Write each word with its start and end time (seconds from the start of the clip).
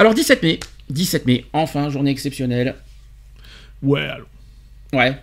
Alors 0.00 0.14
17 0.14 0.42
mai, 0.42 0.58
17 0.88 1.26
mai, 1.26 1.44
enfin 1.52 1.90
journée 1.90 2.10
exceptionnelle. 2.10 2.74
Ouais, 3.82 4.00
alors. 4.00 4.26
Ouais. 4.92 5.14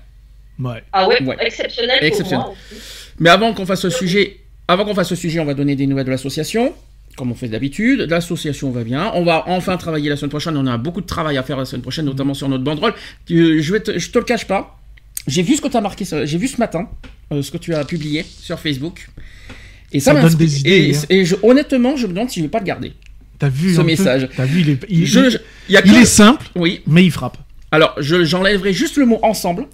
Ouais. 0.60 0.84
Ah 0.94 1.08
ouais, 1.08 1.22
Ouais. 1.24 1.36
exceptionnel, 1.42 1.98
Exceptionnel. 2.02 2.46
pour 2.46 2.54
moi. 2.54 2.58
aussi. 2.72 2.82
Mais 3.20 3.30
avant 3.30 3.54
qu'on 3.54 3.66
fasse 3.66 3.82
ce 3.82 3.90
sujet, 3.90 4.38
avant 4.68 4.86
qu'on 4.86 4.94
fasse 4.96 5.10
ce 5.10 5.16
sujet, 5.16 5.40
on 5.40 5.46
va 5.46 5.54
donner 5.56 5.76
des 5.76 5.88
nouvelles 5.88 6.06
de 6.06 6.12
l'association, 6.12 6.74
comme 7.16 7.32
on 7.32 7.36
fait 7.36 7.48
d'habitude. 7.48 8.02
L'association 8.10 8.70
va 8.72 8.84
bien. 8.84 9.12
On 9.16 9.24
va 9.24 9.44
enfin 9.48 9.78
travailler 9.78 10.10
la 10.10 10.16
semaine 10.16 10.30
prochaine. 10.30 10.56
On 10.58 10.68
a 10.68 10.78
beaucoup 10.78 11.02
de 11.02 11.08
travail 11.08 11.38
à 11.38 11.44
faire 11.44 11.58
la 11.58 11.66
semaine 11.66 11.82
prochaine, 11.82 12.06
notamment 12.06 12.34
sur 12.36 12.48
notre 12.50 12.64
banderole. 12.64 12.94
Euh, 13.32 13.60
je 13.62 13.74
vais 13.74 13.80
te, 13.80 13.98
je 13.98 14.12
te 14.12 14.20
le 14.20 14.26
cache 14.26 14.46
pas. 14.46 14.80
J'ai 15.28 15.42
vu 15.42 15.56
ce 15.56 15.62
que 15.62 15.68
tu 15.68 15.76
as 15.78 15.82
marqué, 15.82 16.06
j'ai 16.06 16.38
vu 16.38 16.48
ce 16.48 16.58
matin 16.58 16.88
euh, 17.34 17.42
ce 17.42 17.52
que 17.52 17.58
tu 17.58 17.74
as 17.76 17.84
publié 17.84 18.24
sur 18.24 18.60
Facebook. 18.60 19.10
Et 19.92 20.00
ça, 20.00 20.14
Ça 20.14 20.22
donne 20.22 20.36
des 20.36 20.60
idées, 20.60 20.70
Et, 20.92 20.96
hein. 20.96 21.02
et 21.10 21.26
je- 21.26 21.36
honnêtement, 21.44 21.98
je 21.98 22.08
me 22.08 22.14
demande 22.14 22.30
si 22.30 22.40
je 22.40 22.46
vais 22.46 22.50
pas 22.52 22.60
le 22.60 22.66
garder. 22.66 22.94
T'as 23.40 23.50
vu 23.50 23.76
Ce 23.76 23.82
message. 23.82 24.30
T'as 24.36 24.46
vu, 24.46 24.62
il 24.62 24.70
est, 24.72 24.86
il, 24.90 25.06
Je- 25.06 25.30
je- 25.30 25.38
il 25.70 25.74
y 25.74 25.78
a 25.78 25.82
il 25.86 25.92
que- 25.92 25.98
est 26.02 26.06
simple, 26.06 26.48
Oui. 26.56 26.82
mais 26.88 27.04
il 27.06 27.12
frappe. 27.12 27.38
Alors, 27.72 27.94
je- 28.00 28.24
j'enlèverai 28.24 28.74
juste 28.74 28.98
le 28.98 29.06
mot 29.06 29.20
ensemble, 29.24 29.68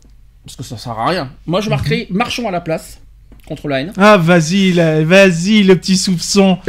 parce 0.46 0.56
que 0.58 0.64
ça 0.64 0.78
sert 0.78 0.94
à 1.00 1.08
rien. 1.10 1.32
Moi, 1.46 1.62
je 1.62 1.70
marquerai 1.70 2.08
Mhm. 2.10 2.18
marchons 2.18 2.48
à 2.48 2.52
la 2.52 2.60
place 2.62 3.00
contre 3.48 3.68
la 3.68 3.82
haine. 3.82 3.94
Ah, 3.98 4.18
vas-y, 4.18 4.72
vas-y, 5.04 5.64
le 5.64 5.76
petit 5.76 5.98
soupçon. 5.98 6.58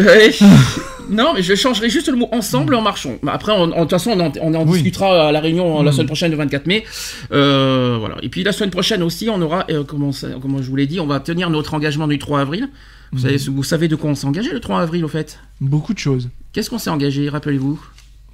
Non, 1.10 1.34
mais 1.34 1.42
je 1.42 1.54
changerai 1.54 1.90
juste 1.90 2.08
le 2.08 2.16
mot 2.16 2.28
ensemble 2.32 2.74
en 2.74 2.80
marchant. 2.80 3.16
Mais 3.22 3.30
Après, 3.30 3.52
de 3.54 3.72
toute 3.78 3.90
façon, 3.90 4.12
on 4.12 4.20
en, 4.20 4.32
on 4.40 4.54
en 4.54 4.64
Oui. 4.66 4.72
discutera 4.78 5.28
à 5.28 5.32
la 5.32 5.40
réunion 5.40 5.82
la 5.82 5.90
Mm. 5.90 5.92
semaine 5.92 6.06
prochaine, 6.06 6.30
le 6.30 6.36
24 6.38 6.66
mai. 6.66 6.82
Euh, 7.30 7.96
voilà. 8.00 8.16
Et 8.22 8.30
puis 8.30 8.42
la 8.42 8.52
semaine 8.52 8.70
prochaine 8.70 9.02
aussi, 9.02 9.28
on 9.28 9.40
aura, 9.42 9.66
euh, 9.70 9.84
comment, 9.84 10.12
je 10.12 10.70
vous 10.70 10.76
l'ai 10.76 10.86
dit, 10.86 11.00
on 11.00 11.06
va 11.06 11.20
tenir 11.20 11.50
notre 11.50 11.74
engagement 11.74 12.08
du 12.08 12.18
3 12.18 12.40
avril. 12.40 12.68
Vous, 13.12 13.18
savez, 13.18 13.36
vous 13.36 13.62
savez 13.62 13.88
de 13.88 13.96
quoi 13.96 14.08
on 14.10 14.14
s'est 14.14 14.26
engagé 14.26 14.50
le 14.50 14.60
3 14.60 14.80
avril, 14.80 15.04
au 15.04 15.08
fait? 15.08 15.38
Beaucoup 15.60 15.92
de 15.92 15.98
choses. 15.98 16.30
Qu'est-ce 16.54 16.70
qu'on 16.70 16.78
s'est 16.78 16.88
engagé, 16.90 17.28
rappelez-vous? 17.28 17.78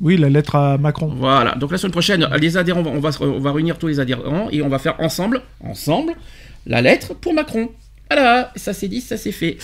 Oui, 0.01 0.17
la 0.17 0.29
lettre 0.31 0.55
à 0.55 0.79
Macron. 0.79 1.13
Voilà, 1.17 1.55
donc 1.57 1.73
la 1.73 1.79
semaine 1.79 1.91
prochaine, 1.93 2.29
les 2.41 2.57
adhérents, 2.57 2.83
on 2.87 3.01
va, 3.01 3.11
on 3.21 3.39
va 3.41 3.53
réunir 3.53 3.77
tous 3.79 3.89
les 3.89 3.99
adhérents 3.99 4.49
et 4.53 4.63
on 4.63 4.69
va 4.69 4.79
faire 4.79 4.95
ensemble, 5.01 5.43
ensemble, 5.65 6.13
la 6.67 6.81
lettre 6.81 7.15
pour 7.15 7.35
Macron. 7.35 7.69
Voilà, 8.11 8.53
ça 8.57 8.73
c'est 8.73 8.89
dit, 8.89 9.01
ça 9.01 9.17
c'est 9.17 9.33
fait. 9.33 9.57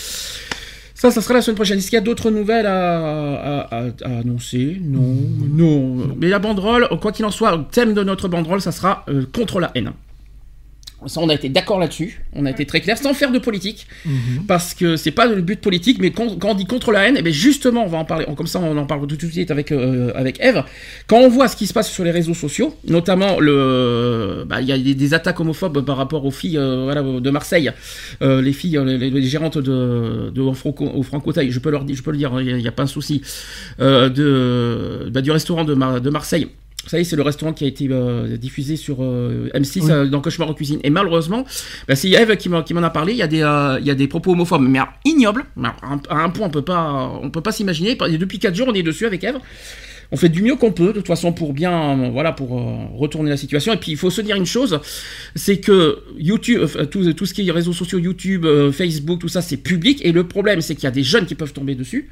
Ça, 0.94 1.10
ça 1.10 1.20
sera 1.20 1.34
la 1.34 1.42
semaine 1.42 1.56
prochaine. 1.56 1.76
Est-ce 1.78 1.90
qu'il 1.90 1.96
y 1.96 1.98
a 1.98 2.02
d'autres 2.02 2.30
nouvelles 2.30 2.64
à, 2.66 3.60
à- 3.60 3.60
à- 3.76 3.90
à 4.04 4.18
annoncer? 4.20 4.78
Non, 4.82 5.14
non. 5.52 6.16
Mais 6.18 6.28
la 6.28 6.38
banderole, 6.38 6.88
quoi 7.02 7.12
qu'il 7.12 7.24
en 7.26 7.30
soit, 7.30 7.54
le 7.54 7.64
thème 7.70 7.92
de 7.92 8.02
notre 8.02 8.28
banderole, 8.28 8.62
ça 8.62 8.72
sera 8.72 9.04
euh, 9.08 9.24
contre 9.34 9.60
la 9.60 9.70
haine. 9.74 9.92
Ça, 11.04 11.20
on 11.20 11.28
a 11.28 11.34
été 11.34 11.50
d'accord 11.50 11.78
là-dessus. 11.78 12.22
On 12.32 12.46
a 12.46 12.50
été 12.50 12.64
très 12.64 12.80
clair, 12.80 12.96
sans 12.96 13.12
faire 13.12 13.30
de 13.30 13.38
politique, 13.38 13.86
Mhm. 14.06 14.46
parce 14.48 14.72
que 14.72 14.96
c'est 14.96 15.10
pas 15.10 15.26
le 15.26 15.42
but 15.42 15.60
politique. 15.60 15.98
Mais 16.00 16.10
quand, 16.10 16.42
on 16.42 16.54
dit 16.54 16.64
contre 16.64 16.90
la 16.90 17.06
haine, 17.06 17.16
eh 17.18 17.22
bien 17.22 17.32
justement, 17.32 17.84
on 17.84 17.88
va 17.88 17.98
en 17.98 18.04
parler. 18.06 18.24
Comme 18.36 18.46
ça, 18.46 18.60
on 18.60 18.76
en 18.76 18.86
parle 18.86 19.06
tout 19.06 19.14
de 19.14 19.26
suite 19.30 19.50
avec 19.50 19.72
euh, 19.72 20.10
avec 20.14 20.40
Eve. 20.40 20.64
Quand 21.06 21.18
on 21.18 21.28
voit 21.28 21.48
ce 21.48 21.56
qui 21.56 21.66
se 21.66 21.74
passe 21.74 21.90
sur 21.92 22.02
les 22.02 22.10
réseaux 22.10 22.34
sociaux, 22.34 22.74
notamment 22.88 23.38
le, 23.40 24.44
bah, 24.48 24.60
il 24.62 24.68
y 24.68 24.72
a 24.72 24.78
des, 24.78 24.94
des 24.94 25.14
attaques 25.14 25.38
homophobes 25.38 25.84
par 25.84 25.96
rapport 25.98 26.24
aux 26.24 26.30
filles, 26.30 26.56
euh, 26.58 26.84
voilà, 26.84 27.02
de 27.02 27.30
Marseille, 27.30 27.70
Euh, 28.22 28.40
les 28.40 28.52
filles, 28.54 28.80
les, 28.84 29.10
les 29.10 29.22
gérantes 29.22 29.58
de, 29.58 30.30
de 30.34 30.40
au 30.40 30.54
Franco, 30.54 30.86
au 30.86 31.02
je 31.02 31.58
peux 31.58 31.70
leur 31.70 31.84
dire, 31.84 31.94
je 31.96 32.02
peux 32.02 32.10
le 32.10 32.16
dire, 32.18 32.32
il 32.40 32.56
n'y 32.56 32.68
a, 32.68 32.72
pas 32.72 32.84
un 32.84 32.86
souci, 32.86 33.20
euh, 33.80 34.08
de, 34.08 35.10
bah, 35.10 35.20
du 35.20 35.30
restaurant 35.30 35.64
de, 35.64 35.74
Mar- 35.74 36.00
de 36.00 36.10
Marseille. 36.10 36.48
Vous 36.86 36.90
savez, 36.90 37.02
c'est 37.02 37.16
le 37.16 37.22
restaurant 37.22 37.52
qui 37.52 37.64
a 37.64 37.66
été 37.66 37.88
euh, 37.90 38.36
diffusé 38.36 38.76
sur 38.76 38.98
euh, 39.00 39.50
M6 39.54 39.82
Oui. 39.82 39.90
euh, 39.90 40.06
dans 40.06 40.20
Cauchemar 40.20 40.48
en 40.48 40.54
cuisine. 40.54 40.78
Et 40.84 40.90
malheureusement, 40.90 41.44
bah, 41.88 41.96
c'est 41.96 42.10
Eve 42.10 42.36
qui 42.36 42.48
m'en 42.48 42.82
a 42.82 42.90
parlé. 42.90 43.12
Il 43.12 43.18
y 43.18 43.22
a 43.22 43.26
des, 43.26 43.42
euh, 43.42 43.78
il 43.80 43.86
y 43.86 43.90
a 43.90 43.96
des 43.96 44.06
propos 44.06 44.32
homophobes, 44.32 44.62
mais 44.62 44.78
alors, 44.78 44.92
ignobles. 45.04 45.44
Mais 45.56 45.66
alors, 45.82 46.00
À 46.08 46.22
un, 46.22 46.30
point, 46.30 46.46
on 46.46 46.50
peut 46.50 46.62
pas, 46.62 47.10
on 47.20 47.28
peut 47.30 47.40
pas 47.40 47.50
s'imaginer. 47.50 47.98
Et 48.08 48.18
depuis 48.18 48.38
4 48.38 48.54
jours, 48.54 48.68
on 48.70 48.74
est 48.74 48.84
dessus 48.84 49.04
avec 49.04 49.24
Eve. 49.24 49.38
On 50.12 50.16
fait 50.16 50.28
du 50.28 50.42
mieux 50.42 50.54
qu'on 50.54 50.72
peut, 50.72 50.88
de 50.88 50.92
toute 50.92 51.06
façon, 51.08 51.32
pour 51.32 51.52
bien, 51.52 52.10
voilà, 52.12 52.32
pour 52.32 52.56
euh, 52.58 52.86
retourner 52.96 53.30
la 53.30 53.36
situation. 53.36 53.72
Et 53.72 53.76
puis, 53.76 53.90
il 53.92 53.96
faut 53.96 54.10
se 54.10 54.20
dire 54.20 54.36
une 54.36 54.46
chose, 54.46 54.78
c'est 55.34 55.58
que 55.58 55.98
YouTube, 56.16 56.62
euh, 56.76 56.84
tout, 56.84 57.12
tout 57.12 57.26
ce 57.26 57.34
qui 57.34 57.48
est 57.48 57.50
réseaux 57.50 57.72
sociaux, 57.72 57.98
YouTube, 57.98 58.44
euh, 58.44 58.70
Facebook, 58.70 59.20
tout 59.20 59.28
ça, 59.28 59.42
c'est 59.42 59.56
public. 59.56 60.00
Et 60.04 60.12
le 60.12 60.24
problème, 60.28 60.60
c'est 60.60 60.74
qu'il 60.74 60.84
y 60.84 60.88
a 60.88 60.92
des 60.92 61.02
jeunes 61.02 61.26
qui 61.26 61.34
peuvent 61.34 61.52
tomber 61.52 61.74
dessus. 61.74 62.08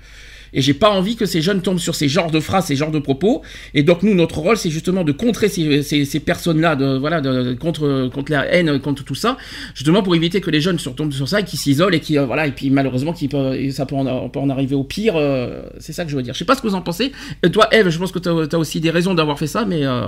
Et 0.54 0.62
j'ai 0.62 0.72
pas 0.74 0.90
envie 0.90 1.16
que 1.16 1.26
ces 1.26 1.42
jeunes 1.42 1.60
tombent 1.60 1.78
sur 1.78 1.94
ces 1.94 2.08
genres 2.08 2.30
de 2.30 2.40
phrases, 2.40 2.66
ces 2.66 2.76
genres 2.76 2.90
de 2.92 2.98
propos. 3.00 3.42
Et 3.74 3.82
donc 3.82 4.02
nous, 4.02 4.14
notre 4.14 4.38
rôle, 4.38 4.56
c'est 4.56 4.70
justement 4.70 5.04
de 5.04 5.12
contrer 5.12 5.48
ces, 5.48 5.82
ces, 5.82 6.20
personnes-là, 6.20 6.76
de 6.76 6.96
voilà, 6.96 7.20
contre 7.60 8.08
contre 8.12 8.32
la 8.32 8.46
haine, 8.46 8.78
contre 8.80 9.04
tout 9.04 9.14
ça, 9.14 9.36
justement 9.74 10.02
pour 10.02 10.14
éviter 10.14 10.40
que 10.40 10.50
les 10.50 10.60
jeunes 10.60 10.78
se 10.78 10.88
retombent 10.88 11.12
sur 11.12 11.28
ça 11.28 11.40
et 11.40 11.44
qu'ils 11.44 11.58
s'isolent 11.58 11.94
et 11.94 12.00
qui 12.00 12.18
euh, 12.18 12.24
voilà 12.24 12.46
et 12.46 12.52
puis 12.52 12.70
malheureusement 12.70 13.12
qui 13.12 13.28
peut, 13.28 13.70
ça 13.70 13.84
peut 13.84 13.96
en, 13.96 14.28
peut 14.28 14.38
en 14.38 14.48
arriver 14.48 14.74
au 14.74 14.84
pire. 14.84 15.16
euh, 15.16 15.62
c'est 15.78 15.92
ça 15.92 16.04
que 16.04 16.10
je 16.10 16.16
veux 16.16 16.22
dire. 16.22 16.34
Je 16.34 16.38
sais 16.38 16.44
pas 16.44 16.54
ce 16.54 16.62
que 16.62 16.68
vous 16.68 16.74
en 16.74 16.82
pensez. 16.82 17.12
Et 17.42 17.50
toi, 17.50 17.68
Eve, 17.72 17.88
je 17.90 17.98
pense 17.98 18.12
que 18.12 18.18
tu 18.18 18.28
as, 18.28 18.58
aussi 18.58 18.80
des 18.80 18.90
raisons 18.90 19.14
d'avoir 19.14 19.38
fait 19.38 19.46
ça, 19.46 19.64
mais 19.64 19.84
euh, 19.84 20.06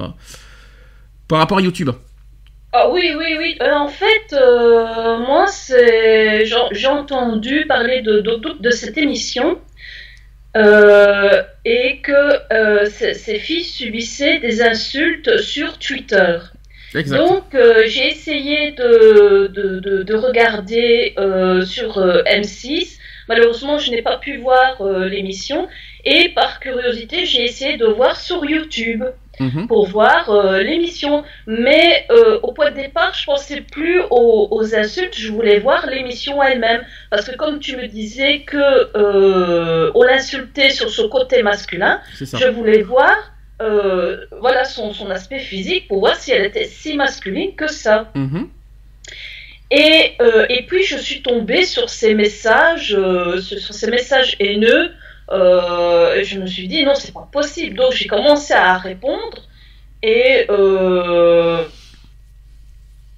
par 1.28 1.38
rapport 1.38 1.58
à 1.58 1.60
YouTube. 1.60 1.90
Ah 2.72 2.90
oui, 2.90 3.12
oui, 3.16 3.36
oui. 3.38 3.56
Euh, 3.62 3.72
en 3.72 3.88
fait, 3.88 4.32
euh, 4.34 5.18
moi, 5.18 5.46
j'ai 6.72 6.86
entendu 6.88 7.64
parler 7.66 8.02
de- 8.02 8.22
de 8.60 8.70
cette 8.70 8.98
émission 8.98 9.58
euh, 10.56 11.42
et 11.64 11.98
que 11.98 12.52
euh, 12.52 12.86
ces, 12.86 13.14
ces 13.14 13.38
filles 13.38 13.64
subissaient 13.64 14.38
des 14.38 14.62
insultes 14.62 15.38
sur 15.38 15.78
Twitter. 15.78 16.38
Exact. 16.94 17.18
Donc, 17.18 17.54
euh, 17.54 17.82
j'ai 17.86 18.08
essayé 18.08 18.72
de, 18.72 19.48
de, 19.48 19.80
de, 19.80 20.02
de 20.02 20.14
regarder 20.14 21.14
euh, 21.18 21.62
sur 21.64 21.98
euh, 21.98 22.22
M6. 22.24 22.98
Malheureusement, 23.28 23.78
je 23.78 23.90
n'ai 23.90 24.02
pas 24.02 24.16
pu 24.18 24.38
voir 24.38 24.82
l'émission. 25.08 25.68
Et 26.04 26.28
par 26.28 26.60
curiosité, 26.60 27.26
j'ai 27.26 27.42
essayé 27.42 27.76
de 27.76 27.86
voir 27.86 28.14
sur 28.20 28.44
YouTube 28.44 29.02
Mhm. 29.40 29.66
pour 29.66 29.86
voir 29.86 30.30
euh, 30.30 30.62
l'émission. 30.62 31.24
Mais 31.46 32.06
euh, 32.10 32.38
au 32.42 32.52
point 32.52 32.70
de 32.70 32.76
départ, 32.76 33.12
je 33.14 33.24
pensais 33.24 33.60
plus 33.60 34.00
aux, 34.10 34.48
aux 34.50 34.74
insultes, 34.74 35.16
je 35.16 35.30
voulais 35.30 35.58
voir 35.58 35.86
l'émission 35.86 36.42
elle-même. 36.42 36.82
Parce 37.10 37.28
que 37.28 37.36
comme 37.36 37.58
tu 37.58 37.76
me 37.76 37.86
disais 37.86 38.40
que 38.40 38.56
euh, 38.96 39.90
on 39.94 40.02
l'insultait 40.02 40.70
sur 40.70 40.90
ce 40.90 41.02
côté 41.02 41.42
masculin, 41.42 42.00
je 42.18 42.48
voulais 42.48 42.82
voir 42.82 43.16
voilà 43.58 44.64
son, 44.64 44.92
son 44.92 45.10
aspect 45.10 45.38
physique 45.38 45.88
pour 45.88 46.00
voir 46.00 46.16
si 46.16 46.30
elle 46.30 46.44
était 46.44 46.66
si 46.66 46.94
masculine 46.94 47.54
que 47.56 47.68
ça. 47.68 48.10
Mhm. 48.14 48.48
Et, 49.70 50.16
et 50.48 50.62
puis 50.66 50.84
je 50.84 50.96
suis 50.96 51.22
tombée 51.22 51.64
sur 51.64 51.88
ces 51.90 52.14
messages, 52.14 52.96
sur 53.40 53.74
ces 53.74 53.90
messages 53.90 54.36
haineux. 54.40 54.92
Euh, 55.30 56.22
je 56.22 56.38
me 56.38 56.46
suis 56.46 56.68
dit 56.68 56.84
non, 56.84 56.94
c'est 56.94 57.12
pas 57.12 57.28
possible. 57.30 57.76
Donc 57.76 57.92
j'ai 57.92 58.06
commencé 58.06 58.54
à 58.54 58.78
répondre. 58.78 59.42
Et 60.02 60.46
euh, 60.50 61.64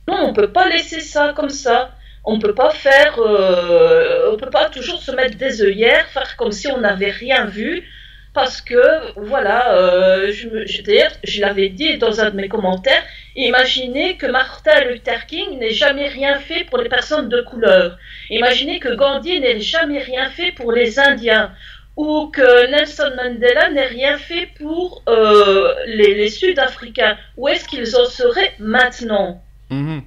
non, 0.08 0.16
on 0.28 0.32
peut 0.32 0.52
pas 0.52 0.68
laisser 0.68 1.00
ça 1.00 1.32
comme 1.36 1.50
ça. 1.50 1.90
On 2.24 2.38
peut 2.38 2.54
pas 2.54 2.70
faire, 2.70 3.18
euh, 3.18 4.30
on 4.32 4.36
peut 4.36 4.50
pas 4.50 4.68
toujours 4.68 5.00
se 5.02 5.10
mettre 5.12 5.36
des 5.38 5.62
œillères, 5.62 6.06
faire 6.08 6.36
comme 6.36 6.52
si 6.52 6.68
on 6.68 6.78
n'avait 6.78 7.10
rien 7.10 7.46
vu, 7.46 7.88
parce 8.34 8.60
que 8.60 8.82
voilà, 9.16 9.74
euh, 9.76 10.30
je, 10.32 10.48
je 10.66 11.40
l'avais 11.40 11.70
dit 11.70 11.96
dans 11.98 12.20
un 12.20 12.30
de 12.30 12.36
mes 12.36 12.48
commentaires. 12.48 13.02
Imaginez 13.34 14.16
que 14.16 14.26
Martin 14.26 14.80
Luther 14.84 15.26
King 15.26 15.58
n'ait 15.58 15.70
jamais 15.70 16.08
rien 16.08 16.38
fait 16.38 16.64
pour 16.64 16.78
les 16.78 16.88
personnes 16.88 17.28
de 17.28 17.40
couleur. 17.40 17.98
Imaginez 18.30 18.78
que 18.78 18.94
Gandhi 18.94 19.40
n'ait 19.40 19.60
jamais 19.60 20.00
rien 20.00 20.28
fait 20.28 20.52
pour 20.52 20.72
les 20.72 20.98
Indiens. 20.98 21.52
Ou 21.98 22.28
que 22.28 22.70
Nelson 22.70 23.10
Mandela 23.16 23.70
n'ait 23.70 23.88
rien 23.88 24.16
fait 24.18 24.48
pour 24.56 25.02
euh, 25.08 25.74
les, 25.88 26.14
les 26.14 26.30
Sud-Africains. 26.30 27.16
Où 27.36 27.48
est-ce 27.48 27.66
qu'ils 27.66 27.96
en 27.96 28.06
seraient 28.06 28.54
maintenant? 28.60 29.42
Mhm. 29.68 30.02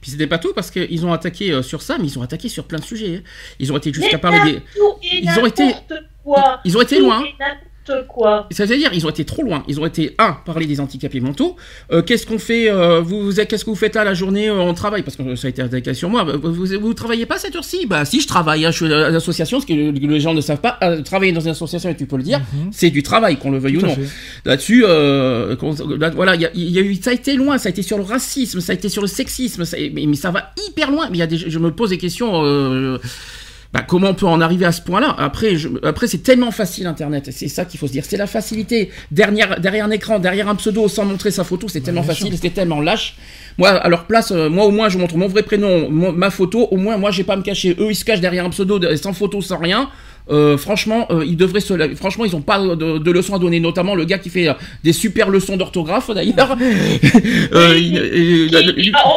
Puis 0.00 0.12
c'était 0.12 0.28
pas 0.28 0.38
tout 0.38 0.52
parce 0.54 0.70
qu'ils 0.70 1.04
ont 1.04 1.12
attaqué 1.12 1.50
euh, 1.50 1.62
sur 1.62 1.82
ça, 1.82 1.96
mais 1.98 2.06
ils 2.06 2.16
ont 2.16 2.22
attaqué 2.22 2.48
sur 2.48 2.64
plein 2.66 2.78
de 2.78 2.84
sujets. 2.84 3.16
hein. 3.16 3.22
Ils 3.58 3.72
ont 3.72 3.76
été 3.76 3.92
jusqu'à 3.92 4.18
parler 4.18 4.38
des. 4.52 4.62
Ils 5.02 5.40
ont 5.40 5.46
été-. 5.46 5.74
Ils 6.64 6.76
ont 6.78 6.80
loin. 7.00 7.24
Quoi. 8.08 8.46
C'est-à-dire, 8.50 8.90
ils 8.92 9.06
ont 9.06 9.10
été 9.10 9.24
trop 9.24 9.42
loin. 9.42 9.62
Ils 9.68 9.80
ont 9.80 9.86
été, 9.86 10.14
un, 10.18 10.32
parler 10.44 10.66
des 10.66 10.80
handicapés 10.80 11.20
mentaux. 11.20 11.56
Euh, 11.92 12.02
qu'est-ce 12.02 12.26
qu'on 12.26 12.38
fait 12.38 12.70
euh, 12.70 13.00
vous, 13.00 13.32
Qu'est-ce 13.32 13.64
que 13.64 13.70
vous 13.70 13.76
faites 13.76 13.94
là 13.94 14.04
la 14.04 14.14
journée 14.14 14.48
euh, 14.48 14.54
On 14.60 14.74
travaille 14.74 15.02
parce 15.02 15.16
que 15.16 15.34
ça 15.36 15.46
a 15.46 15.50
été 15.50 15.62
attaqué 15.62 15.92
sur 15.94 16.08
moi. 16.08 16.24
Vous, 16.24 16.52
vous, 16.52 16.66
vous 16.80 16.94
travaillez 16.94 17.26
pas 17.26 17.38
cette 17.38 17.54
heure-ci? 17.56 17.86
Bah 17.86 18.04
si, 18.04 18.20
je 18.20 18.26
travaille. 18.26 18.64
hein, 18.64 18.70
je 18.70 18.84
suis 18.84 18.92
à 18.92 19.10
l'association. 19.10 19.60
Ce 19.60 19.66
que 19.66 19.72
le- 19.72 19.90
les 19.90 20.20
gens 20.20 20.34
ne 20.34 20.40
savent 20.40 20.60
pas, 20.60 20.78
euh, 20.82 21.02
travailler 21.02 21.32
dans 21.32 21.40
une 21.40 21.50
association, 21.50 21.90
et 21.90 21.96
tu 21.96 22.06
peux 22.06 22.16
le 22.16 22.22
dire, 22.22 22.40
c'est 22.72 22.90
du 22.90 23.02
travail, 23.02 23.36
qu'on 23.36 23.50
le 23.50 23.58
veuille 23.58 23.74
Tout 23.74 23.82
ou 23.82 23.86
à 23.86 23.88
non. 23.88 23.94
fait. 23.96 24.08
là-dessus, 24.44 24.84
euh, 24.86 25.54
là, 25.98 26.10
voilà, 26.10 26.34
il 26.34 26.40
y 26.40 26.46
a, 26.46 26.50
y 26.54 26.78
a 26.78 26.82
eu, 26.82 26.94
ça 26.96 27.10
a 27.10 27.12
été 27.12 27.34
loin, 27.34 27.58
ça 27.58 27.68
a 27.68 27.70
été 27.70 27.82
sur 27.82 27.96
le 27.98 28.04
racisme, 28.04 28.60
ça 28.60 28.72
a 28.72 28.74
été 28.74 28.88
sur 28.88 29.02
le 29.02 29.08
sexisme, 29.08 29.64
ça- 29.64 29.76
mais, 29.92 30.06
mais 30.06 30.16
ça 30.16 30.30
va 30.30 30.52
hyper 30.68 30.90
loin. 30.90 31.08
Mais 31.10 31.18
il 31.18 31.20
y 31.20 31.22
a 31.22 31.26
des, 31.26 31.36
je 31.38 31.58
me 31.58 31.70
pose 31.70 31.90
des 31.90 31.98
questions. 31.98 32.30
Bah, 33.74 33.82
comment 33.86 34.10
on 34.10 34.14
peut 34.14 34.26
en 34.26 34.40
arriver 34.40 34.64
à 34.64 34.70
ce 34.72 34.80
point-là? 34.80 35.16
Après, 35.18 35.56
je- 35.56 35.68
après 35.82 36.06
c'est 36.06 36.18
tellement 36.22 36.52
facile 36.52 36.86
Internet. 36.86 37.30
C'est 37.32 37.48
ça 37.48 37.64
qu'il 37.64 37.80
faut 37.80 37.88
se 37.88 37.92
dire. 37.92 38.04
C'est 38.08 38.16
la 38.16 38.28
facilité. 38.28 38.90
Derrière, 39.10 39.60
derrière 39.60 39.84
un 39.84 39.90
écran, 39.90 40.20
derrière 40.20 40.48
un 40.48 40.54
pseudo, 40.54 40.86
sans 40.86 41.04
montrer 41.04 41.32
sa 41.32 41.42
photo, 41.42 41.66
c'est 41.68 41.80
tellement 41.80 42.02
facile, 42.04 42.38
c'est 42.40 42.50
tellement 42.54 42.80
lâche. 42.80 43.16
Moi, 43.58 43.70
à 43.70 43.88
leur 43.88 44.06
place, 44.06 44.30
euh, 44.32 44.48
moi 44.48 44.64
au 44.64 44.70
moins, 44.70 44.88
je 44.88 44.96
montre 44.98 45.16
mon 45.16 45.26
vrai 45.26 45.42
prénom, 45.42 45.90
mon- 45.90 46.12
ma 46.12 46.30
photo. 46.30 46.68
Au 46.70 46.76
moins, 46.76 46.96
moi, 46.98 47.10
j'ai 47.10 47.24
pas 47.24 47.34
à 47.34 47.36
me 47.36 47.42
cacher. 47.42 47.76
Eux, 47.78 47.90
ils 47.90 47.94
se 47.96 48.04
cachent 48.04 48.20
derrière 48.20 48.44
un 48.44 48.50
pseudo, 48.50 48.78
de- 48.78 48.94
sans 48.96 49.12
photo, 49.12 49.40
sans 49.42 49.58
rien. 49.58 49.90
Euh, 50.30 50.56
franchement, 50.56 51.06
euh, 51.10 51.22
ils 51.26 51.36
devraient 51.36 51.60
se. 51.60 51.94
Franchement, 51.96 52.24
ils 52.24 52.34
ont 52.34 52.40
pas 52.40 52.58
de, 52.58 52.98
de 52.98 53.10
leçons 53.10 53.34
à 53.34 53.38
donner. 53.38 53.60
Notamment 53.60 53.94
le 53.94 54.04
gars 54.04 54.18
qui 54.18 54.30
fait 54.30 54.48
euh, 54.48 54.54
des 54.82 54.94
super 54.94 55.28
leçons 55.28 55.56
d'orthographe 55.56 56.10
d'ailleurs. 56.10 56.52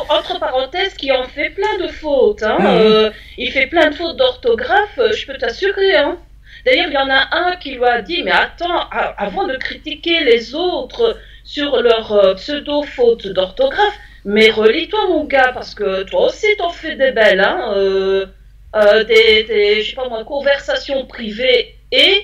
Entre 0.10 0.40
parenthèses, 0.40 0.94
qui 0.98 1.12
en 1.12 1.24
fait 1.24 1.52
plein 1.52 1.86
de 1.86 1.88
fautes. 1.92 2.44
Hein. 2.44 2.58
Euh, 2.62 3.10
il 3.38 3.52
fait 3.52 3.68
plein 3.68 3.90
de 3.90 3.96
fautes 3.96 4.18
d'orthographe, 4.18 5.00
je 5.18 5.26
peux 5.26 5.38
t'assurer. 5.38 5.96
Hein. 5.96 6.18
D'ailleurs, 6.66 6.88
il 6.90 6.94
y 6.94 6.98
en 6.98 7.10
a 7.10 7.28
un 7.32 7.56
qui 7.56 7.72
lui 7.72 7.86
a 7.86 8.02
dit, 8.02 8.24
mais 8.24 8.32
attends, 8.32 8.90
avant 9.18 9.48
de 9.48 9.56
critiquer 9.56 10.26
les 10.26 10.54
autres 10.56 11.18
sur 11.46 11.82
leur 11.82 12.36
pseudo-fautes 12.36 13.28
d'orthographe, 13.28 13.98
mais 14.26 14.50
relis-toi 14.50 15.08
mon 15.08 15.24
gars, 15.24 15.52
parce 15.54 15.74
que 15.74 16.04
toi 16.04 16.26
aussi 16.26 16.48
t'en 16.58 16.70
fais 16.70 16.98
des 16.98 17.12
belles. 17.14 17.40
Hein. 17.40 18.28
Euh, 18.76 19.04
des, 19.06 19.44
des, 19.46 19.82
je 19.82 19.90
sais 19.90 19.96
pas 19.96 20.10
moi, 20.10 20.24
conversations 20.26 21.06
privées 21.06 21.76
et 21.92 22.24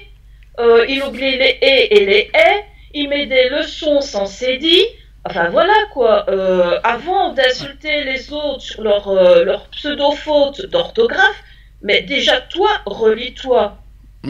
euh, 0.60 0.86
il 0.90 1.02
oublie 1.04 1.38
les 1.38 1.58
et 1.62 1.96
et 1.96 2.06
les 2.06 2.30
et, 2.34 2.60
il 2.94 3.08
met 3.10 3.26
des 3.26 3.50
leçons 3.50 4.02
sans 4.02 4.26
dit. 4.60 4.84
Enfin 5.26 5.50
voilà 5.50 5.74
quoi, 5.94 6.30
euh, 6.30 6.80
avant 6.84 7.32
d'insulter 7.34 8.04
les 8.04 8.32
autres 8.34 8.62
sur 8.62 8.84
leur, 8.84 9.08
euh, 9.08 9.46
leur 9.46 9.68
pseudo-faute 9.70 10.66
d'orthographe, 10.66 11.42
mais 11.82 12.02
déjà 12.02 12.42
toi, 12.42 12.70
relis-toi. 12.86 13.78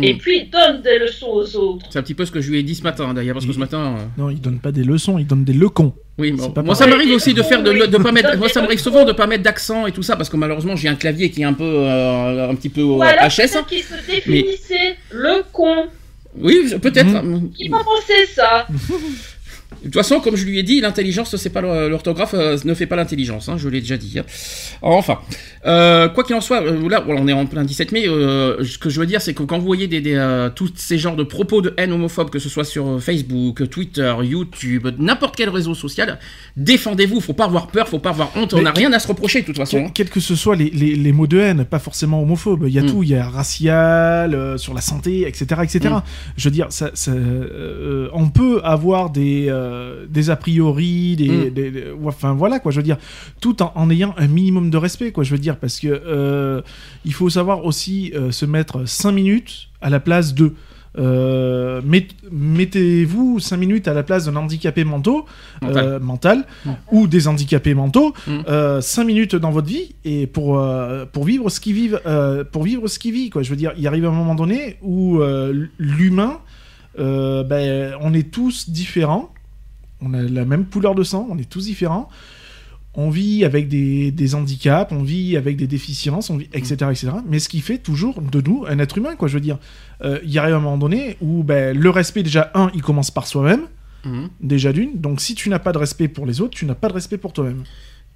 Et 0.02 0.16
puis 0.16 0.46
donne 0.46 0.82
des 0.82 0.98
leçons 0.98 1.28
aux 1.28 1.56
autres. 1.56 1.86
C'est 1.92 2.00
un 2.00 2.02
petit 2.04 2.16
peu 2.16 2.26
ce 2.26 2.32
que 2.32 2.42
je 2.42 2.50
lui 2.50 2.60
ai 2.60 2.64
dit 2.64 2.74
ce 2.74 2.82
matin 2.82 3.14
d'ailleurs, 3.14 3.36
parce 3.36 3.46
que 3.46 3.54
ce 3.54 3.60
matin. 3.60 3.96
euh, 3.98 4.06
Non, 4.18 4.30
il 4.32 4.42
donne 4.42 4.60
pas 4.60 4.72
des 4.72 4.84
leçons, 4.84 5.20
il 5.20 5.28
donne 5.28 5.44
des 5.46 5.54
lecons. 5.54 5.94
Oui, 6.20 6.32
bon, 6.32 6.52
pas 6.52 6.62
moi 6.62 6.76
ça 6.76 6.86
m'arrive 6.86 7.16
aussi 7.16 7.34
de 7.34 7.42
faire 7.42 7.64
de, 7.64 7.88
de 7.88 7.98
pas 7.98 8.12
mettre, 8.12 8.38
moi 8.38 8.48
ça 8.48 8.62
m'arrive 8.62 8.80
souvent 8.80 9.04
de 9.04 9.14
pas 9.14 9.26
mettre 9.26 9.44
d'accent 9.44 9.88
et 9.88 9.92
tout 9.92 10.04
ça 10.04 10.16
parce 10.16 10.30
que 10.30 10.38
malheureusement 10.38 10.76
j'ai 10.76 10.88
un 10.88 10.96
clavier 10.96 11.32
qui 11.32 11.42
est 11.42 11.46
un 11.46 11.54
peu 11.54 11.64
euh, 11.64 12.50
un 12.50 12.56
petit 12.56 12.70
peu 12.70 12.82
euh, 12.82 13.00
HS. 13.00 13.36
peut-être 13.36 13.66
qu'il 13.66 13.84
se 13.84 13.96
définissait 14.08 14.98
le 15.12 15.44
con. 15.52 15.88
Oui, 16.36 16.74
peut-être. 16.82 17.22
Qui 17.56 17.70
m'a 17.70 17.84
pensé 17.84 18.26
ça? 18.34 18.68
De 19.82 19.86
toute 19.86 19.94
façon, 19.96 20.20
comme 20.20 20.36
je 20.36 20.46
lui 20.46 20.60
ai 20.60 20.64
dit, 20.64 20.82
l'intelligence 20.82 21.36
c'est 21.36 21.50
pas 21.50 21.62
l'orthographe 21.62 22.34
euh, 22.34 22.58
ne 22.66 22.74
fait 22.74 22.86
pas 22.86 22.96
l'intelligence. 22.96 23.50
hein, 23.50 23.56
je 23.58 23.68
l'ai 23.70 23.82
déjà 23.82 23.98
dit. 23.98 24.20
hein. 24.20 24.24
Enfin, 24.82 25.20
euh, 25.66 26.08
quoi 26.10 26.24
qu'il 26.24 26.36
en 26.36 26.42
soit, 26.42 26.62
euh, 26.64 26.90
là 26.90 27.04
on 27.08 27.28
est 27.28 27.34
en 27.34 27.46
plein 27.46 27.64
17 27.64 27.92
mai. 27.92 28.08
euh, 28.08 28.64
ce 28.64 28.78
que 28.78 28.90
je 28.90 29.00
veux 29.00 29.06
dire, 29.06 29.22
c'est 29.22 29.34
que 29.34 29.44
quand 29.44 29.58
vous 29.60 29.66
voyez 29.66 29.88
des, 29.88 30.02
des, 30.02 30.50
tous 30.56 30.72
ces 30.76 30.98
genres 30.98 31.16
de 31.16 31.24
propos 31.24 31.62
de 31.62 31.74
haine 31.78 31.92
homophobe, 31.92 32.30
que 32.30 32.40
ce 32.40 32.50
soit 32.50 32.64
sur 32.66 33.02
Facebook, 33.02 33.70
Twitter, 33.70 34.14
YouTube, 34.24 34.88
n'importe 35.00 35.36
quel 35.36 35.50
réseau 35.50 35.74
social, 35.76 36.20
défendez-vous. 36.58 37.22
Faut 37.22 37.34
pas 37.34 37.46
avoir 37.46 37.68
peur, 37.68 37.88
faut 37.88 38.00
pas 38.00 38.10
avoir 38.10 38.32
honte. 38.36 38.54
on 38.54 38.62
n'a 38.62 38.72
rien 38.72 38.92
à 38.94 39.00
se 39.00 39.08
reprocher 39.08 39.42
de 39.42 39.46
toute 39.46 39.58
façon. 39.58 39.78
Quel- 39.78 39.86
hein. 39.88 39.92
Quels 39.94 40.10
que 40.10 40.20
ce 40.20 40.36
soit 40.36 40.56
les, 40.56 40.70
les- 40.70 40.96
les 40.96 41.12
mots 41.12 41.28
de 41.28 41.40
haine, 41.40 41.66
pas 41.66 41.80
forcément 41.80 42.22
homophobes, 42.22 42.66
il 42.68 42.74
y 42.74 42.80
a 42.80 42.84
Mm. 42.84 42.90
tout, 42.90 43.04
il 43.04 43.10
y 43.10 43.16
a 43.16 43.28
racial, 43.30 44.60
sur 44.60 44.74
la 44.74 44.82
santé, 44.82 45.28
etc. 45.28 45.46
etc. 45.64 45.80
Mm. 45.96 46.02
Je 46.38 46.44
veux 46.46 46.52
dire, 46.54 46.68
ça, 46.70 46.92
ça, 46.94 47.12
on 48.14 48.30
peut 48.30 48.60
avoir 48.64 49.10
des, 49.10 49.48
euh, 49.64 50.06
des 50.10 50.30
a 50.30 50.36
priori, 50.36 51.16
des, 51.16 51.30
Mm. 51.30 51.50
des- 51.58 51.72
des- 51.72 51.84
enfin 52.06 52.34
voilà 52.34 52.60
quoi, 52.60 52.72
je 52.72 52.78
veux 52.78 52.84
dire, 52.92 52.98
tout 53.42 53.62
en, 53.64 53.72
en 53.76 53.90
ayant 53.90 54.14
un 54.18 54.28
minimum 54.28 54.70
de 54.70 54.78
respect, 54.78 55.12
quoi, 55.12 55.24
je 55.24 55.32
veux 55.32 55.40
dire, 55.40 55.58
parce 55.58 55.80
que 55.80 55.88
euh, 55.88 56.62
il 57.06 57.14
faut 57.14 57.30
savoir 57.30 57.66
aussi 57.66 58.12
euh, 58.16 58.32
se 58.32 58.46
mettre 58.46 58.86
5 58.86 59.12
minutes 59.12 59.70
à 59.82 59.90
la 59.90 60.00
place 60.00 60.34
de. 60.34 60.54
Euh, 61.00 61.82
met- 61.84 62.08
Mettez-vous 62.32 63.40
5 63.40 63.58
minutes 63.58 63.88
à 63.88 63.94
la 63.96 64.04
place 64.04 64.26
d'un 64.26 64.36
handicapé 64.36 64.84
mentaux, 64.84 65.26
Mental. 65.62 65.86
euh, 65.86 66.00
mental 66.00 66.46
Mm. 66.66 66.72
ou 66.92 67.08
des 67.08 67.28
handicapés 67.28 67.74
mentaux, 67.74 68.14
Mm. 68.28 68.80
5 68.82 69.04
minutes 69.04 69.36
dans 69.36 69.50
votre 69.50 69.68
vie 69.68 69.96
et 70.06 70.28
pour, 70.28 70.64
pour 71.12 71.24
vivre 71.26 71.50
ce 71.50 71.60
qu'ils 71.60 71.74
vivent, 71.74 72.00
pour 72.52 72.64
vivre 72.64 72.88
ce 72.88 73.00
qu'ils 73.00 73.14
vivent, 73.14 73.32
quoi. 73.32 73.42
Je 73.42 73.50
veux 73.50 73.56
dire, 73.56 73.74
il 73.78 73.88
arrive 73.88 74.06
un 74.06 74.12
moment 74.12 74.36
donné 74.36 74.78
où 74.84 75.20
l'humain, 75.80 76.38
ben, 76.98 77.94
on 78.02 78.14
est 78.14 78.30
tous 78.32 78.70
différents, 78.70 79.33
on 80.04 80.14
a 80.14 80.22
la 80.22 80.46
même 80.46 80.66
couleur 80.66 80.96
de 80.96 81.04
sang, 81.04 81.28
on 81.30 81.38
est 81.38 81.50
tous 81.50 81.66
différents. 81.66 82.10
On 82.96 83.10
vit 83.10 83.44
avec 83.44 83.70
des, 83.70 84.12
des 84.12 84.36
handicaps, 84.36 84.92
on 84.92 85.02
vit 85.02 85.36
avec 85.36 85.58
des 85.58 85.66
déficiences, 85.66 86.30
on 86.30 86.38
vit, 86.38 86.48
etc., 86.54 86.76
etc. 86.92 87.10
Mais 87.28 87.40
ce 87.40 87.50
qui 87.50 87.60
fait 87.62 87.80
toujours 87.80 88.22
de 88.22 88.40
nous 88.42 88.66
un 88.68 88.78
être 88.78 88.98
humain, 89.00 89.16
quoi. 89.16 89.28
Je 89.28 89.34
veux 89.36 89.40
dire, 89.42 89.58
Euh, 90.04 90.20
il 90.24 90.32
y 90.32 90.38
arrive 90.38 90.54
un 90.56 90.60
moment 90.60 90.78
donné 90.78 91.16
où 91.22 91.44
ben, 91.44 91.76
le 91.78 91.90
respect, 91.90 92.24
déjà, 92.24 92.52
un, 92.56 92.70
il 92.76 92.82
commence 92.82 93.10
par 93.10 93.26
soi-même, 93.26 93.62
Mhm. 94.06 94.30
déjà 94.42 94.74
d'une. 94.74 95.00
Donc, 95.00 95.22
si 95.22 95.34
tu 95.34 95.50
n'as 95.50 95.60
pas 95.60 95.72
de 95.72 95.78
respect 95.78 96.10
pour 96.10 96.26
les 96.26 96.42
autres, 96.42 96.56
tu 96.58 96.66
n'as 96.66 96.76
pas 96.76 96.90
de 96.90 96.94
respect 96.94 97.18
pour 97.18 97.32
toi-même. 97.32 97.64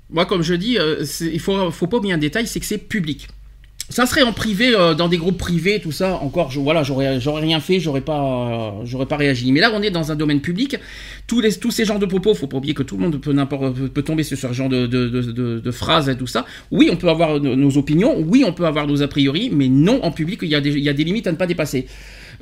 Moi, 0.09 0.25
comme 0.25 0.41
je 0.43 0.53
dis, 0.53 0.77
euh, 0.77 1.03
il 1.21 1.39
faut, 1.39 1.71
faut 1.71 1.87
pas 1.87 1.97
oublier 1.97 2.13
un 2.13 2.17
détail, 2.17 2.45
c'est 2.45 2.59
que 2.59 2.65
c'est 2.65 2.77
public. 2.77 3.29
Ça 3.89 4.05
serait 4.05 4.23
en 4.23 4.33
privé, 4.33 4.75
euh, 4.75 4.93
dans 4.93 5.07
des 5.07 5.17
groupes 5.17 5.37
privés, 5.37 5.79
tout 5.79 5.93
ça. 5.93 6.15
Encore, 6.15 6.51
je, 6.51 6.59
voilà, 6.59 6.83
j'aurais, 6.83 7.21
j'aurais 7.21 7.41
rien 7.41 7.61
fait, 7.61 7.79
j'aurais 7.79 8.01
pas, 8.01 8.81
euh, 8.81 8.85
j'aurais 8.85 9.05
pas 9.05 9.15
réagi. 9.15 9.51
Mais 9.53 9.61
là, 9.61 9.71
on 9.73 9.81
est 9.81 9.91
dans 9.91 10.11
un 10.11 10.15
domaine 10.15 10.41
public. 10.41 10.75
Tous 11.25 11.71
ces 11.71 11.85
genres 11.85 11.99
de 11.99 12.05
propos, 12.05 12.33
faut 12.33 12.47
pas 12.47 12.57
oublier 12.57 12.73
que 12.73 12.83
tout 12.83 12.97
le 12.97 13.03
monde 13.03 13.21
peut 13.21 13.31
n'importe, 13.31 13.75
peut, 13.89 14.01
tomber 14.01 14.23
sur 14.23 14.37
ce 14.37 14.51
genre 14.51 14.69
de, 14.69 14.87
de, 14.87 15.71
phrases 15.71 16.09
et 16.09 16.17
tout 16.17 16.27
ça. 16.27 16.45
Oui, 16.71 16.89
on 16.91 16.97
peut 16.97 17.09
avoir 17.09 17.39
nos, 17.39 17.77
opinions. 17.77 18.19
Oui, 18.19 18.43
on 18.45 18.53
peut 18.53 18.65
avoir 18.65 18.87
nos 18.87 19.01
a 19.01 19.07
priori, 19.07 19.49
mais 19.53 19.69
non 19.69 20.03
en 20.03 20.11
public. 20.11 20.39
Il 20.41 20.49
y 20.49 20.55
a 20.55 20.61
des, 20.61 20.77
y 20.79 20.89
a 20.89 20.93
des 20.93 21.03
limites 21.03 21.27
à 21.27 21.31
ne 21.31 21.37
pas 21.37 21.47
dépasser. 21.47 21.87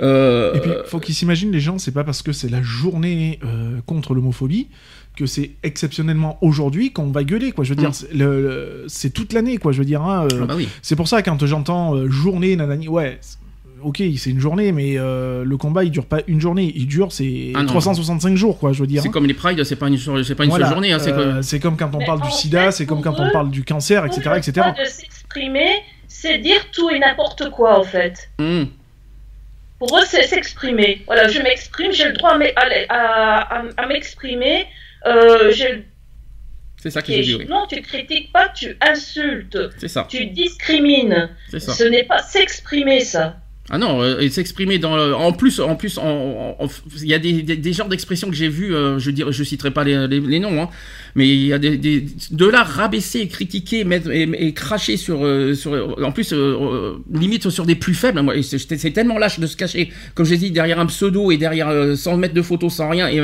Euh, 0.01 0.55
Et 0.55 0.59
puis, 0.59 0.71
faut 0.85 0.99
qu'ils 0.99 1.15
s'imaginent, 1.15 1.51
les 1.51 1.59
gens, 1.59 1.77
c'est 1.77 1.93
pas 1.93 2.03
parce 2.03 2.21
que 2.21 2.31
c'est 2.31 2.49
la 2.49 2.61
journée 2.61 3.39
euh, 3.43 3.79
contre 3.85 4.13
l'homophobie 4.13 4.67
que 5.15 5.25
c'est 5.25 5.51
exceptionnellement 5.63 6.37
aujourd'hui 6.41 6.91
qu'on 6.91 7.07
va 7.07 7.23
gueuler, 7.23 7.51
quoi. 7.51 7.63
Je 7.63 7.69
veux 7.69 7.75
dire, 7.75 7.93
c'est 7.93 8.13
le- 8.13 8.41
le- 8.41 8.83
c'est 8.87 9.09
toute 9.11 9.33
l'année, 9.33 9.57
quoi. 9.57 9.71
Je 9.71 9.79
veux 9.79 9.85
dire, 9.85 10.01
hein, 10.01 10.27
euh, 10.31 10.39
ah 10.43 10.45
bah 10.45 10.53
oui. 10.55 10.67
c'est 10.81 10.95
pour 10.95 11.07
ça 11.07 11.21
quand 11.21 11.45
j'entends 11.45 11.95
euh, 11.95 12.09
journée, 12.09 12.55
nanani, 12.55 12.87
ouais. 12.87 13.19
Ok, 13.83 14.01
c'est 14.17 14.31
une 14.31 14.39
journée, 14.39 14.71
mais 14.71 14.97
euh, 14.97 15.43
le 15.45 15.57
combat 15.57 15.83
il 15.83 15.91
dure 15.91 16.05
pas 16.07 16.21
une 16.27 16.41
journée, 16.41 16.71
il 16.75 16.87
dure 16.87 17.11
c'est 17.11 17.51
Ah 17.53 17.59
non. 17.61 17.67
365 17.67 18.35
jours, 18.35 18.57
quoi. 18.57 18.73
Je 18.73 18.79
veux 18.81 18.87
dire. 18.87 19.01
C'est 19.03 19.09
hein. 19.09 19.11
comme 19.11 19.27
les 19.27 19.33
prides, 19.35 19.63
c'est 19.63 19.75
pas 19.75 19.87
une, 19.89 19.97
seule- 19.97 20.25
c'est 20.25 20.33
pas 20.33 20.43
une 20.45 20.49
Voilà, 20.49 20.65
seule 20.65 20.73
journée. 20.73 20.91
hein, 20.93 20.97
c'est 20.99 21.11
euh, 21.13 21.33
quoi- 21.33 21.43
c'est 21.43 21.59
comme 21.59 21.77
quand 21.77 21.93
on 21.93 21.99
Mais 21.99 22.05
parle 22.05 22.21
du 22.21 22.27
en 22.27 22.31
sida, 22.31 22.65
fait, 22.65 22.71
c'est 22.71 22.85
comme 22.87 23.01
quand 23.03 23.19
on 23.19 23.27
eux, 23.27 23.31
parle 23.31 23.51
du 23.51 23.63
cancer, 23.63 24.03
etc., 24.05 24.21
Pour 24.23 24.31
le 24.33 24.37
etc. 24.39 24.51
droit 24.53 24.71
de 24.71 24.89
s'exprimer, 24.89 25.67
c'est 26.07 26.39
dire 26.39 26.61
tout 26.71 26.89
et 26.89 26.97
n'importe 26.97 27.51
quoi 27.51 27.79
en 27.79 27.83
fait. 27.83 28.29
Hum. 28.39 28.67
Pour 29.77 29.95
eux, 29.97 30.03
c'est 30.07 30.23
s'exprimer. 30.23 31.03
Voilà, 31.05 31.27
je 31.27 31.39
m'exprime, 31.41 31.91
j'ai 31.91 32.05
le 32.05 32.13
droit 32.13 32.31
à, 32.31 32.37
m'e- 32.39 32.53
à- 32.55 32.65
à- 32.89 33.59
à- 33.59 33.63
à 33.77 33.87
m'exprimer. 33.87 34.65
Euh, 35.05 35.49
le- 35.51 35.83
C'est 36.81 36.89
ça 36.91 37.01
que 37.01 37.11
j'ai 37.11 37.21
dit, 37.21 37.35
oui. 37.35 37.45
Non, 37.49 37.65
tu 37.69 37.81
critiques 37.81 38.31
pas, 38.31 38.49
tu 38.49 38.75
insultes, 38.81 39.57
C'est 39.77 39.87
ça, 39.87 40.05
tu 40.09 40.25
discrimines. 40.27 41.29
c'est 41.49 41.59
ça. 41.59 41.73
Ce 41.73 41.83
n'est 41.83 42.03
pas 42.03 42.21
s'exprimer, 42.21 42.99
ça. 42.99 43.37
Ah 43.71 43.79
non, 43.79 43.99
euh, 44.03 44.29
s'exprimer 44.29 44.77
dans 44.77 44.95
le- 44.95 45.15
en 45.15 45.31
plus 45.31 45.59
en 45.59 45.75
plus 45.75 45.97
il 47.01 47.07
y 47.07 47.15
a 47.15 47.17
des, 47.17 47.41
des, 47.41 47.57
des 47.57 47.73
genres 47.73 47.87
d'expressions 47.87 48.29
que 48.29 48.35
j'ai 48.35 48.47
vues 48.47 48.75
euh, 48.75 48.99
je 48.99 49.09
dirais 49.09 49.31
je 49.31 49.43
citerai 49.43 49.71
pas 49.71 49.83
les, 49.83 50.07
les, 50.07 50.19
les 50.19 50.39
noms 50.39 50.61
hein, 50.61 50.69
mais 51.15 51.27
il 51.27 51.47
y 51.47 51.51
a 51.51 51.57
des, 51.57 51.75
des 51.75 52.05
de 52.29 52.45
là 52.45 52.61
rabaisser 52.61 53.27
critiquer 53.27 53.83
mettre 53.83 54.11
et, 54.11 54.29
et 54.37 54.53
cracher 54.53 54.97
sur 54.97 55.25
euh, 55.25 55.55
sur 55.55 55.97
en 56.05 56.11
plus 56.11 56.31
limite 57.11 57.49
sur 57.49 57.65
des 57.65 57.73
plus 57.73 57.95
faibles 57.95 58.21
moi 58.21 58.35
c'est 58.43 58.91
tellement 58.91 59.17
lâche 59.17 59.39
de 59.39 59.47
se 59.47 59.57
cacher 59.57 59.91
comme 60.13 60.27
j'ai 60.27 60.37
dit 60.37 60.51
derrière 60.51 60.79
un 60.79 60.85
pseudo 60.85 61.31
et 61.31 61.37
derrière 61.37 61.97
sans 61.97 62.17
mettre 62.17 62.35
de 62.35 62.43
photos 62.43 62.71
sans 62.71 62.89
rien 62.91 63.07
et 63.07 63.19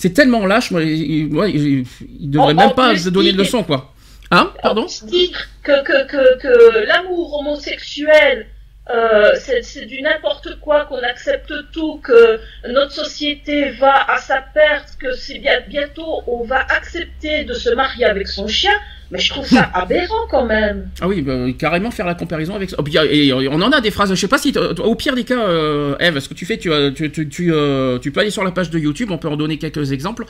c'est 0.00 0.14
tellement 0.18 0.46
lâche 0.46 0.70
moi 0.70 0.82
il, 0.82 1.28
moi, 1.30 1.46
il, 1.48 1.84
il 2.20 2.30
devrait 2.30 2.52
En- 2.54 2.56
même 2.56 2.68
en 2.68 2.74
pas 2.82 2.96
se 2.96 3.10
donner 3.10 3.32
de 3.32 3.38
leçons 3.38 3.62
quoi. 3.62 3.92
Hein? 4.32 4.52
Pardon? 4.62 4.86
dit 5.06 5.32
que, 5.62 5.76
que, 5.88 5.98
que, 6.12 6.22
que 6.42 6.86
l'amour 6.86 7.26
homosexuel, 7.38 8.46
euh, 8.92 9.32
c'est 9.62 9.86
du 9.86 10.02
n'importe 10.02 10.58
quoi, 10.60 10.84
qu'on 10.86 11.02
accepte 11.02 11.52
tout, 11.72 11.98
que 11.98 12.40
notre 12.68 12.92
société 12.92 13.70
va 13.70 14.10
à 14.10 14.18
sa 14.18 14.40
perte, 14.40 14.96
que 14.98 15.12
c'est 15.12 15.38
bien, 15.38 15.60
bientôt 15.68 16.22
on 16.26 16.44
va 16.44 16.60
accepter 16.60 17.44
de 17.44 17.54
se 17.54 17.70
marier 17.70 18.04
avec 18.04 18.28
son 18.28 18.48
chien. 18.48 18.72
Mais 19.10 19.18
je 19.18 19.30
trouve 19.30 19.46
ça 19.46 19.68
aberrant 19.74 20.26
quand 20.30 20.44
même. 20.44 20.88
Ah 21.00 21.08
oui, 21.08 21.20
bah, 21.20 21.46
carrément 21.58 21.90
faire 21.90 22.06
la 22.06 22.14
comparaison 22.14 22.54
avec. 22.54 22.74
Oh, 22.78 22.84
et, 22.86 23.26
et 23.28 23.32
on 23.32 23.60
en 23.60 23.72
a 23.72 23.80
des 23.80 23.90
phrases. 23.90 24.10
Je 24.10 24.14
sais 24.14 24.28
pas 24.28 24.38
si, 24.38 24.54
au 24.56 24.94
pire 24.94 25.14
des 25.14 25.24
cas, 25.24 25.40
euh, 25.40 25.96
Eve, 25.98 26.20
ce 26.20 26.28
que 26.28 26.34
tu 26.34 26.46
fais, 26.46 26.58
tu, 26.58 26.70
tu, 26.94 27.28
tu, 27.28 27.52
euh, 27.52 27.98
tu 27.98 28.12
peux 28.12 28.20
aller 28.20 28.30
sur 28.30 28.44
la 28.44 28.52
page 28.52 28.70
de 28.70 28.78
YouTube. 28.78 29.10
On 29.10 29.18
peut 29.18 29.28
en 29.28 29.36
donner 29.36 29.58
quelques 29.58 29.92
exemples. 29.92 30.26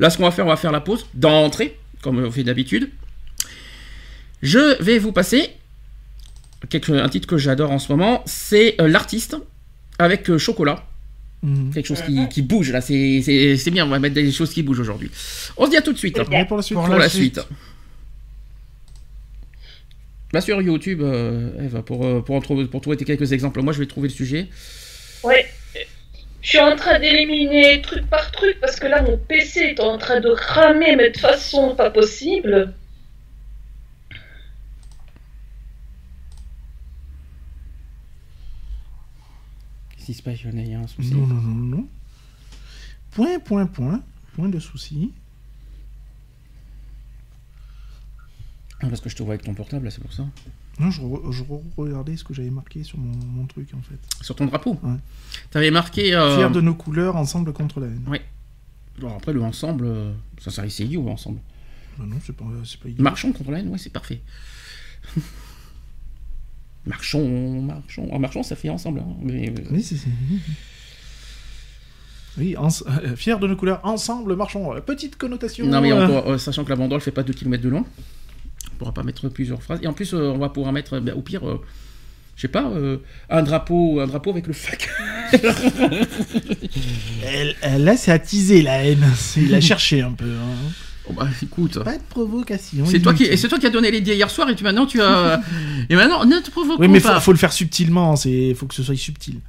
Là, 0.00 0.10
ce 0.10 0.16
qu'on 0.18 0.24
va 0.24 0.32
faire, 0.32 0.46
on 0.46 0.50
va 0.50 0.56
faire 0.56 0.72
la 0.72 0.80
pause 0.80 1.06
d'entrée, 1.14 1.76
comme 2.02 2.24
on 2.24 2.30
fait 2.30 2.42
d'habitude. 2.42 2.90
Je 4.42 4.80
vais 4.82 4.98
vous 4.98 5.12
passer 5.12 5.50
quelque, 6.68 6.92
un 6.92 7.08
titre 7.08 7.26
que 7.26 7.38
j'adore 7.38 7.70
en 7.70 7.78
ce 7.78 7.90
moment. 7.92 8.22
C'est 8.26 8.80
euh, 8.80 8.88
l'artiste 8.88 9.36
avec 9.98 10.28
euh, 10.30 10.38
Chocolat. 10.38 10.84
Mhm. 11.42 11.70
Quelque 11.72 11.86
chose 11.86 12.02
qui, 12.02 12.28
qui 12.28 12.42
bouge 12.42 12.72
là, 12.72 12.80
c'est 12.80 13.22
c'est- 13.22 13.56
c'est 13.56 13.70
bien, 13.70 13.86
on 13.86 13.90
va 13.90 14.00
mettre 14.00 14.14
des 14.16 14.32
choses 14.32 14.52
qui 14.52 14.62
bougent 14.64 14.80
aujourd'hui. 14.80 15.08
On 15.56 15.66
se 15.66 15.70
dit 15.70 15.76
à 15.76 15.82
tout 15.82 15.92
de 15.92 15.98
suite. 15.98 16.18
On 16.18 16.32
est 16.32 16.44
pour 16.46 16.56
la 16.56 16.62
suite. 16.64 16.76
Pour 16.78 16.88
la 16.88 17.08
suite. 17.08 17.40
Va 20.32 20.40
sur 20.42 20.60
YouTube, 20.60 21.00
euh, 21.02 21.64
Eve, 21.64 21.82
pour, 21.82 22.04
euh, 22.04 22.20
pour, 22.20 22.34
en 22.36 22.40
trouver, 22.40 22.66
pour 22.66 22.80
trouver 22.82 22.96
tes 22.98 23.04
quelques 23.06 23.32
exemples. 23.32 23.62
Moi, 23.62 23.72
je 23.72 23.78
vais 23.78 23.86
trouver 23.86 24.08
le 24.08 24.14
sujet. 24.14 24.48
Ouais. 25.24 25.46
Je 26.42 26.48
suis 26.50 26.58
en 26.60 26.76
train 26.76 26.98
d'éliminer 27.00 27.80
truc 27.82 28.06
par 28.08 28.30
truc 28.30 28.58
parce 28.60 28.78
que 28.78 28.86
là, 28.86 29.02
mon 29.02 29.16
PC 29.16 29.60
est 29.60 29.80
en 29.80 29.96
train 29.96 30.20
de 30.20 30.28
ramer, 30.28 30.96
mais 30.96 31.10
de 31.10 31.16
façon 31.18 31.74
pas 31.74 31.90
possible. 31.90 32.74
Il 40.12 40.68
y 40.68 40.74
a 40.74 40.80
un 40.80 40.86
souci. 40.86 41.14
Non, 41.14 41.26
non, 41.26 41.34
non, 41.34 41.54
non, 41.54 41.76
non. 41.76 41.88
Point, 43.12 43.38
point, 43.40 43.66
point. 43.66 44.02
Point 44.34 44.48
de 44.48 44.58
souci. 44.58 45.12
Ah, 48.80 48.86
parce 48.88 49.00
que 49.00 49.08
je 49.08 49.16
te 49.16 49.22
vois 49.22 49.34
avec 49.34 49.44
ton 49.44 49.54
portable, 49.54 49.84
là, 49.86 49.90
c'est 49.90 50.00
pour 50.00 50.12
ça. 50.12 50.24
Non, 50.78 50.90
je, 50.92 51.00
re- 51.00 51.32
je 51.32 51.42
re- 51.42 51.60
regardais 51.76 52.16
ce 52.16 52.22
que 52.22 52.32
j'avais 52.32 52.50
marqué 52.50 52.84
sur 52.84 52.96
mon, 52.98 53.12
mon 53.26 53.44
truc, 53.46 53.68
en 53.74 53.82
fait. 53.82 53.98
Sur 54.22 54.36
ton 54.36 54.46
drapeau. 54.46 54.78
Ouais. 54.82 54.94
T'avais 55.50 55.72
marqué. 55.72 56.14
euh, 56.14 56.36
Fier 56.36 56.50
de 56.52 56.60
nos 56.60 56.74
couleurs, 56.74 57.16
ensemble 57.16 57.52
contre 57.52 57.80
la 57.80 57.88
haine. 57.88 58.04
bon, 59.00 59.16
après, 59.16 59.32
le 59.32 59.42
ensemble, 59.42 59.84
euh, 59.86 60.12
ça 60.40 60.52
serait 60.52 60.70
c'est 60.70 60.84
idiot, 60.84 61.08
ensemble. 61.08 61.40
Bah 61.98 62.04
non, 62.06 62.16
c'est 62.24 62.36
pas, 62.36 62.44
pas 62.44 62.88
idiot. 62.88 63.02
Marchons 63.02 63.32
contre 63.32 63.50
la 63.50 63.58
haine, 63.58 63.68
ouais, 63.68 63.78
c'est 63.78 63.90
parfait. 63.92 64.20
marchons, 66.88 67.62
marchons. 67.62 68.08
Ah, 68.12 68.18
marchons, 68.18 68.42
ça 68.42 68.56
fait 68.56 68.68
ensemble. 68.70 69.00
hein, 69.00 69.14
mais, 69.22 69.48
euh, 69.50 69.52
Oui, 69.70 69.82
c'est... 69.82 69.96
Oui, 72.38 72.56
ens- 72.56 72.84
euh, 73.04 73.16
fier 73.16 73.38
de 73.38 73.46
nos 73.48 73.56
couleurs, 73.56 73.80
ensemble, 73.84 74.34
marchons. 74.36 74.74
Euh, 74.74 74.80
Petite 74.80 75.16
connotation. 75.16 75.66
Non, 75.66 75.80
mais 75.80 75.92
euh, 75.92 76.04
encore, 76.04 76.28
euh, 76.30 76.38
sachant 76.38 76.64
que 76.64 76.70
la 76.70 76.76
banderole 76.76 77.00
fait 77.00 77.10
pas 77.10 77.22
2 77.24 77.32
km 77.32 77.62
de 77.62 77.68
long, 77.68 77.84
on 78.72 78.76
pourra 78.78 78.92
pas 78.94 79.02
mettre 79.02 79.28
plusieurs 79.28 79.62
phrases. 79.62 79.80
Et 79.82 79.86
en 79.88 79.92
plus, 79.92 80.14
euh, 80.14 80.30
on 80.32 80.38
va 80.38 80.48
pouvoir 80.48 80.72
mettre, 80.72 81.00
ben, 81.00 81.14
au 81.14 81.20
pire, 81.22 81.48
euh, 81.48 81.60
je 82.36 82.42
sais 82.42 82.48
pas, 82.48 82.64
euh, 82.68 82.98
un 83.28 83.42
drapeau 83.42 83.98
un 84.00 84.06
drapeau 84.06 84.30
avec 84.30 84.46
le 84.46 84.52
fuck. 84.52 84.88
là, 87.78 87.96
c'est 87.96 88.12
attisé 88.12 88.62
la 88.62 88.84
haine. 88.84 89.04
Il 89.36 89.52
a 89.54 89.60
cherché 89.60 90.02
un 90.02 90.12
peu. 90.12 90.30
hein. 90.30 90.72
Bon, 91.08 91.14
bah, 91.14 91.28
écoute. 91.42 91.82
Pas 91.82 91.96
de 91.96 92.02
provocation. 92.02 92.84
C'est 92.86 93.00
toi, 93.00 93.12
qui, 93.14 93.20
inutile. 93.22 93.34
et 93.34 93.36
c'est 93.38 93.48
toi 93.48 93.58
qui 93.58 93.66
as 93.66 93.70
donné 93.70 93.90
l'idée 93.90 94.14
hier 94.14 94.30
soir 94.30 94.48
et 94.50 94.54
tu 94.54 94.62
maintenant 94.64 94.84
tu 94.86 95.00
as. 95.00 95.40
et 95.88 95.96
maintenant, 95.96 96.24
ne 96.24 96.38
te 96.38 96.50
provoque 96.50 96.78
Oui, 96.78 96.88
mais 96.88 97.00
pas. 97.00 97.14
faut, 97.14 97.20
faut 97.26 97.32
le 97.32 97.38
faire 97.38 97.52
subtilement. 97.52 98.14
C'est, 98.16 98.54
faut 98.54 98.66
que 98.66 98.74
ce 98.74 98.82
soit 98.82 98.96
subtil. 98.96 99.40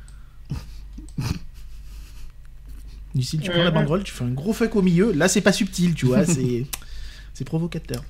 Ici, 3.16 3.40
tu 3.40 3.50
prends 3.50 3.64
la 3.64 3.72
Mhm. 3.72 3.76
banderole, 3.76 4.04
tu 4.04 4.14
fais 4.14 4.24
un 4.24 4.30
gros 4.30 4.54
fuck 4.54 4.76
au 4.76 4.82
milieu. 4.82 5.12
Là, 5.12 5.28
c'est 5.28 5.42
pas 5.42 5.52
subtil, 5.52 5.94
tu 5.96 6.06
vois. 6.06 6.26
c'est, 6.28 6.66
c'est 7.34 7.44
provocateur. 7.46 8.04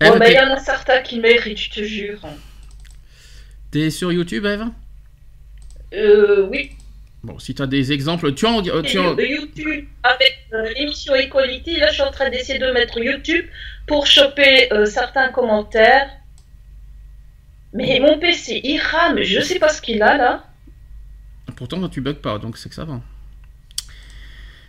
Eve, 0.00 0.12
Bon, 0.12 0.18
bah, 0.18 0.28
il 0.30 0.34
y 0.34 0.38
en 0.40 0.50
a 0.52 0.58
certains 0.58 1.00
qui 1.00 1.20
méritent, 1.20 1.58
je 1.60 1.70
te 1.70 1.82
jure. 1.84 2.20
T'es 3.70 3.90
sur 3.90 4.12
YouTube, 4.12 4.44
Eve? 4.44 4.64
Euh, 5.94 6.48
oui. 6.50 6.72
Bon, 7.24 7.38
si 7.38 7.54
tu 7.54 7.62
as 7.62 7.66
des 7.68 7.92
exemples, 7.92 8.34
tu 8.34 8.46
en. 8.46 8.64
euh, 8.66 8.82
Tu 8.82 8.98
en... 8.98 9.16
YouTube 9.16 9.86
avec 10.02 10.46
euh, 10.52 10.72
l'émission 10.76 11.14
Equality. 11.14 11.76
Là, 11.78 11.88
je 11.88 11.94
suis 11.94 12.02
en 12.02 12.10
train 12.10 12.30
d'essayer 12.30 12.58
de 12.58 12.70
mettre 12.72 12.98
YouTube 12.98 13.46
pour 13.86 14.06
choper 14.06 14.72
euh, 14.72 14.86
certains 14.86 15.28
commentaires. 15.28 16.10
Mais 17.72 18.00
mon 18.00 18.18
PC, 18.18 18.60
il 18.64 18.78
rame. 18.78 19.22
Je 19.22 19.40
sais 19.40 19.58
pas 19.58 19.68
ce 19.68 19.80
qu'il 19.80 20.02
a 20.02 20.16
là. 20.16 20.44
Pourtant, 21.56 21.88
tu 21.88 22.00
bugs 22.00 22.14
pas, 22.14 22.38
donc 22.38 22.56
c'est 22.58 22.68
que 22.68 22.74
ça 22.74 22.84
va. 22.84 23.00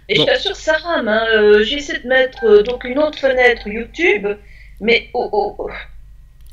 Et 0.09 0.15
Bon. 0.15 0.21
je 0.21 0.25
t'assure, 0.27 0.55
ça 0.55 0.73
rame. 0.77 1.07
Hein. 1.07 1.25
Euh, 1.33 1.59
essayé 1.61 1.99
de 1.99 2.07
mettre 2.07 2.61
donc 2.63 2.83
une 2.83 2.99
autre 2.99 3.17
fenêtre 3.17 3.67
YouTube. 3.67 4.27
Mais 4.79 5.09
oh, 5.13 5.27
oh, 5.31 5.55
oh. 5.57 5.69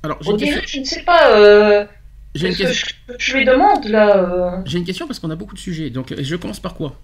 Alors, 0.02 0.18
on 0.26 0.32
dirait, 0.34 0.62
je 0.66 0.80
ne 0.80 0.84
sais 0.84 1.02
pas 1.02 1.86
j'ai 2.34 2.48
une 2.48 2.56
question- 2.56 2.88
je, 3.08 3.14
je 3.18 3.36
lui 3.36 3.44
demande 3.44 3.84
là. 3.86 4.16
euh. 4.16 4.62
j'ai 4.64 4.78
une 4.78 4.84
question 4.84 5.06
parce 5.06 5.18
qu'on 5.18 5.30
a 5.30 5.36
beaucoup 5.36 5.54
de 5.54 5.60
sujets. 5.60 5.90
Donc, 5.90 6.14
je 6.18 6.36
commence 6.36 6.60
par 6.60 6.74
quoi? 6.74 6.96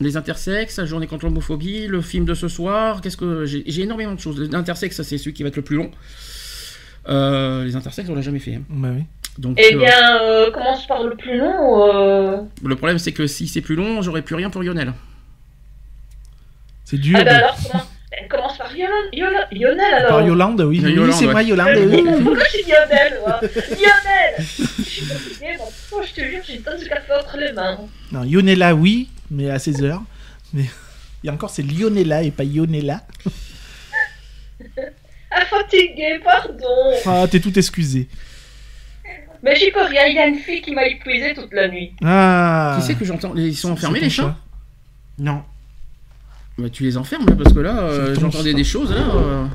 Les 0.00 0.16
intersexes, 0.16 0.76
la 0.78 0.84
journée 0.84 1.06
contre 1.06 1.24
l'homophobie, 1.24 1.86
le 1.86 2.00
film 2.02 2.24
de 2.26 2.34
ce 2.34 2.48
soir. 2.48 3.00
Qu'est-ce 3.00 3.16
que 3.16 3.44
j'ai 3.46 3.80
énormément 3.80 4.14
de 4.14 4.20
choses. 4.20 4.38
Les 4.38 4.54
intersexes, 4.54 4.96
ça, 4.96 5.04
c'est 5.04 5.16
celui 5.18 5.32
qui 5.32 5.42
va 5.42 5.48
être 5.48 5.56
le 5.56 5.62
plus 5.62 5.76
long. 5.76 5.90
Euh, 7.08 7.64
les 7.64 7.76
intersexes, 7.76 8.08
on 8.10 8.14
l'a 8.14 8.20
jamais 8.20 8.38
fait. 8.40 8.56
hein. 8.56 8.62
Bah 8.68 8.88
oui. 8.94 9.04
Donc, 9.38 9.58
Eh 9.60 9.74
euh, 9.74 9.78
bien, 9.78 10.20
euh, 10.22 10.50
commence 10.50 10.86
par 10.86 11.02
le 11.02 11.14
plus 11.16 11.38
long. 11.38 11.88
euh. 11.94 12.42
le 12.64 12.76
problème, 12.76 12.98
c'est 12.98 13.12
que 13.12 13.26
si 13.26 13.48
c'est 13.48 13.60
plus 13.62 13.74
long, 13.76 14.02
j'aurai 14.02 14.22
plus 14.22 14.34
rien 14.34 14.50
pour 14.50 14.62
Lionel. 14.62 14.92
C'est 16.84 16.98
dur. 16.98 17.18
Ah 17.20 17.24
bah 17.24 17.36
alors, 17.36 17.56
commence 18.76 19.40
par 19.40 19.48
Lionel, 19.52 19.94
alors. 19.94 20.08
Par 20.10 20.26
Yolande, 20.26 20.60
oui. 20.62 20.80
Oui, 20.82 20.92
Yolande, 20.92 21.12
c'est 21.12 21.26
ouais. 21.26 21.32
moi, 21.32 21.42
Yolande. 21.42 21.76
Oui. 21.76 22.04
Pourquoi 22.22 22.44
je 22.52 22.64
dis 22.64 22.70
Lionel 22.70 23.20
moi 23.24 23.40
Lionel 23.40 24.34
Je 24.38 24.82
suis 24.82 25.04
fatiguée, 25.04 25.56
moi. 25.58 25.68
Oh, 25.92 26.00
je 26.06 26.12
te 26.12 26.26
jure, 26.26 26.40
j'ai 26.46 26.60
tasse 26.60 26.82
de 26.82 26.88
café 26.88 27.12
entre 27.18 27.36
les 27.38 27.52
mains. 27.52 27.78
Non, 28.12 28.24
Yonella, 28.24 28.74
oui, 28.74 29.08
mais 29.30 29.50
à 29.50 29.56
16h. 29.56 30.00
Mais 30.54 30.62
il 31.22 31.26
y 31.26 31.30
a 31.30 31.32
encore, 31.32 31.50
c'est 31.50 31.62
Lionella 31.62 32.22
et 32.22 32.30
pas 32.30 32.44
Yonella. 32.44 33.02
Ah, 35.30 35.44
fatiguée, 35.44 36.20
pardon. 36.24 36.92
Ah, 37.04 37.26
t'es 37.30 37.40
tout 37.40 37.56
excusé. 37.58 38.08
Mais 39.42 39.54
j'y 39.54 39.70
peux 39.70 39.82
rien, 39.82 40.06
il 40.06 40.16
y 40.16 40.18
a 40.18 40.26
une 40.26 40.38
fille 40.38 40.62
qui 40.62 40.74
m'a 40.74 40.86
épuisé 40.86 41.34
toute 41.34 41.52
la 41.52 41.68
nuit. 41.68 41.92
Ah. 42.02 42.78
Qui 42.78 42.86
c'est 42.86 42.94
que 42.94 43.04
j'entends? 43.04 43.34
Ils 43.36 43.56
sont 43.56 43.72
enfermés, 43.72 44.00
les 44.00 44.10
chats? 44.10 44.22
chat 44.22 44.36
Non. 45.18 45.42
Bah, 46.58 46.70
Tu 46.70 46.84
les 46.84 46.96
enfermes, 46.96 47.26
là, 47.26 47.34
parce 47.36 47.52
que 47.52 47.58
là, 47.60 47.78
euh, 47.80 48.14
j'entendais 48.18 48.54
des 48.54 48.64
choses, 48.64 48.90
là. 48.90 49.06
euh. 49.14 49.46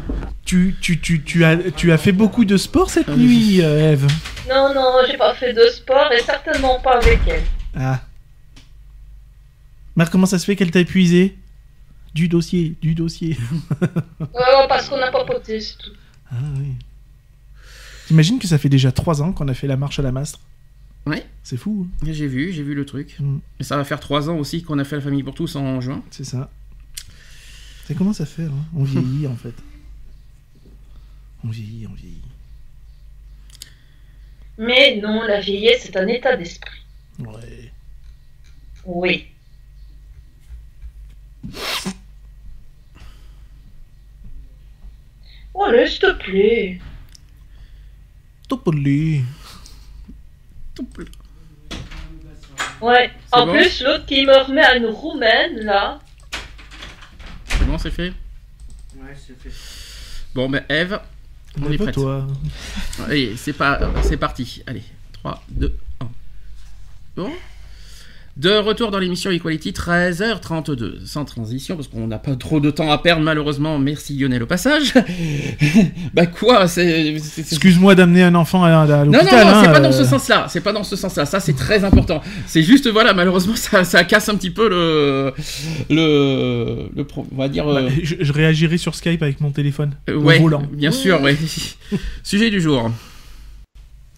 Tu, 0.45 0.75
tu, 0.81 0.99
tu, 0.99 1.23
tu, 1.23 1.43
as, 1.45 1.57
tu 1.71 1.91
as 1.91 1.97
fait 1.97 2.11
beaucoup 2.11 2.45
de 2.45 2.57
sport 2.57 2.89
cette 2.89 3.09
Ah, 3.09 3.15
nuit, 3.15 3.61
euh, 3.61 3.93
Eve 3.93 4.07
Non, 4.49 4.73
non, 4.73 4.97
j'ai 5.09 5.17
pas 5.17 5.33
fait 5.33 5.53
de 5.53 5.63
sport 5.71 6.11
et 6.11 6.21
certainement 6.21 6.79
pas 6.79 6.97
avec 6.97 7.19
elle. 7.27 7.43
Ah. 7.75 8.01
Mère, 9.95 10.09
comment 10.09 10.25
ça 10.25 10.39
se 10.39 10.45
fait 10.45 10.55
qu'elle 10.55 10.71
t'a 10.71 10.79
épuisé? 10.79 11.37
Du 12.13 12.27
dossier, 12.27 12.75
du 12.81 12.93
dossier. 12.95 13.37
Oh, 14.33 14.65
parce 14.67 14.89
qu'on 14.89 15.01
a 15.01 15.11
papoté, 15.11 15.59
c'est 15.61 15.77
tout. 15.77 15.91
Ah 16.31 16.35
oui. 16.59 16.73
T'imagines 18.07 18.39
que 18.39 18.47
ça 18.47 18.57
fait 18.57 18.69
déjà 18.69 18.91
3 18.91 19.21
ans 19.21 19.31
qu'on 19.31 19.47
a 19.47 19.53
fait 19.53 19.67
la 19.67 19.77
marche 19.77 19.99
à 19.99 20.01
la 20.01 20.11
Mastre? 20.11 20.39
Ouais. 21.05 21.25
C'est 21.43 21.57
fou, 21.57 21.87
hein 21.89 22.05
J'ai 22.11 22.27
vu, 22.27 22.51
j'ai 22.51 22.63
vu 22.63 22.73
le 22.75 22.85
truc. 22.85 23.15
Mm. 23.19 23.37
Et 23.59 23.63
ça 23.63 23.75
va 23.77 23.83
faire 23.83 23.99
trois 23.99 24.29
ans 24.29 24.35
aussi 24.37 24.61
qu'on 24.63 24.77
a 24.79 24.83
fait 24.83 24.97
la 24.97 25.01
famille 25.01 25.23
pour 25.23 25.33
tous 25.33 25.55
en 25.55 25.79
juin. 25.81 26.03
c'est 26.11 26.23
ça. 26.25 26.49
Ça 27.91 27.97
commence 27.97 28.21
à 28.21 28.25
faire, 28.25 28.49
hein? 28.49 28.65
On 28.73 28.83
vieillit 28.85 29.27
en 29.27 29.35
fait. 29.35 29.53
On 31.43 31.49
vieillit, 31.49 31.87
on 31.87 31.93
vieillit. 31.93 32.21
Mais 34.57 34.97
non, 35.01 35.23
la 35.23 35.41
vieillesse, 35.41 35.81
c'est 35.83 35.97
un 35.97 36.07
état 36.07 36.37
d'esprit. 36.37 36.79
Ouais. 37.19 37.71
Oui. 38.85 39.27
Oh, 45.53 45.67
s'il 45.85 45.99
te 45.99 46.11
plaît. 46.13 46.79
Topoli. 48.47 49.23
Ouais. 52.81 53.11
C'est 53.27 53.35
En 53.35 53.45
bon? 53.47 53.53
plus, 53.53 53.83
l'autre 53.83 54.05
qui 54.05 54.25
me 54.25 54.37
remet 54.45 54.61
à 54.61 54.77
une 54.77 54.85
roumaine, 54.85 55.57
là. 55.59 55.99
C'est 57.71 57.77
bon, 57.77 57.77
c'est 57.77 57.91
fait 57.91 58.13
Ouais, 58.97 59.15
c'est 59.15 59.39
fait. 59.39 59.51
Bon, 60.35 60.49
ben 60.49 60.63
Eve, 60.67 60.99
on 61.61 61.71
est 61.71 61.77
pas 61.77 61.85
prête. 61.85 61.95
toi. 61.95 62.27
Allez, 63.05 63.37
c'est 63.37 63.53
pas, 63.53 63.79
c'est 64.03 64.17
parti. 64.17 64.61
Allez, 64.67 64.83
3, 65.13 65.43
2, 65.49 65.77
1. 66.01 66.09
Bon. 67.15 67.31
De 68.37 68.49
retour 68.57 68.91
dans 68.91 68.97
l'émission 68.99 69.29
Equality, 69.29 69.71
13h32. 69.71 71.05
Sans 71.05 71.25
transition, 71.25 71.75
parce 71.75 71.89
qu'on 71.89 72.07
n'a 72.07 72.17
pas 72.17 72.35
trop 72.37 72.61
de 72.61 72.71
temps 72.71 72.89
à 72.89 72.97
perdre, 72.97 73.21
malheureusement. 73.23 73.77
Merci 73.77 74.17
Lionel 74.17 74.43
au 74.43 74.45
passage. 74.45 74.93
bah 76.13 76.25
quoi, 76.27 76.67
c'est... 76.69 77.19
c'est- 77.19 77.43
c'est- 77.43 77.55
Excuse-moi 77.55 77.93
d'amener 77.93 78.23
un 78.23 78.33
enfant 78.35 78.63
à, 78.63 78.69
à 78.69 78.85
Non, 78.87 79.05
non, 79.05 79.11
l'hôpital. 79.11 79.45
non, 79.47 79.61
c'est 79.61 79.67
hein, 79.67 79.71
pas 79.73 79.79
dans 79.81 79.89
euh, 79.89 79.91
ce 79.91 80.05
sens-là. 80.05 80.45
C'est 80.49 80.61
pas 80.61 80.71
dans 80.71 80.83
ce 80.85 80.95
sens-là. 80.95 81.25
Ça, 81.25 81.41
c'est 81.41 81.55
très 81.55 81.83
important. 81.83 82.21
C'est 82.47 82.63
juste, 82.63 82.87
voilà, 82.89 83.13
malheureusement, 83.13 83.55
ça, 83.57 83.83
ça 83.83 84.03
casse 84.05 84.29
un 84.29 84.35
petit 84.35 84.49
peu 84.51 84.69
le, 84.69 85.33
le, 85.89 86.89
le 86.95 87.05
on 87.17 87.35
va 87.35 87.49
dire. 87.49 87.65
bah, 87.65 87.81
euh, 87.81 87.89
je, 88.01 88.15
je 88.21 88.31
réagirai 88.33 88.77
sur 88.77 88.95
Skype 88.95 89.21
avec 89.21 89.41
mon 89.41 89.51
téléphone. 89.51 89.91
euh, 90.09 90.15
ouais, 90.15 90.39
volant. 90.39 90.63
bien 90.71 90.91
sûr, 90.91 91.21
ouais. 91.21 91.37
Sujet 92.23 92.49
du 92.49 92.61
jour. 92.61 92.89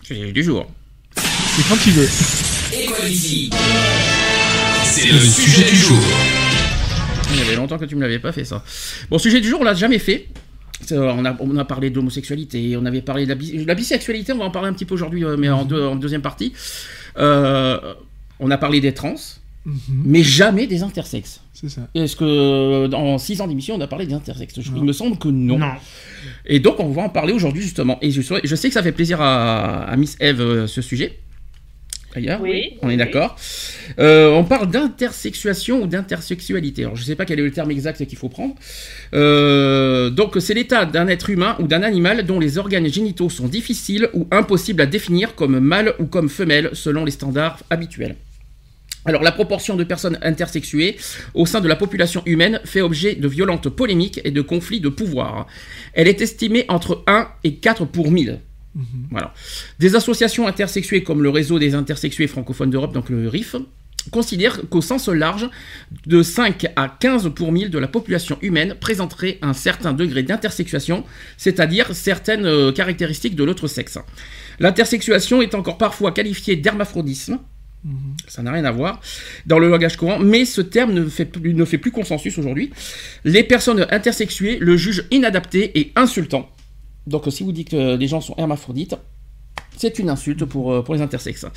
Sujet 0.04 0.32
du 0.32 0.44
jour. 0.44 0.68
C'est 1.16 1.68
quand 1.68 1.78
tu 1.84 1.90
veux. 1.92 2.08
C'est 4.84 5.08
le 5.10 5.20
sujet 5.20 5.64
du 5.70 5.76
jour. 5.76 5.98
Il 7.32 7.40
y 7.40 7.42
avait 7.42 7.56
longtemps 7.56 7.78
que 7.78 7.86
tu 7.86 7.96
me 7.96 8.02
l'avais 8.02 8.20
pas 8.20 8.34
fait 8.34 8.44
ça. 8.44 8.62
Bon, 9.10 9.18
sujet 9.18 9.40
du 9.40 9.48
jour, 9.48 9.62
on 9.62 9.64
l'a 9.64 9.74
jamais 9.74 10.00
fait. 10.00 10.28
Euh, 10.92 11.14
On 11.18 11.24
a, 11.24 11.34
on 11.40 11.56
a 11.58 11.64
parlé 11.64 11.90
d'homosexualité, 11.92 12.76
on 12.78 12.86
avait 12.86 13.02
parlé 13.02 13.24
de 13.24 13.30
la, 13.30 13.36
bis- 13.36 13.66
la 13.66 13.74
bisexualité, 13.74 14.34
on 14.34 14.38
va 14.40 14.46
en 14.46 14.52
parler 14.52 14.68
un 14.68 14.74
petit 14.74 14.84
peu 14.84 14.96
aujourd'hui, 14.96 15.24
euh, 15.24 15.38
mais 15.38 15.50
en, 15.50 15.64
deux- 15.64 15.82
en 15.82 15.96
deuxième 15.96 16.22
partie. 16.22 16.52
Euh, 17.18 17.80
on 18.42 18.52
a 18.52 18.58
parlé 18.58 18.82
des 18.82 18.94
trans, 18.94 19.16
Mhm. 19.66 19.76
mais 20.04 20.24
jamais 20.24 20.68
des 20.68 20.84
intersexes. 20.84 21.40
C'est 21.54 21.70
ça. 21.70 21.88
Est-ce 21.96 22.18
que 22.18 22.88
dans 22.88 23.18
6 23.18 23.40
ans 23.40 23.48
d'émission, 23.48 23.76
on 23.76 23.82
a 23.82 23.88
parlé 23.88 24.06
des 24.06 24.14
intersexes? 24.14 24.60
Je-. 24.60 24.72
Il 24.76 24.84
me 24.84 24.92
semble 24.92 25.18
que 25.18 25.30
non. 25.30 25.58
Non. 25.58 25.72
Et 26.46 26.60
donc, 26.60 26.82
on 26.82 26.90
va 26.90 27.04
en 27.04 27.10
parler 27.10 27.32
aujourd'hui, 27.32 27.62
justement. 27.64 27.98
Et 28.02 28.12
je, 28.12 28.22
sais- 28.22 28.42
je 28.44 28.56
sais 28.58 28.68
que 28.68 28.74
ça 28.74 28.84
fait 28.84 28.92
plaisir 28.92 29.22
à, 29.22 29.84
à 29.86 29.96
Miss 29.96 30.18
Eve, 30.20 30.66
ce 30.68 30.82
sujet. 30.82 31.20
D'ailleurs, 32.14 32.42
Oui, 32.42 32.74
on 32.82 32.88
est 32.90 32.92
oui. 32.92 32.98
d'accord. 32.98 33.36
Euh, 34.00 34.30
on 34.32 34.44
parle 34.44 34.70
d'intersexuation 34.70 35.82
ou 35.82 35.88
d'intersexualité. 35.88 36.84
Alors, 36.84 36.96
je 36.96 37.02
ne 37.02 37.06
sais 37.08 37.16
pas 37.16 37.26
quel 37.26 37.40
est 37.40 37.44
le 37.44 37.52
terme 37.52 37.72
exact 37.72 38.06
qu'il 38.06 38.18
faut 38.18 38.30
prendre. 38.30 38.56
Euh, 39.14 40.10
donc, 40.10 40.36
c'est 40.40 40.54
l'état 40.54 40.86
d'un 40.86 41.08
être 41.08 41.30
humain 41.30 41.56
ou 41.60 41.68
d'un 41.68 41.82
animal 41.82 42.24
dont 42.24 42.40
les 42.40 42.58
organes 42.58 42.88
génitaux 42.88 43.30
sont 43.30 43.48
difficiles 43.48 44.10
ou 44.14 44.28
impossibles 44.32 44.82
à 44.82 44.86
définir 44.86 45.34
comme 45.36 45.60
mâle 45.60 45.94
ou 46.00 46.06
comme 46.06 46.30
femelle 46.30 46.70
selon 46.74 47.04
les 47.06 47.12
standards 47.12 47.60
habituels. 47.70 48.16
Alors, 49.06 49.22
la 49.22 49.32
proportion 49.34 49.76
de 49.76 49.84
personnes 49.84 50.18
intersexuées 50.22 50.96
au 51.34 51.46
sein 51.46 51.60
de 51.62 51.68
la 51.68 51.76
population 51.76 52.22
humaine 52.26 52.62
fait 52.64 52.82
objet 52.82 53.16
de 53.16 53.28
violentes 53.28 53.68
polémiques 53.70 54.22
et 54.24 54.32
de 54.32 54.42
conflits 54.42 54.80
de 54.80 54.88
pouvoir. 54.90 55.48
Elle 55.94 56.08
est 56.08 56.22
estimée 56.22 56.64
entre 56.70 57.04
1 57.08 57.28
et 57.44 57.56
4 57.56 57.86
pour 57.86 58.12
1000. 58.12 58.40
Voilà. 59.12 59.34
Des 59.80 59.96
associations 59.96 60.48
intersexuées 60.48 61.04
comme 61.04 61.22
le 61.22 61.30
réseau 61.30 61.60
des 61.60 61.76
intersexués 61.76 62.28
francophones 62.28 62.72
d'Europe, 62.72 62.94
donc 62.94 63.10
le 63.10 63.28
RIF, 63.28 63.56
considèrent 64.12 64.62
qu'au 64.70 64.82
sens 64.82 65.08
large, 65.08 65.50
de 66.08 66.24
5 66.24 66.66
à 66.76 66.90
15 66.90 67.32
pour 67.36 67.52
1000 67.52 67.70
de 67.70 67.80
la 67.80 67.88
population 67.88 68.38
humaine 68.42 68.76
présenterait 68.80 69.38
un 69.42 69.54
certain 69.54 69.94
degré 69.94 70.24
d'intersexuation, 70.24 71.06
c'est-à-dire 71.38 71.96
certaines 71.96 72.46
euh, 72.46 72.72
caractéristiques 72.74 73.36
de 73.36 73.44
l'autre 73.46 73.68
sexe. 73.68 73.98
L'intersexuation 74.60 75.42
est 75.42 75.56
encore 75.56 75.78
parfois 75.78 76.12
qualifiée 76.12 76.56
d'hermaphrodisme, 76.56 77.40
ça 78.30 78.42
n'a 78.44 78.52
rien 78.54 78.64
à 78.64 78.72
voir 78.72 79.02
dans 79.46 79.60
le 79.60 79.68
langage 79.70 79.98
courant, 79.98 80.18
mais 80.18 80.46
ce 80.46 80.62
terme 80.62 80.94
ne 80.94 81.06
fait, 81.10 81.26
plus- 81.26 81.54
ne 81.54 81.66
fait 81.66 81.78
plus 81.78 81.92
consensus 81.92 82.38
aujourd'hui. 82.38 82.72
Les 83.26 83.44
personnes 83.44 83.86
intersexuées 83.90 84.58
le 84.60 84.78
jugent 84.78 85.04
inadapté 85.12 85.78
et 85.78 85.92
insultant. 85.98 86.50
Donc 87.08 87.24
si 87.30 87.44
vous 87.44 87.52
dites 87.52 87.70
que 87.70 87.96
les 87.96 88.08
gens 88.08 88.22
sont 88.22 88.36
hermaphrodites, 88.38 88.96
c'est 89.76 89.98
une 89.98 90.10
insulte 90.10 90.46
pour, 90.46 90.72
euh, 90.72 90.82
pour 90.84 90.94
les 90.94 91.02
intersexes. 91.02 91.48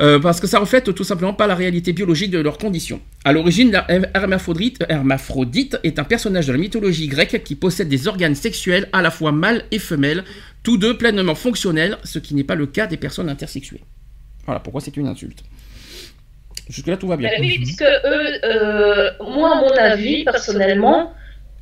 Euh, 0.00 0.20
parce 0.20 0.40
que 0.40 0.46
ça 0.46 0.60
reflète 0.60 0.94
tout 0.94 1.04
simplement 1.04 1.34
pas 1.34 1.46
la 1.48 1.56
réalité 1.56 1.92
biologique 1.92 2.30
de 2.30 2.38
leurs 2.38 2.56
conditions. 2.56 3.00
À 3.24 3.32
l'origine, 3.32 3.72
la 3.72 3.84
her- 3.90 4.06
hermaphrodite, 4.14 4.84
hermaphrodite 4.88 5.76
est 5.82 5.98
un 5.98 6.04
personnage 6.04 6.46
de 6.46 6.52
la 6.52 6.58
mythologie 6.58 7.08
grecque 7.08 7.42
qui 7.42 7.56
possède 7.56 7.88
des 7.88 8.06
organes 8.06 8.36
sexuels 8.36 8.88
à 8.92 9.02
la 9.02 9.10
fois 9.10 9.32
mâles 9.32 9.64
et 9.72 9.80
femelles, 9.80 10.24
tous 10.62 10.78
deux 10.78 10.96
pleinement 10.96 11.34
fonctionnels, 11.34 11.98
ce 12.04 12.18
qui 12.20 12.34
n'est 12.34 12.44
pas 12.44 12.54
le 12.54 12.66
cas 12.66 12.86
des 12.86 12.96
personnes 12.96 13.28
intersexuées. 13.28 13.82
Voilà 14.46 14.60
pourquoi 14.60 14.80
c'est 14.80 14.96
une 14.96 15.08
insulte. 15.08 15.42
Jusque-là, 16.70 16.96
tout 16.96 17.08
va 17.08 17.16
bien. 17.16 17.28
Euh, 17.30 17.40
oui, 17.40 17.56
puisque 17.56 17.82
eux, 17.82 18.44
euh, 18.44 19.10
moi, 19.20 19.56
à 19.56 19.60
mon 19.62 19.70
avis, 19.72 20.24
personnellement, 20.24 21.12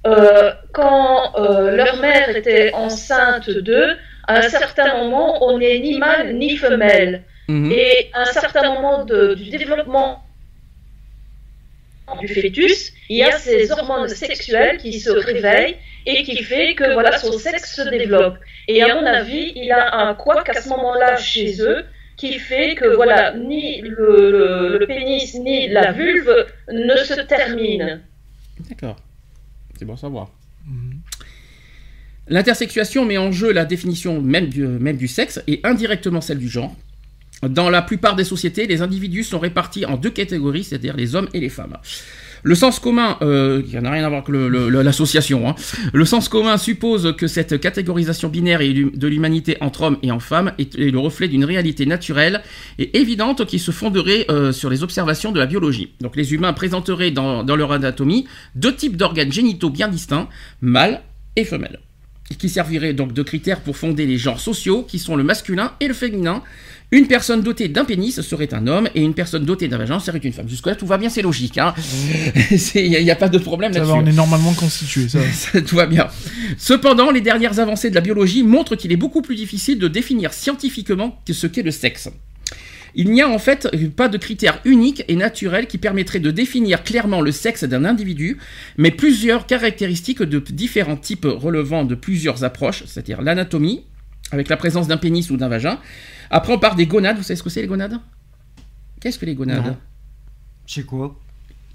euh, 0.07 0.53
quand 0.73 1.35
euh, 1.37 1.77
leur 1.81 1.97
mère 2.07 2.29
était 2.37 2.73
enceinte 2.75 3.49
d'eux, 3.51 3.91
à 4.29 4.35
un 4.39 4.49
certain 4.49 4.89
moment, 5.03 5.29
on 5.47 5.59
n'est 5.59 5.79
ni 5.79 5.99
mâle 5.99 6.35
ni 6.37 6.57
femelle. 6.57 7.23
Mhm. 7.49 7.71
Et 7.73 8.11
à 8.13 8.23
un 8.23 8.33
certain 8.41 8.65
moment 8.75 9.05
de- 9.05 9.35
du 9.35 9.51
développement 9.51 10.23
du 12.21 12.29
fœtus, 12.29 12.93
il 13.09 13.17
y 13.19 13.25
a 13.25 13.33
ces 13.33 13.71
hormones 13.73 14.09
sexuelles 14.09 14.79
qui 14.79 14.93
se 15.01 15.11
réveillent 15.11 15.77
et 16.07 16.23
qui 16.23 16.43
fait 16.45 16.75
que 16.75 16.93
voilà 16.93 17.19
son 17.19 17.33
sexe 17.47 17.75
se 17.77 17.89
développe. 17.89 18.37
Et 18.69 18.83
à 18.83 18.95
mon 18.95 19.05
avis, 19.05 19.53
il 19.57 19.71
a 19.73 19.95
un 19.97 20.15
couac 20.15 20.49
à 20.49 20.61
ce 20.61 20.69
moment-là 20.69 21.17
chez 21.17 21.61
eux 21.63 21.85
qui 22.17 22.39
fait 22.39 22.75
que 22.77 22.87
voilà 23.01 23.33
ni 23.35 23.81
le, 23.83 24.31
le- 24.31 24.79
le 24.79 24.87
pénis 24.87 25.35
ni 25.35 25.69
la 25.69 25.93
vulve 25.93 26.47
ne 26.71 26.97
se 26.97 27.21
terminent. 27.23 27.99
D'accord. 28.69 28.97
C'est 29.79 29.85
bon 29.85 29.95
à 29.95 29.99
savoir. 29.99 30.31
Mhm. 30.67 31.01
L'intersexuation 32.29 33.05
met 33.05 33.19
en 33.19 33.31
jeu 33.31 33.53
la 33.53 33.65
définition 33.65 34.21
même 34.21 34.49
du, 34.49 34.67
même 34.67 34.97
du 34.97 35.07
sexe 35.07 35.41
et 35.47 35.61
indirectement 35.63 36.21
celle 36.21 36.39
du 36.39 36.49
genre. 36.49 36.75
Dans 37.43 37.71
la 37.71 37.83
plupart 37.83 38.17
des 38.17 38.25
sociétés, 38.25 38.67
les 38.67 38.83
individus 38.83 39.23
sont 39.23 39.39
répartis 39.39 39.85
en 39.85 39.97
deux 39.97 40.11
catégories, 40.11 40.65
c'est-à-dire 40.65 40.97
les 40.97 41.15
hommes 41.15 41.29
et 41.35 41.41
les 41.41 41.51
femmes. 41.51 41.77
Le 42.47 42.55
sens 42.55 42.79
commun, 42.79 43.19
euh, 43.23 43.61
qui 43.61 43.75
n'a 43.75 43.91
rien 43.91 44.05
à 44.05 44.09
voir 44.09 44.23
le- 44.29 44.69
l'association, 44.69 45.49
hein. 45.49 45.57
le 45.93 46.05
sens 46.05 46.29
commun 46.29 46.59
suppose 46.59 47.17
que 47.19 47.27
cette 47.27 47.59
catégorisation 47.59 48.29
binaire 48.29 48.61
de 48.61 49.09
l'humanité 49.09 49.57
entre 49.61 49.83
hommes 49.83 49.99
et 50.05 50.13
en 50.13 50.21
femmes 50.21 50.53
est, 50.57 50.77
le 50.77 50.97
reflet 50.97 51.27
d'une 51.27 51.45
réalité 51.45 51.87
naturelle 51.87 52.43
et 52.79 52.99
évidente 52.99 53.47
qui 53.47 53.59
se 53.59 53.73
fonderait 53.73 54.27
euh, 54.31 54.53
sur 54.53 54.71
les 54.71 54.85
observations 54.85 55.33
de 55.33 55.41
la 55.41 55.47
biologie. 55.47 55.95
Donc 56.01 56.15
les 56.15 56.35
humains 56.35 56.53
présenteraient 56.53 57.11
dans, 57.11 57.43
leur 57.43 57.73
anatomie 57.73 58.29
deux 58.55 58.77
types 58.77 58.97
d'organes 58.97 59.33
génitaux 59.33 59.71
bien 59.71 59.89
distincts, 59.89 60.29
mâles 60.61 61.03
et 61.35 61.45
femelles 61.45 61.81
qui 62.39 62.49
servirait 62.49 62.93
donc 62.93 63.13
de 63.13 63.23
critères 63.23 63.61
pour 63.61 63.77
fonder 63.77 64.05
les 64.07 64.19
genres 64.19 64.41
sociaux, 64.41 64.83
qui 64.83 64.99
sont 64.99 65.15
le 65.17 65.23
masculin 65.23 65.73
et 65.81 65.87
le 65.87 65.95
féminin. 65.95 66.43
Une 66.93 67.09
personne 67.09 67.43
dotée 67.43 67.67
d'un 67.69 67.85
pénis 67.85 68.21
serait 68.21 68.55
un 68.55 68.67
homme, 68.69 68.89
et 68.95 69.03
une 69.03 69.15
personne 69.15 69.45
dotée 69.45 69.67
d'un 69.67 69.79
vagin 69.79 69.99
serait 69.99 70.19
une 70.19 70.33
femme. 70.33 70.49
Jusque-là, 70.49 70.77
tout 70.77 70.87
va 70.87 70.99
bien, 70.99 71.09
c'est 71.09 71.23
logique. 71.23 71.59
hein. 71.59 71.75
Il 72.75 72.91
n'y 72.91 73.11
a, 73.11 73.17
pas 73.17 73.29
de 73.29 73.39
problème 73.39 73.73
là-dessus. 73.73 73.93
on 73.93 74.07
est 74.07 74.13
normalement 74.13 74.53
constitué. 74.55 75.09
Ça. 75.09 75.19
Ça, 75.33 75.61
tout 75.61 75.75
va 75.75 75.87
bien. 75.87 76.07
Cependant, 76.59 77.11
les 77.11 77.21
dernières 77.21 77.59
avancées 77.59 77.91
de 77.91 77.95
la 77.97 78.01
biologie 78.01 78.45
montrent 78.45 78.77
qu'il 78.77 78.93
est 78.93 78.97
beaucoup 78.97 79.21
plus 79.21 79.35
difficile 79.35 79.79
de 79.79 79.89
définir 79.89 80.33
scientifiquement 80.33 81.21
que 81.27 81.33
ce 81.33 81.49
qu'est 81.49 81.63
le 81.63 81.73
sexe. 81.73 82.09
Il 82.95 83.11
n'y 83.11 83.21
a 83.21 83.29
en 83.29 83.39
fait 83.39 83.69
pas 83.95 84.09
de 84.09 84.17
critères 84.17 84.61
uniques 84.65 85.05
et 85.09 85.17
naturels 85.17 85.67
qui 85.67 85.77
permettraient 85.77 86.21
de 86.21 86.31
définir 86.31 86.83
clairement 86.83 87.21
le 87.21 87.31
sexe 87.33 87.65
d'un 87.65 87.85
individu, 87.85 88.39
mais 88.79 88.91
plusieurs 88.91 89.47
caractéristiques 89.47 90.23
de 90.23 90.39
différents 90.39 90.97
types 90.97 91.27
relevant 91.27 91.85
de 91.85 91.95
plusieurs 91.95 92.43
approches, 92.45 92.85
c'est-à-dire 92.87 93.21
l'anatomie, 93.21 93.85
avec 94.33 94.49
la 94.49 94.57
présence 94.57 94.89
d'un 94.89 94.97
pénis 94.97 95.31
ou 95.31 95.37
d'un 95.37 95.49
vagin. 95.49 95.79
Après, 96.31 96.53
on 96.53 96.59
part 96.59 96.75
des 96.75 96.87
gonades. 96.87 97.17
Vous 97.17 97.23
savez 97.23 97.37
ce 97.37 97.43
que 97.43 97.51
c'est 97.51 97.63
les 97.63 97.69
gonades? 97.69 97.99
Qu'est-ce 99.01 99.19
que 99.19 99.27
les 99.27 99.35
gonades? 99.35 99.77
C'est 100.67 100.85
quoi? 100.85 101.17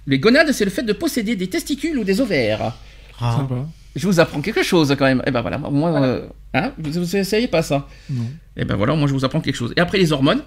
Les 0.08 0.20
gonades, 0.20 0.52
c'est 0.52 0.66
le 0.66 0.72
fait 0.72 0.84
de 0.84 0.94
posséder 0.94 1.36
des 1.36 1.48
testicules 1.48 1.98
ou 1.98 2.04
des 2.04 2.20
ovaires. 2.20 2.76
Ah. 3.20 3.38
Sympa. 3.38 3.68
Je 3.96 4.08
vous 4.08 4.20
apprends 4.20 4.42
quelque 4.42 4.64
chose 4.64 4.96
quand 4.98 5.06
même. 5.06 5.22
Et 5.26 5.32
ben 5.32 5.42
voilà, 5.42 5.58
moi, 5.58 6.02
euh, 6.02 6.28
hein, 6.54 6.72
vous 6.78 7.00
ne 7.00 7.24
savez 7.24 7.48
pas 7.48 7.62
ça. 7.62 7.88
Non. 8.10 8.26
Et 8.56 8.66
ben 8.66 8.76
voilà, 8.76 8.96
moi 8.96 9.08
je 9.08 9.14
vous 9.14 9.26
apprends 9.26 9.42
quelque 9.42 9.56
chose. 9.56 9.74
Et 9.76 9.80
après 9.80 9.98
les 9.98 10.12
hormones, 10.12 10.42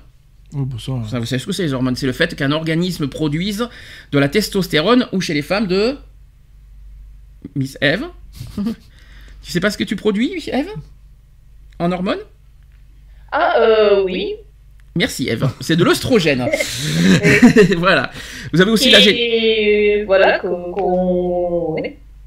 Oh, 0.56 0.64
bah, 0.64 0.76
ça, 0.78 0.92
ça, 1.10 1.18
vous 1.18 1.26
savez 1.26 1.40
ce 1.40 1.46
que 1.46 1.52
c'est 1.52 1.64
les 1.64 1.72
hormones? 1.72 1.96
C'est 1.96 2.06
le 2.06 2.12
fait 2.12 2.36
qu'un 2.36 2.52
organisme 2.52 3.08
produise 3.08 3.68
de 4.12 4.18
la 4.18 4.28
testostérone 4.28 5.06
ou 5.12 5.20
chez 5.20 5.34
les 5.34 5.42
femmes 5.42 5.66
de 5.66 5.96
Miss 7.56 7.76
Eve. 7.80 8.04
tu 9.42 9.50
sais 9.50 9.60
pas 9.60 9.70
ce 9.70 9.78
que 9.78 9.84
tu 9.84 9.96
produis, 9.96 10.32
Eve? 10.46 10.70
En 11.84 11.92
hormones 11.92 12.20
Ah, 13.30 13.60
euh, 13.60 14.02
oui. 14.04 14.36
Merci 14.96 15.28
Eve. 15.28 15.46
C'est 15.60 15.76
de 15.76 15.84
l'oestrogène. 15.84 16.48
voilà. 17.76 18.10
Vous 18.54 18.60
avez 18.62 18.70
aussi 18.70 18.90
la 18.90 19.00
gé- 19.00 19.14
Et 19.14 20.04
voilà, 20.06 20.38
qu'on. 20.38 21.76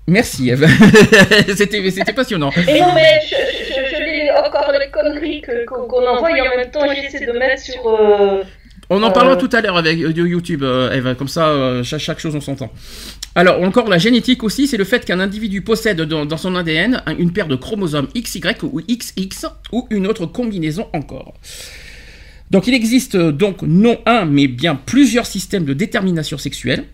Merci 0.06 0.52
Eve. 0.52 0.68
c'était 1.56 1.90
c'était 1.90 2.14
passionnant. 2.14 2.52
Et 2.68 2.80
non, 2.80 2.94
mais 2.94 3.20
je, 3.28 3.36
je, 3.36 3.96
je 3.96 4.04
lis 4.04 4.30
encore 4.46 4.72
les 4.80 4.92
conneries 4.92 5.42
qu'on 5.66 6.06
envoie 6.08 6.38
et 6.38 6.42
en 6.42 6.56
même 6.56 6.70
temps 6.70 6.86
j'essaie 6.94 7.26
de 7.26 7.32
mettre 7.32 7.60
sur. 7.64 7.88
euh, 7.88 8.44
On 8.90 9.04
en 9.04 9.10
Euh, 9.10 9.12
parlera 9.12 9.36
tout 9.36 9.50
à 9.52 9.62
l'heure 9.62 9.78
avec 9.78 10.00
euh, 10.02 10.14
de 10.14 10.26
YouTube, 10.26 10.64
euh, 10.64 10.92
Eve, 10.92 11.16
comme 11.16 11.28
ça, 11.28 11.82
chaque, 11.84 12.00
chaque 12.00 12.20
chose 12.20 12.36
on 12.36 12.42
s'entend. 12.42 12.72
Alors, 13.36 13.62
encore 13.62 13.90
la 13.90 13.98
génétique 13.98 14.44
aussi, 14.44 14.66
c'est 14.68 14.78
le 14.78 14.86
fait 14.86 15.04
qu'un 15.06 15.20
individu 15.20 15.62
possède 15.62 16.02
dans, 16.02 16.26
dans 16.26 16.38
son 16.38 16.56
ADN 16.56 17.04
un- 17.06 17.18
une 17.18 17.32
paire 17.32 17.48
de 17.48 17.56
chromosomes 17.56 18.08
XY 18.16 18.42
ou 18.64 18.80
XX 18.82 19.48
ou 19.74 19.88
une 19.90 20.08
autre 20.08 20.26
combinaison 20.26 20.88
encore. 20.94 21.34
Donc, 22.50 22.68
il 22.68 22.74
existe 22.74 23.18
donc 23.18 23.62
non 23.62 24.00
un, 24.06 24.26
mais 24.26 24.48
bien 24.48 24.76
plusieurs 24.76 25.26
systèmes 25.26 25.66
de 25.66 25.74
détermination 25.74 26.38
sexuelle. 26.38 26.86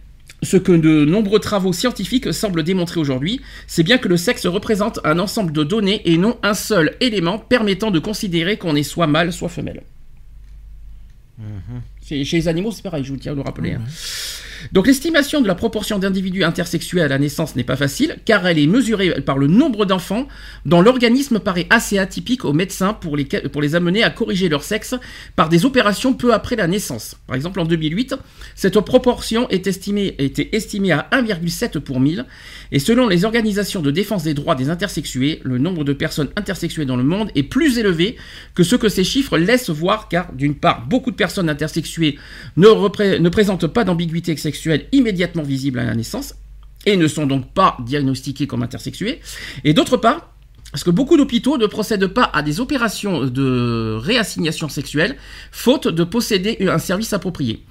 Ce 0.41 0.57
que 0.57 0.71
de 0.73 1.05
nombreux 1.05 1.39
travaux 1.39 1.71
scientifiques 1.71 2.33
semblent 2.33 2.63
démontrer 2.63 2.99
aujourd'hui, 2.99 3.39
c'est 3.67 3.83
bien 3.83 3.97
que 3.97 4.09
le 4.09 4.17
sexe 4.17 4.45
représente 4.47 4.99
un 5.05 5.19
ensemble 5.19 5.53
de 5.53 5.63
données 5.63 6.01
et 6.05 6.17
non 6.17 6.37
un 6.43 6.53
seul 6.55 6.95
élément 7.01 7.37
permettant 7.39 7.91
de 7.91 7.99
considérer 7.99 8.57
qu'on 8.57 8.75
est 8.75 8.83
soit 8.83 9.07
mâle, 9.07 9.31
soit 9.31 9.47
femelle. 9.47 9.83
C'est- 12.01 12.23
Chez 12.23 12.37
les 12.37 12.47
animaux, 12.47 12.71
c'est 12.71 12.81
pareil, 12.83 13.03
je 13.03 13.11
vous 13.11 13.17
tiens 13.17 13.31
à 13.31 13.35
le 13.35 13.41
rappeler. 13.41 13.73
hein. 13.73 13.81
Donc 14.71 14.87
l'estimation 14.87 15.41
de 15.41 15.47
la 15.47 15.55
proportion 15.55 15.99
d'individus 15.99 16.43
intersexués 16.43 17.01
à 17.01 17.07
la 17.07 17.19
naissance 17.19 17.55
n'est 17.55 17.63
pas 17.63 17.75
facile, 17.75 18.17
car 18.25 18.45
elle 18.47 18.59
est 18.59 18.67
mesurée 18.67 19.21
par 19.21 19.37
le 19.37 19.47
nombre 19.47 19.85
d'enfants 19.85 20.27
dont 20.65 20.81
l'organisme 20.81 21.39
paraît 21.39 21.67
assez 21.69 21.97
atypique 21.97 22.45
aux 22.45 22.53
médecins 22.53 22.93
pour 22.93 23.17
les, 23.17 23.25
pour 23.25 23.61
les 23.61 23.75
amener 23.75 24.03
à 24.03 24.09
corriger 24.09 24.49
leur 24.49 24.63
sexe 24.63 24.95
par 25.35 25.49
des 25.49 25.65
opérations 25.65 26.13
peu 26.13 26.33
après 26.33 26.55
la 26.55 26.67
naissance. 26.67 27.17
Par 27.27 27.35
exemple, 27.35 27.59
en 27.59 27.65
2008, 27.65 28.15
cette 28.55 28.79
proportion 28.79 29.49
est 29.49 29.67
estimée, 29.67 30.15
était 30.19 30.49
estimée 30.53 30.91
à 30.91 31.07
1,7 31.11 31.79
pour 31.79 31.99
1000, 31.99 32.25
et 32.71 32.79
selon 32.79 33.07
les 33.07 33.25
organisations 33.25 33.81
de 33.81 33.91
défense 33.91 34.23
des 34.23 34.33
droits 34.33 34.55
des 34.55 34.69
intersexués, 34.69 35.41
le 35.43 35.57
nombre 35.57 35.83
de 35.83 35.93
personnes 35.93 36.29
intersexuées 36.35 36.85
dans 36.85 36.97
le 36.97 37.03
monde 37.03 37.29
est 37.35 37.43
plus 37.43 37.77
élevé 37.77 38.15
que 38.55 38.63
ce 38.63 38.75
que 38.75 38.89
ces 38.89 39.03
chiffres 39.03 39.37
laissent 39.37 39.69
voir, 39.69 40.07
car 40.07 40.31
d'une 40.33 40.55
part, 40.55 40.85
beaucoup 40.87 41.11
de 41.11 41.15
personnes 41.15 41.49
intersexuées 41.49 42.17
ne, 42.57 42.67
ne 43.19 43.29
présentent 43.29 43.67
pas 43.67 43.83
d'ambiguïté 43.83 44.35
sexuelle 44.37 44.52
immédiatement 44.91 45.43
visible 45.43 45.79
à 45.79 45.85
la 45.85 45.95
naissance, 45.95 46.35
et 46.85 46.97
ne 46.97 47.07
sont 47.07 47.25
donc 47.25 47.53
pas 47.53 47.77
diagnostiquées 47.85 48.47
comme 48.47 48.63
intersexuées, 48.63 49.21
et 49.63 49.73
d'autre 49.73 49.97
part, 49.97 50.33
parce 50.71 50.83
que 50.83 50.89
beaucoup 50.89 51.17
d'hôpitaux 51.17 51.57
ne 51.59 51.67
procèdent 51.67 52.07
pas 52.07 52.29
à 52.33 52.41
des 52.41 52.59
opérations 52.59 53.25
de 53.25 53.95
réassignation 54.01 54.69
sexuelle, 54.69 55.17
faute 55.51 55.87
de 55.87 56.03
posséder 56.03 56.57
un 56.67 56.79
service 56.79 57.13
approprié. 57.13 57.63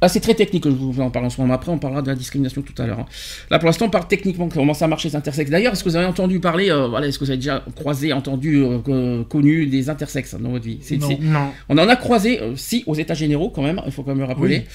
Ah, 0.00 0.08
c'est 0.08 0.20
très 0.20 0.34
technique 0.34 0.62
que 0.64 0.70
je 0.70 0.74
vous 0.74 1.00
en 1.00 1.10
parle 1.10 1.24
en 1.24 1.30
ce 1.30 1.40
moment. 1.40 1.54
Après, 1.54 1.72
on 1.72 1.78
parlera 1.78 2.02
de 2.02 2.08
la 2.08 2.14
discrimination 2.14 2.62
tout 2.62 2.80
à 2.80 2.86
l'heure. 2.86 3.00
hein. 3.00 3.06
Là, 3.50 3.58
pour 3.58 3.66
l'instant, 3.66 3.86
on 3.86 3.90
parle 3.90 4.06
techniquement 4.06 4.48
comment 4.48 4.74
ça 4.74 4.86
marche 4.86 5.04
les 5.04 5.16
intersexes. 5.16 5.50
D'ailleurs, 5.50 5.72
est-ce 5.72 5.82
que 5.82 5.88
vous 5.88 5.96
avez 5.96 6.06
entendu 6.06 6.38
parler, 6.38 6.70
euh, 6.70 6.86
voilà, 6.86 7.06
est-ce 7.08 7.18
que 7.18 7.24
vous 7.24 7.30
avez 7.30 7.38
déjà 7.38 7.64
croisé, 7.74 8.12
entendu, 8.12 8.62
euh, 8.62 8.78
co- 8.78 9.24
connu 9.24 9.66
des 9.66 9.88
intersexes 9.90 10.34
dans 10.38 10.50
votre 10.50 10.64
vie? 10.64 10.78
Non. 11.22 11.50
On 11.70 11.78
en 11.78 11.88
a 11.88 11.96
croisé, 11.96 12.40
euh, 12.40 12.52
si, 12.56 12.84
aux 12.86 12.94
États 12.94 13.14
généraux 13.14 13.48
quand 13.50 13.62
même, 13.62 13.80
il 13.86 13.90
faut 13.90 14.02
quand 14.02 14.10
même 14.10 14.18
le 14.20 14.24
rappeler. 14.26 14.66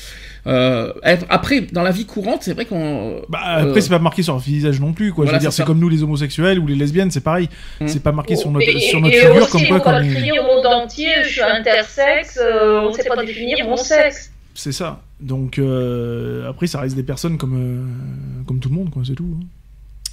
Euh, 0.48 0.92
après, 1.30 1.62
dans 1.62 1.84
la 1.84 1.92
vie 1.92 2.06
courante, 2.06 2.40
c'est 2.44 2.54
vrai 2.54 2.66
qu'on. 2.66 3.22
Bah, 3.30 3.40
après, 3.44 3.78
euh, 3.78 3.82
c'est 3.82 3.90
pas 3.90 4.00
marqué 4.00 4.24
sur 4.24 4.34
leur 4.34 4.42
visage 4.42 4.82
non 4.82 4.92
plus, 4.92 5.14
quoi. 5.14 5.24
Voilà, 5.24 5.38
je 5.38 5.44
veux 5.44 5.50
dire, 5.50 5.54
c'est 5.54 5.64
comme 5.64 5.80
nous, 5.80 5.88
les 5.88 6.04
homosexuels 6.04 6.60
ou 6.60 6.68
les 6.68 6.76
lesbiennes, 6.76 7.12
c'est 7.12 7.22
pareil. 7.24 7.48
Mm. 7.80 7.88
C'est 7.88 8.04
pas 8.04 8.12
marqué 8.12 8.36
sur 8.36 8.52
notre, 8.52 8.68
Et- 8.68 8.80
sur 8.80 9.00
notre 9.00 9.16
et 9.16 9.20
figure 9.20 9.36
aussi, 9.44 9.52
comme 9.52 9.80
quoi, 9.80 9.92
on 9.94 10.00
va 10.00 10.06
est- 10.06 10.10
crier 10.10 10.32
au 10.38 10.44
monde 10.44 10.66
entier, 10.66 11.08
je 11.24 11.30
suis 11.30 11.42
intersexe, 11.42 12.38
euh, 12.44 12.82
on 12.82 12.90
ne 12.90 12.94
sait 12.94 13.04
pas 13.08 13.24
définir 13.24 13.66
mon 13.66 13.78
sexe. 13.78 14.32
C'est 14.56 14.72
ça. 14.72 15.02
Donc, 15.20 15.58
euh, 15.60 16.50
après, 16.50 16.68
ça 16.68 16.80
reste 16.82 16.96
des 16.96 17.04
personnes 17.04 17.38
comme, 17.38 17.56
euh, 17.58 18.44
comme 18.46 18.60
tout 18.60 18.70
le 18.70 18.76
monde, 18.76 18.90
quoi, 18.92 19.02
c'est 19.06 19.16
tout. 19.16 19.38
hein. 19.42 19.46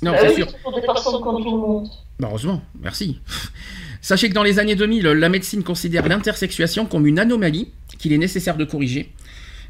Non, 0.03 0.13
Bah 0.13 0.19
c'est 0.23 0.29
oui, 0.29 0.35
sûr. 0.37 0.51
ce 0.51 0.57
sont 0.63 0.73
des 0.75 0.81
personnes 0.87 1.21
comme 1.23 1.43
tout 1.43 1.51
le 1.51 1.59
monde. 1.61 1.89
Bah, 2.19 2.29
heureusement, 2.31 2.63
merci. 2.81 3.19
Sachez 4.01 4.31
que 4.31 4.35
dans 4.35 4.43
les 4.43 4.59
années 4.59 4.77
2000, 4.77 5.03
la 5.07 5.29
médecine 5.29 5.63
considère 5.63 6.09
l'intersexuation 6.09 6.87
comme 6.87 7.07
une 7.07 7.19
anomalie 7.19 7.69
qu'il 7.99 8.13
est 8.15 8.19
nécessaire 8.19 8.57
de 8.57 8.65
corriger. 8.65 9.13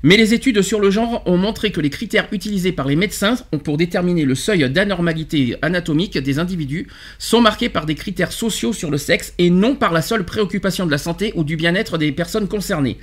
Mais 0.02 0.16
les 0.16 0.32
études 0.32 0.62
sur 0.62 0.80
le 0.80 0.90
genre 0.90 1.22
ont 1.26 1.36
montré 1.36 1.72
que 1.72 1.80
les 1.80 1.90
critères 1.90 2.26
utilisés 2.32 2.72
par 2.72 2.88
les 2.88 2.96
médecins 2.96 3.36
pour 3.64 3.76
déterminer 3.76 4.24
le 4.24 4.34
seuil 4.34 4.68
d'anormalité 4.70 5.56
anatomique 5.60 6.16
des 6.16 6.38
individus 6.38 6.86
sont 7.18 7.42
marqués 7.42 7.68
par 7.68 7.84
des 7.84 7.94
critères 7.94 8.32
sociaux 8.32 8.72
sur 8.72 8.90
le 8.90 8.96
sexe 8.96 9.34
et 9.36 9.50
non 9.50 9.76
par 9.76 9.92
la 9.92 10.00
seule 10.00 10.24
préoccupation 10.24 10.86
de 10.86 10.90
la 10.90 10.96
santé 10.96 11.34
ou 11.36 11.44
du 11.44 11.56
bien-être 11.56 11.98
des 11.98 12.12
personnes 12.12 12.48
concernées. 12.48 12.96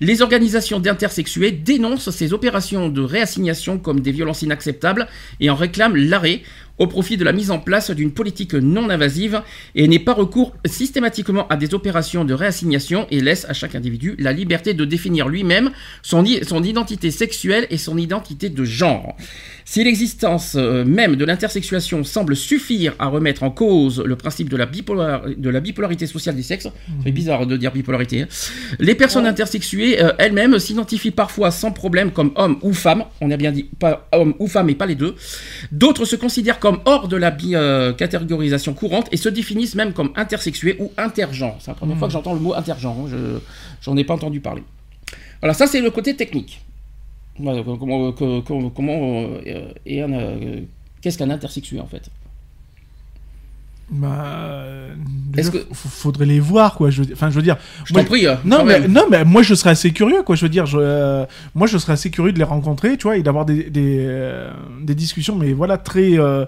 Les 0.00 0.22
organisations 0.22 0.80
d'intersexués 0.80 1.50
dénoncent 1.50 2.10
ces 2.10 2.32
opérations 2.32 2.88
de 2.88 3.02
réassignation 3.02 3.78
comme 3.78 4.00
des 4.00 4.12
violences 4.12 4.40
inacceptables 4.40 5.06
et 5.40 5.50
en 5.50 5.54
réclament 5.54 5.96
l'arrêt 5.96 6.40
au 6.78 6.86
profit 6.86 7.16
de 7.16 7.24
la 7.24 7.32
mise 7.32 7.50
en 7.50 7.58
place 7.58 7.90
d'une 7.90 8.12
politique 8.12 8.54
non 8.54 8.90
invasive 8.90 9.42
et 9.74 9.88
n'est 9.88 9.98
pas 9.98 10.14
recours 10.14 10.54
systématiquement 10.64 11.46
à 11.48 11.56
des 11.56 11.74
opérations 11.74 12.24
de 12.24 12.34
réassignation 12.34 13.06
et 13.10 13.20
laisse 13.20 13.46
à 13.48 13.52
chaque 13.52 13.74
individu 13.74 14.14
la 14.18 14.32
liberté 14.32 14.74
de 14.74 14.84
définir 14.84 15.28
lui-même 15.28 15.70
son, 16.02 16.24
son 16.42 16.62
identité 16.62 17.10
sexuelle 17.10 17.66
et 17.70 17.78
son 17.78 17.98
identité 17.98 18.48
de 18.48 18.64
genre. 18.64 19.16
Si 19.70 19.84
l'existence 19.84 20.54
euh, 20.56 20.82
même 20.86 21.14
de 21.16 21.26
l'intersexuation 21.26 22.02
semble 22.02 22.34
suffire 22.34 22.94
à 22.98 23.08
remettre 23.08 23.42
en 23.42 23.50
cause 23.50 24.00
le 24.02 24.16
principe 24.16 24.48
de 24.48 24.56
la, 24.56 24.64
bipolar- 24.64 25.34
de 25.36 25.50
la 25.50 25.60
bipolarité 25.60 26.06
sociale 26.06 26.36
des 26.36 26.42
sexes, 26.42 26.68
c'est 27.04 27.12
bizarre 27.12 27.46
de 27.46 27.54
dire 27.58 27.70
bipolarité, 27.70 28.22
hein, 28.22 28.28
les 28.78 28.94
personnes 28.94 29.26
intersexuées 29.26 30.02
euh, 30.02 30.12
elles-mêmes 30.18 30.58
s'identifient 30.58 31.10
parfois 31.10 31.50
sans 31.50 31.70
problème 31.70 32.12
comme 32.12 32.32
hommes 32.36 32.56
ou 32.62 32.72
femmes, 32.72 33.04
on 33.20 33.30
a 33.30 33.36
bien 33.36 33.52
dit 33.52 33.64
pas 33.78 34.08
homme 34.12 34.32
ou 34.38 34.46
femme 34.46 34.70
et 34.70 34.74
pas 34.74 34.86
les 34.86 34.94
deux. 34.94 35.16
D'autres 35.70 36.06
se 36.06 36.16
considèrent 36.16 36.60
comme 36.60 36.80
hors 36.86 37.06
de 37.06 37.18
la 37.18 37.30
bi- 37.30 37.54
euh, 37.54 37.92
catégorisation 37.92 38.72
courante 38.72 39.08
et 39.12 39.18
se 39.18 39.28
définissent 39.28 39.74
même 39.74 39.92
comme 39.92 40.12
intersexués 40.16 40.76
ou 40.80 40.92
intergenres. 40.96 41.58
C'est 41.60 41.70
la 41.70 41.74
première 41.74 41.96
Mhm. 41.96 41.98
fois 41.98 42.08
que 42.08 42.12
j'entends 42.14 42.32
le 42.32 42.40
mot 42.40 42.54
intergenre, 42.54 42.96
hein, 43.00 43.08
je 43.10 43.16
j'en 43.82 43.98
ai 43.98 44.04
pas 44.04 44.14
entendu 44.14 44.40
parler. 44.40 44.62
Voilà, 45.42 45.52
ça 45.52 45.66
c'est 45.66 45.82
le 45.82 45.90
côté 45.90 46.16
technique. 46.16 46.62
Voilà, 47.40 47.62
comment 47.62 48.12
comment 48.12 49.24
un, 50.02 50.12
euh, 50.12 50.60
qu'est-ce 51.00 51.18
qu'un 51.18 51.30
intersexué 51.30 51.80
en 51.80 51.86
fait? 51.86 52.10
Bah, 53.90 54.22
euh, 54.26 54.94
Est-ce 55.36 55.50
que- 55.50 55.66
faudrait 55.72 56.26
les 56.26 56.40
voir, 56.40 56.74
quoi. 56.74 56.90
Je 56.90 57.02
enfin, 57.12 57.30
je 57.30 57.36
veux 57.36 57.42
dire. 57.42 57.56
Je 57.86 57.94
moi- 57.94 58.02
t'en 58.02 58.08
prie. 58.08 58.26
euh, 58.26 58.34
Non 58.44 58.62
mais, 58.62 58.80
même. 58.80 58.92
non, 58.92 59.04
mais 59.10 59.24
moi 59.24 59.42
je 59.42 59.54
serais 59.54 59.70
assez 59.70 59.92
curieux, 59.92 60.22
quoi. 60.24 60.36
Je 60.36 60.44
veux 60.44 60.50
dire, 60.50 60.66
je, 60.66 60.76
euh, 60.78 61.24
moi 61.54 61.66
je 61.66 61.78
serais 61.78 61.94
assez 61.94 62.10
curieux 62.10 62.32
de 62.32 62.38
les 62.38 62.44
rencontrer, 62.44 62.98
tu 62.98 63.04
vois, 63.04 63.16
et 63.16 63.22
d'avoir 63.22 63.46
des, 63.46 63.70
des, 63.70 63.96
euh, 64.06 64.50
des 64.82 64.94
discussions, 64.94 65.36
mais 65.36 65.52
voilà, 65.54 65.78
très. 65.78 66.18
euh, 66.18 66.44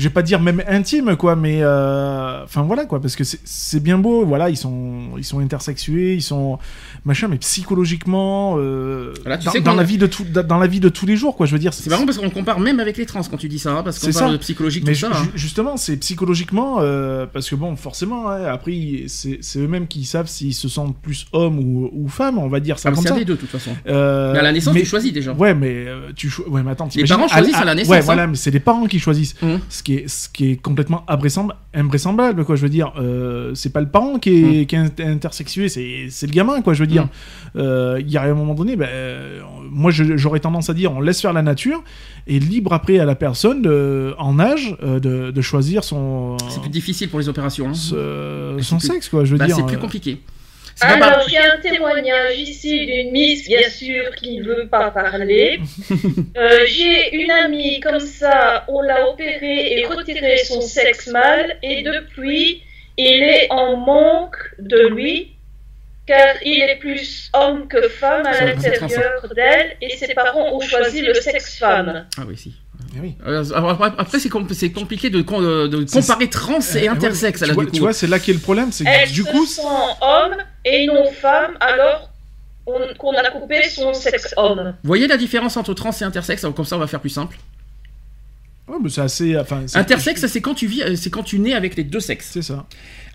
je 0.00 0.04
vais 0.08 0.12
pas 0.12 0.22
dire 0.22 0.40
même 0.40 0.62
intimes, 0.66 1.14
quoi, 1.16 1.36
mais. 1.36 1.58
euh, 1.62 2.42
Enfin 2.44 2.62
voilà, 2.62 2.84
quoi, 2.86 3.00
parce 3.00 3.14
que 3.16 3.22
c'est- 3.24 3.40
c'est 3.44 3.80
bien 3.82 3.98
beau, 3.98 4.24
voilà, 4.24 4.48
ils 4.50 4.56
sont, 4.56 5.10
ils 5.18 5.24
sont 5.24 5.40
intersexués, 5.40 6.14
ils 6.14 6.22
sont. 6.22 6.58
Machin, 7.04 7.28
mais 7.28 7.36
psychologiquement. 7.38 8.56
euh, 8.58 9.12
Voilà, 9.22 9.38
tu 9.38 9.46
dans, 9.46 9.52
sais 9.52 9.60
dans 9.60 9.72
qu'on- 9.72 9.76
la 9.76 9.82
vie 9.84 9.98
de 9.98 10.06
tout, 10.06 10.24
dans 10.24 10.58
la 10.58 10.66
vie 10.66 10.80
de 10.80 10.88
tous 10.88 11.06
les 11.06 11.16
jours, 11.16 11.36
quoi, 11.36 11.46
je 11.46 11.52
veux 11.52 11.58
dire. 11.58 11.72
C'est 11.72 11.88
marrant 11.90 12.04
parce 12.06 12.18
qu'on 12.18 12.30
compare 12.30 12.60
même 12.60 12.80
avec 12.80 12.96
les 12.96 13.06
trans 13.06 13.20
quand 13.30 13.36
tu 13.36 13.48
dis 13.48 13.58
ça, 13.58 13.72
hein, 13.72 13.82
parce 13.82 13.98
qu'on 13.98 14.06
C'est 14.10 14.18
parle 14.18 14.32
ça. 14.32 14.36
de 14.36 14.42
psychologique 14.42 14.84
Mais 14.86 14.92
tout 14.94 15.00
ça. 15.00 15.08
hein. 15.12 15.22
ju- 15.24 15.30
justement, 15.34 15.76
c'est 15.76 15.96
psychologiquement, 15.98 16.78
euh, 16.80 17.26
parce 17.32 17.48
que 17.48 17.54
bon, 17.54 17.76
forcément, 17.76 18.28
hein, 18.28 18.44
après, 18.44 19.04
c'est 19.06 19.38
c'est 19.42 19.58
eux-mêmes 19.60 19.86
qui 19.86 20.04
savent 20.04 20.26
s'ils 20.28 20.54
se 20.54 20.68
sentent 20.68 20.96
plus 21.00 21.26
hommes 21.32 21.58
ou, 21.58 21.90
ou 21.92 22.08
femmes, 22.08 22.38
on 22.38 22.48
va 22.48 22.60
dire 22.60 22.78
ça 22.78 22.88
Ah, 22.88 22.92
comme 22.92 23.02
c'est 23.02 23.08
ça. 23.08 23.14
un 23.14 23.18
des 23.18 23.24
deux 23.24 23.34
de 23.34 23.40
toute 23.40 23.50
façon. 23.50 23.70
Euh, 23.86 24.32
Mais 24.32 24.38
à 24.38 24.42
la 24.42 24.52
naissance, 24.52 24.74
mais- 24.74 24.80
tu 24.80 24.86
choisis 24.86 25.12
déjà. 25.12 25.32
Ouais, 25.32 25.54
mais 25.54 25.86
tu 26.16 26.30
ouais, 26.48 26.62
mais 26.62 26.70
attends, 26.72 26.88
t'imagines- 26.88 27.16
parents 27.16 27.28
choisissent 27.28 27.54
à 27.56 27.64
la 27.64 27.74
naissance, 27.74 27.90
Ouais, 27.90 27.98
hein. 27.98 28.02
voilà, 28.04 28.26
mais 28.26 28.36
c'est 28.36 28.50
les 28.50 28.60
parents 28.60 28.86
qui 28.86 28.98
choisissent. 28.98 29.34
Mhm. 29.42 29.60
Ce 29.68 29.82
qui 29.82 29.89
est, 29.94 30.08
ce 30.08 30.28
qui 30.28 30.50
est 30.52 30.56
complètement 30.56 31.04
invraisemblable, 31.74 32.44
quoi. 32.44 32.56
Je 32.56 32.62
veux 32.62 32.68
dire, 32.68 32.92
euh, 32.98 33.54
c'est 33.54 33.72
pas 33.72 33.80
le 33.80 33.88
parent 33.88 34.18
qui 34.18 34.30
est, 34.60 34.66
qui 34.66 34.74
est 34.74 34.78
inter- 34.78 35.04
intersexué, 35.04 35.68
c'est 35.68 36.06
c'est 36.10 36.26
le 36.26 36.32
gamin, 36.32 36.62
quoi. 36.62 36.74
Je 36.74 36.80
veux 36.80 36.86
dire, 36.86 37.04
Mhm. 37.04 37.08
Euh, 37.56 37.98
il 38.00 38.08
y 38.10 38.16
a 38.16 38.22
un 38.22 38.34
moment 38.34 38.54
donné, 38.54 38.76
ben, 38.76 38.86
euh, 38.88 39.40
moi, 39.70 39.90
je- 39.90 40.16
j'aurais 40.16 40.38
tendance 40.38 40.70
à 40.70 40.74
dire, 40.74 40.92
on 40.92 41.00
laisse 41.00 41.20
faire 41.20 41.32
la 41.32 41.42
nature 41.42 41.82
et 42.28 42.38
libre 42.38 42.72
après 42.72 43.00
à 43.00 43.04
la 43.04 43.16
personne 43.16 43.60
de- 43.62 44.14
en 44.18 44.38
âge 44.38 44.76
euh, 44.84 45.00
de, 45.00 45.32
de 45.32 45.40
choisir 45.40 45.82
son 45.82 46.36
C'est 46.48 46.60
plus 46.60 46.70
difficile 46.70 47.08
pour 47.08 47.18
les 47.18 47.28
opérations. 47.28 47.68
hein. 47.70 47.74
ce- 47.74 48.56
son 48.60 48.78
plus- 48.78 48.86
sexe, 48.86 49.08
quoi. 49.08 49.24
Je 49.24 49.32
veux 49.32 49.38
Bah, 49.38 49.46
dire. 49.46 49.56
c'est 49.56 49.66
plus 49.66 49.76
euh, 49.76 49.80
compliqué. 49.80 50.20
Alors, 50.80 51.28
j'ai 51.28 51.38
un 51.38 51.58
témoignage 51.58 52.38
ici 52.38 52.86
d'une 52.86 53.12
Miss, 53.12 53.46
bien 53.46 53.68
sûr, 53.68 54.14
qui 54.16 54.38
ne 54.38 54.44
veut 54.44 54.68
pas 54.68 54.90
parler. 54.90 55.60
Euh, 56.36 56.60
j'ai 56.66 57.14
une 57.16 57.30
amie 57.30 57.80
comme 57.80 58.00
ça, 58.00 58.64
on 58.68 58.80
l'a 58.80 59.08
opéré 59.08 59.78
et 59.78 59.84
retiré 59.84 60.38
son 60.38 60.60
sexe 60.60 61.08
mâle, 61.08 61.58
et 61.62 61.82
depuis, 61.82 62.62
il 62.96 63.22
est 63.22 63.48
en 63.50 63.76
manque 63.76 64.36
de 64.58 64.86
lui, 64.88 65.32
car 66.06 66.36
il 66.44 66.62
est 66.62 66.76
plus 66.76 67.30
homme 67.34 67.68
que 67.68 67.88
femme 67.88 68.24
à 68.26 68.44
l'intérieur 68.44 69.26
d'elle, 69.34 69.76
et 69.80 69.96
ses 69.96 70.14
parents 70.14 70.54
ont 70.54 70.60
choisi 70.60 71.02
le 71.02 71.14
sexe 71.14 71.58
femme. 71.58 72.06
Ah 72.16 72.22
oui, 72.26 72.36
si. 72.36 72.54
Eh 72.96 73.00
oui. 73.00 73.14
Euh, 73.26 73.44
alors, 73.54 73.70
après, 73.70 73.92
après, 73.98 74.18
c'est 74.18 74.28
com- 74.28 74.46
c'est 74.52 74.72
compliqué 74.72 75.10
de, 75.10 75.18
euh, 75.32 75.68
de 75.68 75.84
comparer 75.90 76.28
trans 76.28 76.58
et 76.60 76.82
Eh, 76.84 76.88
intersexe. 76.88 77.40
ouais, 77.42 77.46
là, 77.48 77.54
tu, 77.54 77.60
vois, 77.62 77.70
tu 77.70 77.80
vois, 77.80 77.92
c'est 77.92 78.06
là 78.06 78.18
qu'est 78.18 78.32
le 78.32 78.38
problème, 78.38 78.72
c'est 78.72 78.84
que 78.84 79.12
du 79.12 79.22
se 79.22 79.30
coup, 79.30 79.46
sent 79.46 79.62
homme 80.00 80.36
et 80.64 80.86
non 80.86 81.10
femme, 81.12 81.52
alors 81.60 82.10
on- 82.66 82.94
qu'on 82.98 83.12
a 83.14 83.30
coupé 83.30 83.62
son 83.68 83.92
sexe 83.94 84.34
homme. 84.36 84.74
Vous 84.82 84.86
voyez 84.88 85.06
la 85.06 85.16
différence 85.16 85.56
entre 85.56 85.74
trans 85.74 85.90
et 85.92 86.04
intersexe 86.04 86.44
Comme 86.54 86.64
ça, 86.64 86.76
on 86.76 86.80
va 86.80 86.86
faire 86.86 87.00
plus 87.00 87.10
simple. 87.10 87.36
Ouais, 88.70 88.76
mais 88.82 88.88
c'est 88.88 89.00
assez. 89.00 89.36
Enfin, 89.38 89.62
c'est- 89.66 89.78
Intersexe, 89.78 90.26
c'est 90.26 90.40
quand 90.40 90.54
tu 90.54 90.66
vis, 90.66 90.82
euh, 90.82 90.96
c'est 90.96 91.10
quand 91.10 91.22
tu 91.22 91.38
nais 91.38 91.54
avec 91.54 91.76
les 91.76 91.84
deux 91.84 92.00
sexes. 92.00 92.30
c'est 92.32 92.42
ça. 92.42 92.66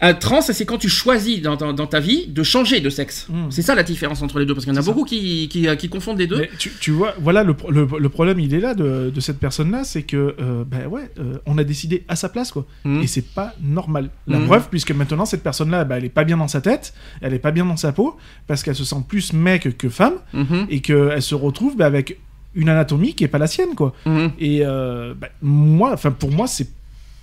Un 0.01 0.13
trans, 0.13 0.41
c'est 0.41 0.65
quand 0.65 0.77
tu 0.77 0.89
choisis 0.89 1.41
dans, 1.41 1.55
dans- 1.55 1.71
dans 1.71 1.87
ta 1.87 2.01
vie 2.01 2.27
de 2.27 2.43
changer 2.43 2.81
de 2.81 2.89
sexe. 2.89 3.27
Mm. 3.29 3.45
C'est 3.49 3.61
ça 3.61 3.75
la 3.75 3.83
différence 3.83 4.21
entre 4.21 4.39
les 4.39 4.45
deux, 4.45 4.53
parce 4.53 4.65
qu'il 4.65 4.73
y 4.73 4.77
en 4.77 4.79
a 4.79 4.83
ça. 4.83 4.91
beaucoup 4.91 5.05
qui, 5.05 5.47
qui, 5.47 5.69
euh, 5.69 5.77
qui 5.77 5.87
confondent 5.87 6.19
les 6.19 6.27
deux. 6.27 6.39
Mais 6.39 6.49
tu, 6.59 6.69
tu 6.81 6.91
vois, 6.91 7.13
voilà 7.21 7.43
le, 7.43 7.53
pro- 7.53 7.71
le, 7.71 7.87
le 7.97 8.09
problème, 8.09 8.37
il 8.41 8.53
est 8.53 8.59
là 8.59 8.73
de, 8.73 9.09
de 9.15 9.19
cette 9.21 9.39
personne-là, 9.39 9.85
c'est 9.85 10.03
que 10.03 10.35
euh, 10.41 10.65
ben 10.65 10.87
ouais, 10.87 11.09
euh, 11.17 11.37
on 11.45 11.57
a 11.57 11.63
décidé 11.63 12.03
à 12.09 12.17
sa 12.17 12.27
place 12.27 12.51
quoi, 12.51 12.65
Mhm. 12.83 13.03
et 13.03 13.07
c'est 13.07 13.25
pas 13.25 13.53
normal. 13.61 14.09
La 14.27 14.39
Mhm. 14.39 14.47
preuve, 14.47 14.67
puisque 14.69 14.91
maintenant 14.91 15.25
cette 15.25 15.43
personne-là, 15.43 15.85
ben, 15.85 15.95
elle 15.95 16.05
est 16.05 16.09
pas 16.09 16.25
bien 16.25 16.35
dans 16.37 16.49
sa 16.49 16.59
tête, 16.59 16.93
elle 17.21 17.33
est 17.33 17.39
pas 17.39 17.51
bien 17.51 17.65
dans 17.65 17.77
sa 17.77 17.93
peau, 17.93 18.17
parce 18.47 18.63
qu'elle 18.63 18.75
se 18.75 18.83
sent 18.83 18.97
plus 19.07 19.31
mec 19.31 19.77
que 19.77 19.87
femme, 19.87 20.15
Mhm, 20.33 20.67
et 20.69 20.81
qu'elle 20.81 21.21
se 21.21 21.35
retrouve 21.35 21.77
ben, 21.77 21.85
avec 21.85 22.19
une 22.55 22.69
anatomie 22.69 23.13
qui 23.13 23.23
est 23.23 23.27
pas 23.29 23.37
la 23.37 23.47
sienne 23.47 23.75
quoi. 23.75 23.93
mhm. 24.05 24.31
Et 24.39 24.59
euh, 24.63 25.13
ben, 25.19 25.29
moi, 25.41 25.91
enfin 25.93 26.11
pour 26.11 26.31
moi, 26.31 26.47
c'est 26.47 26.69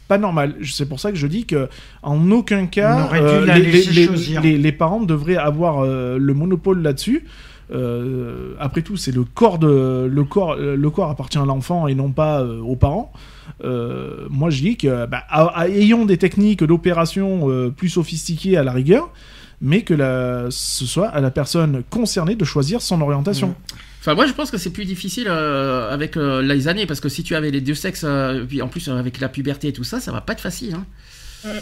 pas 0.09 0.19
normal. 0.19 0.57
C'est 0.65 0.89
pour 0.89 1.01
ça 1.01 1.11
que 1.11 1.17
je 1.17 1.27
dis 1.27 1.47
que 1.47 1.69
en 2.03 2.31
aucun 2.31 2.67
cas, 2.67 2.97
euh, 3.23 3.47
les, 3.55 3.63
laisser 3.63 3.91
les- 3.93 4.01
les- 4.03 4.07
choisir. 4.07 4.41
les- 4.43 4.59
les 4.59 4.73
parents 4.73 5.01
devraient 5.01 5.37
avoir 5.37 5.81
euh, 5.81 6.19
le 6.19 6.35
monopole 6.35 6.83
là-dessus. 6.83 7.25
euh, 7.77 8.55
après 8.61 8.83
tout, 8.83 8.97
c'est 8.97 9.13
le 9.15 9.25
corps 9.25 9.59
de 9.59 10.07
le 10.11 10.25
corps 10.25 10.57
le 10.57 10.91
corps 10.91 11.09
appartient 11.11 11.39
à 11.39 11.45
l'enfant 11.47 11.87
et 11.89 11.95
non 11.95 12.11
pas 12.11 12.41
euh, 12.43 12.61
aux 12.61 12.77
parents. 12.77 13.13
Euh, 13.65 14.27
moi, 14.31 14.51
je 14.51 14.61
dis 14.61 14.77
que 14.77 15.07
bah, 15.07 15.23
à- 15.31 15.47
à- 15.61 15.69
ayons 15.69 16.05
des 16.05 16.19
techniques 16.19 16.63
d'opération 16.65 17.49
euh, 17.51 17.71
plus 17.71 17.89
sophistiquées 17.89 18.57
à 18.57 18.65
la 18.65 18.73
rigueur, 18.73 19.11
mais 19.61 19.83
que 19.83 19.95
la, 19.95 20.47
ce 20.51 20.85
soit 20.85 21.09
à 21.09 21.21
la 21.21 21.31
personne 21.31 21.83
concernée 21.91 22.35
de 22.35 22.45
choisir 22.45 22.83
son 22.83 23.01
orientation. 23.01 23.55
Enfin, 24.03 24.17
moi, 24.17 24.27
je 24.27 24.33
pense 24.33 24.51
que 24.51 24.59
c'est 24.59 24.73
plus 24.73 24.85
difficile 24.85 25.29
euh, 25.29 25.89
avec 25.89 26.17
euh, 26.17 26.43
les 26.43 26.67
années, 26.67 26.87
parce 26.87 26.99
que 26.99 27.09
si 27.09 27.23
tu 27.23 27.37
avais 27.37 27.53
les 27.53 27.61
deux 27.61 27.77
sexes, 27.77 28.03
euh, 28.05 28.45
puis 28.45 28.61
en 28.61 28.67
plus 28.67 28.89
euh, 28.89 28.97
avec 28.97 29.21
la 29.21 29.29
puberté 29.29 29.69
et 29.69 29.73
tout 29.73 29.85
ça, 29.85 30.01
ça 30.01 30.11
va 30.11 30.21
pas 30.21 30.33
être 30.33 30.41
facile. 30.41 30.75
Hein. 30.75 31.53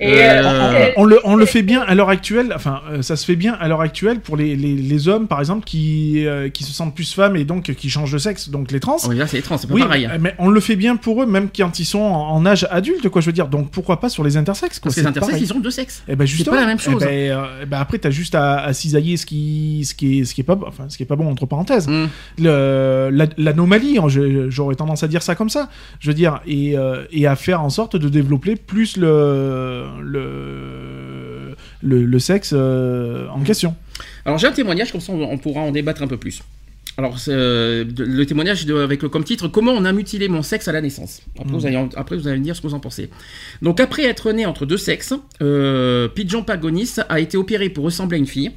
Et, 0.00 0.22
Euh, 0.22 0.42
euh, 0.44 0.90
On 0.96 1.04
le, 1.04 1.18
on 1.24 1.34
le 1.36 1.44
fait 1.46 1.62
bien 1.62 1.80
à 1.82 1.94
l'heure 1.94 2.08
actuelle, 2.08 2.52
enfin, 2.54 2.82
euh, 2.90 3.02
ça 3.02 3.16
se 3.16 3.24
fait 3.24 3.36
bien 3.36 3.54
à 3.54 3.68
l'heure 3.68 3.80
actuelle 3.80 4.20
pour 4.20 4.36
les, 4.36 4.54
les, 4.56 4.74
les 4.74 5.08
hommes, 5.08 5.26
par 5.26 5.40
exemple, 5.40 5.64
qui, 5.64 6.24
euh, 6.26 6.48
qui 6.48 6.62
se 6.64 6.72
sentent 6.72 6.94
plus 6.94 7.12
femmes 7.14 7.36
et 7.36 7.44
donc 7.44 7.72
qui 7.74 7.90
changent 7.90 8.12
de 8.12 8.18
sexe, 8.18 8.48
donc 8.50 8.70
les 8.70 8.80
trans. 8.80 8.96
Oui, 9.08 9.16
là, 9.16 9.26
c'est 9.26 9.38
étrange, 9.38 9.60
c'est 9.60 9.66
pas 9.66 9.74
Oui, 9.74 9.82
pareil. 9.82 10.08
mais 10.20 10.34
on 10.38 10.48
le 10.48 10.60
fait 10.60 10.76
bien 10.76 10.96
pour 10.96 11.22
eux, 11.22 11.26
même 11.26 11.48
quand 11.54 11.78
ils 11.78 11.84
sont 11.84 12.00
en, 12.00 12.30
en 12.30 12.46
âge 12.46 12.66
adulte, 12.70 13.08
quoi, 13.08 13.20
je 13.20 13.26
veux 13.26 13.32
dire. 13.32 13.48
Donc 13.48 13.70
pourquoi 13.70 14.00
pas 14.00 14.08
sur 14.08 14.22
les 14.24 14.36
intersexes, 14.36 14.78
quoi. 14.78 14.88
Parce 14.90 14.94
que 14.96 15.00
les 15.00 15.04
c'est 15.04 15.08
intersexes, 15.08 15.32
pareil. 15.38 15.48
ils 15.50 15.56
ont 15.56 15.60
deux 15.60 15.70
sexes. 15.70 16.02
Eh 16.08 16.16
ben 16.16 16.26
justement, 16.26 16.56
pas 16.56 16.60
la 16.62 16.66
même 16.68 16.78
chose. 16.80 17.02
Eh 17.02 17.06
ben, 17.06 17.30
euh, 17.30 17.44
eh 17.62 17.66
ben 17.66 17.78
après, 17.78 17.98
t'as 17.98 18.10
juste 18.10 18.34
à, 18.34 18.58
à 18.60 18.72
cisailler 18.72 19.16
ce 19.16 19.26
qui, 19.26 19.82
ce 19.84 19.94
qui 19.94 20.20
est, 20.20 20.24
ce 20.24 20.34
qui 20.34 20.40
est 20.42 20.44
pas, 20.44 20.54
bon- 20.54 20.66
enfin, 20.68 20.84
ce 20.88 20.96
qui 20.96 21.02
est 21.02 21.06
pas 21.06 21.16
bon 21.16 21.28
entre 21.30 21.46
parenthèses. 21.46 21.88
Mm. 21.88 22.06
Le- 22.38 23.10
la- 23.12 23.26
L'anomalie, 23.36 23.98
hein, 23.98 24.08
je- 24.08 24.48
j'aurais 24.50 24.74
tendance 24.74 25.02
à 25.02 25.08
dire 25.08 25.22
ça 25.22 25.34
comme 25.34 25.50
ça. 25.50 25.68
Je 26.00 26.08
veux 26.08 26.14
dire, 26.14 26.40
et, 26.46 26.76
euh, 26.78 27.04
et 27.10 27.26
à 27.26 27.36
faire 27.36 27.62
en 27.62 27.70
sorte 27.70 27.96
de 27.96 28.08
développer 28.08 28.56
plus 28.56 28.96
le, 28.96 29.86
le, 30.00 31.54
le, 31.82 32.04
le 32.04 32.18
sexe 32.18 32.52
euh, 32.56 33.28
en 33.28 33.40
question. 33.42 33.74
Alors, 34.24 34.38
j'ai 34.38 34.46
un 34.46 34.52
témoignage, 34.52 34.92
comme 34.92 35.00
ça, 35.00 35.12
on, 35.12 35.22
on 35.22 35.38
pourra 35.38 35.60
en 35.62 35.70
débattre 35.72 36.02
un 36.02 36.06
peu 36.08 36.16
plus. 36.16 36.42
Alors, 36.96 37.16
euh, 37.28 37.84
le 37.96 38.26
témoignage 38.26 38.66
de- 38.66 38.74
avec 38.74 39.02
le- 39.02 39.08
comme 39.08 39.22
titre 39.24 39.46
Comment 39.48 39.72
on 39.72 39.84
a 39.84 39.92
mutilé 39.92 40.28
mon 40.28 40.42
sexe 40.42 40.66
à 40.68 40.72
la 40.72 40.80
naissance? 40.80 41.22
Après, 41.38 41.52
vous, 41.52 41.66
allez, 41.66 41.76
après 41.94 42.16
vous 42.16 42.26
allez 42.26 42.38
me 42.38 42.44
dire 42.44 42.56
ce 42.56 42.60
que 42.60 42.66
vous 42.66 42.74
en 42.74 42.80
pensez. 42.80 43.08
Donc, 43.62 43.78
après 43.78 44.02
être 44.04 44.32
né 44.32 44.46
entre 44.46 44.66
deux 44.66 44.76
sexes, 44.76 45.14
euh, 45.40 46.08
Pigeon 46.08 46.42
Pagonis 46.42 46.96
a 47.08 47.20
été 47.20 47.36
opéré 47.36 47.68
pour 47.70 47.84
ressembler 47.84 48.16
à 48.16 48.18
une 48.18 48.26
fille. 48.26 48.50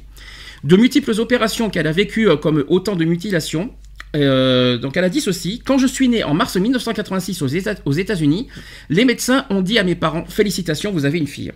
De 0.64 0.76
multiples 0.76 1.12
opérations 1.20 1.70
qu'elle 1.70 1.86
a 1.86 1.92
vécues 1.92 2.28
comme 2.40 2.64
autant 2.68 2.96
de 2.96 3.04
mutilations. 3.04 3.70
Euh, 4.14 4.76
donc 4.76 4.96
elle 4.96 5.04
a 5.04 5.08
dit 5.08 5.22
ceci 5.22 5.62
quand 5.64 5.78
je 5.78 5.86
suis 5.86 6.08
né 6.08 6.22
en 6.22 6.34
mars 6.34 6.56
1986 6.56 7.40
aux 7.42 7.46
Éta- 7.48 7.78
aux 7.86 7.92
États-Unis, 7.92 8.48
les 8.90 9.04
médecins 9.06 9.46
ont 9.48 9.62
dit 9.62 9.78
à 9.78 9.84
mes 9.84 9.94
parents 9.94 10.26
félicitations, 10.26 10.92
vous 10.92 11.06
avez 11.06 11.18
une 11.18 11.26
fille. 11.26 11.52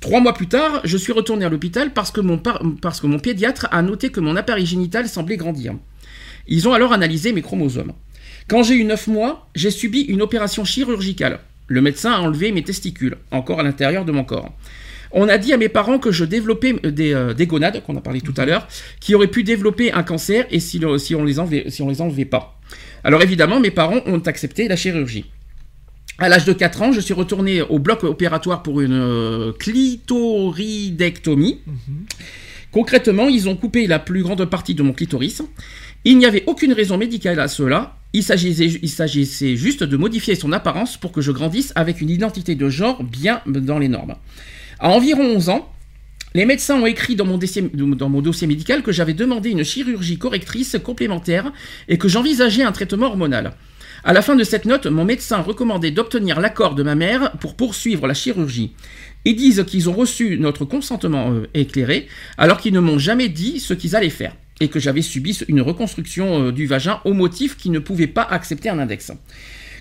Trois 0.00 0.20
mois 0.20 0.32
plus 0.32 0.46
tard, 0.46 0.80
je 0.84 0.96
suis 0.96 1.12
retourné 1.12 1.44
à 1.44 1.50
l'hôpital 1.50 1.92
parce 1.92 2.10
que 2.10 2.22
mon 2.22 2.38
par- 2.38 2.62
parce 2.80 3.00
que 3.02 3.06
mon 3.06 3.18
pédiatre 3.18 3.68
a 3.70 3.82
noté 3.82 4.08
que 4.10 4.20
mon 4.20 4.34
appareil 4.36 4.64
génital 4.64 5.08
semblait 5.08 5.36
grandir. 5.36 5.74
Ils 6.48 6.66
ont 6.66 6.72
alors 6.72 6.94
analysé 6.94 7.32
mes 7.32 7.42
chromosomes. 7.42 7.92
Quand 8.48 8.62
j'ai 8.62 8.74
eu 8.76 8.84
9 8.84 9.06
mois, 9.06 9.48
j'ai 9.54 9.70
subi 9.70 10.00
une 10.00 10.22
opération 10.22 10.64
chirurgicale. 10.64 11.40
Le 11.66 11.82
médecin 11.82 12.12
a 12.12 12.18
enlevé 12.20 12.50
mes 12.50 12.64
testicules, 12.64 13.16
encore 13.30 13.60
à 13.60 13.62
l'intérieur 13.62 14.04
de 14.06 14.10
mon 14.10 14.24
corps. 14.24 14.50
On 15.12 15.28
a 15.28 15.38
dit 15.38 15.52
à 15.52 15.56
mes 15.56 15.68
parents 15.68 15.98
que 15.98 16.12
je 16.12 16.24
développais 16.24 16.74
des, 16.84 17.12
euh, 17.12 17.34
des 17.34 17.46
gonades, 17.46 17.82
qu'on 17.84 17.96
a 17.96 18.00
parlé 18.00 18.20
tout 18.20 18.34
à 18.36 18.46
l'heure, 18.46 18.68
qui 19.00 19.14
auraient 19.14 19.26
pu 19.28 19.42
développer 19.42 19.92
un 19.92 20.02
cancer 20.04 20.46
et 20.50 20.60
si, 20.60 20.78
le- 20.78 20.98
si 20.98 21.14
on 21.14 21.24
les 21.24 21.38
enlevait, 21.40 21.64
si 21.68 21.82
on 21.82 21.88
les 21.88 22.00
enlevait 22.00 22.24
pas. 22.24 22.58
Alors 23.02 23.22
évidemment, 23.22 23.58
mes 23.60 23.70
parents 23.72 24.00
ont 24.06 24.20
accepté 24.20 24.68
la 24.68 24.76
chirurgie. 24.76 25.24
À 26.18 26.28
l'âge 26.28 26.44
de 26.44 26.52
4 26.52 26.82
ans, 26.82 26.92
je 26.92 27.00
suis 27.00 27.14
retourné 27.14 27.62
au 27.62 27.78
bloc 27.78 28.04
opératoire 28.04 28.62
pour 28.62 28.80
une 28.82 28.92
euh, 28.92 29.52
clitoridectomie. 29.58 31.60
Concrètement, 32.70 33.28
ils 33.28 33.48
ont 33.48 33.56
coupé 33.56 33.86
la 33.86 33.98
plus 33.98 34.22
grande 34.22 34.44
partie 34.44 34.74
de 34.74 34.82
mon 34.82 34.92
clitoris. 34.92 35.42
Il 36.04 36.18
n'y 36.18 36.26
avait 36.26 36.44
aucune 36.46 36.72
raison 36.72 36.98
médicale 36.98 37.40
à 37.40 37.48
cela. 37.48 37.96
Il 38.12 38.22
s'agissait, 38.22 38.66
il 38.82 38.88
s'agissait 38.88 39.56
juste 39.56 39.82
de 39.82 39.96
modifier 39.96 40.34
son 40.34 40.52
apparence 40.52 40.96
pour 40.96 41.12
que 41.12 41.20
je 41.20 41.32
grandisse 41.32 41.72
avec 41.74 42.00
une 42.00 42.10
identité 42.10 42.54
de 42.54 42.68
genre 42.68 43.02
bien 43.02 43.40
dans 43.46 43.78
les 43.78 43.88
normes. 43.88 44.14
À 44.82 44.88
environ 44.88 45.22
11 45.36 45.50
ans, 45.50 45.70
les 46.32 46.46
médecins 46.46 46.80
ont 46.80 46.86
écrit 46.86 47.14
dans 47.14 47.26
mon, 47.26 47.36
dossier, 47.36 48.46
médical 48.46 48.82
que 48.82 48.92
j'avais 48.92 49.12
demandé 49.12 49.50
une 49.50 49.62
chirurgie 49.62 50.16
correctrice 50.16 50.78
complémentaire 50.82 51.52
et 51.88 51.98
que 51.98 52.08
j'envisageais 52.08 52.62
un 52.62 52.72
traitement 52.72 53.08
hormonal. 53.08 53.52
À 54.04 54.14
la 54.14 54.22
fin 54.22 54.36
de 54.36 54.42
cette 54.42 54.64
note, 54.64 54.86
mon 54.86 55.04
médecin 55.04 55.42
recommandait 55.42 55.90
d'obtenir 55.90 56.40
l'accord 56.40 56.74
de 56.74 56.82
ma 56.82 56.94
mère 56.94 57.32
pour 57.32 57.56
poursuivre 57.56 58.06
la 58.06 58.14
chirurgie. 58.14 58.72
Ils 59.26 59.36
disent 59.36 59.64
qu'ils 59.66 59.90
ont 59.90 59.92
reçu 59.92 60.38
notre 60.38 60.64
consentement 60.64 61.30
euh, 61.30 61.46
éclairé, 61.52 62.08
alors 62.38 62.58
qu'ils 62.58 62.72
ne 62.72 62.80
m'ont 62.80 62.98
jamais 62.98 63.28
dit 63.28 63.60
ce 63.60 63.74
qu'ils 63.74 63.94
allaient 63.94 64.08
faire, 64.08 64.34
et 64.60 64.68
que 64.68 64.80
j'avais 64.80 65.02
subi 65.02 65.38
une 65.48 65.60
reconstruction 65.60 66.46
euh, 66.46 66.52
du 66.52 66.64
vagin 66.64 67.00
au 67.04 67.12
motif 67.12 67.58
qu'ils 67.58 67.72
ne 67.72 67.80
pouvaient 67.80 68.06
pas 68.06 68.22
accepter 68.22 68.70
un 68.70 68.78
index. 68.78 69.12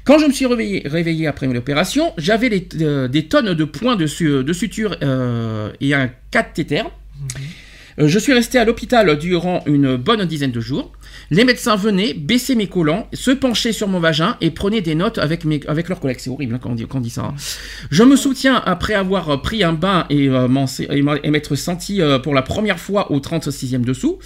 Quand 0.10 0.18
je 0.18 0.26
me 0.26 0.32
suis 0.32 0.48
réveillé, 0.48 0.82
réveillé 0.88 1.28
après 1.28 1.46
l'opération, 1.46 2.14
j'avais 2.18 2.68
euh, 2.82 3.08
des 3.08 3.28
tonnes 3.28 3.54
de 3.54 3.64
points 3.64 3.96
de, 3.96 4.08
su- 4.08 4.44
de 4.44 4.54
suture 4.54 4.98
euh, 5.04 5.70
et 5.82 5.94
un 5.94 6.10
cathéter. 6.32 6.82
Euh, 8.00 8.08
Je 8.08 8.18
suis 8.18 8.34
resté 8.34 8.58
à 8.58 8.66
l'hôpital 8.66 9.20
durant 9.20 9.62
une 9.68 9.98
bonne 9.98 10.26
dizaine 10.26 10.50
de 10.50 10.60
jours. 10.62 10.92
Les 11.32 11.44
médecins 11.44 11.76
venaient, 11.76 12.14
baissaient 12.14 12.56
mes 12.56 12.68
collants, 12.68 13.08
se 13.14 13.30
penchaient 13.30 13.72
sur 13.72 13.88
mon 13.88 14.00
vagin 14.00 14.36
et 14.42 14.50
prenaient 14.50 14.82
des 14.82 14.96
notes 14.96 15.20
avec, 15.20 15.44
leurs 15.44 16.00
collègues. 16.00 16.18
C'est 16.20 16.30
horrible 16.30 16.56
hein, 16.56 16.60
quand, 16.62 16.72
on 16.72 17.00
dit, 17.00 17.10
ça. 17.10 17.22
hein. 17.22 17.36
Je 17.92 18.04
me 18.04 18.16
soutiens 18.16 18.62
après 18.66 18.96
avoir 18.96 19.30
euh, 19.30 19.38
pris 19.38 19.64
un 19.64 19.74
bain 19.74 20.06
et, 20.10 20.28
euh, 20.28 20.48
m'être 20.48 21.56
senti 21.56 22.02
euh, 22.02 22.18
pour 22.18 22.34
la 22.34 22.42
première 22.42 22.80
fois 22.80 23.12
au 23.12 23.20
36e 23.20 23.82
dessous. 23.82 24.18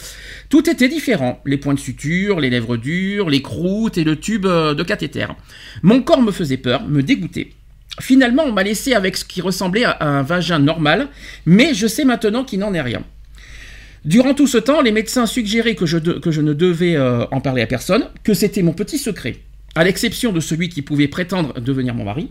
Tout 0.49 0.69
était 0.69 0.87
différent. 0.87 1.41
Les 1.45 1.57
points 1.57 1.73
de 1.73 1.79
suture, 1.79 2.39
les 2.39 2.49
lèvres 2.49 2.77
dures, 2.77 3.29
les 3.29 3.41
croûtes 3.41 3.97
et 3.97 4.03
le 4.05 4.17
tube 4.17 4.45
de 4.45 4.83
cathéter. 4.83 5.25
Mon 5.81 6.01
corps 6.01 6.21
me 6.21 6.31
faisait 6.31 6.57
peur, 6.57 6.87
me 6.87 7.03
dégoûtait. 7.03 7.51
Finalement, 7.99 8.43
on 8.43 8.51
m'a 8.51 8.63
laissé 8.63 8.93
avec 8.93 9.17
ce 9.17 9.25
qui 9.25 9.41
ressemblait 9.41 9.83
à 9.83 9.97
un 10.01 10.23
vagin 10.23 10.59
normal, 10.59 11.09
mais 11.45 11.73
je 11.73 11.85
sais 11.85 12.05
maintenant 12.05 12.43
qu'il 12.43 12.59
n'en 12.59 12.73
est 12.73 12.81
rien. 12.81 13.03
Durant 14.05 14.33
tout 14.33 14.47
ce 14.47 14.57
temps, 14.57 14.81
les 14.81 14.91
médecins 14.91 15.25
suggéraient 15.25 15.75
que 15.75 15.85
je, 15.85 15.97
ne 15.97 16.53
devais 16.53 16.95
euh, 16.95 17.25
en 17.31 17.39
parler 17.39 17.61
à 17.61 17.67
personne, 17.67 18.09
que 18.23 18.33
c'était 18.33 18.61
mon 18.61 18.73
petit 18.73 18.97
secret, 18.97 19.37
à 19.75 19.83
l'exception 19.85 20.33
de 20.33 20.41
celui 20.41 20.67
qui 20.67 20.81
pouvait 20.81 21.07
prétendre 21.07 21.59
devenir 21.61 21.95
mon 21.95 22.03
mari. 22.03 22.29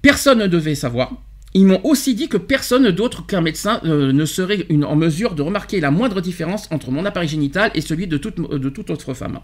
Personne 0.00 0.38
ne 0.38 0.46
devait 0.46 0.74
savoir. 0.74 1.12
Ils 1.52 1.66
m'ont 1.66 1.80
aussi 1.84 2.14
dit 2.14 2.28
que 2.28 2.38
personne 2.38 2.90
d'autre 2.92 3.26
qu'un 3.26 3.42
médecin 3.42 3.80
euh, 3.84 4.12
ne 4.12 4.24
serait 4.24 4.66
en 4.70 4.96
mesure 4.96 5.34
de 5.34 5.42
remarquer 5.42 5.80
la 5.80 5.90
moindre 5.90 6.22
différence 6.22 6.66
entre 6.70 6.90
mon 6.90 7.04
appareil 7.04 7.28
génital 7.28 7.70
et 7.74 7.82
celui 7.82 8.06
de 8.06 8.16
toute, 8.16 8.36
toute 8.72 8.90
autre 8.90 9.12
femme. 9.12 9.40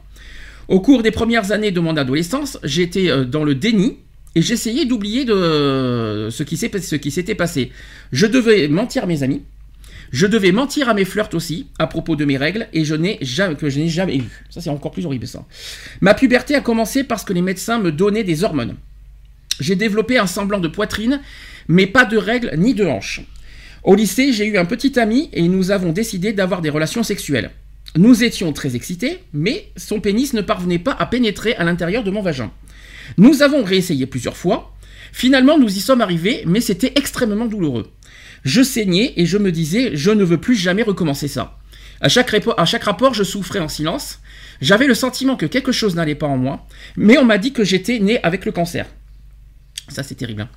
Au 0.69 0.81
cours 0.81 1.03
des 1.03 1.11
premières 1.11 1.53
années 1.53 1.71
de 1.71 1.81
mon 1.81 1.97
adolescence, 1.99 2.59
j'étais 2.63 3.11
euh, 3.11 3.25
dans 3.25 3.45
le 3.45 3.55
déni 3.55 3.99
et 4.35 4.43
j'essayais 4.43 4.87
d'oublier 4.87 5.27
ce 5.27 6.43
qui 6.43 7.11
s'était 7.11 7.35
passé. 7.35 7.73
Je 8.13 8.27
devais 8.27 8.69
mentir 8.69 9.05
à 9.05 9.07
mes 9.07 9.23
amis, 9.23 9.43
je 10.13 10.27
devais 10.27 10.53
mentir 10.53 10.89
à 10.89 10.95
mes 10.95 11.05
flirts 11.05 11.35
aussi 11.35 11.67
à 11.79 11.87
propos 11.87 12.17
de 12.17 12.25
mes 12.25 12.37
règles 12.37 12.69
et 12.73 12.85
je 12.85 12.95
n'ai 12.95 13.19
jamais 13.23 13.55
que 13.55 13.69
je 13.69 13.79
n'ai 13.79 13.89
jamais 13.89 14.17
eu. 14.17 14.45
Ça 14.51 14.61
c'est 14.61 14.71
encore 14.71 14.91
plus 14.91 15.07
horrible. 15.07 15.27
Ma 16.01 16.15
puberté 16.15 16.55
a 16.55 16.61
commencé 16.61 17.05
parce 17.05 17.25
que 17.25 17.33
les 17.33 17.43
médecins 17.43 17.79
me 17.79 17.93
donnaient 17.93 18.25
des 18.25 18.45
hormones. 18.45 18.77
J'ai 19.61 19.77
développé 19.77 20.19
un 20.19 20.27
semblant 20.27 20.61
de 20.61 20.69
poitrine, 20.69 21.21
mais 21.69 21.87
pas 21.87 22.05
de 22.05 22.17
règles 22.17 22.53
ni 22.57 22.75
de 22.75 22.85
hanches. 22.87 23.23
Au 23.83 23.95
lycée, 23.95 24.33
j'ai 24.33 24.47
eu 24.47 24.59
un 24.59 24.65
petit 24.65 24.99
ami 24.99 25.31
et 25.33 25.47
nous 25.49 25.71
avons 25.71 25.93
décidé 25.93 26.33
d'avoir 26.33 26.61
des 26.61 26.71
relations 26.71 27.03
sexuelles. 27.03 27.51
Nous 27.97 28.25
étions 28.25 28.53
très 28.53 28.77
excités, 28.77 29.21
mais 29.33 29.71
son 29.77 30.01
pénis 30.01 30.35
ne 30.35 30.43
parvenait 30.43 30.79
pas 30.79 30.93
à 30.93 31.07
pénétrer 31.07 31.55
à 31.55 31.65
l'intérieur 31.65 32.05
de 32.05 32.11
mon 32.11 32.21
vagin. 32.21 32.51
Nous 33.17 33.43
avons 33.43 33.63
réessayé 33.63 34.07
plusieurs 34.07 34.37
fois. 34.37 34.75
Finalement, 35.13 35.57
nous 35.59 35.75
y 35.75 35.81
sommes 35.81 36.01
arrivés, 36.01 36.43
mais 36.47 36.61
c'était 36.61 36.93
extrêmement 36.97 37.47
douloureux. 37.47 37.91
Je 38.47 38.63
saignais 38.63 39.13
et 39.17 39.27
je 39.27 39.39
me 39.39 39.51
disais, 39.51 39.97
je 39.97 40.13
ne 40.13 40.23
veux 40.23 40.39
plus 40.39 40.55
jamais 40.55 40.85
recommencer 40.85 41.27
ça. 41.27 41.59
À 42.01 42.09
chaque, 42.09 42.31
rapport, 42.31 43.13
je 43.13 43.25
souffrais 43.25 43.59
en 43.59 43.67
silence. 43.67 44.21
J'avais 44.61 44.87
le 44.87 44.95
sentiment 44.95 45.35
que 45.35 45.47
quelque 45.47 45.73
chose 45.73 45.97
n'allait 45.97 46.15
pas 46.15 46.29
en 46.29 46.37
moi, 46.37 46.65
mais 46.97 47.19
on 47.19 47.25
m'a 47.25 47.39
dit 47.39 47.53
que 47.53 47.65
j'étais 47.65 47.99
né 47.99 48.23
avec 48.23 48.45
le 48.45 48.53
cancer. 48.53 48.87
Ça, 49.89 50.05
c'est 50.05 50.15
terrible. 50.15 50.43
hein. 50.43 50.49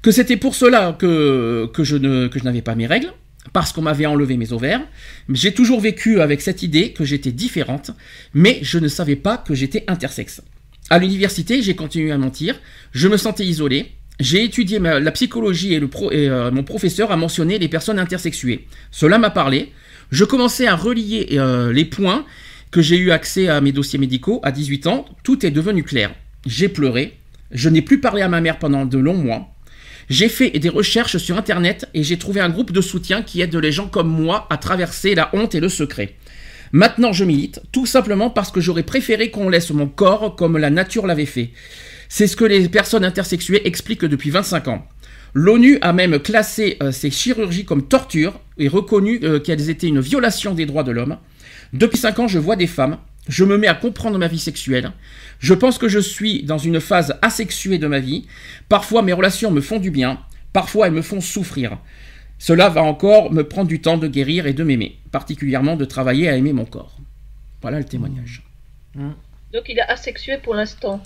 Que 0.00 0.12
c'était 0.12 0.38
pour 0.38 0.54
cela 0.54 0.96
que, 0.98 1.70
que 1.74 1.84
je 1.84 1.96
n'avais 1.96 2.62
pas 2.62 2.74
mes 2.74 2.86
règles, 2.86 3.12
parce 3.52 3.70
qu'on 3.70 3.82
m'avait 3.82 4.06
enlevé 4.06 4.38
mes 4.38 4.54
ovaires. 4.54 4.80
J'ai 5.28 5.52
toujours 5.52 5.80
vécu 5.82 6.22
avec 6.22 6.40
cette 6.40 6.62
idée 6.62 6.94
que 6.94 7.04
j'étais 7.04 7.32
différente, 7.32 7.90
mais 8.32 8.60
je 8.62 8.78
ne 8.78 8.88
savais 8.88 9.16
pas 9.16 9.36
que 9.36 9.54
j'étais 9.54 9.84
intersexe. 9.88 10.40
À 10.88 10.98
l'université, 10.98 11.60
j'ai 11.60 11.76
continué 11.76 12.12
à 12.12 12.18
mentir. 12.18 12.58
Je 12.92 13.08
me 13.08 13.18
sentais 13.18 13.44
isolé. 13.44 13.92
J'ai 14.18 14.44
étudié 14.44 14.78
la 14.78 15.10
psychologie 15.10 15.74
et, 15.74 15.80
euh, 16.12 16.50
mon 16.50 16.62
professeur 16.62 17.12
a 17.12 17.16
mentionné 17.16 17.58
les 17.58 17.68
personnes 17.68 17.98
intersexuées. 17.98 18.66
Cela 18.90 19.18
m'a 19.18 19.30
parlé. 19.30 19.72
Je 20.10 20.24
commençais 20.24 20.66
à 20.66 20.74
relier 20.74 21.28
euh, 21.32 21.72
les 21.72 21.84
points 21.84 22.24
que 22.70 22.80
j'ai 22.80 22.96
eu 22.96 23.10
accès 23.10 23.48
à 23.48 23.60
mes 23.60 23.72
dossiers 23.72 23.98
médicaux 23.98 24.40
à 24.42 24.52
18 24.52 24.86
ans. 24.86 25.04
Tout 25.22 25.44
est 25.44 25.50
devenu 25.50 25.82
clair. 25.82 26.14
J'ai 26.46 26.68
pleuré. 26.68 27.18
Je 27.50 27.68
n'ai 27.68 27.82
plus 27.82 28.00
parlé 28.00 28.22
à 28.22 28.28
ma 28.28 28.40
mère 28.40 28.58
pendant 28.58 28.86
de 28.86 28.98
longs 28.98 29.14
mois. 29.14 29.48
J'ai 30.08 30.28
fait 30.28 30.50
des 30.50 30.68
recherches 30.68 31.18
sur 31.18 31.36
Internet 31.36 31.88
et 31.92 32.02
j'ai 32.02 32.16
trouvé 32.16 32.40
un 32.40 32.48
groupe 32.48 32.72
de 32.72 32.80
soutien 32.80 33.22
qui 33.22 33.40
aide 33.40 33.54
les 33.56 33.72
gens 33.72 33.88
comme 33.88 34.08
moi 34.08 34.46
à 34.50 34.56
traverser 34.56 35.14
la 35.14 35.30
honte 35.34 35.54
et 35.54 35.60
le 35.60 35.68
secret. 35.68 36.14
Maintenant, 36.72 37.12
je 37.12 37.24
milite, 37.24 37.60
tout 37.72 37.86
simplement 37.86 38.30
parce 38.30 38.50
que 38.50 38.60
j'aurais 38.60 38.82
préféré 38.82 39.30
qu'on 39.30 39.48
laisse 39.48 39.70
mon 39.70 39.86
corps 39.86 40.36
comme 40.36 40.58
la 40.58 40.70
nature 40.70 41.06
l'avait 41.06 41.26
fait. 41.26 41.50
C'est 42.08 42.26
ce 42.26 42.36
que 42.36 42.44
les 42.44 42.68
personnes 42.68 43.04
intersexuées 43.04 43.66
expliquent 43.66 44.04
depuis 44.04 44.30
25 44.30 44.68
ans. 44.68 44.86
L'ONU 45.34 45.78
a 45.82 45.92
même 45.92 46.18
classé 46.18 46.76
euh, 46.82 46.92
ces 46.92 47.10
chirurgies 47.10 47.64
comme 47.64 47.86
torture 47.86 48.40
et 48.58 48.68
reconnu 48.68 49.20
euh, 49.22 49.38
qu'elles 49.38 49.68
étaient 49.68 49.88
une 49.88 50.00
violation 50.00 50.54
des 50.54 50.66
droits 50.66 50.82
de 50.82 50.92
l'homme. 50.92 51.18
Depuis 51.72 51.98
5 51.98 52.18
ans, 52.20 52.28
je 52.28 52.38
vois 52.38 52.56
des 52.56 52.66
femmes, 52.66 52.98
je 53.28 53.44
me 53.44 53.58
mets 53.58 53.66
à 53.66 53.74
comprendre 53.74 54.18
ma 54.18 54.28
vie 54.28 54.38
sexuelle. 54.38 54.92
Je 55.38 55.52
pense 55.52 55.78
que 55.78 55.88
je 55.88 55.98
suis 55.98 56.44
dans 56.44 56.58
une 56.58 56.80
phase 56.80 57.18
asexuée 57.22 57.78
de 57.78 57.86
ma 57.86 57.98
vie. 57.98 58.26
Parfois, 58.68 59.02
mes 59.02 59.12
relations 59.12 59.50
me 59.50 59.60
font 59.60 59.78
du 59.78 59.90
bien, 59.90 60.20
parfois, 60.52 60.86
elles 60.86 60.94
me 60.94 61.02
font 61.02 61.20
souffrir. 61.20 61.78
Cela 62.38 62.68
va 62.68 62.82
encore 62.82 63.32
me 63.32 63.42
prendre 63.42 63.68
du 63.68 63.80
temps 63.80 63.98
de 63.98 64.08
guérir 64.08 64.46
et 64.46 64.52
de 64.52 64.62
m'aimer, 64.62 64.98
particulièrement 65.10 65.76
de 65.76 65.84
travailler 65.84 66.28
à 66.28 66.36
aimer 66.36 66.52
mon 66.52 66.66
corps. 66.66 66.96
Voilà 67.62 67.78
le 67.78 67.84
témoignage. 67.84 68.42
Donc 68.94 69.64
il 69.68 69.78
est 69.78 69.88
asexué 69.88 70.38
pour 70.38 70.54
l'instant. 70.54 71.02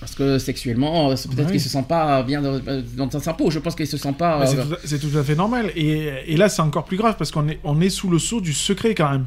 Parce 0.00 0.14
que 0.16 0.38
sexuellement, 0.38 1.10
euh, 1.10 1.14
peut-être 1.14 1.46
Ouais. 1.46 1.52
qu'il 1.52 1.60
se 1.60 1.68
sent 1.68 1.84
pas 1.88 2.22
bien 2.24 2.42
dans, 2.42 3.06
dans 3.06 3.20
sa 3.20 3.32
peau. 3.32 3.50
Je 3.50 3.58
pense 3.60 3.74
qu'il 3.74 3.86
se 3.86 3.96
sent 3.96 4.12
pas. 4.18 4.40
Bah, 4.40 4.46
c'est 4.46 4.58
euh, 4.58 4.64
tout, 4.64 4.74
à- 4.74 4.78
c'est 4.84 4.98
tout 4.98 5.16
à 5.16 5.22
fait 5.22 5.36
normal. 5.36 5.70
Et, 5.76 6.10
et 6.26 6.36
là, 6.36 6.48
c'est 6.48 6.62
encore 6.62 6.84
plus 6.84 6.96
grave 6.96 7.14
parce 7.16 7.30
qu'on 7.30 7.48
est, 7.48 7.60
on 7.64 7.80
est 7.80 7.90
sous 7.90 8.10
le 8.10 8.18
sceau 8.18 8.40
du 8.40 8.52
secret 8.52 8.94
quand 8.94 9.10
même. 9.10 9.26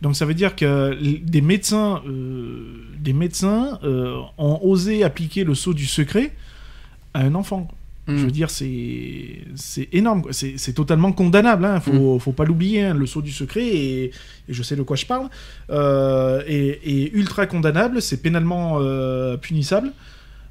Donc 0.00 0.16
ça 0.16 0.24
veut 0.24 0.34
dire 0.34 0.56
que 0.56 0.96
des 1.22 1.40
médecins, 1.40 2.02
euh, 2.06 2.84
des 2.98 3.12
médecins 3.12 3.78
euh, 3.84 4.16
ont 4.38 4.58
osé 4.62 5.04
appliquer 5.04 5.44
le 5.44 5.54
sceau 5.54 5.74
du 5.74 5.86
secret 5.86 6.32
à 7.14 7.20
un 7.20 7.34
enfant. 7.34 7.68
Je 8.08 8.24
veux 8.24 8.30
dire, 8.30 8.48
c'est 8.50 9.88
énorme. 9.92 10.22
C'est 10.30 10.72
totalement 10.74 11.12
condamnable. 11.12 11.64
Hein. 11.64 11.80
Faut, 11.80 12.18
faut 12.18 12.32
pas 12.32 12.44
l'oublier. 12.44 12.82
hein, 12.82 12.94
Le 12.94 13.06
sceau 13.06 13.22
du 13.22 13.30
secret, 13.32 13.66
et, 13.66 14.04
et 14.06 14.12
je 14.48 14.62
sais 14.62 14.76
de 14.76 14.82
quoi 14.82 14.96
je 14.96 15.06
parle, 15.06 15.28
euh, 15.70 16.42
est, 16.46 16.80
est 16.84 17.12
ultra 17.12 17.46
condamnable. 17.46 18.00
C'est 18.02 18.22
pénalement 18.22 18.78
euh, 18.80 19.36
punissable. 19.36 19.92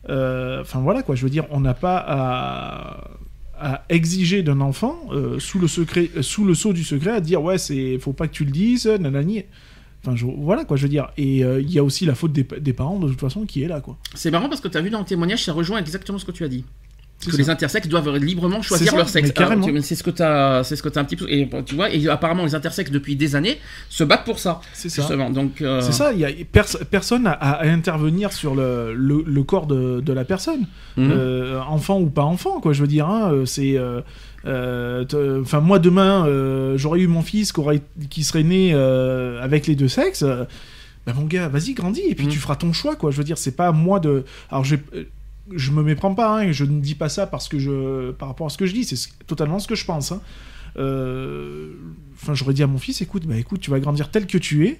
Euh, 0.10 0.62
Enfin 0.62 0.80
voilà 0.80 1.02
quoi. 1.04 1.15
Je 1.15 1.24
veux 1.24 1.30
dire, 1.30 1.46
on 1.52 1.60
n'a 1.60 1.74
pas 1.74 1.98
à, 1.98 3.12
à 3.60 3.84
exiger 3.89 4.43
d'un 4.43 4.62
enfant 4.62 5.00
euh, 5.12 5.39
sous 5.39 5.60
le 5.60 5.67
secret, 5.67 6.10
euh, 6.15 6.22
sous 6.22 6.46
le 6.46 6.54
sceau 6.54 6.74
du 6.74 6.84
secret, 6.84 7.12
à 7.12 7.22
dire 7.22 7.41
ouais, 7.41 7.58
c'est 7.58 7.98
faut 8.00 8.13
pas 8.13 8.28
que 8.28 8.34
tu 8.34 8.46
le 8.46 8.52
dises, 8.52 8.86
nanani. 8.88 9.43
Enfin 10.04 10.15
je- 10.15 10.26
voilà 10.28 10.63
quoi. 10.63 10.78
Je 10.78 10.84
veux 10.84 10.89
dire. 10.89 11.10
Et 11.17 11.43
euh, 11.43 11.60
il 11.60 11.72
y 11.72 11.80
a 11.80 11.84
aussi 11.84 12.06
la 12.06 12.13
faute 12.15 12.32
des, 12.32 12.43
des 12.43 12.74
parents 12.74 13.00
de 13.00 13.10
toute 13.10 13.20
façon 13.20 13.46
qui 13.46 13.63
est 13.63 13.67
là 13.67 13.82
quoi. 13.82 13.98
C'est 14.13 14.32
marrant 14.32 14.48
parce 14.48 14.62
que 14.62 14.67
tu 14.67 14.78
as 14.78 14.82
vu 14.82 14.89
dans 14.91 15.00
le 15.00 15.06
témoignage, 15.06 15.43
ça 15.43 15.54
rejoint 15.54 15.80
exactement 15.80 16.20
ce 16.20 16.26
que 16.26 16.32
tu 16.32 16.43
as 16.46 16.48
dit. 16.48 16.63
Que 17.32 17.38
ça. 17.38 17.44
les 17.44 17.50
intersexes 17.50 17.88
doivent 17.88 18.16
librement 18.18 18.62
choisir 18.62 18.92
ça, 18.92 18.98
leur 18.98 19.10
sexe. 19.10 19.32
C'est 19.82 19.96
ce 19.96 20.04
que 20.04 20.10
tu 20.10 20.22
as, 20.24 20.63
c'est 20.63 20.76
ce 20.76 20.84
que 20.84 20.90
as 20.98 21.02
un 21.02 21.06
petit 21.06 21.16
peu. 21.16 21.30
Et 21.30 21.48
tu 21.66 21.76
vois, 21.76 21.90
et 21.94 22.08
apparemment 22.10 22.44
les 22.46 22.56
intersexes 22.56 22.92
depuis 22.92 23.16
des 23.16 23.36
années 23.36 23.58
se 23.90 24.04
battent 24.04 24.26
pour 24.26 24.40
ça. 24.40 24.62
C'est 24.74 24.90
ça. 24.90 25.08
Donc. 25.30 25.62
euh, 25.62 25.82
C'est 25.82 25.92
ça, 25.92 26.13
il 26.13 26.20
y 26.20 26.26
a 26.26 26.30
pers- 26.52 26.86
personne 26.90 27.28
à, 27.28 27.32
à 27.34 27.66
intervenir 27.68 28.32
sur 28.34 28.56
le, 28.56 28.94
le, 28.94 29.24
le 29.26 29.44
corps 29.44 29.68
de, 29.68 30.00
de 30.02 30.13
la 30.13 30.26
personne, 30.26 30.66
mhm. 30.98 31.12
Euh, 31.12 31.60
enfant 31.62 32.00
ou 32.00 32.08
pas 32.10 32.24
enfant, 32.24 32.60
quoi. 32.60 32.74
Je 32.74 32.82
veux 32.82 32.88
dire, 32.88 33.08
hein, 33.08 33.32
euh, 33.34 33.46
c'est, 33.46 33.78
euh, 33.78 35.02
enfin 35.42 35.60
moi 35.60 35.80
demain, 35.80 36.26
j'aurais 36.76 37.00
eu 37.00 37.08
mon 37.08 37.22
fils 37.22 37.52
qui, 37.52 37.60
aurait, 37.60 37.82
qui 38.10 38.24
serait 38.24 38.44
né 38.44 38.74
avec 38.74 39.68
les 39.68 39.76
deux 39.76 39.88
sexes. 39.88 40.24
bah 41.06 41.13
mon 41.16 41.24
gars, 41.26 41.48
vas-y 41.48 41.74
grandis 41.74 42.02
et 42.08 42.16
puis 42.16 42.26
Mhm. 42.26 42.32
tu 42.32 42.38
feras 42.40 42.56
ton 42.58 42.74
choix, 42.74 42.96
quoi. 42.98 43.12
Je 43.12 43.18
veux 43.18 43.24
dire, 43.24 43.38
c'est 43.38 43.56
pas 43.56 43.68
à 43.68 43.72
moi 43.72 44.00
de. 44.00 44.26
Alors 44.52 44.66
je 45.56 45.72
me 45.72 45.82
méprends 45.84 46.14
pas, 46.16 46.40
hein, 46.40 46.52
je 46.52 46.64
ne 46.66 46.80
dis 46.82 46.96
pas 46.96 47.10
ça 47.10 47.28
parce 47.28 47.48
que 47.48 47.58
je, 47.60 48.12
par 48.12 48.28
rapport 48.30 48.48
à 48.48 48.50
ce 48.50 48.58
que 48.58 48.66
je 48.66 48.74
dis, 48.74 48.84
c'est 48.84 48.96
ce- 48.96 49.10
totalement 49.28 49.60
ce 49.60 49.68
que 49.68 49.76
je 49.76 49.86
pense. 49.86 50.12
hein. 50.12 50.22
Euh, 50.78 51.70
Enfin, 52.20 52.34
j'aurais 52.34 52.54
dit 52.56 52.64
à 52.64 52.68
mon 52.68 52.80
fils, 52.80 53.00
écoute, 53.02 53.28
bah 53.28 53.38
écoute, 53.38 53.60
tu 53.62 53.70
vas 53.70 53.80
grandir 53.80 54.10
tel 54.10 54.26
que 54.26 54.40
tu 54.40 54.66
es 54.66 54.80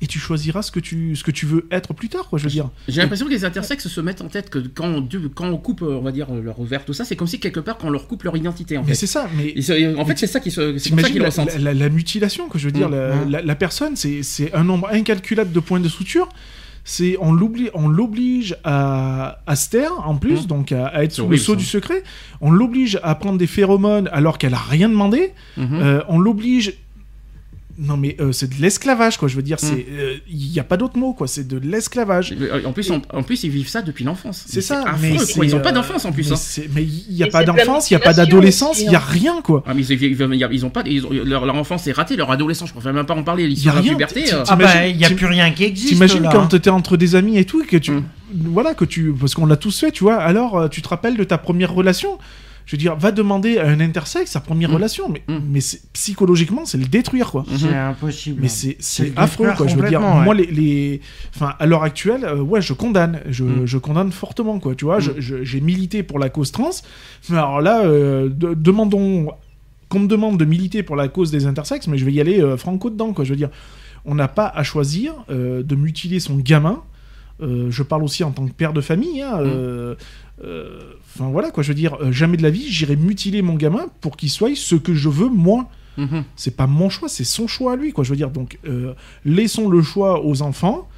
et 0.00 0.06
tu 0.06 0.20
choisiras 0.20 0.62
ce 0.62 0.70
que 0.70 0.78
tu, 0.78 1.16
ce 1.16 1.24
que 1.24 1.32
tu 1.32 1.46
veux 1.46 1.66
être 1.72 1.94
plus 1.94 2.08
tard, 2.08 2.28
quoi. 2.28 2.38
Je 2.38 2.44
veux 2.44 2.50
dire. 2.50 2.70
J'ai 2.86 3.00
l'impression 3.00 3.26
que 3.26 3.30
les 3.32 3.44
intersexes 3.44 3.88
se 3.88 4.00
mettent 4.00 4.20
en 4.22 4.28
tête 4.28 4.50
que 4.50 4.58
quand 4.60 4.86
on, 4.86 5.08
quand 5.34 5.48
on 5.48 5.56
coupe, 5.56 5.82
on 5.82 6.00
va 6.02 6.12
dire, 6.12 6.32
leur 6.32 6.60
ovaire, 6.60 6.84
tout 6.84 6.92
ça, 6.92 7.04
c'est 7.04 7.16
comme 7.16 7.26
si 7.26 7.40
quelque 7.40 7.58
part, 7.58 7.76
quand 7.76 7.88
on 7.88 7.90
leur 7.90 8.06
coupe 8.06 8.22
leur 8.22 8.36
identité, 8.36 8.78
en 8.78 8.82
Mais 8.82 8.88
fait. 8.90 8.94
c'est 8.94 9.06
ça, 9.08 9.28
mais 9.36 9.52
en 9.98 10.04
fait, 10.04 10.16
c'est 10.16 10.26
ça 10.28 10.38
qui 10.38 10.52
se, 10.52 10.78
c'est 10.78 10.94
ça 10.94 11.02
qu'ils 11.08 11.20
la, 11.20 11.30
la- 11.30 11.58
la- 11.58 11.74
la 11.74 11.88
mutilation 11.88 12.48
que 12.48 12.56
je 12.58 12.66
veux 12.66 12.72
dire, 12.72 12.88
Mm. 12.88 12.92
la, 12.94 13.40
Mm. 13.42 13.46
la- 13.46 13.54
personne, 13.56 13.96
c'est 13.96 14.22
c'est 14.22 14.54
un 14.54 14.62
nombre 14.62 14.88
incalculable 14.92 15.50
de 15.50 15.60
points 15.60 15.80
de 15.80 15.88
suture. 15.88 16.28
C'est 16.88 17.16
on 17.20 17.32
l'oblige, 17.32 17.70
on 17.74 17.88
l'oblige 17.88 18.56
à, 18.62 19.40
à 19.44 19.56
se 19.56 19.68
taire 19.70 19.90
en 20.06 20.14
plus, 20.14 20.44
Mm. 20.44 20.46
donc 20.46 20.70
à, 20.72 20.86
à 20.86 21.02
être 21.02 21.10
sous 21.12 21.26
le 21.26 21.36
sceau 21.36 21.52
ça. 21.54 21.58
du 21.58 21.64
secret. 21.64 22.04
On 22.40 22.52
l'oblige 22.52 23.00
à 23.02 23.16
prendre 23.16 23.38
des 23.38 23.48
phéromones 23.48 24.08
alors 24.12 24.38
qu'elle 24.38 24.54
a 24.54 24.58
rien 24.70 24.88
demandé. 24.88 25.32
Mhm. 25.56 25.68
Euh, 25.74 26.02
on 26.08 26.20
l'oblige. 26.20 26.74
Non 27.78 27.96
mais 27.96 28.16
euh, 28.20 28.32
c'est 28.32 28.48
de 28.48 28.60
l'esclavage 28.60 29.18
quoi. 29.18 29.28
Je 29.28 29.36
veux 29.36 29.42
dire, 29.42 29.56
Mm. 29.56 29.66
c'est 29.66 29.86
il 30.28 30.50
n'y 30.50 30.58
a 30.58 30.64
pas 30.64 30.76
d'autre 30.76 30.96
mot 30.98 31.12
quoi. 31.12 31.26
C'est 31.26 31.46
de 31.46 31.58
l'esclavage. 31.58 32.34
En 32.64 32.72
plus, 32.72 32.90
en, 32.90 33.02
en 33.12 33.22
plus, 33.22 33.44
ils 33.44 33.50
vivent 33.50 33.68
ça 33.68 33.82
depuis 33.82 34.04
l'enfance. 34.04 34.44
C'est 34.46 34.60
ça. 34.60 34.80
affreux, 34.82 34.98
mais 35.02 35.16
quoi. 35.34 35.44
Ils 35.44 35.54
ont 35.54 35.60
pas 35.60 35.70
euh, 35.70 35.72
d'enfance 35.72 36.04
en 36.04 36.12
plus. 36.12 36.30
Mais 36.74 36.80
hein. 36.82 36.86
il 37.08 37.14
n'y 37.14 37.22
a 37.22 37.26
pas 37.26 37.44
d'enfance, 37.44 37.90
il 37.90 37.94
n'y 37.94 37.96
a 37.96 38.04
pas 38.04 38.14
d'adolescence, 38.14 38.80
il 38.80 38.88
n'y 38.88 38.94
a 38.94 38.98
hein. 38.98 39.02
rien 39.06 39.42
quoi. 39.42 39.62
Ah, 39.66 39.74
mais 39.74 39.82
ils, 39.84 40.02
ils, 40.02 40.46
ils 40.52 40.64
ont 40.66 40.70
pas, 40.70 40.82
ils 40.86 41.04
ont- 41.06 41.10
leur, 41.10 41.44
leur 41.44 41.54
enfance 41.56 41.86
est 41.86 41.92
ratée, 41.92 42.16
leur 42.16 42.30
adolescence, 42.30 42.68
je 42.68 42.74
préfère 42.74 42.92
même 42.94 43.06
pas 43.06 43.14
en 43.14 43.22
parler, 43.22 43.42
Y 43.42 43.46
a 43.46 43.48
l'histoire 43.48 43.74
de 43.74 43.80
la 43.88 44.06
rien, 44.06 44.06
euh, 44.38 44.42
t- 44.42 44.48
Ah 44.48 44.56
bah, 44.56 44.86
il 44.86 44.96
n'y 44.96 45.04
a 45.04 45.10
plus 45.10 45.26
rien 45.26 45.50
qui 45.52 45.64
existe 45.64 45.88
T'imagines 45.92 46.28
quand 46.32 46.42
hein. 46.44 46.46
t'étais 46.46 46.70
entre 46.70 46.96
des 46.96 47.14
amis 47.14 47.36
et 47.38 47.44
tout, 47.44 47.62
et 47.62 47.66
que 47.66 47.76
tu. 47.76 47.90
Mm. 47.90 48.04
Voilà, 48.52 48.74
que 48.74 48.84
tu. 48.84 49.12
Parce 49.12 49.34
qu'on 49.34 49.46
l'a 49.46 49.56
tous 49.56 49.78
fait, 49.80 49.92
tu 49.92 50.04
vois. 50.04 50.16
Alors, 50.16 50.56
euh, 50.58 50.68
tu 50.68 50.82
te 50.82 50.88
rappelles 50.88 51.16
de 51.16 51.24
ta 51.24 51.38
première 51.38 51.72
relation? 51.74 52.18
Je 52.66 52.72
veux 52.72 52.78
dire, 52.78 52.96
va 52.96 53.12
demander 53.12 53.58
à 53.58 53.68
un 53.68 53.78
intersexe 53.80 54.32
sa 54.32 54.40
première 54.40 54.70
Mm. 54.70 54.74
relation. 54.74 55.08
Mais, 55.08 55.22
Mm. 55.28 55.40
mais 55.48 55.60
psychologiquement, 55.92 56.64
c'est 56.64 56.78
le 56.78 56.84
détruire, 56.86 57.30
quoi. 57.30 57.44
Mhm. 57.48 57.58
C'est 57.58 57.74
impossible. 57.76 58.38
Mais 58.42 58.48
c'est 58.48 59.12
affreux, 59.16 59.50
quoi. 59.56 59.66
Je 59.68 59.76
veux 59.76 59.88
dire, 59.88 60.00
ouais. 60.00 60.24
moi, 60.24 60.34
les, 60.34 60.46
les- 60.46 61.00
Enfin, 61.34 61.54
à 61.58 61.66
l'heure 61.66 61.84
actuelle, 61.84 62.24
euh, 62.24 62.40
ouais, 62.40 62.60
je 62.60 62.72
condamne. 62.72 63.20
Je, 63.28 63.44
Mm. 63.44 63.66
je 63.66 63.78
condamne 63.78 64.10
fortement, 64.12 64.58
quoi. 64.58 64.74
Tu 64.74 64.84
vois, 64.84 64.98
j'ai 65.00 65.60
milité 65.60 66.02
pour 66.02 66.18
la 66.18 66.28
cause 66.28 66.50
trans. 66.52 66.70
Mais 67.30 67.38
alors 67.38 67.60
là, 67.60 67.84
euh, 67.84 68.28
de- 68.28 68.54
demandons. 68.54 69.28
Qu'on 69.88 70.00
me 70.00 70.08
demande 70.08 70.36
de 70.36 70.44
militer 70.44 70.82
pour 70.82 70.96
la 70.96 71.06
cause 71.06 71.30
des 71.30 71.46
intersexes, 71.46 71.86
mais 71.86 71.96
je 71.96 72.04
vais 72.04 72.12
y 72.12 72.20
aller 72.20 72.40
euh, 72.42 72.56
franco 72.56 72.90
dedans, 72.90 73.12
quoi. 73.12 73.24
Je 73.24 73.30
veux 73.30 73.36
dire, 73.36 73.50
on 74.04 74.16
n'a 74.16 74.26
pas 74.26 74.46
à 74.48 74.64
choisir 74.64 75.12
euh, 75.30 75.62
de 75.62 75.76
mutiler 75.76 76.18
son 76.18 76.38
gamin. 76.38 76.82
Euh, 77.40 77.70
je 77.70 77.84
parle 77.84 78.02
aussi 78.02 78.24
en 78.24 78.32
tant 78.32 78.46
que 78.48 78.52
père 78.52 78.72
de 78.72 78.80
famille. 78.80 79.22
hein, 79.22 79.38
euh, 79.42 79.94
Enfin 80.42 81.30
voilà 81.30 81.50
quoi, 81.50 81.62
je 81.62 81.68
veux 81.68 81.74
dire, 81.74 81.96
euh, 82.00 82.12
jamais 82.12 82.36
de 82.36 82.42
la 82.42 82.50
vie, 82.50 82.66
j'irai 82.68 82.96
mutiler 82.96 83.42
mon 83.42 83.54
gamin 83.54 83.86
pour 84.00 84.16
qu'il 84.16 84.30
soit 84.30 84.54
ce 84.54 84.74
que 84.74 84.94
je 84.94 85.08
veux 85.08 85.28
moi. 85.28 85.68
Mhm. 85.96 86.24
C'est 86.36 86.56
pas 86.56 86.66
mon 86.66 86.90
choix, 86.90 87.08
c'est 87.08 87.24
son 87.24 87.46
choix 87.46 87.72
à 87.72 87.76
lui, 87.76 87.92
quoi. 87.92 88.04
Je 88.04 88.10
veux 88.10 88.16
dire, 88.16 88.30
donc 88.30 88.58
euh, 88.66 88.92
laissons 89.24 89.68
le 89.68 89.82
choix 89.82 90.24
aux 90.24 90.42
enfants 90.42 90.88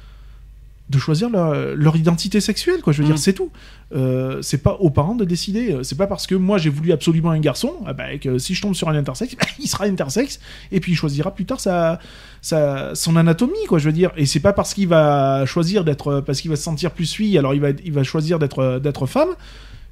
de 0.89 0.97
choisir 0.97 1.29
leur, 1.29 1.75
leur 1.75 1.95
identité 1.95 2.41
sexuelle, 2.41 2.81
quoi. 2.81 2.93
Je 2.93 3.01
veux 3.01 3.07
dire, 3.07 3.19
c'est 3.19 3.33
tout. 3.33 3.51
Euh, 3.93 4.41
c'est 4.41 4.61
pas 4.63 4.73
aux 4.73 4.89
parents 4.89 5.15
de 5.15 5.23
décider. 5.23 5.71
Euh, 5.73 5.83
C'est 5.83 5.97
pas 5.97 6.07
parce 6.07 6.25
que 6.27 6.35
moi 6.35 6.57
j'ai 6.57 6.69
voulu 6.69 6.91
absolument 6.91 7.31
un 7.31 7.39
garçon, 7.39 7.73
ah 7.85 7.93
bah, 7.93 8.17
que 8.17 8.37
si 8.37 8.55
je 8.55 8.61
tombe 8.61 8.73
sur 8.75 8.89
un 8.89 8.95
intersexe, 8.95 9.35
bah, 9.39 9.45
il 9.59 9.67
sera 9.67 9.85
intersexe 9.85 10.39
et 10.71 10.79
puis 10.79 10.93
il 10.93 10.95
choisira 10.95 11.33
plus 11.33 11.45
tard 11.45 11.59
sa, 11.59 11.99
sa, 12.41 12.95
son 12.95 13.15
anatomie, 13.15 13.65
quoi. 13.67 13.77
Je 13.77 13.85
veux 13.85 13.93
dire, 13.93 14.11
et 14.17 14.25
c'est 14.25 14.39
pas 14.39 14.53
parce 14.53 14.73
qu'il 14.73 14.87
va 14.87 15.45
choisir 15.45 15.83
d'être, 15.83 16.21
parce 16.21 16.41
qu'il 16.41 16.49
va 16.49 16.57
se 16.57 16.63
sentir 16.63 16.91
plus 16.91 17.13
fille, 17.13 17.37
alors 17.37 17.53
il 17.53 17.61
va, 17.61 17.69
il 17.69 17.93
va 17.93 18.03
choisir 18.03 18.39
d'être, 18.39 18.79
d'être 18.79 19.05
femme, 19.05 19.29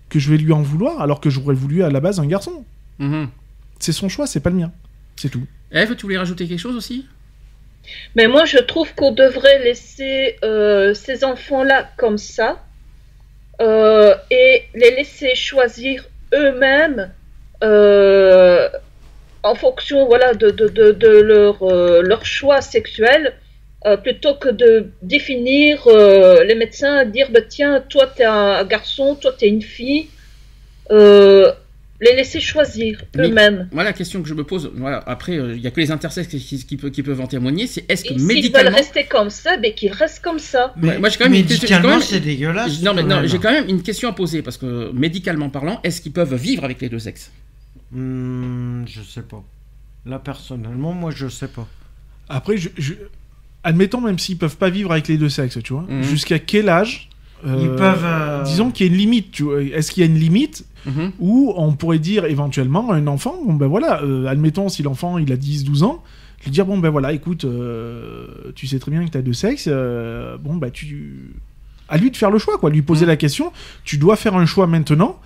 que 0.09 0.17
je 0.19 0.31
vais 0.31 0.37
lui 0.37 0.53
en 0.53 0.61
vouloir, 0.61 1.01
alors 1.01 1.19
que 1.19 1.29
j'aurais 1.29 1.55
voulu 1.55 1.83
à 1.83 1.89
la 1.89 1.99
base 1.99 2.19
un 2.19 2.25
garçon. 2.25 2.65
Mhm. 2.99 3.27
C'est 3.79 3.91
son 3.91 4.09
choix, 4.09 4.25
c'est 4.25 4.39
pas 4.39 4.49
le 4.49 4.55
mien. 4.57 4.71
C'est 5.15 5.29
tout. 5.29 5.45
Eve, 5.71 5.95
tu 5.95 6.03
voulais 6.03 6.17
rajouter 6.17 6.47
quelque 6.47 6.59
chose 6.59 6.75
aussi? 6.75 7.05
Mais 8.15 8.27
moi, 8.27 8.45
je 8.45 8.57
trouve 8.57 8.93
qu'on 8.95 9.11
devrait 9.11 9.59
laisser 9.59 10.37
euh, 10.43 10.93
ces 10.93 11.23
enfants-là 11.23 11.89
comme 11.97 12.17
ça 12.17 12.59
euh, 13.61 14.15
et 14.29 14.63
les 14.73 14.91
laisser 14.91 15.35
choisir 15.35 16.03
eux-mêmes 16.33 17.11
euh, 17.63 18.69
en 19.43 19.55
fonction 19.55 20.05
voilà, 20.05 20.33
de, 20.33 20.49
de, 20.49 20.67
de, 20.67 21.07
leur, 21.07 21.63
leur 22.03 22.25
choix 22.25 22.61
sexuel 22.61 23.33
plutôt 24.03 24.33
que 24.35 24.49
de 24.49 24.89
définir 25.01 25.87
les 25.87 26.55
médecins, 26.55 27.05
dire 27.05 27.29
bah, 27.31 27.39
tiens, 27.47 27.81
toi, 27.87 28.11
tu 28.13 28.21
es 28.21 28.25
un 28.25 28.65
garçon, 28.65 29.15
toi, 29.15 29.33
tu 29.37 29.45
es 29.45 29.47
une 29.47 29.61
fille. 29.61 30.09
Les 31.99 32.15
laisser 32.15 32.39
choisir 32.39 33.01
eux-mêmes. 33.17 33.67
Voilà 33.71 33.89
la 33.89 33.93
question 33.93 34.21
que 34.21 34.29
je 34.29 34.35
me 34.35 34.43
pose. 34.43 34.71
Voilà, 34.75 34.99
après, 35.07 35.35
euh, 35.39 35.55
il 35.55 35.61
y 35.63 35.65
a 35.67 35.71
que 35.71 35.79
les 35.79 35.89
intersexes 35.89 36.27
qui, 36.27 36.39
qui- 36.39 36.63
qui 36.63 36.77
pe- 36.77 36.89
qui 36.89 37.01
peuvent 37.01 37.19
en 37.21 37.25
témoigner. 37.25 37.65
C'est 37.65 37.89
est-ce 37.89 38.03
que 38.03 38.09
Et 38.09 38.11
s'ils 38.11 38.19
veulent 38.19 38.35
médicalement. 38.35 38.77
rester 38.77 39.05
comme 39.05 39.29
ça, 39.31 39.57
ben, 39.57 39.73
qu'ils 39.73 39.91
restent 39.91 40.21
comme 40.23 40.37
ça. 40.37 40.73
Mais 40.77 40.99
moi, 40.99 41.09
j'ai 41.09 41.17
quand 41.17 41.23
même 41.25 41.33
une 41.33 41.41
médicalement, 41.41 41.89
même- 41.89 42.01
c'est 42.01 42.19
dégueulasse. 42.19 42.83
Non, 42.83 42.93
mais 42.93 43.01
non, 43.01 43.21
j'ai 43.25 43.39
quand 43.39 43.51
même 43.51 43.67
une 43.67 43.81
question 43.81 44.09
à 44.09 44.13
poser 44.13 44.43
parce 44.43 44.57
que 44.57 44.91
médicalement 44.93 45.49
parlant, 45.49 45.79
est-ce 45.83 46.01
qu'ils 46.01 46.11
peuvent 46.11 46.35
vivre 46.35 46.63
avec 46.63 46.79
les 46.81 46.89
deux 46.89 46.99
sexes? 46.99 47.31
Hmm, 47.91 48.85
je 48.85 49.01
sais 49.01 49.21
pas. 49.23 49.43
Là, 50.05 50.19
personnellement, 50.19 50.93
moi, 50.93 51.11
je 51.15 51.27
sais 51.27 51.47
pas. 51.47 51.67
Après, 52.29 52.57
je, 52.57 52.69
je- 52.77 52.93
admettons 53.63 54.01
même 54.01 54.19
s'ils 54.19 54.37
peuvent 54.37 54.57
pas 54.57 54.69
vivre 54.69 54.91
avec 54.91 55.07
les 55.07 55.17
deux 55.17 55.29
sexes, 55.29 55.57
tu 55.63 55.73
vois. 55.73 55.85
Mhm. 55.89 56.03
Jusqu'à 56.03 56.37
quel 56.39 56.69
âge 56.69 57.09
euh, 57.45 57.57
Ils 57.61 57.75
peuvent. 57.75 58.03
euh, 58.03 58.43
Disons 58.43 58.71
qu'il 58.71 58.87
y 58.87 58.89
a 58.89 58.91
une 58.91 58.97
limite. 58.97 59.41
Est-ce 59.73 59.91
qu'il 59.91 60.01
y 60.03 60.07
a 60.07 60.09
une 60.09 60.17
limite 60.19 60.65
Mhm. 60.85 61.11
où 61.19 61.53
on 61.57 61.73
pourrait 61.73 61.99
dire 61.99 62.23
éventuellement 62.25 62.91
à 62.91 62.95
un 62.95 63.07
enfant, 63.07 63.35
bon 63.45 63.55
ben 63.55 63.67
voilà, 63.67 64.01
euh, 64.03 64.25
admettons 64.27 64.69
si 64.69 64.83
l'enfant 64.83 65.17
il 65.17 65.31
a 65.33 65.35
10-12 65.35 65.83
ans, 65.83 66.01
lui 66.45 66.51
dire 66.51 66.65
bon 66.65 66.77
ben 66.77 66.89
voilà, 66.89 67.11
écoute, 67.11 67.43
euh, 67.43 68.27
tu 68.55 68.67
sais 68.67 68.79
très 68.79 68.91
bien 68.91 69.03
que 69.05 69.11
tu 69.11 69.17
as 69.17 69.21
deux 69.21 69.33
sexes, 69.33 69.67
euh, 69.69 70.37
bon 70.37 70.55
bah 70.55 70.69
tu 70.69 71.33
à 71.89 71.97
lui 71.97 72.09
de 72.09 72.15
faire 72.15 72.31
le 72.31 72.37
choix 72.39 72.57
quoi, 72.57 72.69
lui 72.69 72.81
poser 72.83 73.05
Mm. 73.05 73.09
la 73.09 73.15
question, 73.17 73.51
tu 73.83 73.97
dois 73.97 74.15
faire 74.15 74.35
un 74.35 74.45
choix 74.45 74.65
maintenant. 74.67 75.19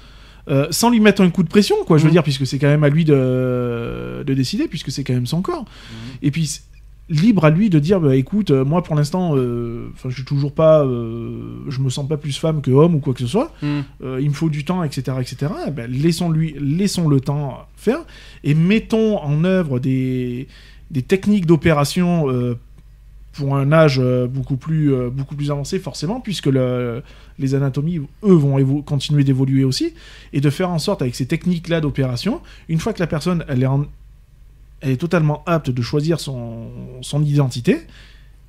euh, 0.47 0.65
sans 0.71 0.89
lui 0.89 0.99
mettre 0.99 1.21
un 1.21 1.29
coup 1.29 1.43
de 1.43 1.47
pression, 1.49 1.75
quoi, 1.85 1.99
je 1.99 2.03
veux 2.03 2.09
Mm. 2.09 2.13
dire, 2.13 2.23
puisque 2.23 2.47
c'est 2.47 2.57
quand 2.57 2.67
même 2.67 2.83
à 2.83 2.89
lui 2.89 3.05
de, 3.05 4.23
de 4.25 4.33
décider, 4.33 4.67
puisque 4.67 4.89
c'est 4.91 5.03
quand 5.03 5.13
même 5.13 5.27
son 5.27 5.43
corps. 5.43 5.65
Et 6.23 6.31
puis, 6.31 6.61
libre 7.09 7.43
à 7.45 7.49
lui 7.49 7.69
de 7.69 7.77
dire, 7.79 7.99
bah, 7.99 8.15
écoute, 8.15 8.51
euh, 8.51 8.63
moi 8.63 8.83
pour 8.83 8.95
l'instant, 8.95 9.35
euh, 9.35 9.89
je 10.05 10.09
suis 10.15 10.23
toujours 10.23 10.53
pas, 10.53 10.85
euh, 10.85 11.57
je 11.67 11.79
me 11.81 11.89
sens 11.89 12.07
pas 12.07 12.15
plus 12.17 12.37
femme 12.37 12.61
que 12.61 12.71
homme 12.71 12.95
ou 12.95 12.99
quoi 12.99 13.13
que 13.13 13.19
ce 13.19 13.27
soit. 13.27 13.51
Mm. 13.61 13.79
Euh, 14.03 14.19
il 14.21 14.29
me 14.29 14.33
faut 14.33 14.49
du 14.49 14.63
temps, 14.63 14.83
etc., 14.83 15.17
etc. 15.19 15.51
Eh 15.67 15.71
ben, 15.71 15.91
laissons 15.91 16.29
lui, 16.29 16.55
laissons 16.59 17.09
le 17.09 17.19
temps 17.19 17.65
faire 17.75 17.99
et 18.43 18.53
mettons 18.53 19.17
en 19.19 19.43
œuvre 19.43 19.79
des, 19.79 20.47
des 20.89 21.01
techniques 21.01 21.45
d'opération 21.45 22.27
pour 23.33 23.55
un 23.55 23.71
âge 23.71 24.01
beaucoup 24.29 24.57
plus, 24.57 24.93
beaucoup 25.09 25.35
plus 25.35 25.51
avancé 25.51 25.79
forcément, 25.79 26.19
puisque 26.19 26.47
le- 26.47 27.01
les 27.39 27.55
anatomies, 27.55 27.97
eux, 28.23 28.33
vont 28.33 28.81
continuer 28.81 29.23
d'évoluer 29.23 29.63
aussi, 29.63 29.93
et 30.33 30.41
de 30.41 30.49
faire 30.49 30.69
en 30.69 30.79
sorte 30.79 31.01
avec 31.01 31.15
ces 31.15 31.25
techniques-là 31.25 31.79
d'opération, 31.81 32.41
une 32.69 32.79
fois 32.79 32.91
que 32.93 32.99
la 32.99 33.07
personne 33.07 33.45
elle 33.47 33.63
est, 33.63 33.67
en- 33.67 33.85
elle 34.81 34.91
est 34.91 34.97
totalement 34.97 35.43
apte 35.45 35.69
de 35.69 35.81
choisir 35.81 36.19
son, 36.19 36.67
son 37.01 37.23
identité, 37.23 37.77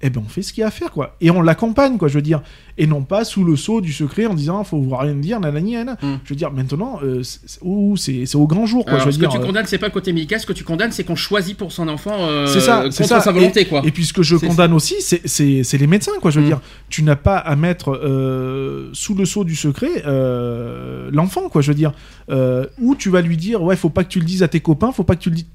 eh 0.05 0.11
ben 0.11 0.21
on 0.27 0.29
fait 0.29 0.43
ce 0.43 0.53
qu'il 0.53 0.63
y 0.63 0.65
a 0.65 0.67
à 0.67 0.71
faire 0.73 0.91
quoi 0.91 1.15
et 1.21 1.31
on 1.31 1.43
l'accompagne 1.43 1.97
quoi 1.97 2.09
je 2.09 2.15
veux 2.15 2.23
dire 2.23 2.43
et 2.77 2.89
non 2.89 3.03
pas 3.05 3.25
sous 3.25 3.45
le 3.45 3.55
sceau 3.55 3.81
du 3.81 3.93
secret 3.93 4.27
en 4.27 4.35
disant 4.35 4.65
faut 4.65 4.83
rien 4.97 5.15
dire 5.15 5.39
nanani 5.39 5.75
nanana. 5.75 5.97
Mm. 6.03 6.15
je 6.25 6.29
veux 6.31 6.35
dire 6.35 6.51
maintenant 6.51 6.99
euh, 7.05 7.23
c'est- 7.23 8.35
au 8.35 8.47
grand 8.49 8.67
jour 8.67 8.83
quoi 8.85 8.95
Alors, 8.95 9.03
je 9.03 9.07
veux 9.07 9.13
ce 9.13 9.19
dire 9.21 9.29
que 9.29 9.35
tu 9.37 9.41
euh, 9.41 9.47
condamnes, 9.47 9.67
c'est 9.67 9.79
pas 9.79 9.87
le 9.87 9.93
côté 9.93 10.13
médical. 10.13 10.41
Ce 10.41 10.47
que 10.47 10.53
tu 10.53 10.65
condamnes, 10.65 10.91
c'est 10.91 11.05
qu'on 11.05 11.15
choisit 11.15 11.57
pour 11.57 11.71
son 11.71 11.87
enfant 11.87 12.17
euh, 12.19 12.47
C'est 12.49 12.59
ça, 12.59 12.83
contre 12.83 12.95
c'est 12.95 13.05
ça. 13.05 13.21
sa 13.21 13.31
volonté, 13.31 13.67
quoi. 13.67 13.83
Et 13.85 13.93
puis 13.93 14.05
ce 14.05 14.13
que 14.13 14.25
je 14.25 14.35
condamne 14.35 14.73
aussi, 14.73 14.97
c'est- 15.01 15.79
les 15.79 15.87
médecins, 15.87 16.19
quoi. 16.21 16.33
Je 16.33 16.41
veux 16.41 16.47
Mm. 16.47 16.49
dire, 16.49 16.61
tu 16.89 17.05
n'as 17.05 17.15
pas 17.15 17.37
à 17.37 17.55
mettre 17.55 17.93
euh, 17.93 18.91
sous 18.95 19.15
le 19.15 19.25
sceau 19.25 19.45
du 19.45 19.55
secret 19.55 20.03
euh, 20.05 21.11
l'enfant, 21.13 21.49
quoi. 21.49 21.63
Je 21.63 21.69
veux 21.71 21.77
dire, 21.77 21.93
euh, 22.31 22.67
ou 22.81 22.97
tu 22.97 23.09
vas 23.09 23.21
lui 23.21 23.37
dire, 23.37 23.63
ouais, 23.63 23.77
faut 23.77 23.91
pas 23.91 24.03
que 24.03 24.09
tu 24.09 24.19
le 24.19 24.25
dises 24.25 24.43
à 24.43 24.49
tes 24.49 24.59
copains, 24.61 24.91
faut 24.91 25.05
pas 25.05 25.15
que 25.15 25.23
tu 25.23 25.31
le 25.31 25.37
dises. 25.37 25.47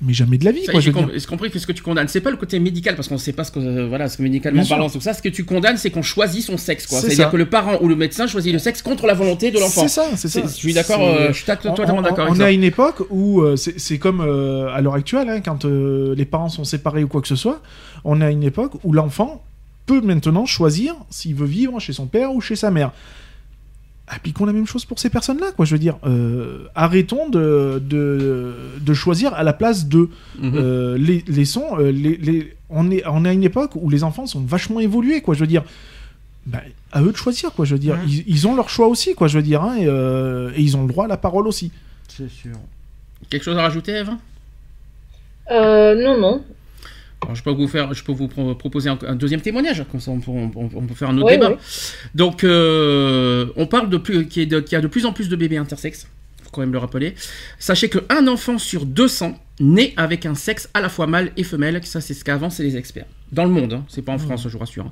Mais 0.00 0.12
jamais 0.12 0.38
de 0.38 0.44
la 0.44 0.52
vie, 0.52 0.64
quoi. 0.64 0.78
Je 0.78 0.92
com- 0.92 1.10
compris 1.28 1.50
que 1.50 1.58
ce 1.58 1.66
que 1.66 1.72
tu 1.72 1.82
condamnes, 1.82 2.06
c'est 2.06 2.20
pas 2.20 2.30
le 2.30 2.36
côté 2.36 2.60
médical 2.60 2.94
parce 2.94 3.08
qu'on 3.08 3.18
sait 3.18 3.32
pas 3.32 3.42
ce 3.42 3.50
que 3.50 3.58
euh, 3.58 3.88
voilà, 3.88 4.08
ce 4.08 4.16
que 4.18 4.22
médicalement 4.22 4.60
Bien 4.62 4.68
parlant 4.68 4.88
tout 4.88 5.00
ça. 5.00 5.12
Ce 5.12 5.20
que 5.20 5.28
tu 5.28 5.44
condamnes, 5.44 5.76
c'est 5.76 5.90
qu'on 5.90 6.02
choisit 6.02 6.42
son 6.44 6.56
sexe, 6.56 6.86
C'est-à-dire 6.86 7.30
que 7.30 7.36
le 7.36 7.46
parent 7.46 7.78
ou 7.80 7.88
le 7.88 7.96
médecin 7.96 8.28
choisit 8.28 8.52
le 8.52 8.60
sexe 8.60 8.80
contre 8.80 9.06
la 9.06 9.14
volonté 9.14 9.50
de 9.50 9.58
l'enfant. 9.58 9.82
C'est 9.82 9.88
ça, 9.88 10.06
c'est 10.16 10.28
ça. 10.28 10.42
Je 10.42 10.46
suis 10.48 10.72
d'accord. 10.72 11.00
Euh, 11.02 11.28
je 11.28 11.32
suis 11.32 11.44
ta- 11.46 11.58
On- 11.64 11.74
totalement 11.74 11.98
on- 11.98 12.02
d'accord 12.02 12.26
On 12.28 12.30
avec 12.32 12.40
est 12.40 12.44
à 12.44 12.46
ça. 12.46 12.52
une 12.52 12.62
époque 12.62 13.02
où 13.10 13.40
euh, 13.42 13.56
c'est 13.56 13.98
comme 13.98 14.20
à 14.20 14.80
l'heure 14.80 14.94
actuelle, 14.94 15.28
hein, 15.28 15.40
quand 15.40 15.64
les 15.64 16.24
parents 16.24 16.48
sont 16.48 16.64
séparés 16.64 17.02
ou 17.02 17.08
quoi 17.08 17.20
que 17.20 17.28
ce 17.28 17.36
soit, 17.36 17.60
on 18.04 18.20
est 18.20 18.24
à 18.24 18.30
une 18.30 18.44
époque 18.44 18.72
où 18.84 18.92
l'enfant 18.92 19.42
peut 19.86 20.00
maintenant 20.00 20.46
choisir 20.46 20.94
s'il 21.10 21.34
veut 21.34 21.46
vivre 21.46 21.80
chez 21.80 21.92
son 21.92 22.06
père 22.06 22.32
ou 22.32 22.40
chez 22.40 22.54
sa 22.56 22.70
mère. 22.70 22.92
Appliquons 24.10 24.46
la 24.46 24.52
même 24.54 24.66
chose 24.66 24.84
pour 24.86 24.98
ces 24.98 25.10
personnes-là, 25.10 25.52
quoi. 25.54 25.64
Je 25.66 25.74
veux 25.74 25.78
dire, 25.78 25.98
euh, 26.04 26.64
arrêtons 26.74 27.28
de, 27.28 27.80
de, 27.84 28.54
de 28.80 28.94
choisir 28.94 29.34
à 29.34 29.42
la 29.42 29.52
place 29.52 29.86
d'eux. 29.86 30.08
Mhm. 30.40 30.52
Euh, 30.54 30.96
les, 30.98 31.22
laissons, 31.28 31.78
euh, 31.78 31.90
les, 31.92 32.16
les- 32.16 32.54
on, 32.70 32.90
est, 32.90 33.02
on 33.06 33.24
est 33.24 33.28
à 33.28 33.32
une 33.32 33.44
époque 33.44 33.72
où 33.74 33.90
les 33.90 34.04
enfants 34.04 34.26
sont 34.26 34.40
vachement 34.40 34.80
évolués, 34.80 35.20
quoi. 35.20 35.34
Je 35.34 35.40
veux 35.40 35.46
dire, 35.46 35.62
bah, 36.46 36.62
à 36.92 37.02
eux 37.02 37.12
de 37.12 37.16
choisir, 37.16 37.52
quoi. 37.52 37.66
Je 37.66 37.74
veux 37.74 37.78
dire, 37.78 37.94
Ouais. 37.96 38.06
ils, 38.08 38.24
ils 38.26 38.46
ont 38.48 38.56
leur 38.56 38.70
choix 38.70 38.86
aussi, 38.88 39.14
quoi. 39.14 39.28
Je 39.28 39.36
veux 39.36 39.42
dire, 39.44 39.62
hein, 39.62 39.76
et, 39.76 39.86
euh, 39.86 40.50
et 40.56 40.62
ils 40.62 40.76
ont 40.76 40.82
le 40.82 40.88
droit 40.88 41.04
à 41.04 41.08
la 41.08 41.18
parole 41.18 41.46
aussi. 41.46 41.70
C'est 42.08 42.30
sûr. 42.30 42.56
Quelque 43.28 43.42
chose 43.42 43.58
à 43.58 43.62
rajouter, 43.62 43.92
Eve? 43.92 44.10
Euh, 45.50 45.94
non, 46.02 46.18
non. 46.20 46.44
Alors, 47.22 47.34
je 47.34 47.42
peux 47.42 47.50
vous 47.50 47.66
faire, 47.68 47.92
je 47.94 48.04
peux 48.04 48.12
vous 48.12 48.28
pro- 48.28 48.54
proposer 48.54 48.88
un, 48.90 48.98
un 49.06 49.16
deuxième 49.16 49.40
témoignage, 49.40 49.84
comme 49.90 50.00
ça 50.00 50.10
on 50.12 50.20
peut, 50.20 50.30
on- 50.30 50.50
on 50.54 50.86
peut 50.86 50.94
faire 50.94 51.10
un 51.10 51.16
autre 51.18 51.26
Oui, 51.26 51.32
débat. 51.32 51.50
oui. 51.50 51.56
Donc, 52.14 52.44
euh, 52.44 53.46
on 53.56 53.66
parle 53.66 53.90
de 53.90 53.96
plus, 53.96 54.26
qu'il 54.28 54.48
y, 54.50 54.54
a 54.54 54.80
de 54.80 54.86
plus 54.86 55.04
en 55.04 55.12
plus 55.12 55.28
de 55.28 55.34
bébés 55.36 55.56
intersexes. 55.56 56.06
Faut 56.44 56.50
quand 56.52 56.60
même 56.60 56.72
le 56.72 56.78
rappeler. 56.78 57.14
Sachez 57.58 57.88
qu'un 57.90 58.26
enfant 58.28 58.56
sur 58.58 58.86
200 58.86 59.36
naît 59.60 59.92
avec 59.96 60.26
un 60.26 60.34
sexe 60.36 60.68
à 60.74 60.80
la 60.80 60.88
fois 60.88 61.06
mâle 61.08 61.32
et 61.36 61.42
femelle. 61.42 61.80
Ça, 61.84 62.00
c'est 62.00 62.14
ce 62.14 62.24
qu'avancent 62.24 62.60
les 62.60 62.76
experts. 62.76 63.06
Dans 63.32 63.44
le 63.44 63.50
monde, 63.50 63.72
hein. 63.74 63.84
c'est 63.88 64.00
pas 64.02 64.12
en 64.12 64.18
France, 64.18 64.44
je 64.44 64.48
vous 64.48 64.58
rassure. 64.60 64.90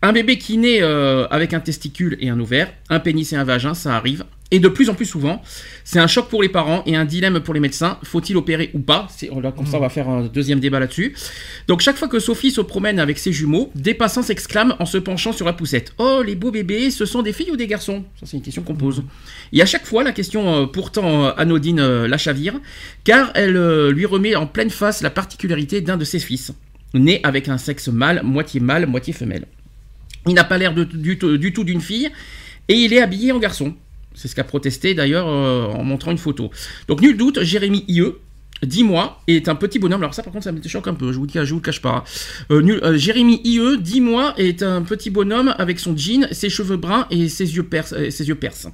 Un 0.00 0.12
bébé 0.12 0.38
qui 0.38 0.58
naît 0.58 0.80
euh, 0.80 1.26
avec 1.28 1.52
un 1.54 1.60
testicule 1.60 2.16
et 2.20 2.28
un 2.28 2.38
ovaire, 2.38 2.72
un 2.88 3.00
pénis 3.00 3.32
et 3.32 3.36
un 3.36 3.42
vagin, 3.42 3.74
ça 3.74 3.96
arrive. 3.96 4.24
Et 4.50 4.60
de 4.60 4.68
plus 4.68 4.88
en 4.88 4.94
plus 4.94 5.04
souvent, 5.04 5.42
c'est 5.84 5.98
un 5.98 6.06
choc 6.06 6.28
pour 6.28 6.40
les 6.40 6.48
parents 6.48 6.82
et 6.86 6.96
un 6.96 7.04
dilemme 7.04 7.40
pour 7.40 7.52
les 7.52 7.60
médecins. 7.60 7.98
Faut-il 8.04 8.36
opérer 8.36 8.70
ou 8.72 8.78
pas? 8.78 9.08
Là, 9.42 9.52
Comme 9.52 9.66
ça, 9.66 9.76
on 9.76 9.80
va 9.80 9.90
faire 9.90 10.08
un 10.08 10.22
deuxième 10.22 10.60
débat 10.60 10.80
là-dessus. 10.80 11.14
Donc 11.66 11.80
chaque 11.80 11.96
fois 11.96 12.08
que 12.08 12.18
Sophie 12.18 12.50
se 12.50 12.60
promène 12.62 12.98
avec 12.98 13.18
ses 13.18 13.32
jumeaux, 13.32 13.70
des 13.74 13.92
passants 13.92 14.22
s'exclament 14.22 14.74
en 14.78 14.86
se 14.86 14.96
penchant 14.96 15.32
sur 15.32 15.44
la 15.44 15.52
poussette. 15.52 15.92
Oh, 15.98 16.22
les 16.24 16.34
beaux 16.34 16.52
bébés, 16.52 16.90
ce 16.90 17.04
sont 17.04 17.20
des 17.20 17.34
filles 17.34 17.50
ou 17.50 17.56
des 17.56 17.66
garçons? 17.66 18.04
Ça, 18.18 18.24
c'est 18.24 18.36
une 18.38 18.42
question 18.42 18.62
qu'on 18.62 18.76
pose. 18.76 19.02
Et 19.52 19.60
à 19.60 19.66
chaque 19.66 19.84
fois, 19.84 20.02
la 20.02 20.12
question 20.12 20.62
euh, 20.62 20.66
pourtant 20.66 21.26
euh, 21.26 21.30
anodine 21.36 22.06
la 22.06 22.18
chavire, 22.18 22.54
car 23.04 23.32
elle 23.34 23.90
lui 23.90 24.06
remet 24.06 24.34
en 24.34 24.46
pleine 24.46 24.70
face 24.70 25.02
la 25.02 25.10
particularité 25.10 25.82
d'un 25.82 25.98
de 25.98 26.04
ses 26.04 26.20
fils, 26.20 26.52
né 26.94 27.20
avec 27.22 27.48
un 27.48 27.58
sexe 27.58 27.88
mâle, 27.88 28.22
moitié 28.24 28.60
mâle, 28.60 28.86
moitié 28.86 29.12
femelle. 29.12 29.44
Il 30.28 30.34
n'a 30.34 30.44
pas 30.44 30.58
l'air 30.58 30.74
du, 30.74 31.18
tout- 31.18 31.36
du 31.36 31.52
tout 31.52 31.64
d'une 31.64 31.80
fille, 31.80 32.10
et 32.68 32.74
il 32.74 32.92
est 32.92 33.00
habillé 33.00 33.32
en 33.32 33.38
garçon. 33.38 33.74
C'est 34.14 34.28
ce 34.28 34.34
qu'a 34.34 34.44
protesté 34.44 34.94
d'ailleurs 34.94 35.26
euh, 35.28 35.66
en 35.66 35.84
montrant 35.84 36.10
une 36.10 36.18
photo. 36.18 36.50
Donc 36.88 37.00
nul 37.00 37.16
doute, 37.16 37.42
Jérémy 37.42 37.84
IE, 37.88 38.02
10 38.64 38.82
mois, 38.82 39.22
est 39.28 39.48
un 39.48 39.54
petit 39.54 39.78
bonhomme. 39.78 40.02
Alors 40.02 40.14
ça 40.14 40.22
par 40.24 40.32
contre 40.32 40.44
ça 40.44 40.52
me 40.52 40.60
choque 40.66 40.88
un 40.88 40.94
peu, 40.94 41.12
je 41.12 41.18
vous, 41.18 41.26
je 41.32 41.40
vous 41.50 41.56
le 41.56 41.60
cache 41.62 41.80
pas. 41.80 42.02
Euh, 42.50 42.80
euh, 42.82 42.96
Jérémy 42.96 43.40
IE, 43.44 43.78
10 43.78 44.00
mois, 44.00 44.34
est 44.36 44.62
un 44.64 44.82
petit 44.82 45.10
bonhomme 45.10 45.54
avec 45.58 45.78
son 45.78 45.96
jean, 45.96 46.26
ses 46.32 46.50
cheveux 46.50 46.76
bruns 46.76 47.06
et 47.10 47.28
ses 47.28 47.54
yeux 47.56 47.62
perses. 47.62 48.66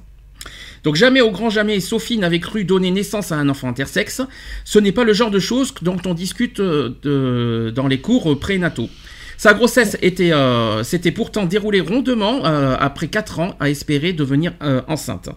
Donc 0.83 0.95
jamais 0.95 1.21
au 1.21 1.31
grand 1.31 1.49
jamais 1.49 1.79
Sophie 1.79 2.17
n'avait 2.17 2.39
cru 2.39 2.63
donner 2.63 2.91
naissance 2.91 3.31
à 3.31 3.35
un 3.37 3.47
enfant 3.49 3.67
intersexe. 3.69 4.21
Ce 4.65 4.79
n'est 4.79 4.91
pas 4.91 5.03
le 5.03 5.13
genre 5.13 5.31
de 5.31 5.39
choses 5.39 5.73
dont 5.81 5.97
on 6.05 6.13
discute 6.13 6.59
dans 6.59 7.87
les 7.87 7.99
cours 8.01 8.39
prénataux. 8.39 8.89
Sa 9.37 9.53
grossesse 9.53 9.97
était, 10.01 10.31
euh, 10.31 10.83
s'était 10.83 11.11
pourtant 11.11 11.45
déroulée 11.45 11.81
rondement 11.81 12.45
euh, 12.45 12.75
après 12.79 13.07
4 13.07 13.39
ans 13.39 13.55
à 13.59 13.69
espérer 13.69 14.13
devenir 14.13 14.53
euh, 14.61 14.81
enceinte. 14.87 15.29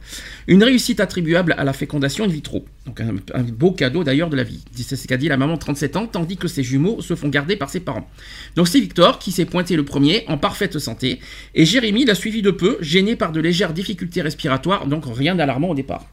Une 0.46 0.62
réussite 0.62 1.00
attribuable 1.00 1.54
à 1.58 1.64
la 1.64 1.72
fécondation 1.72 2.24
in 2.24 2.28
vitro. 2.28 2.64
Donc 2.86 3.00
un, 3.00 3.42
beau 3.42 3.72
cadeau 3.72 4.04
d'ailleurs 4.04 4.30
de 4.30 4.36
la 4.36 4.44
vie. 4.44 4.64
C'est 4.74 4.96
ce 4.96 5.06
qu'a 5.06 5.16
dit 5.16 5.28
la 5.28 5.36
maman 5.36 5.54
de 5.54 5.58
37 5.58 5.96
ans, 5.96 6.06
tandis 6.06 6.36
que 6.36 6.48
ses 6.48 6.62
jumeaux 6.62 7.00
se 7.02 7.14
font 7.14 7.28
garder 7.28 7.56
par 7.56 7.70
ses 7.70 7.80
parents. 7.80 8.08
Donc 8.56 8.68
c'est 8.68 8.80
Victor 8.80 9.18
qui 9.18 9.32
s'est 9.32 9.44
pointé 9.44 9.76
le 9.76 9.84
premier 9.84 10.24
en 10.28 10.38
parfaite 10.38 10.78
santé, 10.78 11.20
et 11.54 11.64
Jérémy 11.64 12.04
l'a 12.04 12.14
suivi 12.14 12.40
de 12.40 12.50
peu, 12.50 12.78
gêné 12.80 13.16
par 13.16 13.32
de 13.32 13.40
légères 13.40 13.72
difficultés 13.72 14.22
respiratoires, 14.22 14.86
donc 14.86 15.04
rien 15.06 15.34
d'alarmant 15.34 15.70
au 15.70 15.74
départ. 15.74 16.06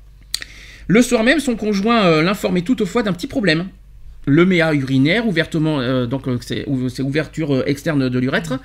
Le 0.88 1.02
soir 1.02 1.24
même, 1.24 1.40
son 1.40 1.56
conjoint 1.56 2.06
euh, 2.06 2.22
l'informait 2.22 2.62
toutefois 2.62 3.02
d'un 3.02 3.14
petit 3.14 3.28
problème. 3.28 3.70
Le 4.26 4.46
méa 4.46 4.74
urinaire, 4.74 5.28
ouvertement, 5.28 5.80
euh, 5.80 6.06
donc 6.08 6.28
euh, 6.28 6.38
c'est 6.42 6.64
ou- 6.68 6.90
c'est 6.90 7.04
ouverture 7.04 7.54
euh, 7.54 7.64
externe 7.68 8.10
de 8.10 8.20
l'urètre, 8.20 8.60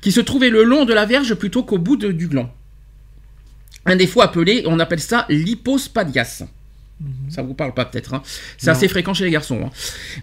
qui 0.00 0.10
se 0.12 0.20
trouvait 0.20 0.50
le 0.50 0.64
long 0.64 0.84
de 0.84 0.92
la 0.92 1.06
verge 1.06 1.34
plutôt 1.34 1.62
qu'au 1.62 1.78
bout 1.78 1.96
de- 1.96 2.12
du 2.12 2.26
gland. 2.28 2.52
Un 3.84 3.94
défaut 3.96 4.20
appelé, 4.22 4.64
on 4.66 4.80
appelle 4.80 5.00
ça 5.00 5.26
l'hypospadias. 5.28 6.42
Ça 7.28 7.42
vous 7.42 7.54
parle 7.54 7.74
pas 7.74 7.84
peut-être. 7.84 8.14
hein. 8.14 8.22
C'est 8.58 8.70
assez 8.70 8.88
fréquent 8.88 9.14
chez 9.14 9.24
les 9.24 9.30
garçons. 9.30 9.60
hein. 9.66 9.70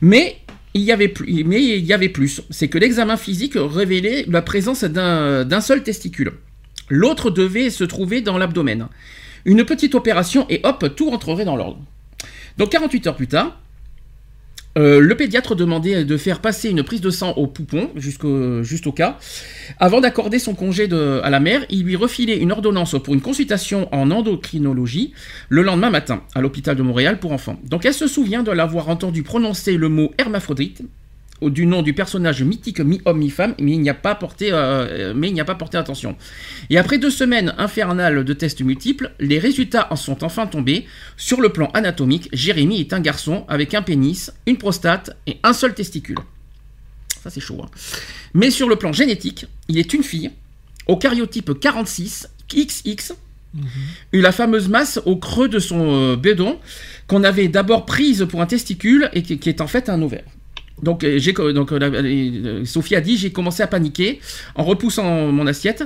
Mais 0.02 0.38
il 0.74 0.82
y 0.82 0.92
avait 0.92 1.08
plus. 1.08 1.44
Mais 1.46 1.64
il 1.64 1.86
y 1.86 1.94
avait 1.94 2.10
plus. 2.10 2.42
C'est 2.50 2.68
que 2.68 2.78
l'examen 2.80 3.16
physique 3.16 3.54
révélait 3.56 4.26
la 4.28 4.42
présence 4.42 4.84
d'un 4.84 5.46
d'un 5.46 5.62
seul 5.62 5.84
testicule. 5.84 6.34
L'autre 6.90 7.30
devait 7.30 7.70
se 7.70 7.84
trouver 7.84 8.22
dans 8.22 8.38
l'abdomen. 8.38 8.88
Une 9.46 9.64
petite 9.66 9.94
opération 9.96 10.46
et 10.50 10.60
hop, 10.64 10.94
tout 10.96 11.10
rentrerait 11.10 11.46
dans 11.46 11.56
l'ordre. 11.56 11.80
Donc 12.58 12.70
48 12.72 13.08
heures 13.08 13.16
plus 13.16 13.28
tard, 13.28 13.60
euh, 14.78 15.00
le 15.00 15.16
pédiatre 15.16 15.56
demandait 15.56 16.04
de 16.04 16.18
faire 16.18 16.40
passer 16.40 16.70
une 16.70 16.84
prise 16.84 17.02
de 17.02 17.10
sang 17.10 17.34
au 17.34 17.48
poupon, 17.48 17.90
jusqu'au, 17.96 18.64
juste 18.64 18.88
au 18.88 18.92
cas. 18.92 19.20
Avant 19.80 20.02
d'accorder 20.02 20.40
son 20.40 20.56
congé 20.56 20.88
de- 20.88 21.22
à 21.24 21.30
la 21.30 21.40
mère, 21.40 21.66
il 21.70 21.84
lui 21.84 21.96
refilait 21.96 22.38
une 22.38 22.52
ordonnance 22.52 22.96
pour 23.04 23.14
une 23.14 23.22
consultation 23.22 23.88
en 23.94 24.10
endocrinologie 24.12 25.14
le 25.50 25.62
lendemain 25.62 25.90
matin, 25.90 26.24
à 26.34 26.42
l'hôpital 26.42 26.76
de 26.76 26.82
Montréal 26.84 27.20
pour 27.20 27.32
enfants. 27.32 27.60
Donc 27.66 27.86
elle 27.86 27.94
se 27.94 28.08
souvient 28.08 28.44
de 28.44 28.52
l'avoir 28.52 28.90
entendu 28.90 29.24
prononcer 29.24 29.78
le 29.78 29.90
mot 29.90 30.12
hermaphrodite, 30.18 30.82
du 31.50 31.66
nom 31.66 31.82
du 31.82 31.94
personnage 31.94 32.44
mythique 32.44 32.80
mi-homme 32.80 33.18
mi-femme, 33.20 33.56
mais 33.60 33.72
il 33.72 33.82
n'y 33.82 33.90
a 33.90 33.94
pas 33.94 34.16
porté, 34.16 34.50
euh, 34.52 35.14
mais 35.16 35.28
il 35.30 35.34
n'y 35.34 35.42
a 35.42 35.46
pas 35.46 35.56
porté 35.56 35.78
attention. 35.78 36.16
Et 36.70 36.78
après 36.78 36.98
deux 36.98 37.10
semaines 37.10 37.54
infernales 37.58 38.24
de 38.24 38.34
tests 38.34 38.62
multiples, 38.62 39.12
les 39.20 39.40
résultats 39.40 39.88
en 39.92 39.96
sont 39.96 40.24
enfin 40.24 40.48
tombés. 40.48 40.86
Sur 41.18 41.42
le 41.42 41.50
plan 41.50 41.70
anatomique, 41.74 42.30
Jérémy 42.34 42.80
est 42.80 42.94
un 42.94 43.00
garçon 43.00 43.46
avec 43.48 43.74
un 43.74 43.82
pénis, 43.82 44.32
une 44.46 44.58
prostate 44.58 45.16
et 45.28 45.38
un 45.44 45.54
seul 45.54 45.74
testicule. 45.74 46.18
Ça 47.24 47.30
c'est 47.30 47.40
chaud. 47.42 47.62
hein. 47.64 47.70
Mais 48.34 48.52
sur 48.52 48.68
le 48.68 48.76
plan 48.76 48.92
génétique, 48.92 49.46
il 49.70 49.78
est 49.78 49.94
une 49.94 50.04
fille, 50.04 50.32
au 50.88 50.98
cariotype 50.98 51.60
46, 51.60 52.28
XX, 52.54 53.14
eu 54.12 54.22
la 54.22 54.32
fameuse 54.32 54.68
masse 54.68 55.00
au 55.06 55.16
creux 55.16 55.48
de 55.48 55.60
son 55.60 55.94
euh, 55.94 56.16
bédon, 56.16 56.60
qu'on 57.08 57.24
avait 57.24 57.48
d'abord 57.48 57.86
prise 57.86 58.26
pour 58.30 58.42
un 58.42 58.46
testicule 58.46 59.10
et 59.14 59.22
qui, 59.22 59.38
qui 59.38 59.50
est 59.50 59.62
en 59.62 59.68
fait 59.68 59.90
un 59.90 60.02
ovaire. 60.02 60.24
Donc, 60.82 61.04
euh, 61.04 61.54
donc 61.54 61.72
euh, 61.72 61.80
euh, 61.82 62.66
Sophie 62.66 62.96
a 62.96 63.02
dit 63.02 63.18
j'ai 63.18 63.32
commencé 63.32 63.62
à 63.64 63.68
paniquer 63.68 64.20
en 64.56 64.64
repoussant 64.64 65.32
mon 65.32 65.48
assiette. 65.48 65.84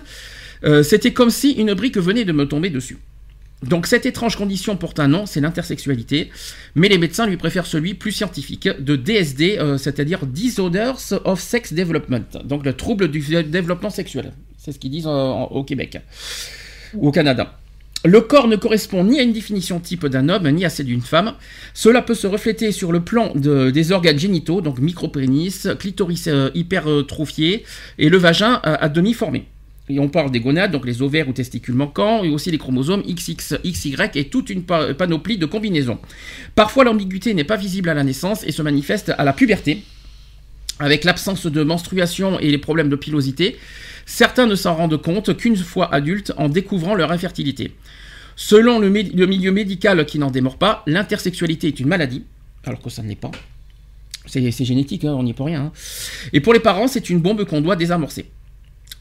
C'était 0.83 1.13
comme 1.13 1.29
si 1.29 1.51
une 1.51 1.73
brique 1.75 1.97
venait 1.97 2.25
de 2.25 2.31
me 2.31 2.47
tomber 2.47 2.69
dessus. 2.71 2.97
Donc 3.63 3.85
cette 3.87 4.05
étrange 4.05 4.35
condition 4.35 4.75
porte 4.75 4.99
un 4.99 5.07
nom, 5.07 5.25
c'est 5.25 5.41
l'intersexualité, 5.41 6.29
mais 6.75 6.89
les 6.89 6.97
médecins 6.97 7.25
lui 7.27 7.37
préfèrent 7.37 7.65
celui 7.65 7.93
plus 7.95 8.11
scientifique 8.11 8.67
de 8.79 8.95
DSD, 8.95 9.59
c'est-à-dire 9.77 10.25
Disorders 10.25 10.97
of 11.25 11.39
Sex 11.39 11.73
Development, 11.73 12.23
donc 12.45 12.65
le 12.65 12.73
trouble 12.73 13.09
du 13.09 13.19
développement 13.43 13.89
sexuel. 13.89 14.31
C'est 14.57 14.71
ce 14.71 14.79
qu'ils 14.79 14.91
disent 14.91 15.07
en- 15.07 15.45
au 15.45 15.63
Québec 15.63 15.99
ou 16.93 17.07
au 17.07 17.11
Canada. 17.11 17.57
Le 18.05 18.21
corps 18.21 18.47
ne 18.47 18.55
correspond 18.55 19.03
ni 19.03 19.19
à 19.19 19.23
une 19.23 19.33
définition 19.33 19.79
type 19.79 20.05
d'un 20.05 20.29
homme, 20.29 20.47
ni 20.51 20.63
à 20.63 20.69
celle 20.69 20.85
d'une 20.85 21.01
femme. 21.01 21.33
Cela 21.73 22.01
peut 22.01 22.13
se 22.13 22.27
refléter 22.27 22.71
sur 22.71 22.91
le 22.91 23.01
plan 23.01 23.31
de- 23.35 23.69
des 23.71 23.91
organes 23.91 24.19
génitaux, 24.19 24.61
donc 24.61 24.79
micropénis, 24.79 25.63
clitoris 25.79 26.27
euh, 26.27 26.49
hypertrophié 26.55 27.63
et 27.97 28.09
le 28.09 28.17
vagin 28.17 28.61
euh, 28.65 28.77
à 28.79 28.87
demi 28.87 29.13
formé. 29.13 29.45
Et 29.89 29.99
on 29.99 30.09
parle 30.09 30.31
des 30.31 30.39
gonades, 30.41 30.71
donc 30.71 30.85
les 30.85 31.01
ovaires 31.01 31.27
ou 31.27 31.33
testicules 31.33 31.73
manquants, 31.73 32.23
et 32.23 32.29
aussi 32.29 32.51
les 32.51 32.57
chromosomes 32.57 33.01
XX, 33.03 33.55
XY 33.65 33.95
et 34.15 34.25
toute 34.25 34.49
une 34.49 34.63
pa- 34.63 34.93
panoplie 34.93 35.37
de 35.37 35.45
combinaisons. 35.45 35.97
Parfois, 36.55 36.83
l'ambiguïté 36.83 37.33
n'est 37.33 37.45
pas 37.45 37.55
visible 37.57 37.89
à 37.89 37.93
la 37.93 38.03
naissance 38.03 38.43
et 38.45 38.51
se 38.51 38.61
manifeste 38.61 39.13
à 39.17 39.23
la 39.23 39.33
puberté, 39.33 39.83
avec 40.79 41.03
l'absence 41.03 41.45
de 41.45 41.63
menstruation 41.63 42.39
et 42.39 42.49
les 42.51 42.57
problèmes 42.57 42.89
de 42.89 42.95
pilosité. 42.95 43.57
Certains 44.05 44.45
ne 44.45 44.55
s'en 44.55 44.75
rendent 44.75 45.01
compte 45.01 45.35
qu'une 45.35 45.57
fois 45.57 45.93
adultes 45.93 46.33
en 46.37 46.49
découvrant 46.49 46.95
leur 46.95 47.11
infertilité. 47.11 47.75
Selon 48.35 48.79
le, 48.79 48.89
milieu 48.89 49.51
médical 49.51 50.05
qui 50.05 50.19
n'en 50.19 50.29
démord 50.29 50.57
pas, 50.57 50.83
l'intersexualité 50.85 51.67
est 51.67 51.79
une 51.79 51.87
maladie, 51.87 52.23
alors 52.63 52.79
que 52.79 52.89
ça 52.89 53.01
ne 53.01 53.09
l'est 53.09 53.15
pas. 53.15 53.31
C'est 54.27 54.51
génétique, 54.65 55.05
hein, 55.05 55.15
on 55.17 55.23
n'y 55.23 55.33
peut 55.33 55.43
rien. 55.43 55.61
hein. 55.61 55.71
Et 56.33 56.39
pour 56.39 56.53
les 56.53 56.59
parents, 56.59 56.87
c'est 56.87 57.09
une 57.09 57.19
bombe 57.19 57.45
qu'on 57.45 57.61
doit 57.61 57.75
désamorcer. 57.75 58.29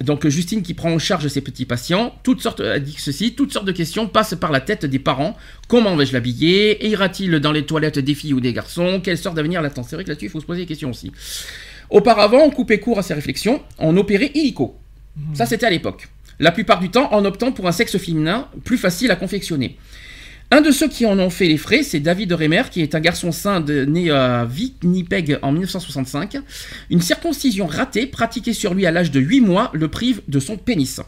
Donc 0.01 0.27
Justine 0.27 0.63
qui 0.63 0.75
prend 0.75 0.93
en 0.93 0.99
charge 0.99 1.27
ses 1.29 1.41
petits 1.41 1.65
patients, 1.65 2.15
toutes 2.23 2.43
sortes, 2.43 2.61
dit 2.63 2.97
ceci, 2.99 3.35
toutes 3.35 3.53
sortes 3.53 3.67
de 3.67 3.73
questions 3.73 4.07
passent 4.07 4.35
par 4.39 4.53
la 4.53 4.61
tête 4.61 4.85
des 4.85 4.99
parents. 4.99 5.37
Comment 5.69 5.97
vais-je 5.97 6.13
l'habiller? 6.13 6.87
Ira-t-il 6.87 7.41
dans 7.41 7.53
les 7.53 7.65
toilettes 7.65 7.99
des 7.99 8.15
filles 8.15 8.35
ou 8.35 8.41
des 8.41 8.53
garçons? 8.53 9.01
Quelle 9.03 9.17
sorte 9.17 9.37
d'avenir 9.37 9.63
l'attend? 9.63 9.83
C'est 9.83 9.97
vrai 9.97 10.05
que 10.05 10.11
là-dessus, 10.11 10.27
il 10.27 10.31
faut 10.31 10.41
se 10.41 10.47
poser 10.47 10.63
des 10.63 10.67
questions 10.67 10.91
aussi. 10.91 11.13
Auparavant, 11.91 12.43
on 12.45 12.51
coupait 12.51 12.81
court 12.81 12.99
à 12.99 13.03
ces 13.03 13.15
réflexions, 13.15 13.63
on 13.79 13.97
opérait 13.97 14.31
illico. 14.35 14.77
Ça, 15.35 15.47
c'était 15.47 15.67
à 15.67 15.71
l'époque. 15.71 16.09
La 16.39 16.53
plupart 16.53 16.79
du 16.81 16.91
temps, 16.91 17.13
en 17.15 17.25
optant 17.25 17.53
pour 17.53 17.67
un 17.67 17.73
sexe 17.73 17.97
féminin 17.97 18.49
plus 18.65 18.77
facile 18.77 19.11
à 19.11 19.17
confectionner. 19.17 19.79
Un 20.51 20.61
de 20.61 20.71
ceux 20.71 20.89
qui 20.89 21.07
en 21.07 21.19
ont 21.19 21.31
fait 21.31 21.47
les 21.47 21.57
frais, 21.57 21.83
c'est 21.83 21.99
David 21.99 22.33
Reimer, 22.33 22.63
qui 22.71 22.81
est 22.83 22.95
un 22.95 23.01
garçon 23.01 23.33
sain 23.33 23.61
de- 23.61 23.85
né 23.85 24.11
à 24.11 24.47
Winnipeg 24.47 25.39
en 25.43 25.51
1965. 25.53 26.37
Une 26.91 27.01
circoncision 27.01 27.67
ratée, 27.67 28.07
pratiquée 28.07 28.53
sur 28.53 28.75
lui 28.75 28.87
à 28.87 28.91
l'âge 28.93 29.11
de 29.11 29.19
8 29.19 29.41
mois, 29.41 29.71
le 29.73 29.89
prive 29.89 30.21
de 30.29 30.39
son 30.39 30.57
pénis. 30.57 31.01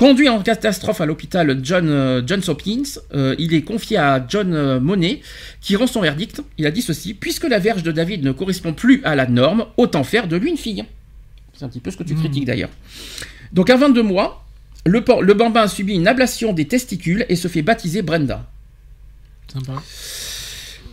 Conduit 0.00 0.30
en 0.30 0.40
catastrophe 0.40 1.02
à 1.02 1.04
l'hôpital 1.04 1.60
John, 1.62 1.86
euh, 1.90 2.22
Johns 2.26 2.40
Hopkins, 2.48 3.00
euh, 3.12 3.34
il 3.38 3.52
est 3.52 3.60
confié 3.60 3.98
à 3.98 4.24
John 4.26 4.54
euh, 4.54 4.80
Monet, 4.80 5.20
qui 5.60 5.76
rend 5.76 5.86
son 5.86 6.00
verdict. 6.00 6.40
Il 6.56 6.64
a 6.64 6.70
dit 6.70 6.80
ceci 6.80 7.12
Puisque 7.12 7.46
la 7.46 7.58
verge 7.58 7.82
de 7.82 7.92
David 7.92 8.24
ne 8.24 8.32
correspond 8.32 8.72
plus 8.72 9.02
à 9.04 9.14
la 9.14 9.26
norme, 9.26 9.66
autant 9.76 10.02
faire 10.02 10.26
de 10.26 10.38
lui 10.38 10.48
une 10.48 10.56
fille. 10.56 10.86
C'est 11.52 11.66
un 11.66 11.68
petit 11.68 11.80
peu 11.80 11.90
ce 11.90 11.98
que 11.98 12.02
tu 12.02 12.14
critiques 12.14 12.46
d'ailleurs. 12.46 12.70
Donc 13.52 13.68
à 13.68 13.76
22 13.76 14.02
mois, 14.02 14.42
le, 14.86 15.04
le 15.20 15.34
bambin 15.34 15.64
a 15.64 15.68
subi 15.68 15.96
une 15.96 16.08
ablation 16.08 16.54
des 16.54 16.66
testicules 16.66 17.26
et 17.28 17.36
se 17.36 17.48
fait 17.48 17.60
baptiser 17.60 18.00
Brenda. 18.00 18.48
Sympa. 19.52 19.82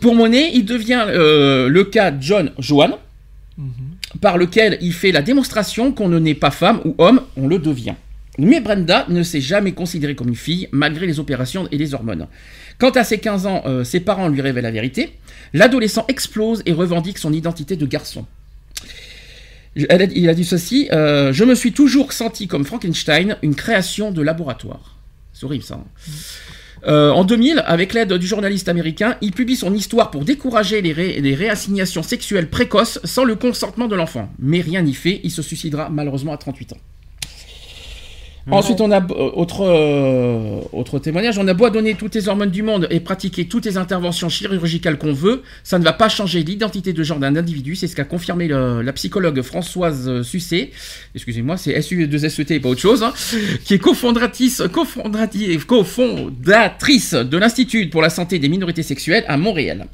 Pour 0.02 0.16
Monet, 0.16 0.50
il 0.52 0.66
devient 0.66 1.06
euh, 1.08 1.70
le 1.70 1.84
cas 1.84 2.12
John 2.20 2.52
Joan, 2.58 2.96
par 4.20 4.36
lequel 4.36 4.76
il 4.82 4.92
fait 4.92 5.12
la 5.12 5.22
démonstration 5.22 5.92
qu'on 5.92 6.10
ne 6.10 6.18
naît 6.18 6.34
pas 6.34 6.50
femme 6.50 6.82
ou 6.84 6.94
homme, 6.98 7.22
on 7.38 7.48
le 7.48 7.58
devient. 7.58 7.94
Mais 8.38 8.60
Brenda 8.60 9.04
ne 9.08 9.24
s'est 9.24 9.40
jamais 9.40 9.72
considérée 9.72 10.14
comme 10.14 10.28
une 10.28 10.36
fille, 10.36 10.68
malgré 10.70 11.06
les 11.06 11.18
opérations 11.18 11.68
et 11.72 11.76
les 11.76 11.92
hormones. 11.92 12.28
Quant 12.78 12.90
à 12.90 13.02
ses 13.02 13.18
15 13.18 13.46
ans, 13.46 13.62
euh, 13.66 13.82
ses 13.82 13.98
parents 13.98 14.28
lui 14.28 14.40
révèlent 14.40 14.62
la 14.62 14.70
vérité. 14.70 15.18
L'adolescent 15.52 16.04
explose 16.06 16.62
et 16.64 16.72
revendique 16.72 17.18
son 17.18 17.32
identité 17.32 17.74
de 17.74 17.84
garçon. 17.84 18.26
Il 19.74 20.28
a 20.28 20.34
dit 20.34 20.44
ceci 20.44 20.88
euh, 20.92 21.32
Je 21.32 21.44
me 21.44 21.54
suis 21.56 21.72
toujours 21.72 22.12
senti 22.12 22.46
comme 22.46 22.64
Frankenstein, 22.64 23.36
une 23.42 23.56
création 23.56 24.12
de 24.12 24.22
laboratoire. 24.22 24.96
C'est 25.32 25.46
ça. 25.62 25.74
hein. 25.74 25.84
Euh, 26.86 27.10
en 27.10 27.24
2000, 27.24 27.64
avec 27.66 27.92
l'aide 27.92 28.12
du 28.12 28.26
journaliste 28.26 28.68
américain, 28.68 29.16
il 29.20 29.32
publie 29.32 29.56
son 29.56 29.74
histoire 29.74 30.12
pour 30.12 30.24
décourager 30.24 30.80
les 30.80 31.34
réassignations 31.34 32.04
sexuelles 32.04 32.48
précoces 32.48 33.00
sans 33.02 33.24
le 33.24 33.34
consentement 33.34 33.88
de 33.88 33.96
l'enfant. 33.96 34.30
Mais 34.38 34.60
rien 34.60 34.82
n'y 34.82 34.94
fait, 34.94 35.20
il 35.24 35.32
se 35.32 35.42
suicidera 35.42 35.90
malheureusement 35.90 36.32
à 36.32 36.36
38 36.36 36.74
ans. 36.74 36.78
Ensuite, 38.50 38.80
on 38.80 38.90
a 38.90 39.00
euh, 39.00 39.30
autre, 39.34 39.64
euh, 39.64 40.60
autre 40.72 40.98
témoignage. 40.98 41.38
On 41.38 41.46
a 41.48 41.54
beau 41.54 41.68
donner 41.70 41.94
toutes 41.94 42.14
les 42.14 42.28
hormones 42.28 42.50
du 42.50 42.62
monde 42.62 42.86
et 42.90 43.00
pratiquer 43.00 43.46
toutes 43.46 43.66
les 43.66 43.76
interventions 43.76 44.28
chirurgicales 44.28 44.98
qu'on 44.98 45.12
veut, 45.12 45.42
ça 45.64 45.78
ne 45.78 45.84
va 45.84 45.92
pas 45.92 46.08
changer 46.08 46.42
l'identité 46.42 46.92
de 46.92 47.02
genre 47.02 47.18
d'un 47.18 47.36
individu. 47.36 47.76
C'est 47.76 47.86
ce 47.86 47.96
qu'a 47.96 48.04
confirmé 48.04 48.48
la 48.48 48.92
psychologue 48.92 49.42
Françoise 49.42 50.08
euh, 50.08 50.22
Sucé. 50.22 50.70
Excusez-moi, 51.14 51.56
c'est 51.56 51.78
SU2SET 51.78 52.54
et 52.54 52.60
pas 52.60 52.70
autre 52.70 52.80
chose. 52.80 53.02
hein, 53.02 53.12
qui 53.64 53.74
est 53.74 53.78
cofondatrice, 53.78 54.62
cofondatrice, 54.72 55.64
cofondatrice 55.64 57.14
de 57.14 57.36
l'Institut 57.36 57.88
pour 57.88 58.02
la 58.02 58.10
santé 58.10 58.38
des 58.38 58.48
minorités 58.48 58.82
sexuelles 58.82 59.24
à 59.28 59.36
Montréal. 59.36 59.86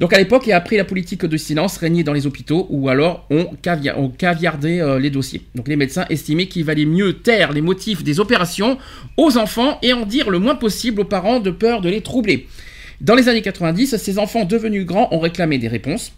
Donc 0.00 0.12
à 0.12 0.18
l'époque, 0.18 0.48
et 0.48 0.52
après 0.52 0.76
la 0.76 0.84
politique 0.84 1.24
de 1.24 1.36
silence 1.36 1.76
régnait 1.76 2.02
dans 2.02 2.12
les 2.12 2.26
hôpitaux, 2.26 2.66
ou 2.70 2.88
alors 2.88 3.26
on, 3.30 3.44
cavia- 3.62 3.94
on 3.96 4.08
caviardait 4.08 4.80
euh, 4.80 4.98
les 4.98 5.10
dossiers. 5.10 5.42
Donc 5.54 5.68
les 5.68 5.76
médecins 5.76 6.04
estimaient 6.10 6.46
qu'il 6.46 6.64
valait 6.64 6.84
mieux 6.84 7.14
taire 7.14 7.52
les 7.52 7.60
motifs 7.60 8.02
des 8.02 8.20
opérations 8.20 8.78
aux 9.16 9.36
enfants 9.38 9.78
et 9.82 9.92
en 9.92 10.04
dire 10.06 10.30
le 10.30 10.38
moins 10.38 10.56
possible 10.56 11.00
aux 11.02 11.04
parents 11.04 11.40
de 11.40 11.50
peur 11.50 11.80
de 11.80 11.88
les 11.88 12.00
troubler. 12.00 12.46
Dans 13.00 13.14
les 13.14 13.28
années 13.28 13.42
90, 13.42 13.96
ces 13.96 14.18
enfants 14.18 14.44
devenus 14.44 14.86
grands 14.86 15.08
ont 15.12 15.20
réclamé 15.20 15.58
des 15.58 15.68
réponses. 15.68 16.12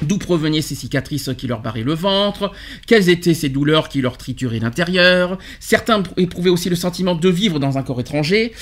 D'où 0.00 0.16
provenaient 0.18 0.62
ces 0.62 0.74
cicatrices 0.74 1.30
qui 1.36 1.46
leur 1.46 1.60
barraient 1.60 1.82
le 1.82 1.94
ventre? 1.94 2.52
Quelles 2.86 3.08
étaient 3.08 3.34
ces 3.34 3.50
douleurs 3.50 3.88
qui 3.88 4.00
leur 4.00 4.16
trituraient 4.16 4.58
l'intérieur? 4.58 5.38
Certains 5.60 6.02
éprouvaient 6.16 6.50
aussi 6.50 6.70
le 6.70 6.76
sentiment 6.76 7.14
de 7.14 7.28
vivre 7.28 7.58
dans 7.60 7.76
un 7.76 7.82
corps 7.82 8.00
étranger. 8.00 8.52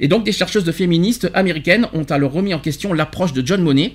Et 0.00 0.08
donc 0.08 0.24
des 0.24 0.32
chercheuses 0.32 0.64
de 0.64 0.72
féministes 0.72 1.30
américaines 1.32 1.86
ont 1.92 2.04
alors 2.04 2.32
remis 2.32 2.54
en 2.54 2.58
question 2.58 2.92
l'approche 2.92 3.32
de 3.32 3.46
John 3.46 3.62
Monet. 3.62 3.94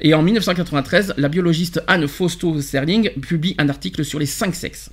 Et 0.00 0.14
en 0.14 0.22
1993, 0.22 1.14
la 1.16 1.28
biologiste 1.28 1.82
Anne 1.88 2.06
Fausto 2.06 2.60
Serling 2.60 3.10
publie 3.20 3.54
un 3.58 3.68
article 3.68 4.04
sur 4.04 4.18
les 4.18 4.26
cinq 4.26 4.54
sexes. 4.54 4.90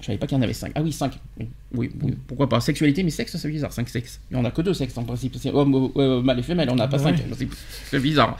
Je 0.00 0.06
savais 0.06 0.18
pas 0.18 0.26
qu'il 0.28 0.36
y 0.36 0.40
en 0.40 0.42
avait 0.42 0.52
cinq. 0.52 0.70
Ah 0.76 0.80
oui, 0.82 0.92
cinq. 0.92 1.18
Oui, 1.40 1.48
oui, 1.74 1.90
oui, 2.02 2.14
pourquoi 2.28 2.48
pas. 2.48 2.60
Sexualité, 2.60 3.02
mais 3.02 3.10
sexe, 3.10 3.36
c'est 3.36 3.48
bizarre. 3.48 3.72
Cinq 3.72 3.88
sexes. 3.88 4.20
Il 4.30 4.36
n'y 4.36 4.40
en 4.40 4.44
a 4.44 4.50
que 4.52 4.62
deux 4.62 4.72
sexes 4.74 4.96
en 4.96 5.02
principe. 5.02 5.36
C'est 5.40 5.50
homme, 5.52 5.90
euh, 5.96 6.22
mâle 6.22 6.38
et 6.38 6.42
femelle. 6.42 6.68
On 6.70 6.76
n'a 6.76 6.86
pas 6.86 6.98
Ouais. 7.02 7.14
cinq. 7.16 7.48
C'est- 7.90 7.98
bizarre. 7.98 8.38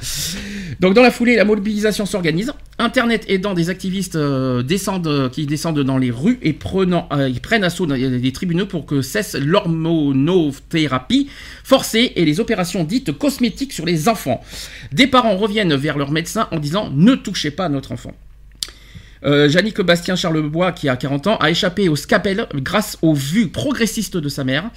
Donc 0.78 0.94
dans 0.94 1.02
la 1.02 1.10
foulée, 1.10 1.34
la 1.34 1.44
mobilisation 1.44 2.06
s'organise. 2.06 2.52
Internet 2.78 3.24
aidant 3.28 3.54
des 3.54 3.70
activistes 3.70 4.14
euh, 4.14 4.62
descendent, 4.62 5.08
euh, 5.08 5.28
qui 5.28 5.46
descendent 5.46 5.80
dans 5.80 5.98
les 5.98 6.12
rues 6.12 6.38
et 6.42 6.52
prenant, 6.52 7.08
euh, 7.12 7.28
ils 7.28 7.40
prennent 7.40 7.64
assaut 7.64 7.86
les 7.86 8.32
tribunaux 8.32 8.66
pour 8.66 8.86
que 8.86 9.02
cesse 9.02 9.34
l'hormonothérapie 9.34 11.28
forcée 11.64 12.12
et 12.16 12.24
les 12.24 12.38
opérations 12.40 12.84
dites 12.84 13.10
cosmétiques 13.12 13.72
sur 13.72 13.84
les 13.84 14.08
enfants. 14.08 14.42
Des 14.92 15.06
parents 15.08 15.36
reviennent 15.36 15.74
vers 15.74 15.98
leur 15.98 16.12
médecin 16.12 16.46
en 16.52 16.58
disant 16.60 16.90
ne 16.94 17.14
touchez 17.16 17.50
pas 17.50 17.68
notre 17.68 17.92
enfant. 17.92 18.12
Euh, 19.24 19.48
Jannick 19.48 19.80
Bastien 19.80 20.14
Charlebois, 20.16 20.72
qui 20.72 20.88
a 20.88 20.96
40 20.96 21.26
ans, 21.26 21.36
a 21.38 21.50
échappé 21.50 21.88
au 21.88 21.96
scalpel 21.96 22.46
grâce 22.54 22.98
aux 23.02 23.14
vues 23.14 23.48
progressistes 23.48 24.16
de 24.16 24.28
sa 24.28 24.44
mère. 24.44 24.70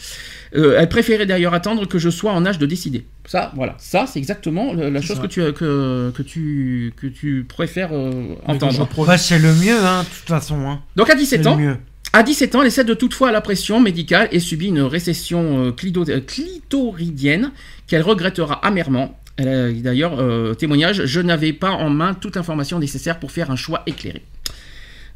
Euh, 0.55 0.75
elle 0.79 0.89
préférait 0.89 1.25
d'ailleurs 1.25 1.53
attendre 1.53 1.85
que 1.87 1.97
je 1.99 2.09
sois 2.09 2.31
en 2.33 2.45
âge 2.45 2.57
de 2.57 2.65
décider. 2.65 3.05
Ça, 3.25 3.51
voilà, 3.55 3.75
ça 3.77 4.05
c'est 4.07 4.19
exactement 4.19 4.73
le- 4.73 4.89
la 4.89 5.01
chose 5.01 5.19
que 5.19 5.27
tu, 5.27 5.41
que, 5.53 6.11
que 6.15 6.21
tu, 6.23 6.93
que 6.97 7.07
tu 7.07 7.45
préfères 7.47 7.91
euh, 7.93 8.35
entendre. 8.45 8.73
Bah, 9.05 9.17
c'est 9.17 9.39
le 9.39 9.53
mieux, 9.53 9.77
hein, 9.85 10.03
de 10.03 10.07
toute 10.19 10.27
façon. 10.27 10.55
Hein. 10.67 10.81
Donc 10.95 11.09
à 11.09 11.13
C'est 11.13 11.19
17 11.19 11.43
le 11.43 11.47
ans, 11.49 11.55
mieux. 11.57 11.77
à 12.13 12.23
17 12.23 12.55
ans, 12.55 12.63
elle 12.63 12.71
cède 12.71 12.97
toutefois 12.97 13.29
à 13.29 13.31
la 13.31 13.41
pression 13.41 13.79
médicale 13.79 14.27
et 14.31 14.39
subit 14.39 14.67
une 14.67 14.81
récession 14.81 15.67
euh, 15.67 15.71
clito- 15.71 16.09
euh, 16.09 16.19
clitoridienne 16.19 17.51
qu'elle 17.87 18.01
regrettera 18.01 18.55
amèrement. 18.65 19.17
Elle 19.37 19.47
a 19.47 19.71
d'ailleurs 19.71 20.19
euh, 20.19 20.53
témoignage 20.53 21.05
Je 21.05 21.19
n'avais 21.21 21.53
pas 21.53 21.71
en 21.71 21.89
main 21.89 22.13
toute 22.13 22.35
l'information 22.35 22.79
nécessaire 22.79 23.19
pour 23.19 23.31
faire 23.31 23.49
un 23.51 23.55
choix 23.55 23.83
éclairé. 23.87 24.21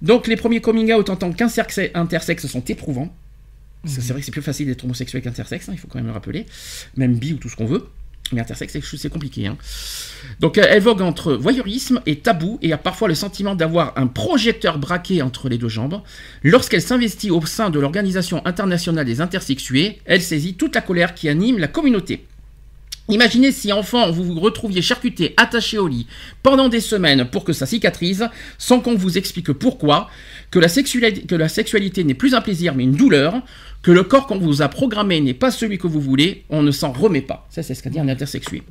Donc 0.02 0.28
les 0.28 0.36
premiers 0.36 0.62
coming 0.62 0.92
out 0.94 1.10
en 1.10 1.16
tant 1.16 1.32
qu'intersexe 1.32 2.48
sont 2.48 2.64
éprouvants. 2.66 3.16
C'est 3.86 4.08
vrai 4.10 4.20
que 4.20 4.26
c'est 4.26 4.32
plus 4.32 4.42
facile 4.42 4.66
d'être 4.68 4.84
homosexuel 4.84 5.22
qu'intersexe, 5.22 5.70
hein, 5.70 5.74
il 5.74 5.78
faut 5.78 5.88
quand 5.88 6.00
même 6.00 6.08
le 6.08 6.12
rappeler. 6.14 6.46
Même 6.98 7.16
bi 7.16 7.34
ou 7.34 7.38
tout 7.38 7.50
ce 7.50 7.56
qu'on 7.56 7.66
veut. 7.68 7.86
Mais 8.32 8.42
intersexe, 8.42 8.76
c'est- 8.98 9.10
compliqué. 9.10 9.46
hein. 9.46 9.56
Donc 10.40 10.58
elle 10.58 10.82
vogue 10.82 11.04
entre 11.04 11.34
voyeurisme 11.36 12.02
et 12.08 12.18
tabou 12.18 12.58
et 12.64 12.74
a 12.74 12.78
parfois 12.80 13.08
le 13.08 13.14
sentiment 13.14 13.54
d'avoir 13.54 13.94
un 13.98 14.08
projecteur 14.08 14.80
braqué 14.80 15.22
entre 15.22 15.48
les 15.48 15.60
deux 15.60 15.70
jambes. 15.70 16.02
Lorsqu'elle 16.42 16.82
s'investit 16.82 17.30
au 17.30 17.46
sein 17.46 17.70
de 17.70 17.80
l'Organisation 17.80 18.44
internationale 18.48 19.06
des 19.06 19.22
intersexués, 19.22 20.00
elle 20.06 20.24
saisit 20.24 20.56
toute 20.56 20.74
la 20.74 20.82
colère 20.82 21.14
qui 21.14 21.30
anime 21.30 21.60
la 21.60 21.68
communauté. 21.68 22.26
Imaginez 23.08 23.52
si 23.52 23.72
enfant 23.72 24.10
vous 24.12 24.24
vous 24.24 24.40
retrouviez 24.40 24.82
charcuté, 24.82 25.36
attaché 25.38 25.78
au 25.78 25.88
lit 25.88 26.08
pendant 26.42 26.70
des 26.70 26.80
semaines 26.80 27.26
pour 27.26 27.44
que 27.44 27.54
ça 27.54 27.68
cicatrise, 27.68 28.28
sans 28.58 28.80
qu'on 28.80 28.96
vous 28.96 29.20
explique 29.20 29.54
pourquoi, 29.54 30.10
que 30.50 30.58
la 30.58 30.68
sexualité, 30.68 31.22
que 31.22 31.36
la 31.36 31.48
sexualité 31.48 32.04
n'est 32.04 32.16
plus 32.16 32.34
un 32.34 32.42
plaisir 32.42 32.74
mais 32.74 32.84
une 32.84 32.96
douleur, 32.96 33.44
que 33.84 33.92
le 33.92 34.02
corps 34.02 34.26
qu'on 34.26 34.40
vous 34.40 34.64
a 34.64 34.70
programmé 34.70 35.22
n'est 35.22 35.36
pas 35.36 35.52
celui 35.52 35.78
que 35.78 35.86
vous 35.86 36.02
voulez, 36.02 36.46
on 36.50 36.64
ne 36.64 36.72
s'en 36.72 36.92
remet 36.92 37.22
pas. 37.22 37.46
Ça 37.52 37.62
c'est 37.62 37.76
ce 37.76 37.84
qu'a 37.84 37.92
dit 37.92 38.00
un 38.00 38.10
intersexué. 38.10 38.64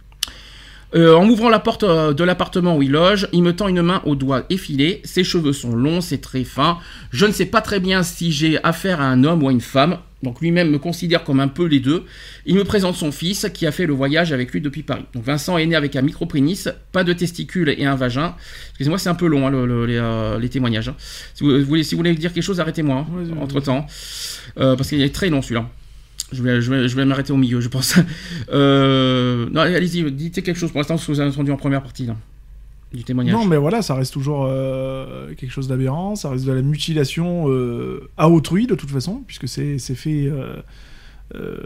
Euh, 0.94 1.14
en 1.16 1.28
ouvrant 1.28 1.48
la 1.48 1.58
porte 1.58 1.82
euh, 1.82 2.12
de 2.12 2.22
l'appartement 2.22 2.76
où 2.76 2.82
il 2.82 2.92
loge, 2.92 3.28
il 3.32 3.42
me 3.42 3.54
tend 3.54 3.66
une 3.68 3.82
main 3.82 4.00
au 4.04 4.14
doigt 4.14 4.44
effilé. 4.48 5.00
Ses 5.04 5.24
cheveux 5.24 5.52
sont 5.52 5.74
longs, 5.74 6.00
c'est 6.00 6.18
très 6.18 6.44
fin. 6.44 6.78
Je 7.10 7.26
ne 7.26 7.32
sais 7.32 7.46
pas 7.46 7.60
très 7.60 7.80
bien 7.80 8.02
si 8.04 8.30
j'ai 8.30 8.62
affaire 8.62 9.00
à 9.00 9.04
un 9.06 9.24
homme 9.24 9.42
ou 9.42 9.48
à 9.48 9.52
une 9.52 9.60
femme. 9.60 9.98
Donc 10.22 10.40
lui-même 10.40 10.70
me 10.70 10.78
considère 10.78 11.22
comme 11.24 11.40
un 11.40 11.48
peu 11.48 11.66
les 11.66 11.80
deux. 11.80 12.04
Il 12.46 12.54
me 12.54 12.64
présente 12.64 12.94
son 12.94 13.12
fils 13.12 13.46
qui 13.52 13.66
a 13.66 13.72
fait 13.72 13.86
le 13.86 13.92
voyage 13.92 14.32
avec 14.32 14.52
lui 14.52 14.60
depuis 14.60 14.82
Paris. 14.82 15.04
Donc 15.14 15.24
Vincent 15.24 15.58
est 15.58 15.66
né 15.66 15.74
avec 15.74 15.96
un 15.96 16.02
micro-prénis, 16.02 16.64
pas 16.92 17.02
de 17.04 17.12
testicules 17.12 17.74
et 17.76 17.84
un 17.84 17.94
vagin. 17.96 18.34
Excusez-moi, 18.70 18.98
c'est 18.98 19.10
un 19.10 19.14
peu 19.16 19.26
long 19.26 19.46
hein, 19.46 19.50
le- 19.50 19.66
le- 19.66 19.84
les, 19.86 19.96
euh, 19.98 20.38
les 20.38 20.48
témoignages. 20.48 20.88
hein. 20.88 20.94
Si 21.34 21.42
vous, 21.44 21.58
vous 21.58 21.64
voulez, 21.66 21.82
si 21.82 21.94
vous 21.94 21.98
voulez 21.98 22.14
dire 22.14 22.32
quelque 22.32 22.42
chose, 22.44 22.58
arrêtez-moi 22.60 22.98
hein, 22.98 23.06
Ouais, 23.14 23.30
ouais, 23.32 23.42
entre 23.42 23.60
temps. 23.60 23.84
parce 24.54 24.88
qu'il 24.88 25.02
est 25.02 25.14
très 25.14 25.28
long 25.28 25.42
celui-là. 25.42 25.68
Je 26.34 26.42
vais, 26.42 26.60
je 26.60 26.70
vais, 26.70 26.88
je 26.88 26.96
vais 26.96 27.04
m'arrêter 27.04 27.32
au 27.32 27.36
milieu, 27.36 27.60
je 27.60 27.68
pense. 27.68 27.94
Euh, 28.52 29.48
non, 29.52 29.60
allez, 29.62 29.74
allez-y, 29.76 30.10
dites 30.12 30.42
quelque 30.42 30.56
chose 30.58 30.70
pour 30.70 30.78
l'instant, 30.80 30.96
ce 30.98 31.06
que 31.06 31.12
vous 31.12 31.20
avez 31.20 31.30
entendu 31.30 31.50
en 31.50 31.56
première 31.56 31.82
partie 31.82 32.06
là, 32.06 32.16
du 32.92 33.02
témoignage. 33.04 33.34
Non, 33.34 33.44
mais 33.46 33.56
voilà, 33.56 33.80
ça 33.82 33.94
reste 33.94 34.12
toujours 34.12 34.46
euh, 34.48 35.32
quelque 35.34 35.50
chose 35.50 35.66
d'aberrant, 35.68 36.14
ça 36.16 36.30
reste 36.30 36.44
de 36.44 36.52
la 36.52 36.62
mutilation 36.62 37.48
euh, 37.48 38.08
à 38.16 38.28
autrui 38.28 38.66
de 38.66 38.74
toute 38.74 38.90
façon, 38.90 39.22
puisque 39.26 39.48
c'est 39.48 39.78
fait. 39.78 40.26
euh, 40.26 40.56
euh, 41.34 41.56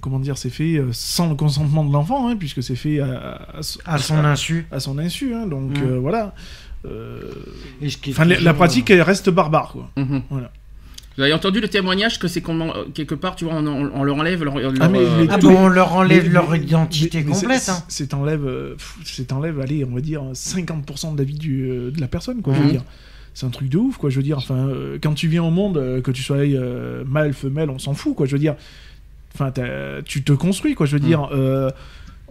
comment 0.00 0.18
dire, 0.18 0.38
c'est 0.38 0.50
fait 0.50 0.82
sans 0.92 1.28
le 1.28 1.34
consentement 1.34 1.84
de 1.84 1.92
l'enfant, 1.92 2.28
hein, 2.28 2.36
puisque 2.36 2.62
c'est 2.62 2.74
fait 2.76 3.00
à, 3.00 3.40
à- 3.84 3.94
À 3.94 3.98
son 3.98 4.16
insu. 4.24 4.66
à 4.72 4.80
son 4.80 4.98
insu, 4.98 5.34
hein, 5.34 5.46
donc 5.46 5.78
voilà. 6.00 6.34
Euh, 6.84 7.20
Et 7.80 7.90
ce 7.90 7.96
qui 7.98 8.10
est 8.10 8.12
Enfin, 8.12 8.24
la, 8.24 8.54
pratique, 8.54 8.90
elle 8.90 9.02
reste 9.02 9.30
barbare, 9.30 9.70
quoi. 9.72 9.90
Mhm. 9.96 10.22
Voilà. 10.30 10.50
Vous 11.16 11.22
avez 11.22 11.32
entendu 11.34 11.60
le 11.60 11.68
témoignage 11.68 12.18
que 12.18 12.26
c'est 12.26 12.40
qu'on 12.40 12.72
quelque 12.94 13.14
part, 13.14 13.36
tu 13.36 13.44
vois, 13.44 13.54
on, 13.54 13.66
on- 13.66 13.90
on 13.94 14.02
leur 14.02 14.16
enlève 14.16 14.42
leur. 14.44 14.58
leur, 14.58 14.72
Ah, 14.80 14.88
mais 14.88 15.00
euh, 15.00 15.26
Ah 15.30 15.36
bon, 15.38 15.54
on 15.56 15.68
leur 15.68 15.92
enlève 15.94 16.24
Mais- 16.26 16.32
leur 16.32 16.50
mais- 16.50 16.58
identité 16.60 17.22
complète. 17.22 17.68
hein. 17.68 17.82
C'est 17.88 18.14
enlève, 18.14 18.46
euh, 18.46 18.76
enlève, 19.32 19.60
allez, 19.60 19.84
on 19.84 19.94
va 19.94 20.00
dire 20.00 20.22
50% 20.32 21.12
de 21.12 21.18
la 21.18 21.24
vie 21.24 21.38
du, 21.38 21.68
euh, 21.70 21.90
de 21.90 22.00
la 22.00 22.08
personne, 22.08 22.40
quoi. 22.40 22.54
Je 22.54 22.58
Mhm. 22.60 22.64
veux 22.66 22.72
dire, 22.72 22.84
c'est 23.34 23.44
un 23.46 23.50
truc 23.50 23.68
de 23.68 23.76
ouf, 23.78 23.98
quoi. 23.98 24.08
Je 24.10 24.16
veux 24.16 24.22
dire, 24.22 24.38
enfin, 24.38 24.68
euh, 24.68 24.98
quand 25.02 25.12
tu 25.14 25.28
viens 25.28 25.42
au 25.42 25.50
monde, 25.50 25.76
euh, 25.76 26.00
que 26.00 26.10
tu 26.10 26.22
sois 26.22 26.36
euh, 26.38 27.04
mâle, 27.06 27.34
femelle, 27.34 27.68
on 27.68 27.78
s'en 27.78 27.92
fout, 27.94 28.14
quoi. 28.14 28.24
Je 28.26 28.32
veux 28.32 28.38
dire, 28.38 28.54
enfin, 29.34 29.52
tu 30.06 30.22
te 30.24 30.32
construis, 30.32 30.74
quoi. 30.74 30.86
Je 30.86 30.96
veux 30.96 31.02
Mhm. 31.02 31.06
dire. 31.06 31.28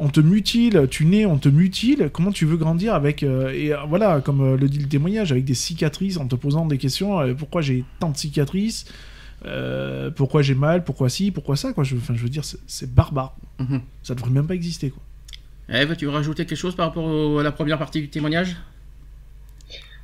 On 0.04 0.10
te 0.10 0.20
mutile, 0.20 0.88
tu 0.90 1.06
nais, 1.06 1.26
on 1.26 1.38
te 1.38 1.48
mutile. 1.50 2.10
Comment 2.12 2.32
tu 2.32 2.46
veux 2.46 2.58
grandir 2.58 2.94
avec 2.96 3.24
euh, 3.24 3.52
et 3.54 3.72
euh, 3.74 3.78
voilà, 3.88 4.20
comme 4.20 4.42
euh, 4.42 4.58
le 4.58 4.68
dit 4.68 4.80
le 4.80 4.88
témoignage, 4.90 5.32
avec 5.32 5.46
des 5.46 5.54
cicatrices, 5.54 6.18
en 6.18 6.28
te 6.28 6.36
posant 6.36 6.66
des 6.66 6.78
questions. 6.78 7.20
euh, 7.22 7.34
pourquoi 7.34 7.62
j'ai 7.62 7.84
tant 8.00 8.10
de 8.10 8.18
cicatrices 8.18 8.86
Euh, 9.46 10.12
Pourquoi 10.12 10.42
j'ai 10.44 10.54
mal 10.54 10.84
Pourquoi 10.84 11.10
ci 11.10 11.32
Pourquoi 11.32 11.56
ça 11.56 11.74
Quoi 11.74 11.84
je, 11.84 11.96
enfin, 11.96 12.14
je 12.16 12.22
veux 12.22 12.30
dire, 12.30 12.44
c'est- 12.46 12.94
barbare. 12.94 13.36
mhm. 13.60 13.82
Ça 14.04 14.14
devrait 14.16 14.30
même 14.30 14.46
pas 14.46 14.54
exister. 14.56 14.92
Quoi. 14.92 15.02
Eve, 15.80 15.96
tu 15.96 16.06
veux 16.06 16.12
rajouter 16.12 16.46
quelque 16.46 16.58
chose 16.60 16.76
par 16.76 16.88
rapport 16.88 17.06
au- 17.06 17.40
à 17.40 17.44
la 17.44 17.52
première 17.52 17.80
partie 17.80 18.02
du 18.02 18.10
témoignage? 18.10 18.56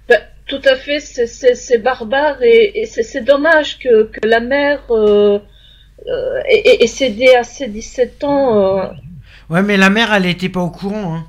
Ben, 0.10 0.20
tout 0.48 0.62
à 0.66 0.76
fait, 0.76 1.00
c'est- 1.00 1.78
barbare 1.84 2.42
et, 2.42 2.80
et 2.82 2.86
c'est 2.88 3.22
dommage 3.24 3.78
que, 3.78 4.06
que 4.06 4.28
la 4.28 4.40
mère 4.40 4.82
euh, 4.92 5.38
euh, 6.08 6.40
ait, 6.50 6.62
ait- 6.70 6.84
ait 6.84 6.88
cédé 6.88 7.28
à 7.36 7.44
ses 7.44 7.68
17 7.68 8.24
ans. 8.24 8.92
Euh. 9.50 9.54
Ouais, 9.54 9.64
mais 9.64 9.78
la 9.78 9.90
mère, 9.90 10.14
elle 10.14 10.26
était 10.26 10.50
pas 10.50 10.62
au 10.62 10.70
courant. 10.70 11.16
Hein. 11.18 11.26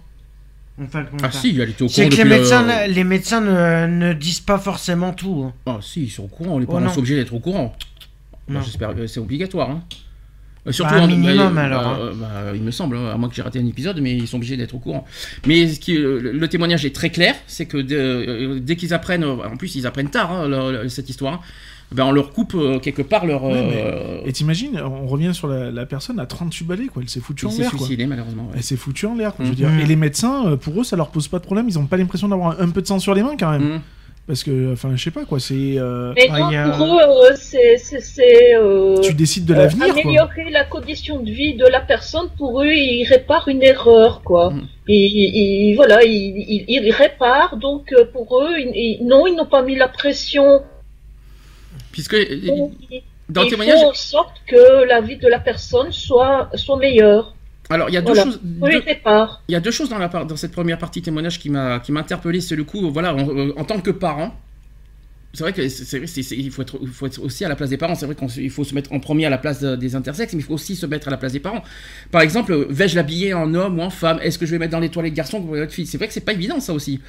Ah 0.94 0.98
hein. 1.24 1.30
si, 1.32 1.50
elle 1.60 1.70
était 1.70 1.82
au 1.82 1.86
courant 1.86 1.92
C'est 1.96 2.08
que 2.08 2.16
les 2.16 2.24
médecins, 2.24 2.68
euh, 2.68 2.86
les 2.86 3.04
médecins 3.04 3.40
ne, 3.40 3.86
ne 3.86 4.12
disent 4.12 4.40
pas 4.40 4.58
forcément 4.58 5.12
tout. 5.12 5.44
hein. 5.48 5.52
Ah 5.66 5.78
si, 5.82 6.04
ils 6.04 6.10
sont 6.10 6.24
au 6.24 6.28
courant, 6.28 6.58
les 6.58 6.66
Oh, 6.68 6.72
parents 6.72 6.82
non. 6.82 6.90
sont 6.90 6.98
obligés 7.00 7.16
d'être 7.16 7.34
au 7.34 7.40
courant. 7.40 7.74
Bah. 8.48 8.60
J'espère 8.64 8.94
que 8.94 9.06
c'est 9.06 9.20
obligatoire. 9.20 9.70
Hein. 9.70 9.82
Euh, 10.66 10.72
Bah, 10.80 10.88
un 10.92 11.02
en- 11.02 11.06
minimum, 11.06 11.54
bah, 11.54 11.62
alors, 11.64 11.94
euh, 11.98 12.12
bah, 12.14 12.52
il 12.54 12.62
me 12.62 12.70
semble, 12.70 12.96
hein, 12.96 13.10
à 13.12 13.16
moins 13.16 13.28
que 13.28 13.34
j'ai 13.34 13.42
raté 13.42 13.58
un 13.58 13.66
épisode, 13.66 14.00
mais 14.00 14.14
ils 14.16 14.28
sont 14.28 14.36
obligés 14.36 14.56
d'être 14.56 14.74
au 14.74 14.78
courant. 14.78 15.04
Mais 15.46 15.66
ce 15.68 15.80
qui, 15.80 15.94
le, 15.96 16.20
le 16.32 16.48
témoignage 16.48 16.84
est 16.84 16.94
très 16.94 17.10
clair, 17.10 17.34
c'est 17.46 17.66
que 17.66 17.78
dès, 17.78 17.94
euh, 17.96 18.60
dès 18.60 18.76
qu'ils 18.76 18.92
apprennent, 18.94 19.24
euh, 19.24 19.36
en 19.50 19.56
plus 19.56 19.74
ils 19.76 19.86
apprennent 19.86 20.10
tard 20.10 20.30
hein, 20.32 20.88
cette 20.88 21.08
histoire, 21.08 21.42
ben 21.92 22.04
on 22.04 22.12
leur 22.12 22.30
coupe 22.32 22.54
euh, 22.54 22.78
quelque 22.78 23.02
part 23.02 23.24
leur. 23.26 23.44
Ouais, 23.44 23.52
mais- 23.62 23.82
euh, 23.84 24.20
Et 24.26 24.32
t'imagines, 24.32 24.78
on 24.80 25.06
revient 25.06 25.32
sur 25.34 25.48
la, 25.48 25.70
la 25.70 25.86
personne 25.86 26.18
à 26.20 26.26
38 26.26 26.64
balais, 26.66 26.86
quoi. 26.86 27.02
Elle 27.02 27.08
s'est 27.08 27.20
foutue 27.20 27.46
en 27.46 27.50
s'est 27.50 27.62
l'air, 27.62 27.70
quoi. 27.70 27.78
suicidé 27.80 28.06
malheureusement. 28.06 28.42
ouais. 28.44 28.56
Elle 28.56 28.62
s'est 28.62 28.76
foutue 28.76 29.06
en 29.06 29.14
l'air, 29.14 29.34
quoi. 29.34 29.44
Je 29.44 29.50
veux 29.50 29.56
dire. 29.56 29.68
Mhm. 29.70 29.80
Et 29.80 29.86
les 29.86 29.96
médecins, 29.96 30.46
euh, 30.48 30.56
pour 30.56 30.80
eux, 30.80 30.84
ça 30.84 30.96
leur 30.96 31.08
pose 31.08 31.28
pas 31.28 31.38
de 31.38 31.44
problème. 31.44 31.66
Ils 31.68 31.78
ont 31.78 31.86
pas 31.86 31.96
l'impression 31.96 32.28
d'avoir 32.28 32.60
un, 32.60 32.68
peu 32.70 32.82
de 32.82 32.86
sang 32.86 32.98
sur 32.98 33.14
les 33.14 33.22
mains, 33.22 33.36
quand 33.38 33.50
même. 33.50 33.62
Mhm. 33.62 33.80
Parce 34.26 34.44
que, 34.44 34.74
enfin, 34.74 34.90
je 34.94 35.02
sais 35.02 35.10
pas, 35.10 35.24
quoi. 35.24 35.40
C'est. 35.40 35.54
euh, 35.78 36.12
Mais 36.14 36.28
Ah, 36.30 36.64
a- 36.66 36.76
pour 36.76 37.00
eux, 37.00 37.34
c'est 37.36 37.78
euh, 38.54 39.00
Tu 39.00 39.14
décides 39.14 39.46
de 39.46 39.54
euh, 39.54 39.56
l'avenir, 39.56 39.86
quoi. 39.94 40.02
améliorer 40.02 40.50
la 40.50 40.64
condition 40.64 41.22
de 41.22 41.30
vie 41.30 41.54
de 41.54 41.64
la 41.66 41.80
personne. 41.80 42.28
Pour 42.36 42.60
eux, 42.62 42.66
ils 42.70 43.04
réparent 43.08 43.48
une 43.48 43.62
erreur, 43.62 44.20
quoi. 44.22 44.52
Et, 44.86 44.94
et- 44.94 45.70
et 45.70 45.74
voilà, 45.76 46.04
ils, 46.04 46.44
ils, 46.46 46.64
ils 46.68 46.90
réparent. 46.92 47.56
Donc 47.56 47.94
pour 48.12 48.42
eux, 48.42 48.58
ils- 48.58 48.98
non, 49.06 49.26
ils 49.26 49.34
n'ont 49.34 49.46
pas 49.46 49.62
mis 49.62 49.76
la 49.76 49.88
pression. 49.88 50.60
Puisque 51.98 52.14
euh, 52.14 52.24
Ils, 52.30 53.02
dans 53.28 53.42
le 53.42 53.46
ils 53.48 53.50
témoignage, 53.50 53.80
font 53.80 53.90
en 53.90 53.94
sorte 53.94 54.36
que 54.46 54.86
la 54.86 55.00
vie 55.00 55.16
de 55.16 55.26
la 55.28 55.40
personne 55.40 55.90
soit 55.90 56.48
soit 56.54 56.78
meilleure. 56.78 57.34
alors 57.70 57.88
il 57.90 57.94
y 57.94 57.96
a 57.96 58.00
deux 58.00 58.14
Voilà. 58.14 58.24
choses. 58.24 58.40
Deux-. 58.42 58.82
Il 59.48 59.52
y 59.52 59.56
a 59.56 59.60
deux 59.60 59.72
choses 59.72 59.88
dans, 59.88 59.98
la, 59.98 60.08
dans 60.08 60.36
cette 60.36 60.52
première 60.52 60.78
partie 60.78 61.02
témoignage 61.02 61.38
qui 61.40 61.50
m'a 61.50 61.80
qui 61.80 61.90
m'a 61.92 62.00
interpellé. 62.00 62.40
C'est 62.40 62.56
le 62.56 62.64
coup, 62.64 62.88
voilà, 62.90 63.14
en, 63.14 63.28
euh, 63.28 63.52
en 63.56 63.64
tant 63.64 63.80
que 63.80 63.90
parent. 63.90 64.30
C'est 65.34 65.42
vrai 65.44 65.52
que 65.52 65.68
c'est- 65.68 66.36
il, 66.36 66.50
faut 66.50 66.62
être, 66.62 66.78
il 66.80 66.88
faut 66.88 67.06
être 67.06 67.20
aussi 67.22 67.44
à 67.44 67.48
la 67.50 67.54
place 67.56 67.68
des 67.68 67.76
parents. 67.76 67.94
C'est 67.94 68.06
vrai 68.06 68.14
qu'il 68.14 68.50
faut 68.50 68.64
se 68.64 68.74
mettre 68.74 68.92
en 68.94 68.98
premier 69.00 69.26
à 69.26 69.30
la 69.30 69.36
place 69.38 69.60
de- 69.60 69.76
des 69.76 69.94
intersexes, 69.94 70.32
mais 70.32 70.40
il 70.40 70.44
faut 70.44 70.54
aussi 70.54 70.74
se 70.74 70.86
mettre 70.86 71.06
à 71.08 71.10
la 71.10 71.18
place 71.18 71.32
des 71.32 71.38
parents. 71.40 71.62
Par 72.10 72.22
exemple, 72.22 72.52
euh, 72.52 72.66
vais-je 72.70 72.96
l'habiller 72.96 73.34
en 73.34 73.54
homme 73.54 73.78
ou 73.78 73.82
en 73.82 73.90
femme? 73.90 74.18
Est-ce 74.22 74.38
que 74.38 74.46
je 74.46 74.52
vais 74.52 74.58
mettre 74.58 74.72
dans 74.72 74.80
les 74.80 74.88
toilettes 74.88 75.12
garçons 75.14 75.38
ou 75.42 75.48
toilettes 75.48 75.72
filles 75.72 75.86
C'est 75.86 75.98
vrai 75.98 76.06
que 76.08 76.14
c'est 76.14 76.22
pas 76.24 76.32
évident 76.32 76.60
ça 76.60 76.72
aussi. 76.72 77.00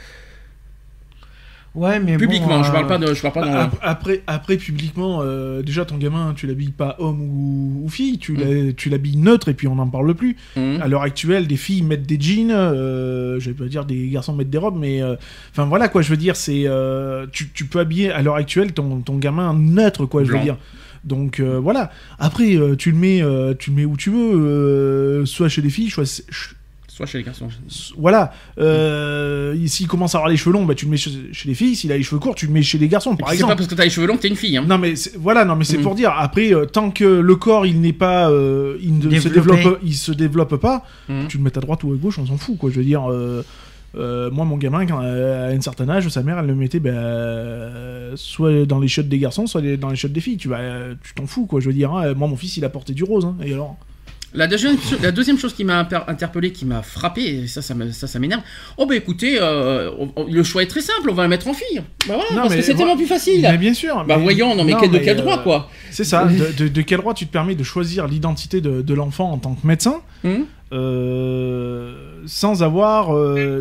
Ouais, 1.76 1.99
mais 1.99 2.13
bon, 2.13 2.17
Publiquement, 2.20 2.63
je 2.63 2.70
euh, 2.70 2.74
parle 2.74 2.88
pas 2.88 2.97
de, 2.97 3.13
je 3.13 3.22
parle 3.22 3.34
pas 3.36 3.45
dans. 3.45 3.53
Ap- 3.53 3.78
Après, 3.82 4.24
après, 4.26 4.57
publiquement, 4.57 5.20
euh, 5.22 5.61
déjà 5.61 5.86
ton 5.86 5.97
gamin, 5.97 6.34
tu 6.36 6.47
l'habilles 6.47 6.72
pas 6.72 6.95
homme 6.97 7.22
ou, 7.22 7.82
ou 7.86 7.89
fille, 7.89 8.17
tu 8.17 8.34
Mm. 8.34 8.74
tu 8.74 8.89
l'habilles 8.89 9.17
neutre 9.17 9.49
et 9.49 9.53
puis 9.53 9.67
on 9.67 9.76
n'en 9.76 9.88
parle 9.88 10.13
plus. 10.15 10.36
Mhm. 10.57 10.80
À 10.82 10.88
l'heure 10.88 11.03
actuelle, 11.03 11.45
des 11.47 11.57
filles 11.57 11.84
mettent 11.84 12.07
des 12.07 12.20
jeans, 12.20 12.49
euh, 12.51 13.39
je 13.39 13.51
vais 13.51 13.55
pas 13.55 13.65
dire 13.70 13.86
des 13.86 14.09
garçons 14.09 14.34
mettent 14.34 14.49
des 14.49 14.57
robes, 14.57 14.78
mais 14.80 15.01
euh, 15.03 15.15
enfin 15.51 15.65
voilà 15.65 15.89
quoi, 15.89 16.01
je 16.01 16.09
veux 16.09 16.17
dire, 16.17 16.36
c'est 16.36 16.63
euh, 16.65 17.28
tu, 17.32 17.49
tu 17.53 17.65
peux 17.65 17.80
habiller 17.80 18.11
à 18.11 18.22
l'heure 18.24 18.36
actuelle 18.36 18.74
ton, 18.74 19.01
ton 19.01 19.17
gamin 19.17 19.53
neutre 19.53 20.05
quoi, 20.05 20.24
je 20.24 20.28
veux 20.30 20.34
Blanc. 20.36 20.43
dire. 20.43 20.57
Donc 21.05 21.39
euh, 21.39 21.59
voilà. 21.59 21.91
Après, 22.17 22.55
euh, 22.57 22.76
tu 22.76 22.91
le 22.91 22.97
mets, 22.97 23.22
euh, 23.22 23.53
tu 23.57 23.70
le 23.70 23.76
mets 23.78 23.86
où 23.86 23.95
tu 23.95 24.09
veux, 24.09 24.34
euh, 24.34 25.26
soit 25.26 25.47
chez 25.49 25.61
les 25.61 25.70
filles, 25.70 25.89
soit 25.89 26.03
Soit 26.99 27.05
chez 27.05 27.17
les 27.19 27.23
garçons. 27.23 27.47
voilà. 27.97 28.33
Euh, 28.59 29.55
S'il 29.67 29.87
commence 29.87 30.15
à 30.15 30.17
avoir 30.17 30.29
les 30.29 30.35
cheveux 30.35 30.51
longs, 30.51 30.65
bah 30.65 30.75
tu 30.75 30.83
le 30.83 30.91
mets 30.91 30.97
chez, 30.97 31.11
chez 31.31 31.47
les 31.47 31.55
filles. 31.55 31.73
S'il 31.77 31.93
a 31.93 31.97
les 31.97 32.03
cheveux 32.03 32.19
courts, 32.19 32.35
tu 32.35 32.45
le 32.45 32.51
mets 32.51 32.61
chez 32.61 32.77
les 32.77 32.89
garçons, 32.89 33.15
par 33.15 33.29
C'est 33.29 33.35
exemple. 33.35 33.53
pas 33.53 33.55
parce 33.55 33.69
que 33.69 33.75
t'as 33.75 33.85
les 33.85 33.89
cheveux 33.89 34.05
longs 34.05 34.17
que 34.17 34.23
t'es 34.23 34.27
une 34.27 34.35
fille. 34.35 34.57
Hein. 34.57 34.65
Non 34.67 34.77
mais 34.77 34.97
c'est- 34.97 35.15
voilà, 35.15 35.45
non 35.45 35.55
mais 35.55 35.63
c'est 35.63 35.77
Mhm. 35.77 35.83
pour 35.83 35.95
dire. 35.95 36.11
Après, 36.13 36.53
euh, 36.53 36.65
tant 36.65 36.91
que 36.91 37.05
le 37.05 37.35
corps 37.37 37.65
il 37.65 37.79
n'est 37.79 37.93
pas, 37.93 38.29
euh, 38.29 38.77
il 38.81 38.97
ne 38.97 39.03
se 39.03 39.29
Développé. 39.29 39.57
développe, 39.63 39.79
il 39.81 39.93
se 39.95 40.11
développe 40.11 40.55
pas, 40.57 40.83
Mhm. 41.07 41.27
tu 41.29 41.37
le 41.37 41.43
mets 41.43 41.57
à 41.57 41.61
droite 41.61 41.81
ou 41.85 41.93
à 41.93 41.95
gauche, 41.95 42.19
on 42.19 42.25
s'en 42.25 42.35
fout 42.35 42.57
quoi. 42.57 42.69
Je 42.69 42.75
veux 42.75 42.83
dire, 42.83 43.09
euh, 43.09 43.45
euh, 43.95 44.29
moi 44.29 44.43
mon 44.43 44.57
gamin 44.57 44.85
quand 44.85 44.99
euh, 45.01 45.51
à 45.51 45.55
un 45.55 45.61
certain 45.61 45.87
âge, 45.87 46.09
sa 46.09 46.21
mère 46.21 46.37
elle 46.39 46.47
le 46.47 46.55
mettait 46.55 46.81
ben, 46.81 46.93
euh, 46.93 48.11
soit 48.17 48.65
dans 48.65 48.79
les 48.79 48.89
chiottes 48.89 49.07
des 49.07 49.19
garçons, 49.19 49.47
soit 49.47 49.61
les- 49.61 49.77
dans 49.77 49.89
les 49.89 49.95
chiottes 49.95 50.11
des 50.13 50.19
filles. 50.21 50.37
Tu 50.37 50.49
vas, 50.49 50.59
euh, 50.59 50.95
tu 51.01 51.13
t'en 51.13 51.25
fous 51.27 51.45
quoi. 51.45 51.61
Je 51.61 51.67
veux 51.67 51.73
dire, 51.73 51.93
hein. 51.93 52.13
moi 52.13 52.27
mon 52.27 52.35
fils 52.35 52.57
il 52.57 52.65
a 52.65 52.69
porté 52.69 52.93
du 52.93 53.05
rose, 53.05 53.23
hein. 53.25 53.35
et 53.43 53.53
alors? 53.53 53.77
La 54.34 54.45
deuxième, 54.47 54.77
la 55.01 55.11
deuxième 55.11 55.39
chose 55.39 55.53
qui 55.53 55.63
m'a 55.63 55.88
interpellé, 56.07 56.51
qui 56.51 56.65
m'a 56.65 56.84
frappé, 56.84 57.21
et 57.43 57.47
ça, 57.47 57.61
ça, 57.63 57.73
me- 57.73 57.91
ça, 57.91 58.05
ça 58.05 58.19
m'énerve. 58.19 58.41
Oh 58.77 58.86
bah 58.86 58.95
écoutez, 58.95 59.38
euh, 59.41 59.89
on- 60.15 60.25
le 60.25 60.43
choix 60.43 60.61
est 60.61 60.67
très 60.67 60.82
simple, 60.82 61.09
on 61.09 61.13
va 61.15 61.23
la 61.23 61.30
mettre 61.30 61.47
en 61.47 61.53
fille. 61.53 61.77
Bah 62.07 62.13
voilà, 62.15 62.23
Non, 62.32 62.36
parce 62.41 62.49
mais 62.51 62.55
que 62.57 62.61
c'est 62.61 62.75
tellement 62.75 62.95
plus 62.95 63.07
facile. 63.07 63.41
Mais 63.41 63.57
bien 63.57 63.73
sûr. 63.73 63.95
Bah 64.07 64.17
mais- 64.17 64.23
voyons, 64.23 64.55
non 64.55 64.63
mais, 64.63 64.75
quel- 64.80 64.91
de 64.91 64.99
quel 64.99 65.17
euh, 65.17 65.21
droit 65.21 65.39
quoi 65.39 65.69
C'est 65.89 66.03
ça. 66.03 66.25
De, 66.25 66.51
de- 66.63 66.67
de 66.67 66.82
quel 66.82 66.99
droit 66.99 67.13
tu 67.15 67.25
te 67.25 67.32
permets 67.32 67.55
de 67.55 67.63
choisir 67.63 68.07
l'identité 68.07 68.61
de, 68.61 68.82
de 68.84 68.93
l'enfant 68.93 69.32
en 69.32 69.38
tant 69.39 69.55
que 69.55 69.65
médecin 69.65 70.01
Hum 70.23 70.45
euh, 70.71 71.93
sans 72.27 72.61
avoir 72.61 73.09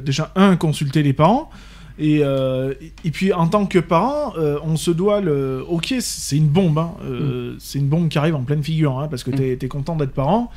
déjà 0.02 0.30
un 0.36 0.56
consulté 0.56 1.02
les 1.02 1.14
parents 1.14 1.50
et, 1.98 2.20
euh, 2.22 2.74
et 3.04 3.10
puis 3.10 3.32
en 3.32 3.48
tant 3.48 3.66
que 3.66 3.78
parent 3.78 4.34
euh, 4.36 4.58
on 4.62 4.76
se 4.76 4.90
doit 4.90 5.20
le 5.20 5.64
ok 5.68 5.94
c'est 6.00 6.36
une 6.36 6.48
bombe 6.48 6.78
hein, 6.78 6.92
euh, 7.04 7.56
c'est 7.58 7.78
une 7.78 7.88
bombe 7.88 8.08
qui 8.08 8.18
arrive 8.18 8.34
en 8.36 8.42
pleine 8.42 8.62
figure 8.62 8.98
hein, 8.98 9.08
parce 9.08 9.24
que 9.24 9.30
t'es 9.30 9.58
es 9.60 9.68
content 9.68 9.96
d'être 9.96 10.12
parent 10.12 10.50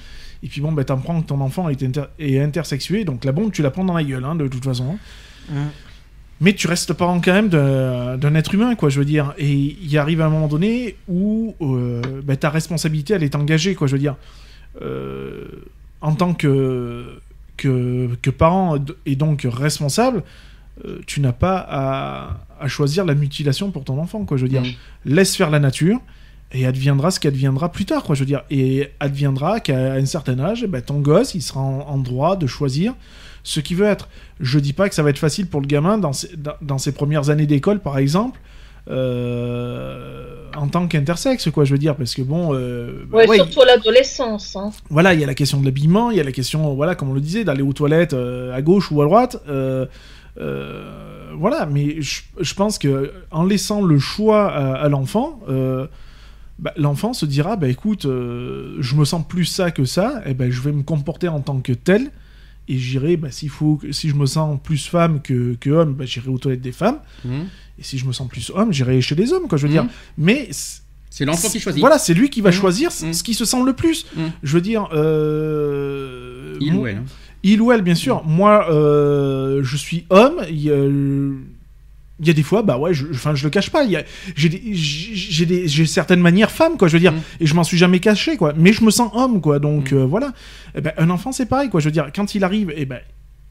et 0.43 0.47
puis 0.47 0.61
bon 0.61 0.71
bah 0.71 0.83
t'apprends 0.83 1.21
que 1.21 1.27
ton 1.27 1.41
enfant 1.41 1.69
est, 1.69 1.81
inter- 1.83 2.09
est 2.19 2.39
intersexué 2.39 3.05
donc 3.05 3.25
la 3.25 3.31
bombe 3.31 3.51
tu 3.51 3.61
la 3.61 3.71
prends 3.71 3.85
dans 3.85 3.93
la 3.93 4.03
gueule 4.03 4.25
hein, 4.25 4.35
de 4.35 4.47
toute 4.47 4.63
façon 4.63 4.97
hein. 5.51 5.67
Mais 6.43 6.53
tu 6.53 6.65
restes 6.65 6.93
parent 6.93 7.21
quand 7.21 7.33
même 7.33 7.49
d'un 7.49 8.33
être 8.33 8.55
humain, 8.55 8.73
quoi, 8.73 8.89
je 8.89 8.97
veux 8.97 9.05
dire. 9.05 9.35
Et 9.37 9.53
il 9.53 9.95
arrive 9.99 10.21
un 10.21 10.29
moment 10.29 10.47
donné 10.47 10.95
où 11.07 11.53
bah, 12.23 12.35
ta 12.35 12.49
responsabilité, 12.49 13.13
elle 13.13 13.21
est 13.21 13.35
engagée, 13.35 13.75
quoi, 13.75 13.85
je 13.85 13.91
veux 13.91 13.99
dire. 13.99 14.15
En 16.01 16.15
tant 16.15 16.33
que, 16.33 17.05
que, 17.57 18.09
que 18.23 18.31
parent 18.31 18.79
et 19.05 19.15
donc 19.15 19.47
responsable, 19.47 20.23
euh, 20.85 20.99
tu 21.07 21.19
n'as 21.21 21.31
pas 21.33 21.57
à, 21.69 22.37
à 22.59 22.67
choisir 22.67 23.05
la 23.05 23.13
mutilation 23.15 23.71
pour 23.71 23.83
ton 23.83 23.99
enfant, 23.99 24.25
quoi. 24.25 24.37
Je 24.37 24.43
veux 24.43 24.49
dire, 24.49 24.63
laisse 25.05 25.35
faire 25.35 25.49
la 25.49 25.59
nature 25.59 25.99
et 26.53 26.65
adviendra 26.65 27.11
ce 27.11 27.19
qu'adviendra 27.19 27.71
plus 27.71 27.85
tard, 27.85 28.03
quoi. 28.03 28.15
Je 28.15 28.21
veux 28.21 28.25
dire, 28.25 28.43
et 28.49 28.89
adviendra 28.99 29.59
qu'à 29.59 29.93
un 29.93 30.05
certain 30.05 30.39
âge, 30.39 30.63
eh 30.63 30.67
ben, 30.67 30.81
ton 30.81 30.99
gosse, 30.99 31.35
il 31.35 31.41
sera 31.41 31.59
en, 31.61 31.81
en 31.81 31.97
droit 31.97 32.35
de 32.35 32.47
choisir 32.47 32.93
ce 33.43 33.59
qu'il 33.59 33.77
veut 33.77 33.87
être. 33.87 34.09
Je 34.39 34.59
dis 34.59 34.73
pas 34.73 34.89
que 34.89 34.95
ça 34.95 35.03
va 35.03 35.09
être 35.11 35.17
facile 35.19 35.47
pour 35.47 35.61
le 35.61 35.67
gamin 35.67 35.97
dans 35.97 36.13
ses, 36.13 36.35
dans, 36.35 36.53
dans 36.61 36.77
ses 36.77 36.91
premières 36.91 37.29
années 37.29 37.47
d'école, 37.47 37.79
par 37.79 37.97
exemple. 37.97 38.39
euh, 38.89 40.27
en 40.55 40.67
tant 40.67 40.87
qu'intersexe, 40.87 41.49
quoi, 41.51 41.63
je 41.63 41.71
veux 41.71 41.77
dire, 41.77 41.95
parce 41.95 42.13
que 42.13 42.21
bon, 42.21 42.53
euh, 42.53 43.05
bah 43.09 43.19
Ouais, 43.19 43.27
ouais, 43.27 43.35
surtout 43.37 43.61
à 43.61 43.65
l'adolescence. 43.65 44.55
Hein. 44.55 44.71
voilà, 44.89 45.13
il 45.13 45.19
y 45.19 45.23
a 45.23 45.27
la 45.27 45.33
question 45.35 45.59
de 45.59 45.65
l'habillement, 45.65 46.11
il 46.11 46.17
y 46.17 46.19
a 46.19 46.23
la 46.23 46.31
question, 46.33 46.73
voilà, 46.73 46.95
comme 46.95 47.09
on 47.09 47.13
le 47.13 47.21
disait, 47.21 47.43
d'aller 47.43 47.61
aux 47.61 47.73
toilettes 47.73 48.13
euh, 48.13 48.53
à 48.53 48.61
gauche 48.61 48.91
ou 48.91 49.01
à 49.01 49.05
droite. 49.05 49.37
Euh, 50.39 51.31
voilà, 51.37 51.65
mais 51.65 52.01
je, 52.01 52.21
je 52.39 52.53
pense 52.53 52.77
que 52.77 53.11
en 53.31 53.43
laissant 53.45 53.81
le 53.81 53.99
choix 53.99 54.51
à, 54.51 54.73
à 54.75 54.89
l'enfant, 54.89 55.39
euh, 55.49 55.87
bah, 56.59 56.73
l'enfant 56.77 57.13
se 57.13 57.25
dira, 57.25 57.55
bah 57.55 57.67
écoute, 57.67 58.05
euh, 58.05 58.77
je 58.79 58.95
me 58.95 59.05
sens 59.05 59.27
plus 59.27 59.45
ça 59.45 59.71
que 59.71 59.85
ça, 59.85 60.21
et 60.25 60.33
ben 60.33 60.51
je 60.51 60.61
vais 60.61 60.71
me 60.71 60.83
comporter 60.83 61.27
en 61.27 61.39
tant 61.41 61.59
que 61.59 61.73
tel, 61.73 62.11
et 62.67 62.77
j'irai, 62.77 63.17
bah, 63.17 63.31
s'il 63.31 63.49
faut, 63.49 63.79
si 63.91 64.09
je 64.09 64.15
me 64.15 64.25
sens 64.25 64.59
plus 64.63 64.85
femme 64.87 65.21
que, 65.21 65.55
que 65.59 65.69
homme, 65.69 65.93
bah, 65.95 66.05
j'irai 66.05 66.29
aux 66.29 66.37
toilettes 66.37 66.61
des 66.61 66.71
femmes, 66.71 66.99
Mhm. 67.25 67.47
et 67.79 67.83
si 67.83 67.97
je 67.97 68.05
me 68.05 68.11
sens 68.13 68.27
plus 68.27 68.51
homme, 68.53 68.71
j'irai 68.71 69.01
chez 69.01 69.15
les 69.15 69.33
hommes, 69.33 69.47
quoi, 69.47 69.57
je 69.57 69.65
veux 69.67 69.73
dire. 69.73 69.83
Mhm. 69.85 69.89
Mais 70.19 70.49
C'est 71.11 71.25
l'enfant 71.25 71.49
qui 71.49 71.59
choisit. 71.59 71.79
voilà, 71.81 71.99
c'est 71.99 72.13
lui 72.15 72.29
qui 72.31 72.41
va 72.41 72.49
Mhm. 72.49 72.55
choisir 72.55 72.91
ce 72.91 73.05
Mhm. 73.05 73.13
ce 73.13 73.21
qui 73.23 73.33
se 73.35 73.45
sent 73.45 73.61
le 73.63 73.73
plus. 73.73 74.05
Mhm. 74.15 74.31
Je 74.43 74.53
veux 74.53 74.61
dire, 74.61 74.89
euh, 74.93 76.55
Il 76.59 76.73
ou 76.75 76.87
elle. 76.87 76.97
hein. 76.97 77.03
il 77.43 77.61
ou 77.61 77.71
elle, 77.71 77.81
bien 77.81 77.95
sûr. 77.95 78.23
Moi, 78.25 78.67
euh, 78.71 79.61
je 79.63 79.77
suis 79.77 80.05
homme. 80.09 80.41
Il 80.49 80.59
y, 80.61 80.71
a, 80.71 80.75
il 80.77 82.27
y 82.27 82.29
a 82.29 82.33
des 82.33 82.43
fois, 82.43 82.61
bah 82.61 82.77
ouais, 82.77 82.93
je, 82.93 83.07
enfin, 83.11 83.33
je 83.35 83.43
le 83.43 83.49
cache 83.49 83.69
pas. 83.71 83.83
a- 83.83 84.03
J'ai 84.35 84.49
des- 84.49 85.45
des- 85.45 85.67
certaines 85.85 86.21
manières 86.21 86.51
femmes, 86.51 86.77
quoi. 86.77 86.87
Je 86.87 86.93
veux 86.93 86.99
dire, 86.99 87.13
Mm. 87.13 87.21
et 87.41 87.45
je 87.45 87.53
m'en 87.55 87.63
suis 87.63 87.77
jamais 87.77 87.99
caché, 87.99 88.37
quoi. 88.37 88.53
Mais 88.55 88.73
je 88.73 88.83
me 88.83 88.91
sens 88.91 89.11
homme, 89.13 89.41
quoi. 89.41 89.59
Donc 89.59 89.91
Mm. 89.91 89.97
euh, 89.97 90.05
voilà. 90.05 90.33
Eh 90.75 90.81
ben, 90.81 90.93
un 90.97 91.09
enfant, 91.09 91.31
c'est 91.31 91.45
pareil, 91.47 91.69
quoi. 91.69 91.79
Je 91.81 91.85
veux 91.85 91.91
dire, 91.91 92.09
quand 92.15 92.35
il 92.35 92.43
arrive, 92.43 92.71
et 92.75 92.85
ben. 92.85 92.99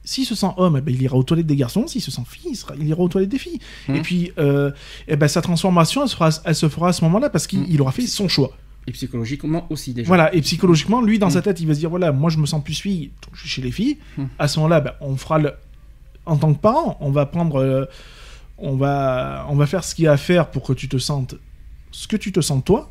S'il 0.03 0.25
se 0.25 0.35
sent 0.35 0.49
homme, 0.57 0.77
eh 0.79 0.81
ben, 0.81 0.95
il 0.95 1.03
ira 1.03 1.17
aux 1.17 1.23
toilettes 1.23 1.47
des 1.47 1.57
garçons. 1.57 1.87
S'il 1.87 2.01
se 2.01 2.11
sent 2.11 2.23
fille, 2.27 2.51
il, 2.53 2.57
sera- 2.57 2.75
il 2.79 2.87
ira 2.89 3.01
aux 3.01 3.09
toilettes 3.09 3.31
des 3.31 3.39
filles. 3.39 3.59
Mm. 3.89 3.95
Et 3.97 4.01
puis, 4.01 4.33
euh, 4.39 4.71
eh 5.09 5.17
ben, 5.17 5.29
sa 5.29 5.43
transformation, 5.43 6.03
elle, 6.45 6.55
se 6.55 6.69
fera 6.69 6.89
à 6.89 6.93
ce 6.93 7.05
moment-là 7.05 7.29
parce 7.31 7.47
qu'il 7.47 7.71
il 7.71 7.81
aura 7.83 7.93
fait 7.93 8.07
son 8.07 8.27
choix. 8.29 8.51
Et 8.87 8.93
psychologiquement 8.93 9.67
aussi 9.71 9.93
déjà. 9.93 10.09
Voilà, 10.09 10.35
et 10.35 10.41
psychologiquement, 10.41 11.03
lui, 11.03 11.19
dans 11.19 11.27
Mm. 11.29 11.33
sa 11.33 11.43
tête, 11.43 11.61
il 11.61 11.67
va 11.67 11.75
se 11.75 11.79
dire 11.81 11.91
voilà, 11.91 12.13
moi 12.13 12.31
je 12.31 12.39
me 12.39 12.47
sens 12.47 12.65
plus 12.65 12.81
fille, 12.81 13.11
donc 13.23 13.35
je 13.35 13.41
suis 13.41 13.49
chez 13.51 13.63
les 13.63 13.71
filles. 13.71 13.99
À 14.39 14.49
ce 14.49 14.59
moment-là, 14.61 14.81
ben, 14.81 14.93
on 15.03 15.17
fera 15.17 15.39
le. 15.39 15.53
En 16.27 16.37
tant 16.37 16.53
que 16.55 16.61
parent, 16.61 16.97
on 17.01 17.11
va 17.11 17.27
prendre. 17.27 17.57
euh, 17.61 17.85
on, 18.59 18.77
va, 18.77 19.47
on 19.49 19.57
va 19.57 19.67
faire 19.67 19.85
ce 19.85 19.95
qu'il 19.95 20.05
y 20.05 20.09
a 20.09 20.13
à 20.13 20.17
faire 20.19 20.51
pour 20.51 20.63
que 20.63 20.73
tu 20.75 20.87
te 20.89 20.99
sentes 20.99 21.35
ce 21.93 22.07
que 22.07 22.17
tu 22.17 22.31
te 22.31 22.41
sens 22.41 22.63
toi, 22.65 22.91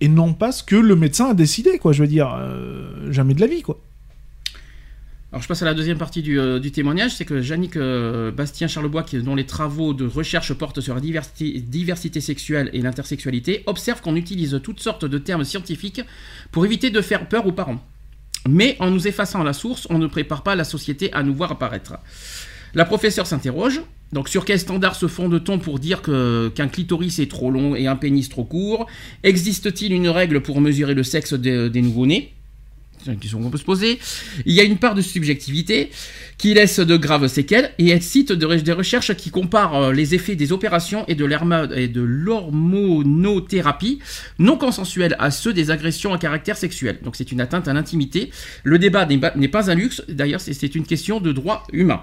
et 0.00 0.08
non 0.08 0.32
pas 0.32 0.50
ce 0.52 0.62
que 0.62 0.76
le 0.76 0.96
médecin 0.96 1.30
a 1.30 1.34
décidé, 1.34 1.78
quoi. 1.78 1.92
Je 1.92 2.02
veux 2.02 2.08
dire, 2.08 2.34
euh, 2.36 3.12
jamais 3.12 3.34
de 3.34 3.40
la 3.40 3.46
vie, 3.46 3.62
quoi. 3.62 3.78
Alors 5.36 5.42
je 5.42 5.48
passe 5.48 5.60
à 5.60 5.66
la 5.66 5.74
deuxième 5.74 5.98
partie 5.98 6.22
du, 6.22 6.40
euh, 6.40 6.60
témoignage, 6.60 7.14
c'est 7.14 7.26
que 7.26 7.38
Yannick 7.38 7.76
euh, 7.76 8.30
Bastien 8.30 8.68
Charlebois, 8.68 9.04
dont 9.22 9.34
les 9.34 9.44
travaux 9.44 9.92
de 9.92 10.06
recherche 10.06 10.54
portent 10.54 10.80
sur 10.80 10.94
la 10.94 11.00
diversité, 11.02 12.20
sexuelle 12.22 12.70
et 12.72 12.80
l'intersexualité, 12.80 13.62
observe 13.66 14.00
qu'on 14.00 14.16
utilise 14.16 14.58
toutes 14.62 14.80
sortes 14.80 15.04
de 15.04 15.18
termes 15.18 15.44
scientifiques 15.44 16.00
pour 16.52 16.64
éviter 16.64 16.88
de 16.88 17.02
faire 17.02 17.28
peur 17.28 17.46
aux 17.46 17.52
parents. 17.52 17.84
Mais 18.48 18.76
en 18.78 18.90
nous 18.90 19.06
effaçant 19.06 19.42
la 19.42 19.52
source, 19.52 19.86
on 19.90 19.98
ne 19.98 20.06
prépare 20.06 20.42
pas 20.42 20.54
la 20.54 20.64
société 20.64 21.12
à 21.12 21.22
nous 21.22 21.34
voir 21.34 21.52
apparaître. 21.52 21.98
La 22.72 22.86
professeure 22.86 23.26
s'interroge. 23.26 23.82
Donc 24.14 24.30
sur 24.30 24.46
quel 24.46 24.58
standard 24.58 24.94
se 24.94 25.06
fonde-t-on 25.06 25.58
pour 25.58 25.78
dire 25.78 26.00
qu'un 26.00 26.68
clitoris 26.68 27.18
est 27.18 27.30
trop 27.30 27.50
long 27.50 27.76
et 27.76 27.88
un 27.88 27.96
pénis 27.96 28.30
trop 28.30 28.44
court? 28.44 28.86
Existe-t-il 29.22 29.92
une 29.92 30.08
règle 30.08 30.40
pour 30.40 30.62
mesurer 30.62 30.94
le 30.94 31.02
sexe 31.02 31.34
des 31.34 31.82
nouveau-nés? 31.82 32.35
C'est 33.06 33.12
une 33.12 33.18
question 33.20 33.40
qu'on 33.40 33.50
peut 33.50 33.58
se 33.58 33.64
poser. 33.64 34.00
Il 34.44 34.52
y 34.52 34.60
a 34.60 34.64
une 34.64 34.78
part 34.78 34.96
de 34.96 35.02
subjectivité 35.02 35.90
qui 36.38 36.54
laisse 36.54 36.80
de 36.80 36.96
graves 36.96 37.28
séquelles 37.28 37.70
et 37.78 37.88
elle 37.88 38.02
cite 38.02 38.32
des 38.32 38.72
recherches 38.72 39.14
qui 39.14 39.30
comparent 39.30 39.76
euh, 39.76 39.92
les 39.92 40.14
effets 40.14 40.34
des 40.34 40.50
opérations 40.52 41.04
et 41.06 41.14
de 41.14 41.24
l'hormonothérapie 41.24 44.00
non 44.38 44.56
consensuelle 44.56 45.16
à 45.18 45.30
ceux 45.30 45.52
des 45.52 45.70
agressions 45.70 46.12
à 46.12 46.18
caractère 46.18 46.56
sexuel. 46.56 46.98
Donc 47.02 47.16
c'est 47.16 47.32
une 47.32 47.40
atteinte 47.40 47.68
à 47.68 47.72
l'intimité. 47.72 48.30
Le 48.64 48.78
débat 48.78 49.06
n'est 49.06 49.48
pas- 49.48 49.70
un 49.70 49.74
luxe, 49.74 50.02
d'ailleurs 50.08 50.40
c'est- 50.40 50.52
c'est 50.52 50.74
une 50.74 50.84
question 50.84 51.20
de 51.20 51.32
droit 51.32 51.64
humain. 51.72 52.02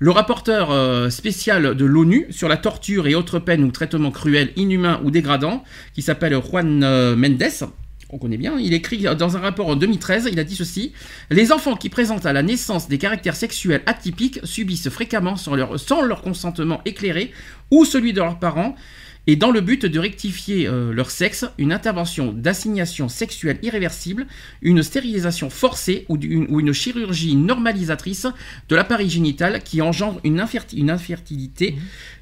Le 0.00 0.10
rapporteur 0.12 0.70
euh, 0.70 1.10
spécial 1.10 1.74
de 1.74 1.84
l'ONU 1.84 2.26
sur 2.30 2.48
la 2.48 2.56
torture 2.56 3.08
et 3.08 3.14
autres 3.16 3.40
peines 3.40 3.64
ou 3.64 3.70
traitements 3.72 4.12
cruels, 4.12 4.52
inhumains 4.56 5.00
ou 5.04 5.10
dégradants, 5.10 5.64
qui 5.94 6.02
s'appelle 6.02 6.34
Juan 6.40 6.82
euh, 6.84 7.16
Mendes, 7.16 7.42
on 8.10 8.18
connaît 8.18 8.38
bien, 8.38 8.58
il 8.58 8.72
écrit 8.72 9.02
dans 9.18 9.36
un 9.36 9.40
rapport 9.40 9.68
en 9.68 9.76
2013, 9.76 10.28
il 10.32 10.38
a 10.38 10.44
dit 10.44 10.56
ceci 10.56 10.92
Les 11.30 11.52
enfants 11.52 11.76
qui 11.76 11.88
présentent 11.88 12.26
à 12.26 12.32
la 12.32 12.42
naissance 12.42 12.88
des 12.88 12.98
caractères 12.98 13.36
sexuels 13.36 13.82
atypiques 13.86 14.40
subissent 14.44 14.88
fréquemment 14.88 15.36
sans 15.36 15.54
leur, 15.54 15.78
sans 15.78 16.02
leur 16.02 16.22
consentement 16.22 16.80
éclairé 16.84 17.32
ou 17.70 17.84
celui 17.84 18.12
de 18.12 18.20
leurs 18.20 18.38
parents 18.38 18.74
et 19.26 19.36
dans 19.36 19.50
le 19.50 19.60
but 19.60 19.84
de 19.84 19.98
rectifier 19.98 20.66
euh, 20.66 20.90
leur 20.90 21.10
sexe, 21.10 21.44
une 21.58 21.70
intervention 21.70 22.32
d'assignation 22.32 23.10
sexuelle 23.10 23.58
irréversible, 23.62 24.26
une 24.62 24.82
stérilisation 24.82 25.50
forcée 25.50 26.06
ou, 26.08 26.16
une 26.16 26.72
chirurgie 26.72 27.36
normalisatrice 27.36 28.26
de 28.70 28.74
l'appareil 28.74 29.10
génital 29.10 29.62
qui 29.62 29.82
engendre 29.82 30.18
une, 30.24 30.40
inferti- 30.40 30.78
une 30.78 30.88
infertilité 30.88 31.76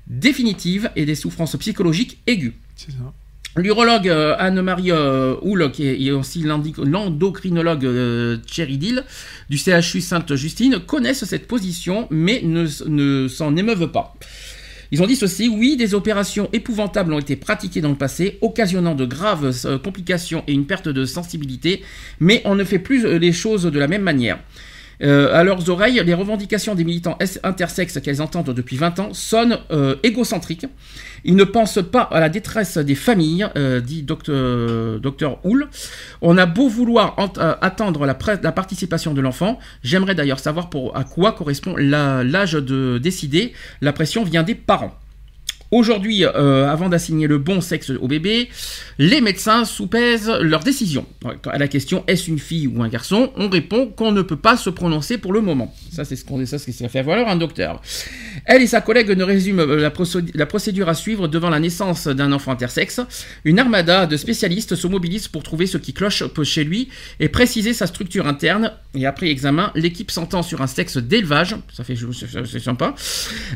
définitive 0.08 0.90
et 0.96 1.06
des 1.06 1.14
souffrances 1.14 1.56
psychologiques 1.56 2.18
aiguës. 2.26 2.54
C'est 2.74 2.90
ça. 2.90 3.12
L'urologue 3.56 4.08
euh, 4.08 4.36
Anne-Marie 4.38 4.90
euh, 4.92 5.36
Houle, 5.40 5.70
qui 5.70 5.86
est, 5.86 6.10
aussi 6.10 6.42
l'endocrinologue 6.42 7.86
euh, 7.86 8.36
Thierry 8.36 8.76
Dill 8.76 9.02
du 9.48 9.56
CHU 9.56 10.02
Sainte-Justine, 10.02 10.80
connaissent 10.80 11.24
cette 11.24 11.48
position, 11.48 12.06
mais 12.10 12.42
ne, 12.44 12.66
ne 12.86 13.28
s'en 13.28 13.56
émeuvent 13.56 13.90
pas. 13.90 14.14
Ils 14.92 15.02
ont 15.02 15.06
dit 15.06 15.16
ceci, 15.16 15.48
oui, 15.48 15.76
des 15.76 15.94
opérations 15.94 16.50
épouvantables 16.52 17.12
ont 17.12 17.18
été 17.18 17.34
pratiquées 17.34 17.80
dans 17.80 17.88
le 17.88 17.96
passé, 17.96 18.38
occasionnant 18.42 18.94
de 18.94 19.06
graves 19.06 19.52
complications 19.82 20.44
et 20.46 20.52
une 20.52 20.66
perte 20.66 20.88
de 20.88 21.04
sensibilité, 21.04 21.82
mais 22.20 22.42
on 22.44 22.54
ne 22.54 22.62
fait 22.62 22.78
plus 22.78 23.18
les 23.18 23.32
choses 23.32 23.64
de 23.64 23.78
la 23.78 23.88
même 23.88 24.02
manière. 24.02 24.38
Euh, 25.02 25.34
à 25.34 25.44
leurs 25.44 25.68
oreilles, 25.68 26.02
les 26.04 26.14
revendications 26.14 26.74
des 26.74 26.84
militants 26.84 27.18
intersexes 27.42 28.00
qu'elles 28.00 28.22
entendent 28.22 28.52
depuis 28.52 28.76
20 28.76 28.98
ans 29.00 29.14
sonnent 29.14 29.58
euh, 29.70 29.96
égocentriques. 30.02 30.66
Ils 31.24 31.36
ne 31.36 31.44
pensent 31.44 31.80
pas 31.90 32.02
à 32.02 32.20
la 32.20 32.28
détresse 32.28 32.78
des 32.78 32.94
familles, 32.94 33.48
euh, 33.56 33.80
dit 33.80 34.02
docteur, 34.02 35.00
docteur 35.00 35.44
Houle. 35.44 35.68
On 36.22 36.38
a 36.38 36.46
beau 36.46 36.68
vouloir 36.68 37.16
attendre 37.60 38.06
la, 38.06 38.14
participation 38.14 39.12
de 39.12 39.20
l'enfant. 39.20 39.58
J'aimerais 39.82 40.14
d'ailleurs 40.14 40.38
savoir 40.38 40.70
pour, 40.70 40.96
à 40.96 41.04
quoi 41.04 41.32
correspond 41.32 41.74
l'âge 41.76 42.52
de 42.52 42.98
décider. 42.98 43.52
La 43.80 43.92
pression 43.92 44.24
vient 44.24 44.42
des 44.42 44.54
parents. 44.54 44.94
Aujourd'hui, 45.70 46.24
euh, 46.24 46.68
avant 46.68 46.88
d'assigner 46.88 47.26
le 47.26 47.38
bon 47.38 47.60
sexe 47.60 47.90
au 47.90 48.06
bébé, 48.06 48.48
les 48.98 49.20
médecins 49.20 49.64
soupèsent 49.64 50.30
leur 50.40 50.60
décision. 50.60 51.06
À 51.44 51.58
la 51.58 51.68
question 51.68 52.04
est-ce 52.06 52.30
une 52.30 52.38
fille 52.38 52.66
ou 52.68 52.82
un 52.82 52.88
garçon, 52.88 53.32
on 53.36 53.48
répond 53.48 53.86
qu'on 53.88 54.12
ne 54.12 54.22
peut 54.22 54.36
pas 54.36 54.56
se 54.56 54.70
prononcer 54.70 55.18
pour 55.18 55.32
le 55.32 55.40
moment. 55.40 55.74
Ça, 55.90 56.04
c'est 56.04 56.16
ce 56.16 56.24
qu'on 56.24 56.44
ça, 56.46 56.58
ce 56.58 56.66
que 56.66 56.88
fait 56.88 57.02
valoir 57.02 57.28
un 57.28 57.36
docteur. 57.36 57.82
Elle 58.44 58.62
et 58.62 58.66
sa 58.66 58.80
collègue 58.80 59.10
ne 59.10 59.24
résument 59.24 59.62
euh, 59.62 59.76
la, 59.76 59.90
procéd- 59.90 60.30
la 60.34 60.46
procédure 60.46 60.88
à 60.88 60.94
suivre 60.94 61.26
devant 61.26 61.50
la 61.50 61.58
naissance 61.58 62.06
d'un 62.06 62.30
enfant 62.32 62.52
intersexe. 62.52 63.00
Une 63.44 63.58
armada 63.58 64.06
de 64.06 64.16
spécialistes 64.16 64.76
se 64.76 64.86
mobilise 64.86 65.26
pour 65.28 65.42
trouver 65.42 65.66
ce 65.66 65.78
qui 65.78 65.92
cloche 65.92 66.22
chez 66.44 66.64
lui 66.64 66.88
et 67.18 67.28
préciser 67.28 67.72
sa 67.72 67.86
structure 67.86 68.26
interne. 68.26 68.72
Et 68.94 69.06
après 69.06 69.28
examen, 69.30 69.72
l'équipe 69.74 70.10
s'entend 70.10 70.42
sur 70.42 70.62
un 70.62 70.66
sexe 70.66 70.96
d'élevage, 70.96 71.56
ça 71.72 71.84
fait 71.84 71.96
sympa, 72.60 72.94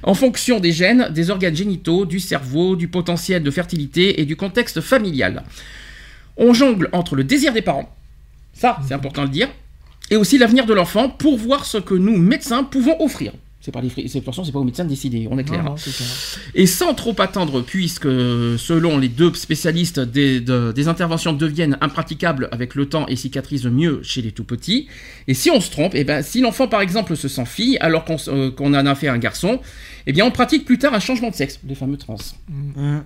en 0.02 0.14
fonction 0.14 0.61
des 0.61 0.72
gènes, 0.72 1.08
des 1.12 1.30
organes 1.30 1.56
génitaux, 1.56 1.99
du 2.05 2.20
cerveau, 2.20 2.76
du 2.76 2.88
potentiel 2.88 3.42
de 3.42 3.51
fertilité 3.51 4.20
et 4.20 4.24
du 4.24 4.36
contexte 4.36 4.80
familial. 4.80 5.44
On 6.36 6.55
jongle 6.55 6.88
entre 6.92 7.16
le 7.16 7.24
désir 7.24 7.53
des 7.53 7.62
parents, 7.62 7.94
ça 8.53 8.78
c'est 8.86 8.94
important 8.94 9.22
de 9.22 9.26
le 9.28 9.32
dire, 9.32 9.48
et 10.11 10.16
aussi 10.16 10.38
l'avenir 10.38 10.66
de 10.66 10.74
l'enfant 10.74 11.09
pour 11.09 11.38
voir 11.38 11.64
ce 11.64 11.78
que 11.78 11.94
nous, 11.94 12.16
médecins, 12.16 12.64
pouvons 12.64 12.96
offrir. 13.01 13.32
C'est 13.62 13.72
pas 13.72 13.82
les 13.82 13.90
fri- 13.90 14.08
c'est 14.08 14.22
pas 14.22 14.32
aux 14.54 14.64
médecins 14.64 14.84
de 14.84 14.88
décider, 14.88 15.28
on 15.30 15.36
est 15.38 15.44
clair. 15.44 15.62
Non, 15.62 15.72
hein. 15.72 15.74
non, 15.74 15.92
clair. 15.92 16.08
Et 16.54 16.66
sans 16.66 16.94
trop 16.94 17.14
attendre, 17.18 17.61
puisque 17.61 18.04
selon 18.08 18.96
les 18.96 19.08
deux 19.08 19.34
spécialistes, 19.34 20.00
des, 20.00 20.40
de- 20.40 20.72
des 20.72 20.88
interventions 20.88 21.34
deviennent 21.34 21.76
impraticables 21.82 22.48
avec 22.52 22.74
le 22.74 22.86
temps 22.88 23.06
et 23.06 23.16
cicatrisent 23.16 23.66
mieux 23.66 24.00
chez 24.02 24.22
les 24.22 24.32
tout 24.32 24.44
petits. 24.44 24.88
Et 25.28 25.34
si 25.34 25.50
on 25.50 25.61
se 25.61 25.70
trompe, 25.70 25.94
et 25.94 26.04
ben, 26.04 26.22
si 26.22 26.40
l'enfant 26.40 26.68
par 26.68 26.80
exemple 26.80 27.16
se 27.16 27.28
sent 27.28 27.44
fille 27.44 27.76
alors 27.80 28.06
qu'on 28.06 28.16
euh, 28.28 28.50
qu'on 28.50 28.72
en 28.72 28.86
a 28.86 28.94
fait 28.94 29.08
un 29.08 29.18
garçon, 29.18 29.61
eh 30.06 30.12
bien 30.14 30.24
on 30.24 30.30
pratique 30.30 30.64
plus 30.64 30.78
tard 30.78 30.94
un 30.94 31.00
changement 31.00 31.28
de 31.28 31.34
sexe, 31.34 31.61
les 31.68 31.74
fameux 31.74 31.98
trans. 31.98 32.16
Hein. 32.78 33.04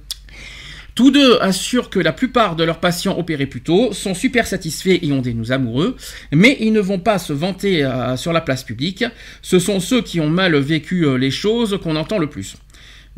Tous 0.95 1.11
deux 1.11 1.38
assurent 1.40 1.90
que 1.90 1.99
la 1.99 2.12
plupart 2.12 2.55
de 2.55 2.62
leurs 2.62 2.78
patients 2.78 3.18
opérés 3.18 3.47
plus 3.47 3.62
tôt 3.62 3.92
sont 3.92 4.14
super 4.14 4.47
satisfaits 4.47 5.01
et 5.03 5.12
ont 5.12 5.22
des 5.22 5.34
nous 5.34 5.51
amoureux, 5.51 5.97
mais 6.32 6.57
ils 6.61 6.72
ne 6.72 6.80
vont 6.80 7.01
pas 7.01 7.18
se 7.18 7.32
vanter 7.32 7.84
euh, 7.84 8.16
sur 8.16 8.32
la 8.32 8.40
place 8.40 8.62
publique. 8.62 9.05
Ce 9.42 9.59
sont 9.59 9.80
ceux 9.80 10.03
qui 10.03 10.20
ont 10.20 10.30
mal 10.30 10.57
vécu 10.57 11.05
euh, 11.05 11.16
les 11.16 11.32
choses 11.32 11.78
qu'on 11.82 11.97
entend 11.97 12.18
le 12.18 12.28
plus. 12.28 12.57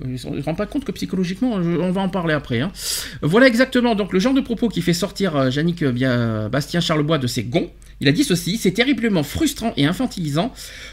Euh, 0.03 0.05
Ils 0.07 0.13
ne 0.13 0.41
se 0.41 0.45
rendent 0.45 0.57
pas 0.57 0.67
compte 0.67 0.85
que 0.85 0.93
psychologiquement, 0.93 1.53
on 1.53 1.91
va 1.91 2.01
en 2.01 2.09
parler 2.09 2.35
après. 2.35 2.61
hein. 2.61 2.73
Voilà 3.23 3.47
exactement 3.47 3.95
donc 3.95 4.13
le 4.13 4.19
genre 4.21 4.35
de 4.35 4.41
propos 4.41 4.69
qui 4.69 4.83
fait 4.83 4.93
sortir 4.93 5.37
euh, 5.37 5.51
Yannick 5.51 5.83
euh, 5.83 6.49
Bastien 6.49 6.81
Charlebois 6.81 7.19
de 7.19 7.27
ses 7.27 7.45
gonds. 7.45 7.71
Il 8.01 8.09
a 8.09 8.13
dit 8.13 8.25
ceci 8.25 8.59
c'est 8.59 8.73
terriblement 8.73 9.23
frustrant 9.23 9.73
et 9.77 9.87
infantilisant. 9.87 10.53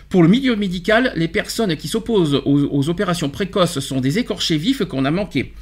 Pour 0.09 0.23
le 0.23 0.29
milieu 0.29 0.55
médical, 0.55 1.11
les 1.15 1.27
personnes 1.27 1.75
qui 1.75 1.89
s'opposent 1.89 2.41
aux, 2.45 2.89
opérations 2.89 3.29
précoces 3.29 3.79
sont 3.79 3.99
des 3.99 4.19
écorchés 4.19 4.57
vifs 4.57 4.86
qu'on 4.86 5.03
a 5.03 5.11
manqué. 5.11 5.53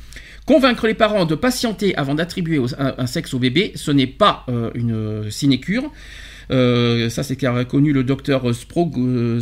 Convaincre 0.46 0.88
les 0.88 0.94
parents 0.94 1.26
de 1.26 1.36
patienter 1.36 1.96
avant 1.96 2.16
d'attribuer 2.16 2.60
un, 2.78 3.08
sexe 3.08 3.34
au 3.34 3.40
bébé, 3.40 3.72
ce 3.76 3.92
n'est 3.92 4.08
pas 4.08 4.44
euh, 4.50 4.72
une 4.74 5.30
sinécure. 5.30 5.92
Euh, 6.50 7.10
ça, 7.10 7.24
c'est 7.24 7.36
qu'a 7.36 7.54
reconnu 7.54 7.94
le 7.94 8.04
docteur 8.04 8.52
Sprog- 8.52 8.98
euh, 8.98 9.38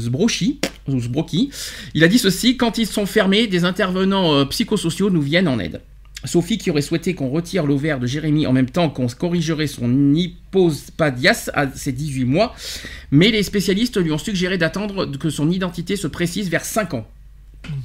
ou 0.88 1.00
Sbrocchi. 1.00 1.50
Il 1.94 2.04
a 2.04 2.08
dit 2.08 2.20
ceci 2.20 2.58
quand 2.58 2.78
ils 2.78 2.86
sont 2.86 3.06
fermés, 3.06 3.48
des 3.48 3.64
intervenants 3.64 4.46
psychosociaux 4.48 5.10
nous 5.10 5.22
viennent 5.22 5.48
en 5.48 5.60
aide. 5.60 5.82
Sophie 6.26 6.58
qui 6.58 6.70
aurait 6.70 6.82
souhaité 6.82 7.14
qu'on 7.14 7.30
retire 7.30 7.66
l'ovaire 7.66 8.00
de 8.00 8.06
Jérémy 8.06 8.46
en 8.46 8.52
même 8.52 8.70
temps 8.70 8.90
qu'on 8.90 9.08
corrigerait 9.08 9.68
son 9.68 10.14
hypospadias 10.14 11.50
à 11.54 11.70
ses 11.70 11.94
18 11.94 12.26
mois, 12.26 12.54
mais 13.12 13.32
les 13.32 13.42
spécialistes 13.44 13.98
lui 13.98 14.12
ont 14.12 14.18
suggéré 14.18 14.58
d'attendre 14.58 15.06
que 15.18 15.30
son 15.30 15.50
identité 15.50 15.96
se 15.96 16.08
précise 16.08 16.50
vers 16.50 16.66
5 16.66 16.94
ans. 16.94 17.08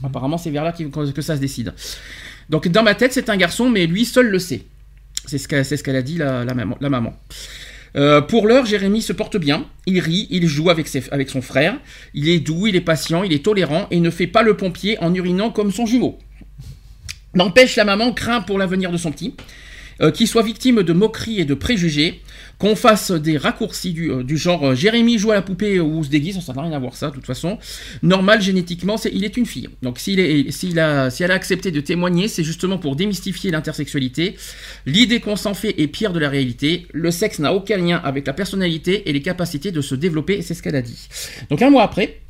Apparemment, 0.02 0.38
c'est 0.38 0.50
vers 0.50 0.64
là 0.64 0.72
que 0.72 1.22
ça 1.22 1.36
se 1.36 1.40
décide. 1.40 1.74
Donc, 2.50 2.68
dans 2.68 2.82
ma 2.82 2.94
tête, 2.94 3.12
c'est 3.12 3.30
un 3.30 3.36
garçon, 3.36 3.70
mais 3.70 3.86
lui 3.86 4.04
seul 4.04 4.28
le 4.28 4.38
sait. 4.38 4.62
C'est 5.26 5.38
ce 5.38 5.82
qu'elle 5.82 5.96
a 5.96 6.02
dit, 6.02 6.18
la, 6.18 6.44
maman. 6.44 6.76
La 6.80 6.90
maman. 6.90 7.14
Euh, 7.96 8.20
pour 8.20 8.46
l'heure, 8.46 8.66
Jérémy 8.66 9.02
se 9.02 9.12
porte 9.12 9.36
bien. 9.36 9.66
Il 9.86 10.00
rit, 10.00 10.26
il 10.30 10.46
joue 10.46 10.68
avec 10.70 10.88
son 10.88 11.42
frère. 11.42 11.78
Il 12.12 12.28
est 12.28 12.40
doux, 12.40 12.66
il 12.66 12.76
est 12.76 12.80
patient, 12.80 13.22
il 13.22 13.32
est 13.32 13.44
tolérant 13.44 13.86
et 13.90 14.00
ne 14.00 14.10
fait 14.10 14.26
pas 14.26 14.42
le 14.42 14.56
pompier 14.56 14.98
en 14.98 15.14
urinant 15.14 15.50
comme 15.50 15.70
son 15.70 15.86
jumeau. 15.86 16.18
N'empêche, 17.34 17.76
la 17.76 17.84
maman 17.84 18.12
craint 18.12 18.40
pour 18.40 18.58
l'avenir 18.58 18.92
de 18.92 18.96
son 18.96 19.10
petit, 19.10 19.34
euh, 20.00 20.10
qu'il 20.10 20.28
soit 20.28 20.42
victime 20.42 20.82
de 20.82 20.92
moqueries 20.92 21.40
et 21.40 21.44
de 21.44 21.54
préjugés, 21.54 22.20
qu'on 22.58 22.76
fasse 22.76 23.10
des 23.10 23.36
raccourcis 23.36 23.92
du, 23.92 24.10
euh, 24.10 24.36
genre 24.36 24.68
euh, 24.68 24.74
Jérémy 24.74 25.18
joue 25.18 25.32
à 25.32 25.34
la 25.34 25.42
poupée 25.42 25.80
ou 25.80 26.04
se 26.04 26.08
déguise, 26.08 26.40
ça 26.40 26.52
n'a 26.52 26.62
rien 26.62 26.72
à 26.72 26.78
voir 26.78 26.96
ça, 26.96 27.10
de 27.10 27.14
toute 27.14 27.26
façon. 27.26 27.58
Normal, 28.02 28.40
génétiquement, 28.40 28.96
c'est, 28.96 29.10
il 29.12 29.24
est 29.24 29.36
une 29.36 29.46
fille. 29.46 29.68
Donc 29.82 29.98
s'il 29.98 30.52
si 30.52 30.68
elle 30.68 31.30
a 31.30 31.34
accepté 31.34 31.70
de 31.70 31.80
témoigner, 31.80 32.28
c'est 32.28 32.44
justement 32.44 32.78
pour 32.78 32.96
démystifier 32.96 33.50
l'intersexualité. 33.50 34.36
L'idée 34.86 35.20
qu'on 35.20 35.36
s'en 35.36 35.54
fait 35.54 35.80
est 35.80 35.88
pire 35.88 36.12
de 36.12 36.18
la 36.18 36.28
réalité. 36.28 36.86
Le 36.92 37.10
sexe 37.10 37.38
n'a 37.38 37.52
aucun 37.54 37.78
lien 37.78 38.00
avec 38.04 38.26
la 38.26 38.32
personnalité 38.32 39.08
et 39.08 39.12
les 39.12 39.22
capacités 39.22 39.72
de 39.72 39.80
se 39.80 39.94
développer, 39.94 40.42
c'est 40.42 40.54
ce 40.54 40.62
qu'elle 40.62 40.76
a 40.76 40.82
dit. 40.82 41.08
Donc 41.50 41.62
un 41.62 41.70
mois 41.70 41.82
après, 41.82 42.20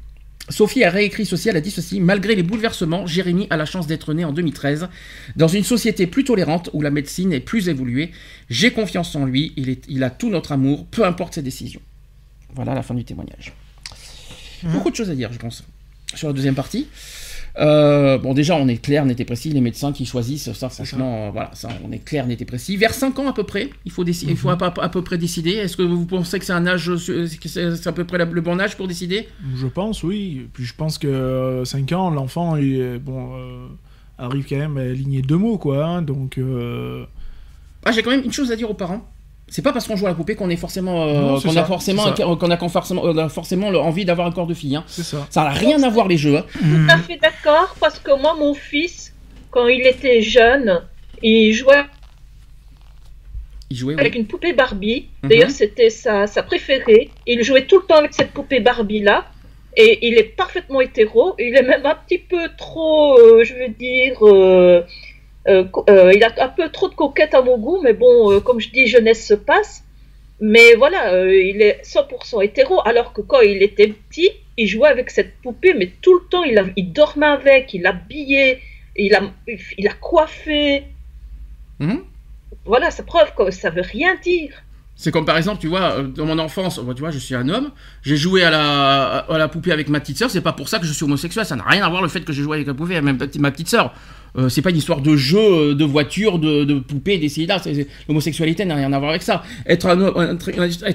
Sophie 0.50 0.84
a 0.84 0.90
réécrit 0.90 1.24
ceci, 1.24 1.48
elle 1.48 1.56
a 1.56 1.60
dit 1.60 1.70
ceci, 1.70 2.00
malgré 2.00 2.34
les 2.34 2.42
bouleversements, 2.42 3.06
Jérémy 3.06 3.46
a 3.50 3.56
la 3.56 3.64
chance 3.64 3.86
d'être 3.86 4.12
né 4.12 4.24
en 4.24 4.32
2013, 4.32 4.88
dans 5.36 5.48
une 5.48 5.64
société 5.64 6.06
plus 6.06 6.24
tolérante 6.24 6.68
où 6.74 6.82
la 6.82 6.90
médecine 6.90 7.32
est 7.32 7.40
plus 7.40 7.68
évoluée. 7.68 8.10
J'ai 8.50 8.70
confiance 8.70 9.14
en 9.16 9.24
lui, 9.24 9.52
il, 9.56 9.70
est, 9.70 9.84
il 9.88 10.04
a 10.04 10.10
tout 10.10 10.28
notre 10.28 10.52
amour, 10.52 10.86
peu 10.86 11.04
importe 11.04 11.34
ses 11.34 11.42
décisions. 11.42 11.80
Voilà 12.54 12.74
la 12.74 12.82
fin 12.82 12.94
du 12.94 13.04
témoignage. 13.04 13.52
Beaucoup 14.64 14.90
de 14.90 14.96
choses 14.96 15.10
à 15.10 15.14
dire, 15.14 15.32
je 15.32 15.38
pense, 15.38 15.64
sur 16.14 16.28
la 16.28 16.34
deuxième 16.34 16.54
partie. 16.54 16.88
Euh, 17.58 18.18
bon, 18.18 18.34
déjà, 18.34 18.56
on 18.56 18.66
est 18.66 18.78
clair, 18.78 19.04
net 19.06 19.20
et 19.20 19.24
précis. 19.24 19.50
Les 19.50 19.60
médecins 19.60 19.92
qui 19.92 20.06
choisissent, 20.06 20.52
ça, 20.52 20.68
franchement, 20.68 21.26
euh, 21.28 21.30
voilà, 21.30 21.50
ça, 21.54 21.68
on 21.86 21.92
est 21.92 21.98
clair, 22.04 22.26
net 22.26 22.40
et 22.42 22.44
précis. 22.44 22.76
Vers 22.76 22.92
5 22.92 23.16
ans 23.20 23.28
à 23.28 23.32
peu 23.32 23.44
près, 23.44 23.70
il 23.84 23.92
faut, 23.92 24.02
décider, 24.02 24.32
il 24.32 24.36
faut 24.36 24.50
à, 24.50 24.56
peu- 24.56 24.80
à 24.82 24.88
peu 24.88 25.02
près 25.02 25.18
décider. 25.18 25.52
Est-ce 25.52 25.76
que 25.76 25.82
vous 25.82 26.04
pensez 26.04 26.38
que 26.40 26.44
c'est 26.44 26.52
un 26.52 26.66
âge, 26.66 26.90
euh, 26.90 27.26
c'est 27.28 27.86
à 27.86 27.92
peu 27.92 28.04
près 28.04 28.18
le 28.18 28.40
bon 28.40 28.58
âge 28.60 28.76
pour 28.76 28.88
décider? 28.88 29.28
Je 29.54 29.66
pense, 29.68 30.02
oui. 30.02 30.48
Puis 30.52 30.64
je 30.64 30.74
pense 30.74 30.98
que 30.98 31.62
5 31.64 31.92
ans, 31.92 32.10
l'enfant 32.10 32.56
bon, 32.56 33.36
euh, 33.36 33.66
arrive 34.18 34.46
quand 34.48 34.56
même 34.58 34.76
à 34.76 34.82
aligner 34.82 35.22
deux 35.22 35.38
mots, 35.38 35.58
quoi. 35.58 35.86
hein, 35.86 36.02
donc. 36.02 36.38
euh, 36.38 37.04
Ah, 37.84 37.92
j'ai 37.92 38.02
quand 38.02 38.10
même 38.10 38.24
une 38.24 38.32
chose 38.32 38.50
à 38.50 38.56
dire 38.56 38.68
aux 38.70 38.74
parents. 38.74 39.08
C'est 39.48 39.62
pas 39.62 39.72
parce 39.72 39.86
qu'on 39.86 39.96
joue 39.96 40.06
à 40.06 40.08
la 40.08 40.14
poupée 40.14 40.34
qu'on 40.36 40.48
est 40.50 40.56
forcément, 40.56 41.04
euh, 41.04 41.38
qu'on 41.40 41.54
a 41.56 41.64
forcément, 41.64 42.04
qu'on 42.36 42.50
a 42.50 42.56
forcément, 42.68 43.04
a 43.04 43.28
forcément 43.28 43.68
envie 43.68 44.04
d'avoir 44.04 44.26
un 44.26 44.32
corps 44.32 44.46
de 44.46 44.54
fille. 44.54 44.74
hein. 44.76 44.84
Ça. 44.86 45.26
Ça 45.30 45.44
n'a 45.44 45.50
rien 45.50 45.82
à 45.82 45.90
voir 45.90 46.08
les 46.08 46.16
jeux. 46.16 46.36
hein. 46.38 46.44
tout 46.58 46.86
à 46.92 46.98
fait 46.98 47.18
d'accord 47.18 47.74
parce 47.78 47.98
que 47.98 48.18
moi, 48.20 48.34
mon 48.38 48.54
fils, 48.54 49.14
quand 49.50 49.68
il 49.68 49.86
était 49.86 50.22
jeune, 50.22 50.82
il 51.22 51.52
jouait 51.52 51.84
avec 53.98 54.14
oui. 54.14 54.20
une 54.20 54.26
poupée 54.26 54.52
Barbie. 54.52 55.08
Mhm. 55.22 55.28
D'ailleurs, 55.30 55.50
c'était 55.50 55.90
sa, 55.90 56.26
sa 56.26 56.42
préférée. 56.42 57.10
Il 57.26 57.42
jouait 57.42 57.66
tout 57.66 57.78
le 57.80 57.84
temps 57.86 57.96
avec 57.96 58.14
cette 58.14 58.30
poupée 58.30 58.60
Barbie-là. 58.60 59.26
Et 59.76 60.06
il 60.06 60.16
est 60.16 60.36
parfaitement 60.36 60.80
hétéro. 60.80 61.34
Il 61.38 61.56
est 61.56 61.62
même 61.62 61.84
un 61.84 61.96
petit 61.96 62.18
peu 62.18 62.48
trop, 62.56 63.18
euh, 63.18 63.42
je 63.42 63.54
veux 63.54 63.68
dire, 63.68 64.22
euh, 65.46 65.64
euh, 65.90 66.12
il 66.14 66.24
a 66.24 66.32
un 66.38 66.48
peu 66.48 66.68
trop 66.70 66.88
de 66.88 66.94
coquette 66.94 67.34
à 67.34 67.42
mon 67.42 67.58
goût. 67.58 67.80
Mais 67.82 67.92
bon, 67.92 68.32
euh, 68.32 68.40
comme 68.40 68.60
je 68.60 68.70
dis, 68.70 68.86
jeunesse 68.86 69.26
se 69.26 69.34
passe. 69.34 69.84
Mais 70.40 70.74
voilà, 70.74 71.24
il 71.32 71.62
est 71.62 71.80
100% 71.84 72.44
hétéro. 72.44 72.80
Alors 72.84 73.12
que 73.12 73.20
quand 73.20 73.40
il 73.40 73.62
était 73.62 73.88
petit, 73.88 74.30
il 74.56 74.66
jouait 74.66 74.88
avec 74.88 75.10
cette 75.10 75.36
poupée, 75.42 75.74
mais 75.74 75.90
tout 76.02 76.18
le 76.18 76.24
temps, 76.28 76.44
il, 76.44 76.58
a, 76.58 76.64
il 76.76 76.92
dormait 76.92 77.26
avec, 77.26 77.72
il 77.72 77.82
l'habillait, 77.82 78.60
il 78.96 79.14
a, 79.14 79.22
il 79.78 79.88
a 79.88 79.92
coiffé. 79.92 80.84
Mhm. 81.78 82.04
Voilà, 82.64 82.90
ça 82.90 83.04
preuve 83.04 83.32
que 83.34 83.50
ça 83.50 83.70
veut 83.70 83.82
rien 83.82 84.16
dire. 84.16 84.62
C'est 84.96 85.10
comme 85.10 85.24
par 85.24 85.36
exemple, 85.36 85.60
tu 85.60 85.66
vois, 85.66 85.98
euh, 85.98 86.02
dans 86.04 86.24
mon 86.24 86.38
enfance, 86.38 86.78
bah, 86.78 86.92
tu 86.94 87.00
vois, 87.00 87.10
je 87.10 87.18
suis 87.18 87.34
un 87.34 87.48
homme, 87.48 87.70
j'ai 88.02 88.16
joué 88.16 88.42
à 88.44 88.50
la, 88.50 89.18
à 89.28 89.38
la 89.38 89.48
poupée 89.48 89.72
avec 89.72 89.88
ma 89.88 89.98
petite 90.00 90.18
sœur, 90.18 90.30
c'est 90.30 90.40
pas 90.40 90.52
pour 90.52 90.68
ça 90.68 90.78
que 90.78 90.86
je 90.86 90.92
suis 90.92 91.04
homosexuel, 91.04 91.44
ça 91.44 91.56
n'a 91.56 91.64
rien 91.64 91.84
à 91.84 91.88
voir 91.90 92.00
le 92.00 92.08
fait 92.08 92.20
que 92.20 92.32
je 92.32 92.42
joue 92.42 92.52
avec 92.52 92.66
la 92.66 92.74
poupée, 92.74 93.00
même 93.00 93.18
ma 93.38 93.50
petite 93.50 93.68
sœur. 93.68 93.92
Euh, 94.36 94.48
c'est 94.48 94.62
pas 94.62 94.70
une 94.70 94.76
histoire 94.78 95.00
de 95.00 95.14
jeu, 95.16 95.38
euh, 95.38 95.74
de 95.76 95.84
voiture, 95.84 96.40
de, 96.40 96.64
de 96.64 96.80
poupée, 96.80 97.18
d'essayer 97.18 97.46
là. 97.46 97.60
L'homosexualité 98.08 98.64
n'a 98.64 98.74
rien 98.74 98.92
à 98.92 98.98
voir 98.98 99.10
avec 99.10 99.22
ça. 99.22 99.44
Être, 99.64 99.86
un 99.86 100.36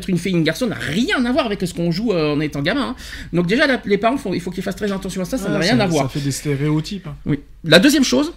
une 0.08 0.18
fille, 0.18 0.34
une 0.34 0.44
garçon 0.44 0.68
n'a 0.68 0.76
rien 0.76 1.24
à 1.26 1.32
voir 1.32 1.46
avec 1.46 1.62
ce 1.66 1.74
qu'on 1.74 1.90
joue 1.92 2.12
en 2.14 2.40
étant 2.42 2.62
gamin. 2.62 2.90
hein. 2.90 2.96
Donc 3.32 3.48
déjà, 3.48 3.66
la- 3.66 3.82
les 3.86 3.98
parents, 3.98 4.18
font- 4.18 4.34
il 4.34 4.42
faut 4.42 4.52
qu'ils 4.52 4.64
fassent 4.64 4.76
très 4.76 4.92
attention 4.92 5.22
à 5.22 5.26
ça, 5.26 5.38
ça 5.38 5.48
n'a 5.50 5.58
rien 5.60 5.80
à 5.80 5.88
voir. 5.88 6.04
Ça 6.04 6.10
fait 6.10 6.20
des 6.20 6.32
stéréotypes. 6.32 7.08
hein. 7.08 7.16
Oui. 7.26 7.40
La 7.64 7.80
deuxième 7.80 8.04
chose, 8.04 8.34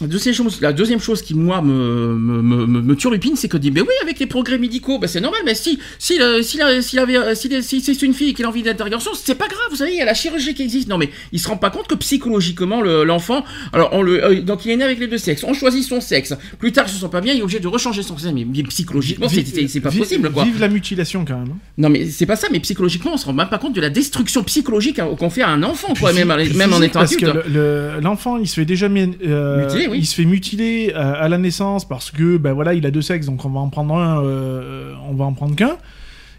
la 0.00 0.06
deuxième 0.06 0.34
chose, 0.34 0.60
la 0.60 0.72
deuxième 0.72 1.00
chose 1.00 1.22
qui 1.22 1.34
moi 1.34 1.60
me, 1.62 2.14
me, 2.16 2.42
me, 2.42 2.66
me- 2.66 2.96
turlupine, 2.96 3.36
c'est 3.36 3.48
que 3.48 3.56
dit, 3.56 3.70
mais 3.70 3.80
oui, 3.80 3.88
avec 4.02 4.18
les 4.18 4.26
progrès 4.26 4.58
médicaux, 4.58 4.98
ben 4.98 5.06
c'est 5.06 5.20
normal, 5.20 5.40
mais 5.44 5.54
si, 5.54 5.78
si, 5.98 6.18
le- 6.18 6.42
si, 6.42 6.98
euh, 7.16 7.34
si, 7.34 7.62
si 7.62 7.80
c'est 7.80 8.02
une 8.02 8.14
fille 8.14 8.34
qui 8.34 8.42
a 8.44 8.48
envie 8.48 8.62
garçon, 8.90 9.10
c'est 9.14 9.34
pas 9.34 9.48
grave, 9.48 9.58
vous 9.70 9.76
savez, 9.76 9.92
il 9.92 9.98
y 9.98 10.00
a 10.00 10.04
la 10.04 10.14
chirurgie 10.14 10.54
qui 10.54 10.62
existe. 10.62 10.88
Non, 10.88 10.98
mais 10.98 11.10
il 11.32 11.38
se 11.40 11.48
rend 11.48 11.56
pas 11.56 11.70
compte 11.70 11.86
que 11.88 11.94
psychologiquement, 11.94 12.80
le- 12.82 13.04
l'enfant, 13.04 13.44
alors 13.72 13.90
on 13.92 14.02
le, 14.02 14.24
euh, 14.24 14.40
donc 14.42 14.64
il 14.64 14.70
est 14.70 14.76
né 14.76 14.84
avec 14.84 14.98
les 14.98 15.06
deux 15.06 15.18
sexes, 15.18 15.44
on 15.44 15.54
choisit 15.54 15.82
son 15.84 16.00
sexe. 16.00 16.34
Plus 16.58 16.72
tard, 16.72 16.86
il 16.88 16.92
se 16.92 17.00
sent 17.00 17.08
pas 17.10 17.20
bien, 17.20 17.32
il 17.34 17.40
est 17.40 17.42
obligé 17.42 17.60
de 17.60 17.68
rechanger 17.68 18.02
son 18.02 18.16
sexe, 18.18 18.32
mais, 18.34 18.44
mais 18.44 18.62
psychologiquement, 18.64 19.28
c'est- 19.28 19.80
pas 19.80 19.88
Vive- 19.90 19.98
possible, 20.00 20.30
quoi. 20.30 20.44
Vive 20.44 20.60
la 20.60 20.68
mutilation, 20.68 21.24
quand 21.24 21.38
même. 21.38 21.48
hein. 21.52 21.56
Non, 21.78 21.88
mais 21.88 22.06
c'est 22.06 22.26
pas 22.26 22.36
ça, 22.36 22.48
mais 22.52 22.60
psychologiquement, 22.60 23.12
on 23.14 23.16
se 23.16 23.26
rend 23.26 23.32
même 23.32 23.48
pas 23.48 23.58
compte 23.58 23.74
de 23.74 23.80
la 23.80 23.90
destruction 23.90 24.42
psychologique 24.44 24.98
hein, 24.98 25.08
qu'on 25.18 25.30
fait 25.30 25.42
à 25.42 25.48
un 25.48 25.62
enfant, 25.62 25.94
quoi, 25.98 26.12
même, 26.12 26.28
même 26.28 26.72
en 26.72 26.82
étant 26.82 27.00
parce 27.00 27.14
adulte. 27.14 27.32
le- 27.52 28.00
l'enfant 28.02 28.36
il 28.38 28.46
se 28.48 28.54
fait 28.54 28.64
déjà 28.64 28.88
euh, 29.26 29.64
Mutiler, 29.66 29.88
oui. 29.90 29.98
il 29.98 30.06
se 30.06 30.14
fait 30.14 30.24
mutiler 30.24 30.92
à 30.94 31.28
la 31.28 31.38
naissance 31.38 31.86
parce 31.86 32.10
que 32.10 32.36
ben 32.36 32.52
voilà 32.52 32.74
il 32.74 32.84
a 32.86 32.90
deux 32.90 33.02
sexes 33.02 33.26
donc 33.26 33.44
on 33.44 33.50
va 33.50 33.60
en 33.60 33.68
prendre 33.68 33.94
un 33.94 34.22
euh, 34.24 34.94
on 35.08 35.14
va 35.14 35.24
en 35.24 35.32
prendre 35.32 35.54
qu'un 35.56 35.76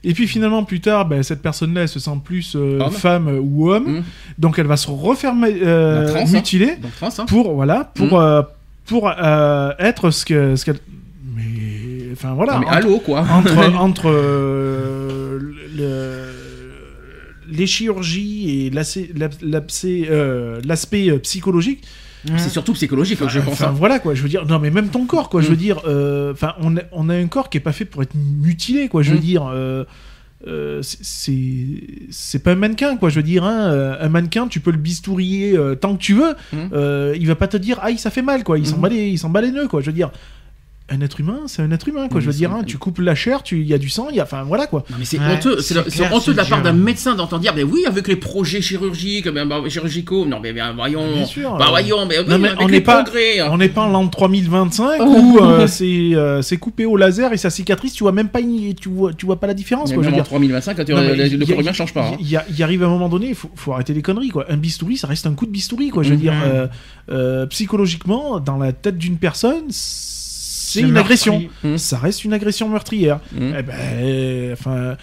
et 0.03 0.13
puis 0.13 0.27
finalement 0.27 0.63
plus 0.63 0.79
tard 0.81 1.05
ben, 1.07 1.21
cette 1.23 1.41
personne 1.41 1.73
là 1.73 1.81
elle 1.81 1.87
se 1.87 1.99
sent 1.99 2.19
plus 2.23 2.55
euh, 2.55 2.79
femme 2.89 3.27
ou 3.41 3.71
homme 3.71 3.99
Mmh. 3.99 4.03
donc 4.39 4.57
elle 4.59 4.67
va 4.67 4.77
se 4.77 4.89
refaire 4.89 5.33
euh, 5.43 6.07
trans, 6.07 6.19
hein. 6.21 6.31
mutiler 6.31 6.75
trans, 6.99 7.09
hein. 7.19 7.25
pour 7.27 7.53
voilà 7.53 7.91
pour 7.95 8.07
Mmh. 8.19 8.23
euh, 8.23 8.41
pour 8.87 9.11
être 9.79 10.09
ce 10.11 10.25
que 10.25 10.55
ce 10.55 10.65
qu'elle 10.65 10.79
mais 11.35 11.43
enfin 12.13 12.33
voilà 12.33 12.53
Non, 12.53 12.59
mais 12.61 12.65
entre- 12.65 12.75
allô, 12.75 12.99
quoi. 12.99 13.21
entre, 13.31 13.75
entre 13.77 14.09
le- 15.77 16.31
les 17.49 17.67
chirurgies 17.67 18.67
et 18.67 18.69
l'aspect 18.69 20.07
euh, 20.09 20.59
psychologique. 21.21 21.83
C'est 22.38 22.49
surtout 22.49 22.74
psychologique, 22.74 23.19
je 23.28 23.39
pense. 23.39 23.53
Enfin 23.53 23.67
hein. 23.69 23.76
voilà 23.76 23.99
quoi, 23.99 24.13
je 24.13 24.22
veux 24.22 24.30
dire, 24.30 24.45
non 24.45 24.59
mais 24.59 24.69
même 24.69 24.89
ton 24.89 25.05
corps 25.05 25.30
quoi, 25.30 25.41
je 25.41 25.47
Mm. 25.47 25.49
veux 25.51 25.55
dire, 25.57 25.82
euh, 25.88 26.32
enfin 26.34 26.53
on, 26.61 26.78
a, 26.78 26.82
on 26.91 27.09
a 27.09 27.15
un 27.15 27.28
corps 27.28 27.49
qui 27.49 27.57
est 27.57 27.61
pas 27.61 27.72
fait 27.72 27.86
pour 27.86 28.03
être 28.03 28.13
mutilé 28.15 28.88
quoi, 28.89 29.01
je 29.01 29.11
veux 29.11 29.17
Mm. 29.17 29.22
dire, 29.22 29.47
euh, 29.51 29.84
euh, 30.47 30.82
c'est- 30.84 32.39
pas 32.43 32.51
un 32.51 32.55
mannequin 32.55 32.97
quoi, 32.97 33.09
je 33.09 33.15
veux 33.15 33.24
dire, 33.24 33.43
hein, 33.43 33.97
un 33.99 34.09
mannequin 34.09 34.47
tu 34.47 34.59
peux 34.59 34.72
le 34.72 34.78
bistourier 34.78 35.57
euh, 35.57 35.76
tant 35.76 35.95
que 35.95 36.01
tu 36.01 36.13
veux, 36.13 36.36
Mm. 36.53 36.57
euh, 36.74 37.15
il 37.19 37.28
va 37.28 37.36
pas 37.36 37.47
te 37.47 37.57
dire 37.57 37.80
aïe 37.82 37.97
ça 37.97 38.09
fait 38.09 38.22
mal 38.22 38.43
quoi, 38.43 38.57
il 38.59 38.65
s'en 38.67 38.78
Mm. 38.78 38.82
bat 38.82 38.89
les, 38.89 39.07
il 39.09 39.17
s'en 39.17 39.30
bat 39.30 39.41
les 39.41 39.51
nœuds 39.51 39.67
quoi, 39.67 39.82
je 39.82 39.88
veux 39.88 39.93
dire, 39.93 40.11
un 40.91 41.01
être 41.01 41.19
humain, 41.19 41.39
c'est 41.47 41.61
un 41.61 41.71
être 41.71 41.87
humain, 41.87 42.07
quoi. 42.07 42.17
Oui, 42.17 42.21
je 42.23 42.27
veux 42.29 42.35
dire, 42.35 42.51
hein, 42.51 42.61
tu 42.65 42.77
coupes 42.77 42.99
la 42.99 43.15
chair, 43.15 43.43
tu- 43.43 43.61
il 43.61 43.67
y 43.67 43.73
a 43.73 43.77
du 43.77 43.89
sang, 43.89 44.07
il 44.09 44.17
y 44.17 44.19
a, 44.19 44.23
enfin 44.23 44.43
voilà 44.43 44.67
quoi. 44.67 44.83
Non, 44.89 44.97
mais 44.99 45.05
c'est 45.05 45.17
Ouais, 45.19 45.33
honteux, 45.33 45.59
c'est 45.61 45.73
c'est 45.73 45.83
c'est 45.89 45.95
clair, 45.97 46.13
honteux 46.13 46.33
de 46.33 46.37
la 46.37 46.45
part 46.45 46.61
d'un 46.61 46.73
médecin 46.73 47.15
d'entendre 47.15 47.41
dire, 47.41 47.53
mais 47.55 47.63
oui, 47.63 47.85
avec 47.87 48.07
les 48.07 48.15
projets 48.17 48.61
chirurgiques, 48.61 49.27
ben, 49.29 49.45
bah, 49.45 49.61
chirurgicaux, 49.69 50.25
non, 50.25 50.39
mais 50.41 50.51
bien, 50.53 50.73
voyons, 50.73 51.11
Bien 51.13 51.25
sûr, 51.25 51.55
bah 51.57 51.65
euh, 51.67 51.69
voyons, 51.69 52.05
mais, 52.05 52.19
oui, 52.19 52.25
non, 52.27 52.37
mais 52.39 52.49
avec 52.49 52.61
on 52.61 52.67
n'est 52.67 52.81
pas- 52.81 53.03
progrès, 53.03 53.39
hein. 53.39 53.49
On 53.51 53.57
n'est 53.57 53.69
pas 53.69 53.81
en 53.83 53.89
l'an 53.89 54.07
3025 54.07 54.99
où 55.05 55.39
euh, 55.41 55.65
c'est 55.67 55.85
euh, 56.13 56.41
c'est 56.41 56.57
coupé 56.57 56.85
au 56.85 56.97
laser 56.97 57.31
et 57.33 57.37
sa 57.37 57.49
cicatrice, 57.49 57.93
tu 57.93 58.03
vois 58.03 58.11
même 58.11 58.29
pas, 58.29 58.41
une- 58.41 58.73
tu 58.75 58.89
vois, 58.89 59.13
tu 59.13 59.25
vois 59.25 59.39
pas 59.39 59.47
la 59.47 59.53
différence, 59.53 59.89
Mais 59.89 59.95
quoi. 59.95 60.03
Je 60.03 60.09
veux 60.09 60.11
même 60.11 60.19
en 60.21 60.23
dire. 60.23 60.29
3025, 60.29 60.77
quand 60.77 60.83
tu- 60.85 60.93
Non, 60.93 61.01
le, 61.01 61.13
le 61.15 61.59
humain 61.61 61.73
change 61.73 61.93
pas. 61.93 62.07
hein. 62.09 62.17
Il 62.19 62.27
y 62.29 62.63
arrive 62.63 62.83
un 62.83 62.89
moment 62.89 63.07
donné, 63.09 63.29
il 63.29 63.35
faut, 63.35 63.49
faut 63.55 63.71
arrêter 63.73 63.93
les 63.93 64.01
conneries, 64.01 64.29
quoi. 64.29 64.45
Un 64.49 64.57
bistouri, 64.57 64.97
ça 64.97 65.07
reste 65.07 65.25
un 65.25 65.33
coup 65.35 65.45
de 65.45 65.51
bistouri, 65.51 65.89
quoi. 65.89 66.03
Je 66.03 66.09
veux 66.09 66.15
Mhm. 66.15 66.21
dire, 66.21 66.33
psychologiquement, 67.49 68.39
dans 68.39 68.57
la 68.57 68.73
tête 68.73 68.97
d'une 68.97 69.17
personne, 69.17 69.65
c'est 70.74 70.82
une 70.82 70.97
agression. 70.97 71.43
Mhm. 71.63 71.78
Ça 71.78 71.97
reste 71.97 72.24
une 72.26 72.34
agression 72.34 72.69
meurtrière. 72.69 73.19
Mhm. 73.34 73.55
Eh 73.59 73.61
ben, 73.63 74.53
enfin, 74.53 74.95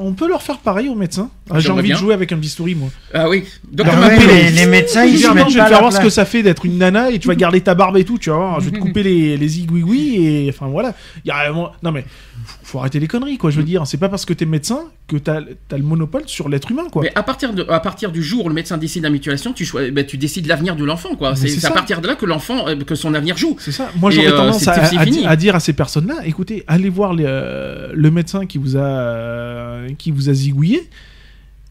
on 0.00 0.12
peut 0.12 0.28
leur 0.28 0.42
faire 0.42 0.58
pareil 0.58 0.88
aux 0.88 0.94
médecins. 0.94 1.30
Ah, 1.50 1.60
J'ai 1.60 1.70
envie 1.70 1.82
bien. 1.82 1.94
de 1.96 2.00
jouer 2.00 2.14
avec 2.14 2.32
un 2.32 2.36
bistouri, 2.36 2.74
moi. 2.74 2.88
Ah 3.12 3.28
oui, 3.28 3.44
Ah 3.78 3.82
ouais, 3.82 3.96
Mappé, 3.96 4.26
les, 4.26 4.50
les 4.50 4.66
médecins, 4.66 5.04
ils 5.04 5.18
se 5.18 5.28
mettent 5.28 5.48
je 5.50 5.54
vais 5.54 5.58
pas 5.60 5.64
te 5.66 5.70
faire 5.70 5.80
voir 5.80 5.92
ce 5.92 6.00
que 6.00 6.08
ça 6.10 6.24
fait 6.24 6.42
d'être 6.42 6.64
une 6.64 6.78
nana 6.78 7.10
et 7.10 7.18
tu 7.18 7.28
vas 7.28 7.34
garder 7.34 7.60
ta 7.60 7.74
barbe 7.74 7.96
et 7.96 8.04
tout, 8.04 8.18
tu 8.18 8.30
vas 8.30 8.36
voir. 8.36 8.60
Je 8.60 8.66
vais 8.70 8.76
te 8.76 8.78
couper 8.82 9.02
les, 9.02 9.36
les 9.36 9.48
zigouigouis 9.48 10.16
et 10.24 10.50
enfin 10.50 10.66
voilà. 10.66 10.94
Il 11.24 11.28
y 11.28 11.30
a 11.30 11.36
vraiment- 11.44 11.72
Non 11.82 11.92
mais 11.92 12.04
faut, 12.44 12.58
faut 12.62 12.78
arrêter 12.78 13.00
les 13.00 13.08
conneries 13.08 13.38
quoi. 13.38 13.50
Je 13.50 13.58
veux 13.58 13.64
dire, 13.64 13.86
c'est 13.86 13.98
pas 13.98 14.08
parce 14.08 14.24
que 14.24 14.32
t'es 14.32 14.46
médecin 14.46 14.80
que 15.08 15.16
t'as 15.16 15.40
as 15.70 15.76
le 15.76 15.82
monopole 15.82 16.22
sur 16.26 16.48
l'être 16.48 16.70
humain 16.70 16.84
quoi. 16.90 17.02
Mais 17.02 17.12
à 17.14 17.22
partir, 17.22 17.52
de, 17.52 17.64
à 17.68 17.80
partir 17.80 18.12
du 18.12 18.22
jour 18.22 18.44
où 18.46 18.48
le 18.48 18.54
médecin 18.54 18.76
décide 18.78 19.02
la 19.02 19.10
mutualisation, 19.10 19.52
tu, 19.52 19.66
ben, 19.92 20.04
tu 20.04 20.16
décides 20.16 20.46
l'avenir 20.46 20.76
de 20.76 20.84
l'enfant, 20.84 21.14
quoi. 21.16 21.34
C'est 21.36 21.64
à 21.64 21.70
partir 21.70 22.00
de 22.00 22.06
là 22.06 22.14
que 22.14 22.26
l'enfant, 22.26 22.68
euh, 22.68 22.76
que 22.76 22.94
son 22.94 23.14
avenir 23.14 23.36
joue. 23.36 23.56
C'est 23.58 23.72
ça. 23.72 23.90
Moi 23.96 24.10
j'aurais 24.10 24.28
euh, 24.28 24.36
tendance 24.36 24.66
à, 24.68 25.36
dire 25.36 25.56
à 25.56 25.60
ces 25.60 25.72
personnes-là, 25.72 26.16
écoutez, 26.24 26.64
allez 26.66 26.88
voir 26.88 27.14
les, 27.14 27.24
euh, 27.26 27.92
le 27.94 28.10
médecin 28.10 28.46
qui 28.46 28.58
vous 28.58 28.76
a 28.76 28.80
euh, 28.80 29.88
qui 29.98 30.10
vous 30.10 30.28
a 30.30 30.32
zigouillé. 30.32 30.88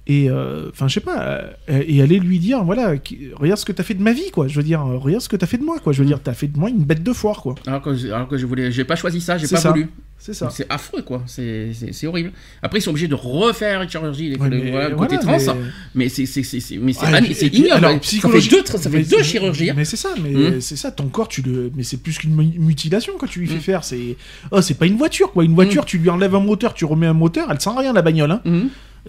Et 0.05 0.29
euh, 0.29 0.69
enfin, 0.69 0.89
je 0.89 0.95
sais 0.95 0.99
pas, 0.99 1.21
euh, 1.21 1.47
et 1.87 2.01
allez 2.01 2.19
lui 2.19 2.37
dire, 2.37 2.61
voilà, 2.65 2.97
qui- 2.97 3.29
regarde 3.35 3.57
ce 3.59 3.63
que 3.63 3.71
t'as 3.71 3.83
fait 3.83 3.93
de 3.93 4.03
ma 4.03 4.11
vie, 4.11 4.31
quoi. 4.31 4.49
Je 4.49 4.55
veux 4.57 4.63
dire, 4.63 4.81
regarde 4.83 5.21
ce 5.23 5.29
que 5.29 5.37
t'as 5.37 5.45
fait 5.47 5.57
de 5.57 5.63
moi, 5.63 5.77
quoi. 5.79 5.93
Je 5.93 5.99
veux 6.01 6.05
dire, 6.05 6.19
t'as 6.21 6.33
fait 6.33 6.47
de 6.47 6.59
moi 6.59 6.69
une 6.69 6.83
bête 6.83 7.03
de 7.03 7.13
foire, 7.13 7.41
quoi. 7.41 7.55
Alors 7.65 7.81
que, 7.81 7.95
je- 7.95 8.07
alors 8.09 8.27
que 8.27 8.37
je 8.37 8.45
voulais, 8.45 8.69
j'ai 8.69 8.83
pas 8.83 8.97
choisi 8.97 9.21
ça, 9.21 9.37
j'ai 9.37 9.47
pas 9.47 9.55
ça. 9.61 9.71
voulu. 9.71 9.87
C'est 10.17 10.33
ça. 10.33 10.49
C'est 10.49 10.65
affreux, 10.69 11.01
quoi. 11.03 11.23
C'est 11.25 11.71
horrible. 12.05 12.31
Après, 12.61 12.79
ils 12.79 12.81
sont 12.81 12.89
obligés 12.91 13.07
de 13.07 13.15
refaire 13.15 13.81
une 13.81 13.89
chirurgie, 13.89 14.29
les, 14.29 14.35
Ouais, 14.37 14.49
mais 14.49 14.71
voilà, 14.71 14.91
côté 14.91 15.17
voilà, 15.21 15.37
trans. 15.43 15.55
mais- 15.55 15.61
Mais 15.95 16.09
c'est 16.09 16.25
c'est- 16.25 16.43
c'est- 16.43 16.59
c'est- 16.59 16.77
mais 16.77 16.91
c'est 16.93 17.05
Ouais, 17.05 17.47
ignoble. 17.47 17.71
alors, 17.71 17.89
ça 17.91 17.93
fait 17.95 17.99
psychologie- 18.01 18.49
deux, 18.49 18.65
ça 18.65 18.77
fait 18.89 18.89
mais- 18.89 19.03
deux 19.03 19.23
chirurgies. 19.23 19.69
hein. 19.69 19.73
Mais 19.77 19.85
c'est 19.85 19.97
ça, 19.97 20.09
mais 20.21 20.29
Mhm. 20.31 20.61
c'est 20.61 20.75
ça. 20.77 20.91
Ton 20.91 21.07
corps, 21.07 21.27
tu 21.29 21.41
le, 21.41 21.71
mais 21.75 21.83
c'est 21.83 21.97
plus 21.97 22.17
qu'une 22.17 22.35
mu- 22.35 22.57
mutilation 22.59 23.13
quand 23.17 23.27
tu 23.27 23.39
lui 23.39 23.47
fais 23.47 23.55
Mhm. 23.55 23.59
faire. 23.61 23.83
C'est, 23.85 24.15
oh, 24.51 24.61
c'est 24.61 24.73
pas 24.77 24.85
une 24.85 24.97
voiture 24.97 25.31
quoi. 25.31 25.43
Une 25.45 25.55
voiture, 25.55 25.83
tu 25.85 25.97
lui 25.97 26.09
enlèves 26.09 26.35
un 26.35 26.39
moteur, 26.41 26.73
tu 26.73 26.83
remets 26.85 27.07
un 27.07 27.13
moteur, 27.13 27.47
elle 27.51 27.59
sent 27.61 27.69
rien 27.77 27.93
la 27.93 28.01
bagnole. 28.01 28.31
Hein. 28.31 28.41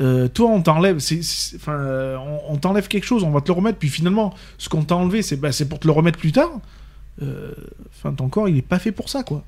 Euh, 0.00 0.26
toi, 0.28 0.50
on 0.50 0.60
t'enlève, 0.62 0.98
c'est, 0.98 1.22
c'est- 1.22 1.56
enfin, 1.56 1.74
euh, 1.74 2.16
on, 2.16 2.54
on 2.54 2.56
t'enlève 2.56 2.88
quelque 2.88 3.04
chose, 3.04 3.22
on 3.22 3.30
va 3.30 3.40
te 3.40 3.46
le 3.48 3.52
remettre, 3.52 3.78
puis 3.78 3.88
finalement, 3.88 4.34
ce 4.58 4.68
qu'on 4.68 4.82
t'a 4.84 4.96
enlevé, 4.96 5.22
c'est, 5.22 5.36
bah, 5.36 5.52
c'est 5.52 5.68
pour 5.68 5.78
te 5.78 5.86
le 5.86 5.92
remettre 5.92 6.18
plus 6.18 6.32
tard. 6.32 6.50
Euh, 7.22 7.52
Enfin, 7.96 8.12
ton 8.12 8.28
corps, 8.28 8.48
il 8.48 8.56
est 8.58 8.62
pas 8.62 8.78
fait 8.80 8.92
pour 8.92 9.08
ça 9.08 9.22
quoi. 9.22 9.44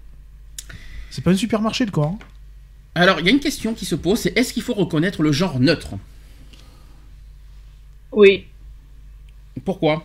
C'est 1.10 1.22
pas 1.22 1.32
un 1.32 1.36
supermarché 1.36 1.84
le 1.84 1.90
corps. 1.90 2.12
hein. 2.14 2.18
Alors, 2.94 3.18
il 3.20 3.26
y 3.26 3.28
a 3.28 3.32
une 3.32 3.40
question 3.40 3.74
qui 3.74 3.84
se 3.84 3.94
pose, 3.96 4.20
c'est 4.20 4.38
est-ce 4.38 4.52
qu'il 4.54 4.62
faut 4.62 4.72
reconnaître 4.74 5.22
le 5.22 5.32
genre 5.32 5.58
neutre? 5.60 5.94
Oui. 8.12 8.46
Pourquoi? 9.64 10.04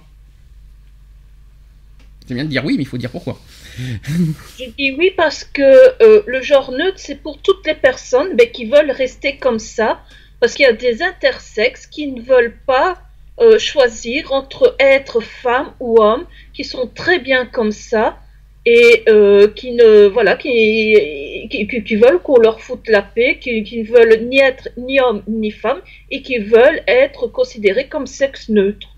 C'est 2.27 2.33
bien 2.33 2.45
de 2.45 2.49
dire 2.49 2.63
oui, 2.65 2.75
mais 2.77 2.83
il 2.83 2.87
faut 2.87 2.97
dire 2.97 3.09
pourquoi. 3.11 3.39
Je 3.77 4.65
dis 4.77 4.91
oui 4.97 5.11
parce 5.15 5.43
que 5.43 5.61
euh, 6.03 6.23
le 6.27 6.41
genre 6.41 6.71
neutre, 6.71 6.97
c'est 6.99 7.15
pour 7.15 7.39
toutes 7.41 7.65
les 7.65 7.75
personnes 7.75 8.35
ben, 8.35 8.49
qui 8.51 8.65
veulent 8.65 8.91
rester 8.91 9.37
comme 9.37 9.59
ça. 9.59 10.01
Parce 10.41 10.55
qu'il 10.55 10.65
y 10.65 10.69
a 10.69 10.73
des 10.73 11.01
intersexes 11.03 11.87
qui 11.87 12.11
ne 12.11 12.19
veulent 12.21 12.57
pas 12.65 12.99
euh, 13.39 13.59
choisir 13.59 14.33
entre 14.33 14.75
être 14.79 15.21
femme 15.21 15.71
ou 15.79 16.01
homme, 16.01 16.25
qui 16.53 16.63
sont 16.63 16.87
très 16.87 17.19
bien 17.19 17.45
comme 17.45 17.71
ça 17.71 18.19
et 18.65 19.03
euh, 19.07 19.47
qui 19.47 19.71
ne 19.71 20.07
voilà 20.07 20.35
qui, 20.35 21.47
qui, 21.49 21.95
veulent 21.95 22.19
qu'on 22.21 22.39
leur 22.39 22.59
foute 22.59 22.87
la 22.87 23.03
paix, 23.03 23.39
qui, 23.39 23.63
qui 23.63 23.83
ne 23.83 23.87
veulent 23.87 24.27
ni 24.27 24.39
être 24.39 24.69
ni 24.77 24.99
homme 24.99 25.23
ni 25.27 25.51
femme 25.51 25.79
et 26.09 26.21
qui 26.23 26.39
veulent 26.39 26.81
être 26.87 27.27
considérés 27.27 27.87
comme 27.87 28.07
sexe 28.07 28.49
neutre. 28.49 28.95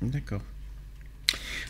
D'accord. 0.00 0.40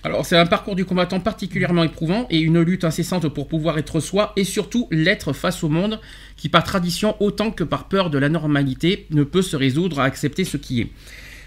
Alors, 0.07 0.27
c'est 0.27 0.37
un 0.37 0.45
parcours 0.45 0.77
du 0.77 0.85
combattant 0.85 1.19
particulièrement 1.19 1.83
éprouvant 1.83 2.27
et 2.29 2.39
une 2.39 2.61
lutte 2.61 2.85
incessante 2.85 3.27
pour 3.31 3.49
pouvoir 3.49 3.79
être 3.79 4.01
soi 4.01 4.35
et 4.37 4.45
surtout 4.45 4.87
l'être 4.91 5.33
face 5.33 5.65
au 5.65 5.71
monde 5.71 5.99
qui, 6.37 6.51
par 6.51 6.63
tradition, 6.63 7.17
autant 7.21 7.51
que 7.51 7.65
par 7.65 7.89
peur 7.89 8.11
de 8.11 8.19
l'anormalité, 8.19 9.07
ne 9.11 9.25
peut 9.25 9.41
se 9.41 9.57
résoudre 9.57 10.01
à 10.01 10.05
accepter 10.05 10.45
ce 10.45 10.59
qui 10.59 10.83
est. 10.83 10.89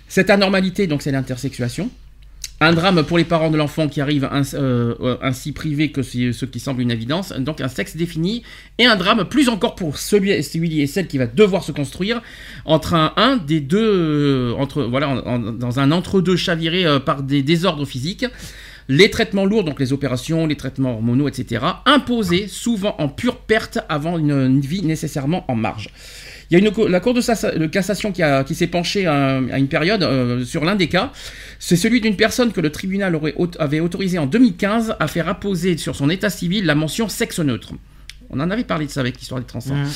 Cette 0.08 0.32
anormalité, 0.32 0.88
donc, 0.88 1.04
c'est 1.04 1.12
l'intersexuation. 1.12 1.92
Un 2.60 2.74
drame 2.74 3.04
pour 3.04 3.20
les 3.20 3.24
parents 3.24 3.52
de 3.52 3.58
l'enfant 3.58 3.88
qui 3.88 4.02
arrivent 4.02 4.28
ins- 4.32 4.56
euh, 4.56 5.16
ainsi 5.22 5.52
privés 5.52 5.92
que 5.92 6.02
ce 6.02 6.46
qui 6.46 6.60
semble 6.60 6.82
une 6.82 6.90
évidence, 6.90 7.32
donc 7.34 7.62
un 7.62 7.68
sexe 7.68 7.96
défini, 7.96 8.42
et 8.80 8.86
un 8.88 8.96
drame 8.96 9.26
plus 9.26 9.48
encore 9.48 9.76
pour 9.76 9.98
celui, 10.00 10.42
celui 10.44 10.82
et 10.82 10.88
celle 10.88 11.06
qui 11.08 11.20
va 11.20 11.28
devoir 11.28 11.64
se 11.64 11.72
construire 11.72 12.20
entre 12.66 12.96
un, 12.96 13.38
des 13.38 13.60
deux, 13.60 13.80
euh, 13.80 14.66
voilà, 14.90 15.22
dans 15.52 15.80
un 15.80 15.92
entre-deux 15.92 16.36
chaviré 16.36 16.84
euh, 16.84 17.00
par 17.00 17.22
des 17.22 17.44
désordres 17.44 17.86
physiques, 17.86 18.26
les 18.90 19.12
traitements 19.12 19.46
lourds, 19.46 19.64
donc 19.64 19.80
les 19.80 19.94
opérations, 19.94 20.48
les 20.48 20.56
traitements 20.56 20.94
hormonaux, 20.94 21.28
etc., 21.28 21.64
imposés 21.86 22.48
souvent 22.48 22.96
en 22.98 23.08
pure 23.08 23.38
perte 23.38 23.78
avant 23.88 24.18
une 24.18 24.62
vie 24.62 24.82
nécessairement 24.82 25.46
en 25.48 25.56
marge. 25.56 25.90
Il 26.50 26.58
y 26.58 26.62
a 26.64 26.66
une, 26.66 26.90
la 26.90 27.00
Cour 27.00 27.14
de, 27.14 27.66
cassation 27.68 28.12
qui, 28.12 28.24
a- 28.24 28.44
qui 28.44 28.56
s'est 28.56 28.68
penchée 28.68 29.06
à, 29.06 29.38
à 29.52 29.58
une 29.58 29.68
période 29.68 30.04
euh, 30.04 30.46
sur 30.46 30.64
l'un 30.64 30.76
des 30.76 30.88
cas. 30.88 31.12
C'est 31.60 31.76
celui 31.76 32.00
d'une 32.02 32.16
personne 32.16 32.52
que 32.54 32.62
le 32.62 32.72
tribunal 32.72 33.16
aurait 33.16 33.34
avait 33.60 33.80
autorisé 33.80 34.18
en 34.18 34.26
2015 34.28 34.96
à 35.00 35.08
faire 35.08 35.28
apposer 35.28 35.78
sur 35.78 35.96
son 35.96 36.10
état 36.10 36.30
civil 36.30 36.66
la 36.66 36.76
mention 36.76 37.10
sexe 37.10 37.40
neutre. 37.40 37.74
On 38.30 38.40
en 38.42 38.52
avait 38.52 38.66
parlé 38.66 38.86
de 38.86 38.92
ça 38.92 39.00
avec 39.00 39.18
l'histoire 39.18 39.40
des 39.40 39.48
trans. 39.48 39.60
Mhm. 39.66 39.88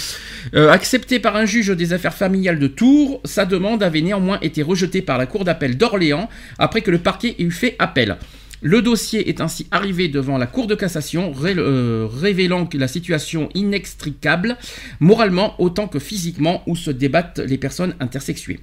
Euh, 0.56 0.70
accepté 0.72 1.20
par 1.20 1.36
un 1.36 1.46
juge 1.46 1.68
des 1.70 1.92
affaires 1.94 2.14
familiales 2.14 2.60
de 2.60 2.68
Tours, 2.68 3.20
sa 3.26 3.46
demande 3.46 3.84
avait 3.84 4.02
néanmoins 4.02 4.40
été 4.42 4.62
rejetée 4.62 5.02
par 5.02 5.18
la 5.18 5.26
Cour 5.26 5.44
d'appel 5.44 5.78
d'Orléans 5.78 6.30
après 6.58 6.82
que 6.82 6.92
le 6.92 6.98
parquet 7.00 7.36
ait 7.40 7.44
eu 7.44 7.52
fait 7.52 7.76
appel. 7.78 8.18
Le 8.62 8.84
dossier 8.84 9.28
est 9.28 9.42
ainsi 9.42 9.66
arrivé 9.72 10.08
devant 10.08 10.38
la 10.38 10.46
Cour 10.46 10.68
de 10.68 10.76
cassation, 10.76 11.34
euh, 11.44 12.08
révélant 12.12 12.70
la 12.74 12.88
situation 12.88 13.50
inextricable, 13.56 14.56
moralement 15.00 15.60
autant 15.60 15.88
que 15.88 15.98
physiquement, 15.98 16.62
où 16.68 16.76
se 16.76 16.92
débattent 16.92 17.40
les 17.40 17.58
personnes 17.58 17.96
intersexuées. 18.00 18.60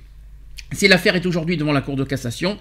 Si 0.73 0.87
l'affaire 0.87 1.17
est 1.17 1.27
aujourd'hui 1.27 1.57
devant 1.57 1.73
la 1.73 1.81
Cour 1.81 1.97
de 1.97 2.05
cassation, 2.05 2.59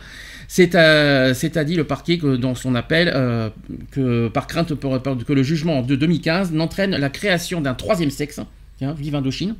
c'est 0.47 0.73
à, 0.73 1.33
c'est 1.35 1.57
à 1.57 1.63
dit 1.63 1.75
le 1.75 1.83
parquet 1.83 2.17
que 2.17 2.37
dans 2.37 2.55
son 2.55 2.73
appel 2.73 3.11
euh, 3.13 3.49
que 3.91 4.29
par 4.29 4.47
crainte 4.47 4.73
que 4.73 5.33
le 5.33 5.43
jugement 5.43 5.83
de 5.83 5.95
2015 5.95 6.53
n'entraîne 6.53 6.95
la 6.95 7.09
création 7.09 7.61
d'un 7.61 7.75
troisième 7.75 8.11
sexe, 8.11 8.39
tiens, 8.77 8.93
vive 8.93 9.15
Indochine, 9.15 9.55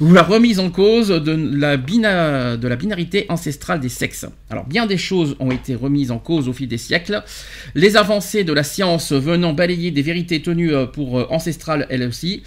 ou 0.00 0.12
la 0.12 0.22
remise 0.22 0.60
en 0.60 0.70
cause 0.70 1.08
de 1.08 1.32
la, 1.56 1.76
binarité 1.76 3.26
ancestrale 3.28 3.80
des 3.80 3.88
sexes. 3.88 4.26
Alors 4.48 4.64
bien 4.64 4.86
des 4.86 4.96
choses 4.96 5.36
ont 5.40 5.50
été 5.50 5.74
remises 5.74 6.10
en 6.10 6.18
cause 6.18 6.48
au 6.48 6.52
fil 6.52 6.68
des 6.68 6.78
siècles, 6.78 7.22
les 7.74 7.96
avancées 7.96 8.44
de 8.44 8.52
la 8.52 8.62
science 8.62 9.12
venant 9.12 9.52
balayer 9.52 9.90
des 9.90 10.02
vérités 10.02 10.40
tenues 10.40 10.74
euh, 10.74 10.86
pour 10.86 11.18
euh, 11.18 11.26
ancestrales 11.30 11.86
elles 11.90 12.04
aussi, 12.04 12.42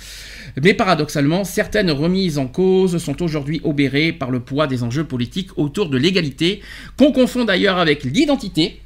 mais 0.62 0.74
paradoxalement, 0.74 1.43
certaines 1.43 1.91
remises 1.91 2.38
en 2.38 2.47
cause 2.47 2.97
sont 2.97 3.22
aujourd'hui 3.22 3.60
obérées 3.64 4.14
par 4.14 4.32
le 4.32 4.39
poids 4.39 4.68
des 4.68 4.84
enjeux 4.84 5.03
politiques 5.03 5.58
autour 5.58 5.89
de 5.89 5.97
l'égalité, 5.97 6.62
qu'on 6.97 7.12
confond 7.12 7.45
d'ailleurs 7.45 7.78
avec 7.78 8.03
l'identité, 8.03 8.80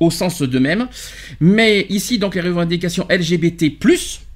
au 0.00 0.10
sens 0.10 0.42
de 0.42 0.58
même. 0.58 0.88
Mais 1.40 1.86
ici, 1.88 2.18
donc, 2.18 2.34
les 2.34 2.40
revendications 2.40 3.06
LGBT, 3.08 3.78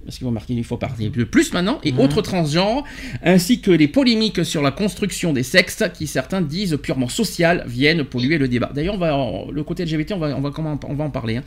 parce 0.05 0.17
qu'il 0.17 0.25
faut 0.27 0.31
marquer, 0.31 0.55
il 0.55 0.65
faut 0.65 0.77
parler 0.79 1.11
de 1.11 1.25
plus 1.25 1.53
maintenant, 1.53 1.81
et 1.85 1.93
autres 1.99 2.23
transgenres, 2.23 2.85
ainsi 3.23 3.61
que 3.61 3.71
les 3.71 3.89
polémiques 3.89 4.45
sur 4.45 4.63
la 4.63 4.71
construction 4.71 5.33
des 5.33 5.43
sexes, 5.43 5.83
qui 5.93 6.07
certains 6.07 6.41
disent 6.41 6.79
purement 6.83 7.09
sociales, 7.09 7.65
viennent 7.67 8.05
polluer 8.05 8.39
le 8.39 8.49
débat. 8.49 8.71
D'ailleurs, 8.75 8.95
on 8.95 8.99
va, 8.99 9.53
le 9.53 9.63
côté 9.65 9.85
LGBT, 9.85 10.13
on 10.13 10.19
va, 10.19 10.35
on 10.37 10.41
va, 10.41 10.51
on 10.89 10.95
va 10.95 11.05
en 11.05 11.11
parler. 11.11 11.37
hein. 11.37 11.43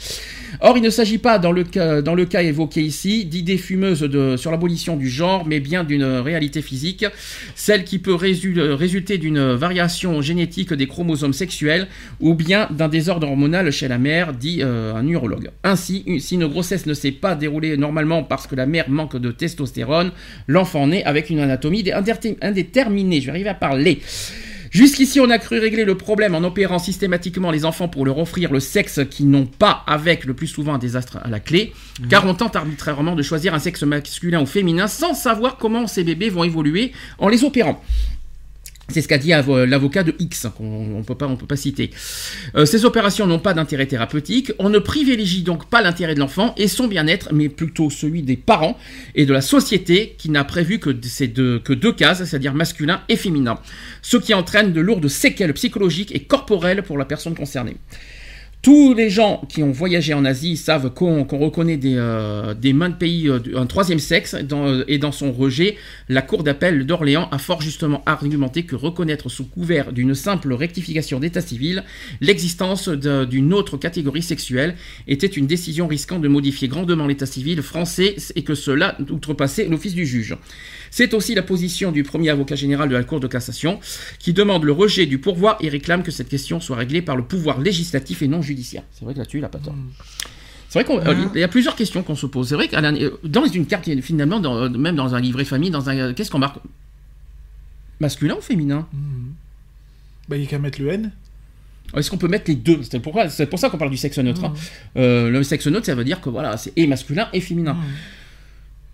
Or, 0.59 0.77
il 0.77 0.83
ne 0.83 0.89
s'agit 0.89 1.17
pas, 1.17 1.39
dans 1.39 1.51
le 1.51 1.63
cas, 1.63 2.01
dans 2.01 2.13
le 2.13 2.25
cas 2.25 2.43
évoqué 2.43 2.81
ici, 2.83 3.25
d'idées 3.25 3.57
fumeuses 3.57 4.01
de, 4.01 4.37
sur 4.37 4.51
l'abolition 4.51 4.95
du 4.95 5.09
genre, 5.09 5.45
mais 5.47 5.59
bien 5.59 5.83
d'une 5.83 6.03
réalité 6.03 6.61
physique, 6.61 7.05
celle 7.55 7.83
qui 7.83 7.97
peut 7.99 8.13
résu- 8.15 8.59
résulter 8.59 9.17
d'une 9.17 9.53
variation 9.53 10.21
génétique 10.21 10.73
des 10.73 10.87
chromosomes 10.87 11.33
sexuels 11.33 11.87
ou 12.19 12.35
bien 12.35 12.67
d'un 12.69 12.89
désordre 12.89 13.27
hormonal 13.27 13.71
chez 13.71 13.87
la 13.87 13.97
mère, 13.97 14.33
dit 14.33 14.59
euh, 14.61 14.93
un 14.93 15.07
urologue. 15.07 15.49
Ainsi, 15.63 16.03
si 16.19 16.35
une 16.35 16.47
grossesse 16.47 16.85
ne 16.85 16.93
s'est 16.93 17.11
pas 17.11 17.33
déroulée 17.35 17.77
normalement 17.77 18.23
parce 18.41 18.49
que 18.49 18.55
la 18.55 18.65
mère 18.65 18.89
manque 18.89 19.17
de 19.17 19.31
testostérone, 19.31 20.11
l'enfant 20.47 20.87
naît 20.87 21.03
avec 21.03 21.29
une 21.29 21.39
anatomie 21.39 21.83
dé- 21.83 21.91
indéter- 21.91 22.37
indéterminée. 22.41 23.21
Je 23.21 23.25
vais 23.25 23.31
arriver 23.31 23.49
à 23.49 23.53
parler. 23.53 24.01
Jusqu'ici, 24.71 25.19
on 25.19 25.29
a 25.29 25.37
cru 25.37 25.59
régler 25.59 25.83
le 25.83 25.95
problème 25.95 26.33
en 26.33 26.43
opérant 26.43 26.79
systématiquement 26.79 27.51
les 27.51 27.65
enfants 27.65 27.87
pour 27.89 28.05
leur 28.05 28.17
offrir 28.17 28.51
le 28.53 28.59
sexe 28.61 29.01
qu'ils 29.09 29.29
n'ont 29.29 29.45
pas, 29.45 29.83
avec 29.85 30.23
le 30.25 30.33
plus 30.33 30.47
souvent 30.47 30.73
un 30.73 30.77
désastre 30.79 31.19
à 31.23 31.27
la 31.29 31.39
clé, 31.41 31.73
car 32.09 32.25
on 32.25 32.33
tente 32.33 32.55
arbitrairement 32.55 33.15
de 33.15 33.21
choisir 33.21 33.53
un 33.53 33.59
sexe 33.59 33.83
masculin 33.83 34.41
ou 34.41 34.45
féminin 34.45 34.87
sans 34.87 35.13
savoir 35.13 35.57
comment 35.57 35.87
ces 35.87 36.03
bébés 36.05 36.29
vont 36.29 36.45
évoluer 36.45 36.93
en 37.19 37.27
les 37.27 37.43
opérant. 37.43 37.83
C'est 38.89 39.01
ce 39.01 39.07
qu'a 39.07 39.17
dit 39.17 39.29
avo- 39.31 39.63
l'avocat 39.63 40.03
de 40.03 40.13
X, 40.19 40.47
qu'on 40.57 40.97
ne 40.97 41.03
peut 41.03 41.15
pas, 41.15 41.55
citer. 41.55 41.91
Euh, 42.55 42.65
ces 42.65 42.83
opérations 42.83 43.25
n'ont 43.25 43.39
pas 43.39 43.53
d'intérêt 43.53 43.85
thérapeutique. 43.85 44.51
On 44.59 44.69
ne 44.69 44.79
privilégie 44.79 45.43
donc 45.43 45.69
pas 45.69 45.81
l'intérêt 45.81 46.13
de 46.13 46.19
l'enfant 46.19 46.53
et 46.57 46.67
son 46.67 46.87
bien-être, 46.87 47.29
mais 47.31 47.47
plutôt 47.47 47.89
celui 47.89 48.21
des 48.21 48.35
parents 48.35 48.77
et 49.15 49.25
de 49.25 49.31
la 49.31 49.41
société 49.41 50.15
qui 50.17 50.29
n'a 50.29 50.43
prévu 50.43 50.79
que, 50.79 50.89
deux, 50.89 51.59
que 51.59 51.73
deux 51.73 51.93
cases, 51.93 52.23
c'est-à-dire 52.25 52.53
masculin 52.53 53.01
et 53.07 53.15
féminin. 53.15 53.59
Ce 54.01 54.17
qui 54.17 54.33
entraîne 54.33 54.73
de 54.73 54.81
lourdes 54.81 55.07
séquelles 55.07 55.53
psychologiques 55.53 56.13
et 56.13 56.23
corporelles 56.23 56.83
pour 56.83 56.97
la 56.97 57.05
personne 57.05 57.35
concernée. 57.35 57.77
Tous 58.61 58.93
les 58.93 59.09
gens 59.09 59.41
qui 59.49 59.63
ont 59.63 59.71
voyagé 59.71 60.13
en 60.13 60.23
Asie 60.23 60.55
savent 60.55 60.93
qu'on 60.93 61.23
reconnaît 61.23 61.77
des, 61.77 61.95
euh, 61.97 62.53
des 62.53 62.73
mains 62.73 62.89
de 62.89 62.95
pays 62.95 63.27
euh, 63.27 63.39
un 63.55 63.65
troisième 63.65 63.97
sexe 63.97 64.35
euh, 64.35 64.83
et 64.87 64.99
dans 64.99 65.11
son 65.11 65.31
rejet, 65.31 65.77
la 66.09 66.21
Cour 66.21 66.43
d'appel 66.43 66.85
d'Orléans 66.85 67.27
a 67.31 67.39
fort 67.39 67.63
justement 67.63 68.03
argumenté 68.05 68.61
que 68.61 68.75
reconnaître 68.75 69.29
sous 69.29 69.45
couvert 69.45 69.91
d'une 69.91 70.13
simple 70.13 70.53
rectification 70.53 71.19
d'état 71.19 71.41
civil 71.41 71.83
l'existence 72.19 72.87
d'une 72.87 73.51
autre 73.51 73.77
catégorie 73.77 74.21
sexuelle 74.21 74.75
était 75.07 75.25
une 75.25 75.47
décision 75.47 75.87
risquant 75.87 76.19
de 76.19 76.27
modifier 76.27 76.67
grandement 76.67 77.07
l'état 77.07 77.25
civil 77.25 77.63
français 77.63 78.15
et 78.35 78.43
que 78.43 78.53
cela 78.53 78.95
outrepassait 79.09 79.67
l'office 79.69 79.95
du 79.95 80.05
juge. 80.05 80.37
C'est 80.93 81.13
aussi 81.13 81.33
la 81.35 81.41
position 81.41 81.91
du 81.91 82.03
premier 82.03 82.29
avocat 82.29 82.55
général 82.55 82.89
de 82.89 82.95
la 82.95 83.03
Cour 83.03 83.19
de 83.21 83.27
cassation 83.27 83.79
qui 84.19 84.33
demande 84.33 84.63
le 84.65 84.73
rejet 84.73 85.05
du 85.05 85.17
pourvoi 85.19 85.57
et 85.61 85.69
réclame 85.69 86.03
que 86.03 86.11
cette 86.11 86.27
question 86.29 86.59
soit 86.59 86.75
réglée 86.75 87.01
par 87.01 87.15
le 87.15 87.23
pouvoir 87.23 87.59
législatif 87.61 88.21
et 88.21 88.27
non 88.27 88.41
judiciaire. 88.41 88.83
C'est 88.91 89.05
vrai 89.05 89.13
que 89.13 89.19
là-dessus, 89.19 89.37
il 89.37 89.41
n'a 89.41 89.49
pas 89.49 89.59
tort. 89.59 89.73
C'est 90.69 90.83
vrai 90.83 90.99
qu'il 91.31 91.39
y 91.39 91.43
a 91.43 91.47
plusieurs 91.47 91.75
questions 91.75 92.03
qu'on 92.03 92.15
se 92.15 92.25
pose. 92.25 92.49
C'est 92.49 92.55
vrai 92.55 92.67
que 92.67 93.27
dans 93.27 93.45
une 93.45 93.65
carte, 93.65 93.89
finalement, 94.01 94.39
dans- 94.39 94.69
même 94.69 94.95
dans 94.95 95.15
un 95.15 95.19
livret 95.19 95.45
famille, 95.45 95.71
dans 95.71 95.89
un, 95.89 96.13
qu'est-ce 96.13 96.29
qu'on 96.31 96.39
marque? 96.39 96.57
Masculin 97.99 98.35
ou 98.37 98.41
féminin? 98.41 98.87
Bah, 100.27 100.37
il 100.37 100.43
y 100.43 100.45
a 100.45 100.49
qu'à 100.49 100.59
mettre 100.59 100.81
le 100.81 100.89
N. 100.89 101.11
Est-ce 101.95 102.09
qu'on 102.09 102.17
peut 102.17 102.27
mettre 102.29 102.45
les 102.49 102.55
deux? 102.55 102.79
C'est 102.83 102.99
pour 103.01 103.59
ça 103.59 103.69
qu'on 103.69 103.77
parle 103.77 103.91
du 103.91 103.97
sexe 103.97 104.17
neutre. 104.19 104.43
hein. 104.45 104.53
Euh, 104.97 105.29
le 105.29 105.43
sexe 105.43 105.67
neutre, 105.67 105.85
ça 105.85 105.95
veut 105.95 106.05
dire 106.05 106.21
que 106.21 106.29
voilà, 106.29 106.55
c'est 106.57 106.71
et 106.77 106.87
masculin 106.87 107.27
et 107.33 107.41
féminin. 107.41 107.75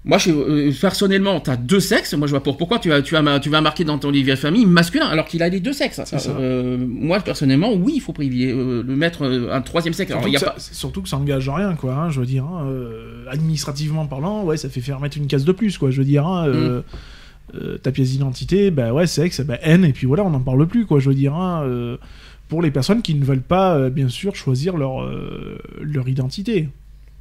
Moi, 0.08 0.18
je, 0.18 0.32
euh, 0.32 0.72
personnellement, 0.80 1.42
tu 1.42 1.50
as 1.50 1.58
deux 1.58 1.82
sexes. 1.82 2.14
Moi, 2.14 2.28
je 2.28 2.32
vois 2.32 2.42
pourquoi 2.42 2.80
tu 2.80 2.88
vas, 2.90 3.02
tu, 3.02 3.14
vas, 3.14 3.22
ma- 3.22 3.40
tu 3.42 3.50
vas 3.50 3.60
marquer 3.62 3.84
dans 3.84 3.98
ton 4.00 4.10
livre 4.10 4.34
famille 4.36 4.66
masculin 4.66 5.06
alors 5.08 5.26
qu'il 5.26 5.44
a 5.44 5.50
les 5.50 5.60
deux 5.60 5.74
sexes. 5.74 6.00
Euh, 6.40 6.78
moi, 6.80 7.20
personnellement, 7.20 7.74
oui, 7.74 7.94
il 7.98 8.00
faut 8.00 8.14
privilégier 8.14 8.54
euh, 8.54 8.84
le 8.88 8.96
mettre 8.96 9.24
un 9.52 9.62
troisième 9.62 9.94
sexe. 9.94 10.12
Surtout, 10.12 10.28
il 10.30 10.34
y 10.34 10.38
a 10.38 10.40
que 10.40 10.46
pas... 10.46 10.56
ça, 10.58 10.74
surtout 10.74 11.02
que 11.02 11.10
ça 11.10 11.18
engage 11.18 11.50
rien, 11.50 11.76
quoi. 11.76 11.94
hein, 11.94 12.10
je 12.10 12.22
veux 12.22 12.26
dire, 12.26 12.46
hein, 12.46 12.66
euh, 12.68 13.26
administrativement 13.30 14.06
parlant, 14.06 14.44
ouais, 14.46 14.56
ça 14.58 14.70
fait 14.70 14.82
faire 14.82 15.00
mettre 15.02 15.18
une 15.18 15.28
case 15.28 15.44
de 15.46 15.52
plus, 15.52 15.78
quoi. 15.78 15.92
Je 15.92 15.98
veux 16.00 16.06
dire, 16.06 16.26
hein, 16.26 16.48
euh, 17.56 17.78
ta 17.78 17.92
pièce 17.92 18.12
d'identité, 18.12 18.72
bah 18.72 18.94
ouais, 18.94 19.08
sexe, 19.08 19.42
bah 19.42 19.58
N, 19.62 19.84
et 19.86 19.92
puis 19.94 20.08
voilà, 20.08 20.24
on 20.24 20.30
n'en 20.30 20.40
parle 20.42 20.66
plus, 20.68 20.86
quoi. 20.86 21.00
Je 21.00 21.10
veux 21.10 21.16
dire, 21.16 21.36
hein, 21.36 21.64
euh, 21.66 21.98
pour 22.48 22.62
les 22.62 22.72
personnes 22.72 23.02
qui 23.02 23.14
ne 23.14 23.26
veulent 23.26 23.42
pas, 23.42 23.76
euh, 23.76 23.90
bien 23.90 24.08
sûr, 24.08 24.36
choisir 24.36 24.78
leur, 24.78 25.06
leur 25.82 26.08
identité. 26.08 26.70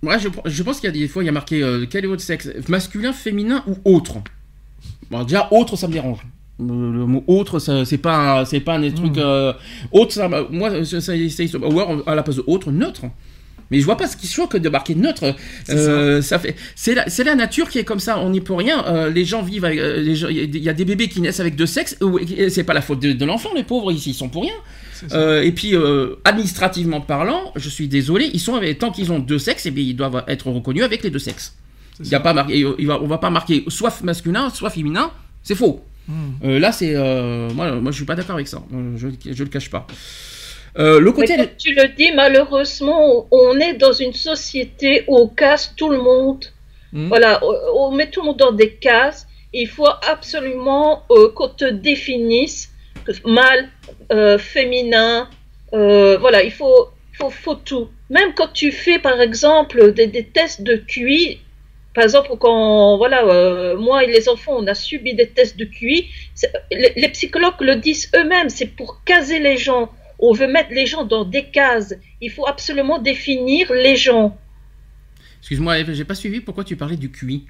Ouais, 0.07 0.19
je, 0.19 0.29
je 0.45 0.63
pense 0.63 0.81
qu'il 0.81 0.87
y 0.87 0.91
a 0.91 0.93
des 0.93 1.09
fois, 1.09 1.23
il 1.23 1.27
y 1.27 1.29
a 1.29 1.33
marqué 1.33 1.63
euh, 1.63 1.85
quel 1.89 2.05
est 2.05 2.09
votre 2.09 2.23
sexe? 2.23 2.49
Masculin, 2.69 3.13
féminin 3.13 3.63
ou 3.67 3.77
autre? 3.85 4.15
Bon, 5.11 5.23
déjà, 5.25 5.49
autre, 5.51 5.77
ça 5.77 5.89
me 5.89 5.93
dérange. 5.93 6.21
Le, 6.59 6.93
le 6.93 7.07
mot 7.07 7.23
autre, 7.27 7.59
c'est 7.59 7.99
pas, 7.99 8.45
c'est 8.47 8.61
pas 8.61 8.77
un 8.79 8.91
truc. 8.91 9.19
euh, 9.19 9.53
autre, 9.93 10.13
ça, 10.13 10.29
moi, 10.51 10.85
ça, 10.85 11.01
ça, 11.01 11.13
ça- 11.13 11.59
ou 11.59 11.81
alors, 11.81 12.03
à 12.09 12.15
la 12.15 12.23
place 12.23 12.37
de 12.37 12.45
autre, 12.47 12.71
neutre. 12.71 13.03
Mais 13.71 13.81
je 13.81 13.85
vois 13.85 13.97
pas 13.97 14.07
ce 14.07 14.17
qui 14.17 14.27
choque 14.29 14.57
de 14.57 14.69
marquer 14.69 14.95
neutre. 14.95 15.35
Euh, 15.71 16.23
ça. 16.23 16.39
fait, 16.39 16.55
c'est 16.77 16.95
la, 16.95 17.09
c'est 17.09 17.25
la 17.25 17.35
nature 17.35 17.69
qui 17.69 17.79
est 17.79 17.85
comme 17.85 17.99
ça. 18.01 18.19
On 18.21 18.31
n'y 18.31 18.41
peut 18.41 18.55
rien. 18.55 18.85
Euh, 18.87 19.11
les 19.11 19.25
gens 19.25 19.43
vivent. 19.43 19.64
Avec, 19.64 19.79
euh, 19.79 20.01
les 20.01 20.14
gens- 20.14 20.29
Il 20.29 20.57
y 20.57 20.69
a 20.69 20.73
des- 20.73 20.85
bébés 20.85 21.09
qui 21.09 21.21
naissent 21.21 21.41
avec 21.41 21.57
deux 21.57 21.67
sexes. 21.67 21.97
C'est 22.49 22.64
pas 22.64 22.75
la 22.75 22.83
faute 22.83 23.01
de, 23.01 23.12
de 23.12 23.25
l'enfant. 23.25 23.51
Les 23.57 23.64
pauvres 23.64 23.91
ici, 23.93 24.11
ils 24.11 24.14
sont 24.14 24.29
pour 24.29 24.43
rien. 24.43 24.55
Euh, 25.12 25.43
et 25.43 25.53
puis, 25.53 25.75
administrativement 26.25 27.01
parlant, 27.01 27.53
je 27.57 27.69
suis 27.69 27.89
désolé, 27.89 28.31
ils 28.33 28.41
sont 28.41 28.55
avec, 28.55 28.79
tant 28.79 28.91
qu'ils 28.91 29.12
ont 29.12 29.19
deux 29.19 29.39
sexes, 29.39 29.67
et 29.67 29.71
bien, 29.71 29.85
ils 29.85 29.97
doivent 29.97 30.25
être 30.29 30.49
reconnus 30.51 30.83
avec 30.85 31.03
les 31.03 31.11
deux 31.11 31.19
sexes. 31.19 31.55
Il 32.01 32.09
y 32.09 32.14
a 32.14 32.21
pas 32.21 32.35
marqué, 32.35 32.64
il 32.79 32.87
va, 32.87 33.01
on 33.01 33.07
va 33.07 33.19
pas 33.19 33.31
marquer 33.31 33.64
soit 33.69 34.03
masculin, 34.03 34.51
soit 34.51 34.71
féminin, 34.71 35.11
c'est 35.43 35.55
faux. 35.55 35.83
Hmm. 36.09 36.49
Là, 36.59 36.71
c'est. 36.73 36.95
moi, 37.55 37.75
moi, 37.81 37.91
je 37.91 37.97
suis 37.97 38.05
pas 38.05 38.14
d'accord 38.14 38.37
avec 38.37 38.49
ça. 38.49 38.62
Je, 38.97 39.09
je 39.33 39.43
le 39.43 39.49
cache 39.49 39.71
pas. 39.71 39.87
Euh, 40.79 41.01
le 41.01 41.12
côté. 41.12 41.37
tu 41.59 41.74
le 41.74 41.89
dis, 41.97 42.12
malheureusement, 42.12 43.27
on 43.31 43.59
est 43.59 43.74
dans 43.74 43.93
une 43.93 44.12
société 44.12 45.05
où 45.07 45.16
on 45.16 45.29
casse 45.29 45.74
tout 45.77 45.89
le 45.89 45.99
monde. 45.99 46.45
Hmm. 46.93 47.09
Voilà, 47.09 47.41
on 47.43 47.55
on 47.89 47.91
met 47.93 48.11
tout 48.11 48.20
le 48.20 48.27
monde 48.27 48.37
dans 48.39 48.53
des 48.53 48.72
cases. 48.74 49.27
Il 49.53 49.68
faut 49.68 49.89
absolument 50.09 51.05
euh, 51.11 51.31
qu'on 51.35 51.49
te 51.49 51.64
définisse 51.64 52.70
mâle, 53.24 53.68
euh, 54.12 54.37
féminin. 54.37 55.29
voilà, 55.72 56.43
il 56.43 56.53
faut, 56.53 56.89
faut, 57.18 57.31
faut 57.31 57.55
tout. 57.55 57.89
Même 58.11 58.35
quand 58.35 58.53
tu 58.53 58.72
fais, 58.72 58.99
par 58.99 59.20
exemple, 59.20 59.93
des, 59.93 60.07
des 60.07 60.24
tests 60.24 60.62
de 60.62 60.77
QI, 60.77 61.41
par 61.97 62.05
exemple, 62.05 62.33
quand, 62.39 62.99
voilà, 62.99 63.24
euh, 63.24 63.74
moi 63.79 64.05
et 64.05 64.07
les 64.07 64.29
enfants, 64.29 64.53
on 64.59 64.66
a 64.66 64.74
subi 64.74 65.14
des 65.14 65.29
tests 65.29 65.57
de 65.57 65.64
QI, 65.64 66.11
les 66.70 67.09
psychologues 67.09 67.55
le 67.61 67.77
disent 67.77 68.11
eux-mêmes, 68.14 68.51
c'est 68.51 68.66
pour 68.66 69.03
caser 69.05 69.39
les 69.39 69.57
gens. 69.57 69.89
On 70.19 70.33
veut 70.33 70.47
mettre 70.49 70.71
les 70.73 70.87
gens 70.87 71.05
dans 71.05 71.25
des 71.25 71.45
cases. 71.45 71.95
Il 72.21 72.31
faut 72.31 72.47
absolument 72.47 72.99
définir 72.99 73.73
les 73.73 73.97
gens. 73.97 74.37
Excuse-moi, 75.41 75.79
Eve, 75.79 75.93
j'ai 75.93 76.05
pas 76.05 76.14
suivi 76.14 76.41
pourquoi 76.41 76.64
tu 76.64 76.77
parlais 76.77 76.97
du 76.97 77.11
QI. 77.11 77.45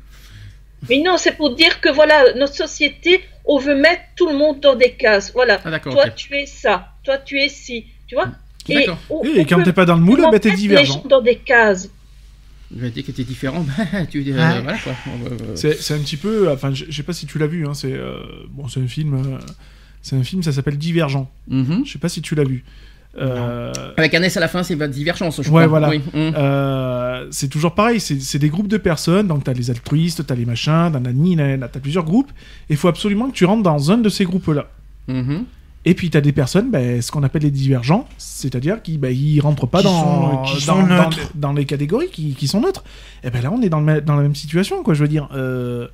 Mais 0.88 1.00
non, 1.00 1.16
c'est 1.16 1.32
pour 1.36 1.54
dire 1.54 1.80
que 1.80 1.88
voilà, 1.88 2.34
notre 2.34 2.54
société, 2.54 3.22
on 3.44 3.58
veut 3.58 3.74
mettre 3.76 4.02
tout 4.16 4.28
le 4.28 4.36
monde 4.36 4.60
dans 4.60 4.74
des 4.74 4.92
cases. 4.92 5.32
Voilà. 5.32 5.60
Ah, 5.64 5.70
d'accord. 5.70 5.94
Toi, 5.94 6.10
tu 6.10 6.34
es 6.36 6.46
ça. 6.46 6.92
Toi, 7.02 7.18
tu 7.18 7.38
es 7.40 7.48
ci. 7.48 7.86
Tu 8.06 8.14
vois? 8.14 8.28
D'accord. 8.68 8.98
on- 9.08 9.24
Et 9.24 9.40
on 9.40 9.44
quand 9.44 9.62
t'es 9.62 9.72
pas 9.72 9.84
dans 9.86 9.94
le 9.96 10.02
moule, 10.02 10.20
bah 10.20 10.38
t'es 10.38 10.48
mettre 10.48 10.48
les 10.48 10.56
divergent. 10.56 10.92
gens 10.94 11.04
dans 11.08 11.22
des 11.22 11.36
cases. 11.36 11.88
Je 12.74 12.80
vais 12.80 12.90
dire 12.90 13.04
que 13.06 13.12
t'es 13.12 13.22
différent. 13.24 13.64
bah, 13.78 14.06
tu, 14.10 14.18
euh, 14.28 14.36
Ouais. 14.36 14.60
voilà 14.60 14.76
quoi. 14.78 14.92
Euh, 15.30 15.54
C'est 15.54 15.94
un 15.94 15.98
petit 16.00 16.16
peu, 16.16 16.50
enfin, 16.50 16.74
je 16.74 16.84
je 16.88 16.92
sais 16.96 17.04
pas 17.04 17.12
si 17.12 17.26
tu 17.26 17.38
l'as 17.38 17.46
vu, 17.46 17.64
hein, 17.66 17.74
c'est 17.74 17.92
euh, 17.92 18.18
bon, 18.50 18.68
c'est 18.68 18.80
un 18.80 18.88
film, 18.88 19.14
euh, 19.14 19.38
c'est 20.06 20.16
un 20.16 20.22
film, 20.22 20.42
ça 20.42 20.52
s'appelle 20.52 20.78
Divergent. 20.78 21.28
mhm. 21.48 21.82
Je 21.84 21.92
sais 21.92 21.98
pas 21.98 22.08
si 22.08 22.22
tu 22.22 22.34
l'as 22.34 22.44
vu. 22.44 22.64
Euh, 23.18 23.72
Avec 23.96 24.14
un 24.14 24.22
S 24.22 24.36
à 24.36 24.40
la 24.40 24.48
fin, 24.48 24.62
c'est 24.62 24.74
votre 24.74 24.92
divergence, 24.92 25.36
je 25.36 25.48
Ouais, 25.48 25.64
crois. 25.64 25.66
voilà. 25.66 25.88
Oui, 25.88 25.98
mhm. 26.12 26.34
Euh, 26.36 27.26
c'est 27.30 27.48
toujours 27.48 27.74
pareil, 27.74 27.98
c'est 27.98 28.20
c'est 28.20 28.38
des 28.38 28.50
groupes 28.50 28.68
de 28.68 28.76
personnes, 28.76 29.26
donc 29.26 29.42
t'as 29.44 29.52
les 29.54 29.70
altruistes, 29.70 30.26
t'as 30.26 30.34
les 30.34 30.44
machins, 30.44 30.90
t'as 30.92 31.00
nani, 31.00 31.34
nanana, 31.34 31.68
t'as 31.68 31.80
plusieurs 31.80 32.04
groupes, 32.04 32.30
et 32.68 32.74
il 32.74 32.76
faut 32.76 32.88
absolument 32.88 33.28
que 33.28 33.34
tu 33.34 33.44
rentres 33.46 33.62
dans 33.62 33.90
un 33.90 33.98
de 33.98 34.08
ces 34.10 34.24
groupes-là. 34.24 34.66
Mhm. 35.08 35.44
Et 35.86 35.94
puis 35.94 36.10
t'as 36.10 36.20
des 36.20 36.32
personnes, 36.32 36.70
ben, 36.70 37.00
ce 37.00 37.10
qu'on 37.10 37.22
appelle 37.22 37.42
les 37.42 37.50
divergents, 37.50 38.06
c'est-à-dire 38.18 38.82
qui 38.82 38.98
ben, 38.98 39.14
ils 39.16 39.40
rentrent 39.40 39.66
pas 39.68 39.78
Qui 39.78 39.84
dans, 39.84 40.02
sont- 40.02 40.42
qui 40.58 40.66
dans, 40.66 40.74
sont 40.74 40.86
dans- 40.86 41.04
neutres. 41.04 41.30
dans 41.36 41.52
les 41.52 41.64
catégories 41.64 42.10
qui, 42.10 42.34
qui 42.34 42.48
sont 42.48 42.60
neutres. 42.60 42.84
Et 43.24 43.30
ben 43.30 43.40
là 43.42 43.50
on 43.52 43.62
est 43.62 43.68
dans, 43.70 43.78
le 43.80 43.86
ma- 43.86 44.00
dans 44.00 44.16
la 44.16 44.22
même 44.22 44.34
situation, 44.34 44.82
quoi. 44.82 44.92
Je 44.94 45.00
veux 45.02 45.08
dire, 45.08 45.28
euh, 45.32 45.86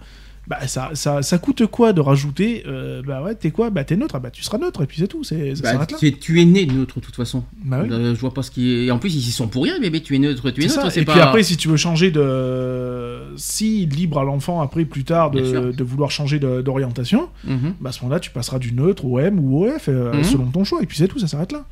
bah, 0.49 0.67
ça, 0.67 0.91
ça, 0.95 1.23
ça 1.23 1.39
coûte 1.39 1.67
quoi 1.67 1.93
de 1.93 2.01
rajouter 2.01 2.65
euh, 2.67 3.01
Bah 3.07 3.23
ouais, 3.23 3.35
t'es 3.37 3.51
quoi? 3.53 3.71
Bah 3.71 3.85
t'es 3.85 3.97
neutre, 3.97 4.17
Ah 4.17 4.21
bah 4.21 4.31
tu 4.31 4.43
seras 4.43 4.59
neutre, 4.59 4.83
et 4.83 4.87
puis 4.87 4.99
c'est 5.01 5.07
tout, 5.07 5.23
c'est, 5.23 5.55
ça 5.55 5.63
Bah, 5.63 5.73
s'arrête 5.73 5.93
là. 5.93 5.99
tu, 5.99 6.09
es, 6.09 6.13
tu 6.13 6.41
es 6.41 6.45
né 6.45 6.67
neutre 6.67 6.99
de 6.99 7.05
toute 7.05 7.15
façon. 7.15 7.45
Bah 7.65 7.81
oui. 7.85 7.89
Euh, 7.93 8.15
je 8.15 8.21
vois 8.21 8.35
pas 8.35 8.43
ce 8.43 8.51
qui 8.51 8.87
est. 8.87 8.91
En 8.91 8.99
plus, 8.99 9.15
ils 9.15 9.29
y 9.29 9.31
sont 9.33 9.47
pour 9.49 9.63
rien, 9.65 9.79
bébé. 9.79 10.03
Tu 10.03 10.17
es 10.17 10.19
neutre, 10.19 10.51
tu 10.51 10.63
es 10.65 10.67
neutre. 10.67 10.99
Et 10.99 11.05
pas. 11.05 11.13
puis 11.13 11.21
après, 11.21 11.43
si 11.45 11.57
tu 11.57 11.69
veux 11.69 11.77
changer 11.77 12.11
de. 12.11 13.21
Si 13.37 13.87
libre 13.87 14.19
à 14.19 14.25
l'enfant 14.25 14.61
après, 14.61 14.85
plus 14.85 15.05
tard, 15.05 15.31
de, 15.31 15.73
de 15.73 15.85
vouloir 15.85 16.11
changer 16.11 16.39
d'orientation, 16.39 17.29
Mhm. 17.45 17.75
bah 17.81 17.91
à 17.91 17.93
ce 17.93 18.03
moment-là, 18.03 18.21
tu 18.21 18.31
passeras 18.31 18.59
du 18.59 18.73
neutre 18.73 19.05
au 19.05 19.19
M 19.19 19.39
ou 19.41 19.65
au 19.65 19.71
F 19.79 19.89
euh, 19.89 20.13
Mhm. 20.15 20.25
selon 20.25 20.47
ton 20.47 20.65
choix. 20.65 20.83
Et 20.83 20.87
puis 20.87 20.97
c'est 20.99 21.09
tout, 21.09 21.19
ça 21.19 21.29
s'arrête 21.29 21.53
là. 21.53 21.65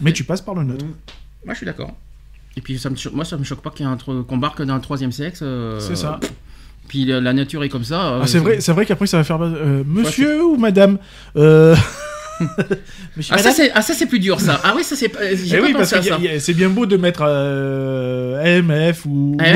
Mais 0.00 0.12
tu 0.12 0.22
passes 0.24 0.42
par 0.42 0.54
le 0.54 0.64
neutre. 0.64 0.84
Moi, 1.44 1.54
je 1.54 1.58
suis 1.58 1.66
d'accord. 1.66 1.92
Et 2.56 2.60
puis, 2.60 2.78
ça 2.78 2.90
me 2.90 2.96
cho- 2.96 3.10
moi, 3.12 3.24
ça 3.24 3.36
me 3.36 3.44
choque 3.44 3.62
pas 3.62 3.70
qu'il 3.70 3.86
y 3.86 3.88
ait 3.88 3.92
un 3.92 3.96
tro- 3.96 4.22
qu'on 4.24 4.36
barque 4.36 4.62
dans 4.62 4.74
le 4.74 4.80
troisième 4.80 5.12
sexe. 5.12 5.40
euh, 5.42 5.78
C'est 5.80 5.96
ça. 5.96 6.18
Puis 6.88 7.04
la, 7.04 7.20
la 7.20 7.32
nature 7.32 7.62
est 7.64 7.68
comme 7.68 7.84
ça. 7.84 8.14
euh, 8.14 8.20
Ah, 8.22 8.26
c'est 8.26 8.38
vrai, 8.38 8.60
c'est 8.60 8.72
vrai 8.72 8.86
qu'après 8.86 9.06
ça 9.06 9.18
va 9.18 9.24
faire 9.24 9.38
euh, 9.42 9.82
monsieur 9.86 10.42
ou 10.44 10.56
madame. 10.56 10.98
Euh... 11.36 11.74
Monsieur, 13.16 13.34
Ah 13.34 13.38
ça, 13.38 13.48
madame 13.50 13.52
c'est, 13.52 13.72
ah, 13.74 13.82
ça, 13.82 13.94
c'est 13.94 14.06
plus 14.06 14.20
dur, 14.20 14.38
ça. 14.40 14.60
Ah 14.62 14.74
oui, 14.76 14.84
ça, 14.84 14.94
c'est. 14.94 15.06
Eh 15.06 15.08
pas 15.08 15.18
oui, 15.60 15.72
parce 15.72 15.90
pensé 15.92 16.12
à 16.12 16.16
que 16.16 16.22
ça. 16.28 16.38
c'est 16.38 16.54
bien 16.54 16.68
beau 16.68 16.86
de 16.86 16.96
mettre 16.96 17.22
euh, 17.26 18.40
M, 18.40 18.94
F 18.94 19.06
ou, 19.06 19.36
Eh 19.44 19.50
eh 19.50 19.54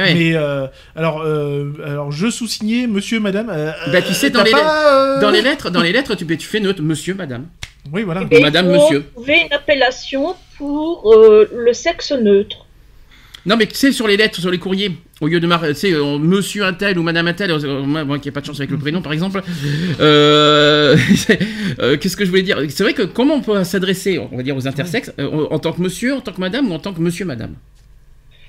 ouais. 0.00 0.14
mais 0.14 0.32
euh, 0.34 0.66
alors, 0.96 1.20
euh, 1.22 1.72
alors 1.84 2.12
je 2.12 2.30
sous-signais 2.30 2.86
monsieur, 2.86 3.20
madame. 3.20 3.50
euh, 3.50 3.72
Bah, 3.92 4.00
tu 4.00 4.14
sais, 4.14 4.30
dans 4.30 4.42
les 4.42 4.52
pas, 4.52 5.16
euh, 5.16 5.20
Dans 5.20 5.30
les 5.30 5.42
lettres, 5.42 5.68
dans 5.70 5.82
les 5.82 5.92
lettres, 5.92 6.14
tu, 6.14 6.26
tu 6.26 6.46
fais 6.46 6.60
neutre, 6.60 6.80
monsieur, 6.82 7.12
madame. 7.14 7.44
Oui, 7.92 8.02
voilà. 8.04 8.22
Et 8.30 8.40
Madame, 8.40 8.70
il 8.70 8.76
faut 8.76 8.82
monsieur. 8.84 9.04
trouver 9.14 9.40
une 9.46 9.52
appellation 9.52 10.34
pour 10.56 11.12
euh, 11.12 11.50
le 11.54 11.74
sexe 11.74 12.10
neutre. 12.12 12.64
Non, 13.44 13.58
mais 13.58 13.66
tu 13.66 13.74
sais, 13.74 13.92
sur 13.92 14.08
les 14.08 14.16
lettres, 14.16 14.40
sur 14.40 14.50
les 14.50 14.58
courriers, 14.58 14.92
Au 15.24 15.28
lieu 15.28 15.40
de 15.40 15.46
mar- 15.46 15.62
tu 15.66 15.74
sais, 15.74 15.92
euh, 15.94 16.18
monsieur 16.18 16.64
un 16.66 16.74
tel 16.74 16.98
ou 16.98 17.02
madame 17.02 17.26
un 17.28 17.32
tel, 17.32 17.50
euh, 17.50 17.82
moi, 17.82 18.04
moi 18.04 18.18
qui 18.18 18.28
n'ai 18.28 18.32
pas 18.32 18.42
de 18.42 18.46
chance 18.46 18.60
avec 18.60 18.70
le 18.70 18.76
prénom 18.76 19.00
par 19.00 19.12
exemple, 19.14 19.40
euh, 20.00 20.96
qu'est-ce 21.98 22.16
que 22.16 22.24
je 22.26 22.30
voulais 22.30 22.42
dire? 22.42 22.58
C'est 22.68 22.82
vrai 22.82 22.92
que 22.92 23.02
comment 23.02 23.34
on 23.36 23.40
peut 23.40 23.64
s'adresser, 23.64 24.18
on 24.18 24.36
va 24.36 24.42
dire, 24.42 24.54
aux 24.56 24.68
intersexes, 24.68 25.12
euh, 25.18 25.46
en 25.50 25.58
tant 25.58 25.72
que 25.72 25.80
monsieur, 25.80 26.14
en 26.14 26.20
tant 26.20 26.32
que 26.32 26.40
madame 26.40 26.70
ou 26.70 26.74
en 26.74 26.78
tant 26.78 26.92
que 26.92 27.00
monsieur, 27.00 27.24
madame? 27.24 27.54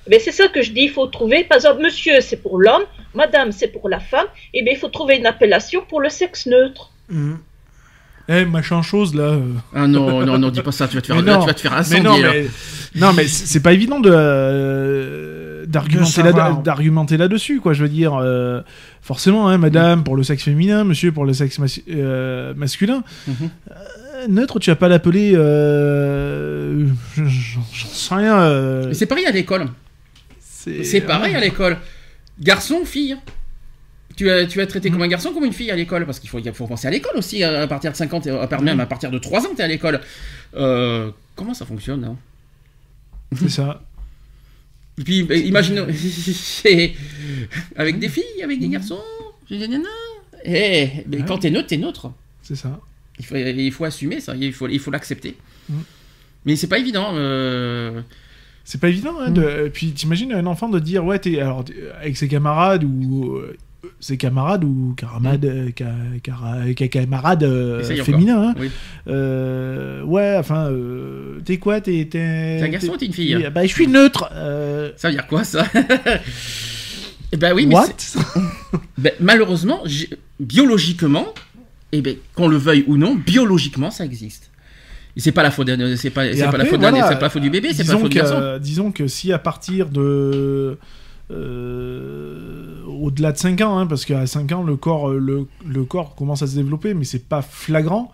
Mais 0.09 0.19
c'est 0.19 0.31
ça 0.33 0.49
que 0.49 0.61
je 0.61 0.71
dis, 0.71 0.81
il 0.81 0.89
faut 0.91 1.07
trouver, 1.07 1.45
par 1.45 1.55
exemple, 1.57 1.81
monsieur 1.81 2.19
c'est 2.19 2.37
pour 2.37 2.59
l'homme, 2.59 2.83
madame 3.13 3.51
c'est 3.53 3.69
pour 3.69 3.87
la 3.87 3.99
femme, 4.01 4.27
et 4.53 4.61
bien 4.61 4.73
il 4.73 4.79
faut 4.79 4.89
trouver 4.89 5.15
une 5.17 5.25
appellation 5.25 5.81
pour 5.89 6.01
le 6.01 6.09
sexe 6.09 6.45
neutre. 6.45 6.91
Mhm. 7.09 7.37
Eh, 8.27 8.43
machin 8.43 8.81
chose 8.81 9.13
là. 9.15 9.23
euh. 9.23 9.41
Ah 9.73 9.87
non, 9.87 10.25
non, 10.25 10.37
non, 10.39 10.49
dis 10.49 10.61
pas 10.61 10.71
ça, 10.71 10.87
tu 10.87 10.95
vas 10.95 11.01
te 11.01 11.07
faire, 11.07 11.15
Mais 11.15 11.21
là, 11.21 11.33
non, 11.35 11.41
tu 11.41 11.47
vas 11.47 11.53
te 11.53 11.61
faire 11.61 11.71
Mais 11.73 11.77
incendier. 11.77 12.03
non, 12.03 12.17
là. 12.17 12.31
mais, 12.33 12.45
non, 12.95 13.13
mais 13.13 13.27
c'est 13.27 13.45
c'est 13.45 13.59
pas 13.61 13.71
évident 13.71 13.99
de 13.99 14.09
euh, 14.11 15.44
d'argumenter 15.67 17.17
là, 17.17 17.25
là-dessus, 17.25 17.59
quoi. 17.59 17.73
Je 17.73 17.83
veux 17.83 17.89
dire, 17.89 18.13
euh, 18.15 18.61
forcément, 19.01 19.47
hein, 19.47 19.57
madame 19.57 20.03
pour 20.03 20.15
le 20.15 20.23
sexe 20.23 20.43
féminin, 20.43 20.83
monsieur 20.83 21.11
pour 21.11 21.25
le 21.25 21.33
sexe 21.33 21.59
mas- 21.59 21.81
euh, 21.89 22.53
masculin. 22.55 23.03
Mhm. 23.27 23.35
Euh, 23.71 24.27
neutre, 24.29 24.59
tu 24.59 24.69
vas 24.69 24.75
pas 24.75 24.87
l'appeler. 24.87 25.33
J'en 27.15 27.25
sais 27.87 28.15
rien. 28.15 28.85
Mais 28.87 28.93
c'est 28.93 29.05
pareil 29.05 29.25
à 29.25 29.31
l'école. 29.31 29.67
C'est 30.39 31.01
pareil 31.01 31.35
à 31.35 31.39
l'école. 31.39 31.77
Garçon, 32.39 32.85
fille. 32.85 33.17
Tu 34.17 34.29
as, 34.31 34.45
tu 34.45 34.61
as 34.61 34.67
traité 34.67 34.89
comme 34.91 35.01
un 35.01 35.09
garçon 35.09 35.33
comme 35.33 35.43
une 35.43 35.51
fille 35.51 35.71
à 35.71 35.75
l'école 35.75 36.05
parce 36.05 36.19
qu'il 36.19 36.29
faut, 36.29 36.39
faut 36.53 36.67
penser 36.67 36.87
à 36.87 36.91
l'école 36.91 37.17
aussi 37.17 37.43
à 37.43 37.67
partir 37.67 37.91
de 37.91 37.97
50 37.97 38.27
et 38.27 38.29
à 38.29 38.61
même 38.61 38.79
à 38.79 38.85
partir 38.85 39.11
de 39.11 39.19
3 39.19 39.41
ans 39.41 39.49
tu 39.53 39.61
es 39.61 39.63
à 39.65 39.67
l'école. 39.67 39.99
Comment 40.53 41.53
ça 41.53 41.65
fonctionne 41.65 42.03
hein? 42.05 42.15
C'est 43.35 43.49
ça. 43.49 43.81
Et 44.99 45.03
puis 45.03 45.19
imagine 45.19 45.85
c'est- 45.93 46.93
avec 47.75 47.99
des 47.99 48.09
filles, 48.09 48.41
avec 48.43 48.59
des 48.59 48.69
garçons, 48.69 48.99
nanas. 49.51 49.87
Eh, 50.45 50.89
mais 51.07 51.17
Ouais. 51.17 51.23
quand 51.27 51.39
t'es 51.39 51.49
neutre, 51.49 51.67
t'es 51.67 51.77
neutre. 51.77 52.11
C'est 52.43 52.55
ça. 52.55 52.79
Il 53.19 53.25
faut, 53.25 53.35
il 53.35 53.71
faut 53.71 53.85
assumer 53.85 54.19
ça, 54.19 54.35
il 54.35 54.53
faut 54.53 54.67
il 54.67 54.79
faut 54.79 54.91
l'accepter. 54.91 55.35
Mm. 55.69 55.73
Mais 56.45 56.55
c'est 56.55 56.67
pas 56.67 56.77
évident. 56.79 57.09
euh, 57.13 58.01
C'est 58.63 58.79
pas 58.79 58.89
évident. 58.89 59.19
Hein, 59.19 59.31
de... 59.31 59.69
Puis 59.73 59.91
t'imagines 59.91 60.31
un 60.33 60.45
enfant 60.45 60.69
de 60.69 60.79
dire 60.79 61.03
ouais, 61.03 61.17
t'es 61.19 61.39
alors 61.39 61.65
avec 61.99 62.15
ses 62.17 62.27
camarades 62.27 62.83
ou 62.83 63.35
euh, 63.37 63.57
ses 63.99 64.17
camarades 64.17 64.63
ou 64.63 64.93
camarades, 64.97 65.45
euh, 65.45 65.69
ca- 65.77 65.85
cara- 66.21 66.57
ca- 66.77 66.87
camarades 66.87 67.43
euh, 67.43 67.79
Essaye 67.81 68.01
encore. 68.01 68.05
féminins. 68.13 68.49
hein. 68.49 68.53
Oui. 68.59 68.69
Euh, 69.07 70.03
ouais, 70.03 70.35
enfin, 70.37 70.69
euh, 70.71 71.39
t'es 71.45 71.57
quoi 71.57 71.81
T'es 71.81 72.07
un 72.61 72.67
garçon 72.69 72.89
ou 72.93 72.97
t'es 72.97 73.05
une 73.07 73.13
fille 73.13 73.35
t'es- 73.41 73.49
Bah, 73.49 73.63
je 73.65 73.71
suis 73.73 73.87
neutre. 73.87 74.29
Euh, 74.33 74.91
Ça 74.97 75.07
veut 75.09 75.13
dire 75.15 75.27
quoi 75.27 75.43
ça? 75.43 75.65
Eh 77.31 77.37
ben 77.37 77.53
oui, 77.53 77.65
mais 77.65 77.75
what? 77.75 77.87
ben, 78.97 79.11
malheureusement, 79.19 79.81
biologiquement, 80.39 81.25
et 81.91 82.01
ben, 82.01 82.15
qu'on 82.35 82.47
le 82.47 82.55
veuille 82.57 82.85
ou 82.87 82.97
non, 82.97 83.15
biologiquement, 83.15 83.89
ça 83.91 84.05
existe. 84.05 84.51
C'est 85.17 85.31
pas 85.31 85.43
la 85.43 85.51
faute, 85.51 85.69
c'est 85.97 86.09
pas, 86.11 86.27
Et 86.27 86.35
c'est 86.35 86.45
pas 86.45 86.57
la 86.57 86.65
faute, 86.65 86.79
voilà, 86.79 87.07
c'est 87.09 87.15
pas 87.15 87.21
la 87.21 87.29
faute 87.29 87.41
du 87.41 87.49
bébé, 87.49 87.69
c'est 87.73 87.83
pas 87.85 87.93
la 87.93 87.99
faute 87.99 88.11
du 88.11 88.17
que, 88.19 88.23
garçon. 88.23 88.59
Disons 88.61 88.91
que 88.91 89.07
si 89.07 89.33
à 89.33 89.39
partir 89.39 89.89
de. 89.89 90.77
euh, 91.31 92.74
au-delà 93.05 93.31
de 93.31 93.37
5 93.37 93.61
ans, 93.61 93.77
hein, 93.77 93.87
parce 93.87 94.03
qu'à 94.05 94.25
5 94.25 94.51
ans, 94.51 94.63
le 94.63 94.75
corps, 94.75 95.09
euh, 95.11 95.19
le, 95.19 95.47
le 95.65 95.83
corps 95.83 96.15
commence 96.15 96.41
à 96.41 96.47
se 96.47 96.55
développer, 96.55 96.93
mais 96.93 97.03
c'est 97.05 97.27
pas 97.27 97.41
flagrant. 97.41 98.11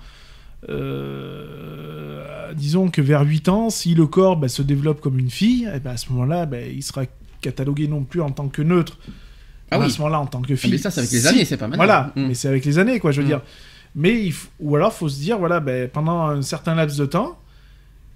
Euh, 0.70 2.54
disons 2.56 2.90
que 2.90 3.02
vers 3.02 3.22
8 3.24 3.50
ans, 3.50 3.70
si 3.70 3.96
le 3.96 4.06
corps 4.08 4.38
bah, 4.38 4.48
se 4.48 4.62
développe 4.62 5.02
comme 5.02 5.20
une 5.20 5.30
fille, 5.30 5.70
eh 5.74 5.80
ben, 5.80 5.92
à 5.92 5.98
ce 5.98 6.10
moment-là, 6.12 6.46
bah, 6.46 6.62
il 6.62 6.84
sera 6.84 7.04
catalogué 7.42 7.88
non 7.88 8.04
plus 8.04 8.22
en 8.22 8.32
tant 8.32 8.48
que 8.48 8.62
neutre, 8.62 8.98
Ah 9.72 9.78
mais 9.78 9.84
à 9.86 9.88
oui. 9.88 9.92
ce 9.92 10.00
moment-là 10.02 10.20
en 10.20 10.26
tant 10.28 10.42
que 10.42 10.54
Ah, 10.54 10.58
fille. 10.58 10.72
mais 10.72 10.78
ça, 10.78 10.92
c'est 10.92 11.00
avec 11.00 11.12
les 11.12 11.28
années, 11.28 11.46
c'est 11.46 11.58
pas 11.58 11.68
maintenant. 11.68 11.84
Voilà, 11.86 12.12
Mm. 12.16 12.28
mais 12.28 12.34
c'est 12.34 12.48
avec 12.48 12.66
les 12.66 12.78
années, 12.78 13.00
quoi, 13.00 13.12
je 13.12 13.18
veux 13.22 13.26
Mm. 13.26 13.30
dire. 13.30 13.42
Mais 13.96 14.24
il 14.26 14.32
f- 14.32 14.48
ou 14.60 14.76
alors, 14.76 14.94
faut 14.94 15.10
se 15.10 15.20
dire, 15.20 15.38
voilà, 15.40 15.60
ben, 15.60 15.90
pendant 15.90 16.22
un 16.28 16.42
certain 16.42 16.76
laps 16.76 16.98
de 16.98 17.06
temps, 17.06 17.38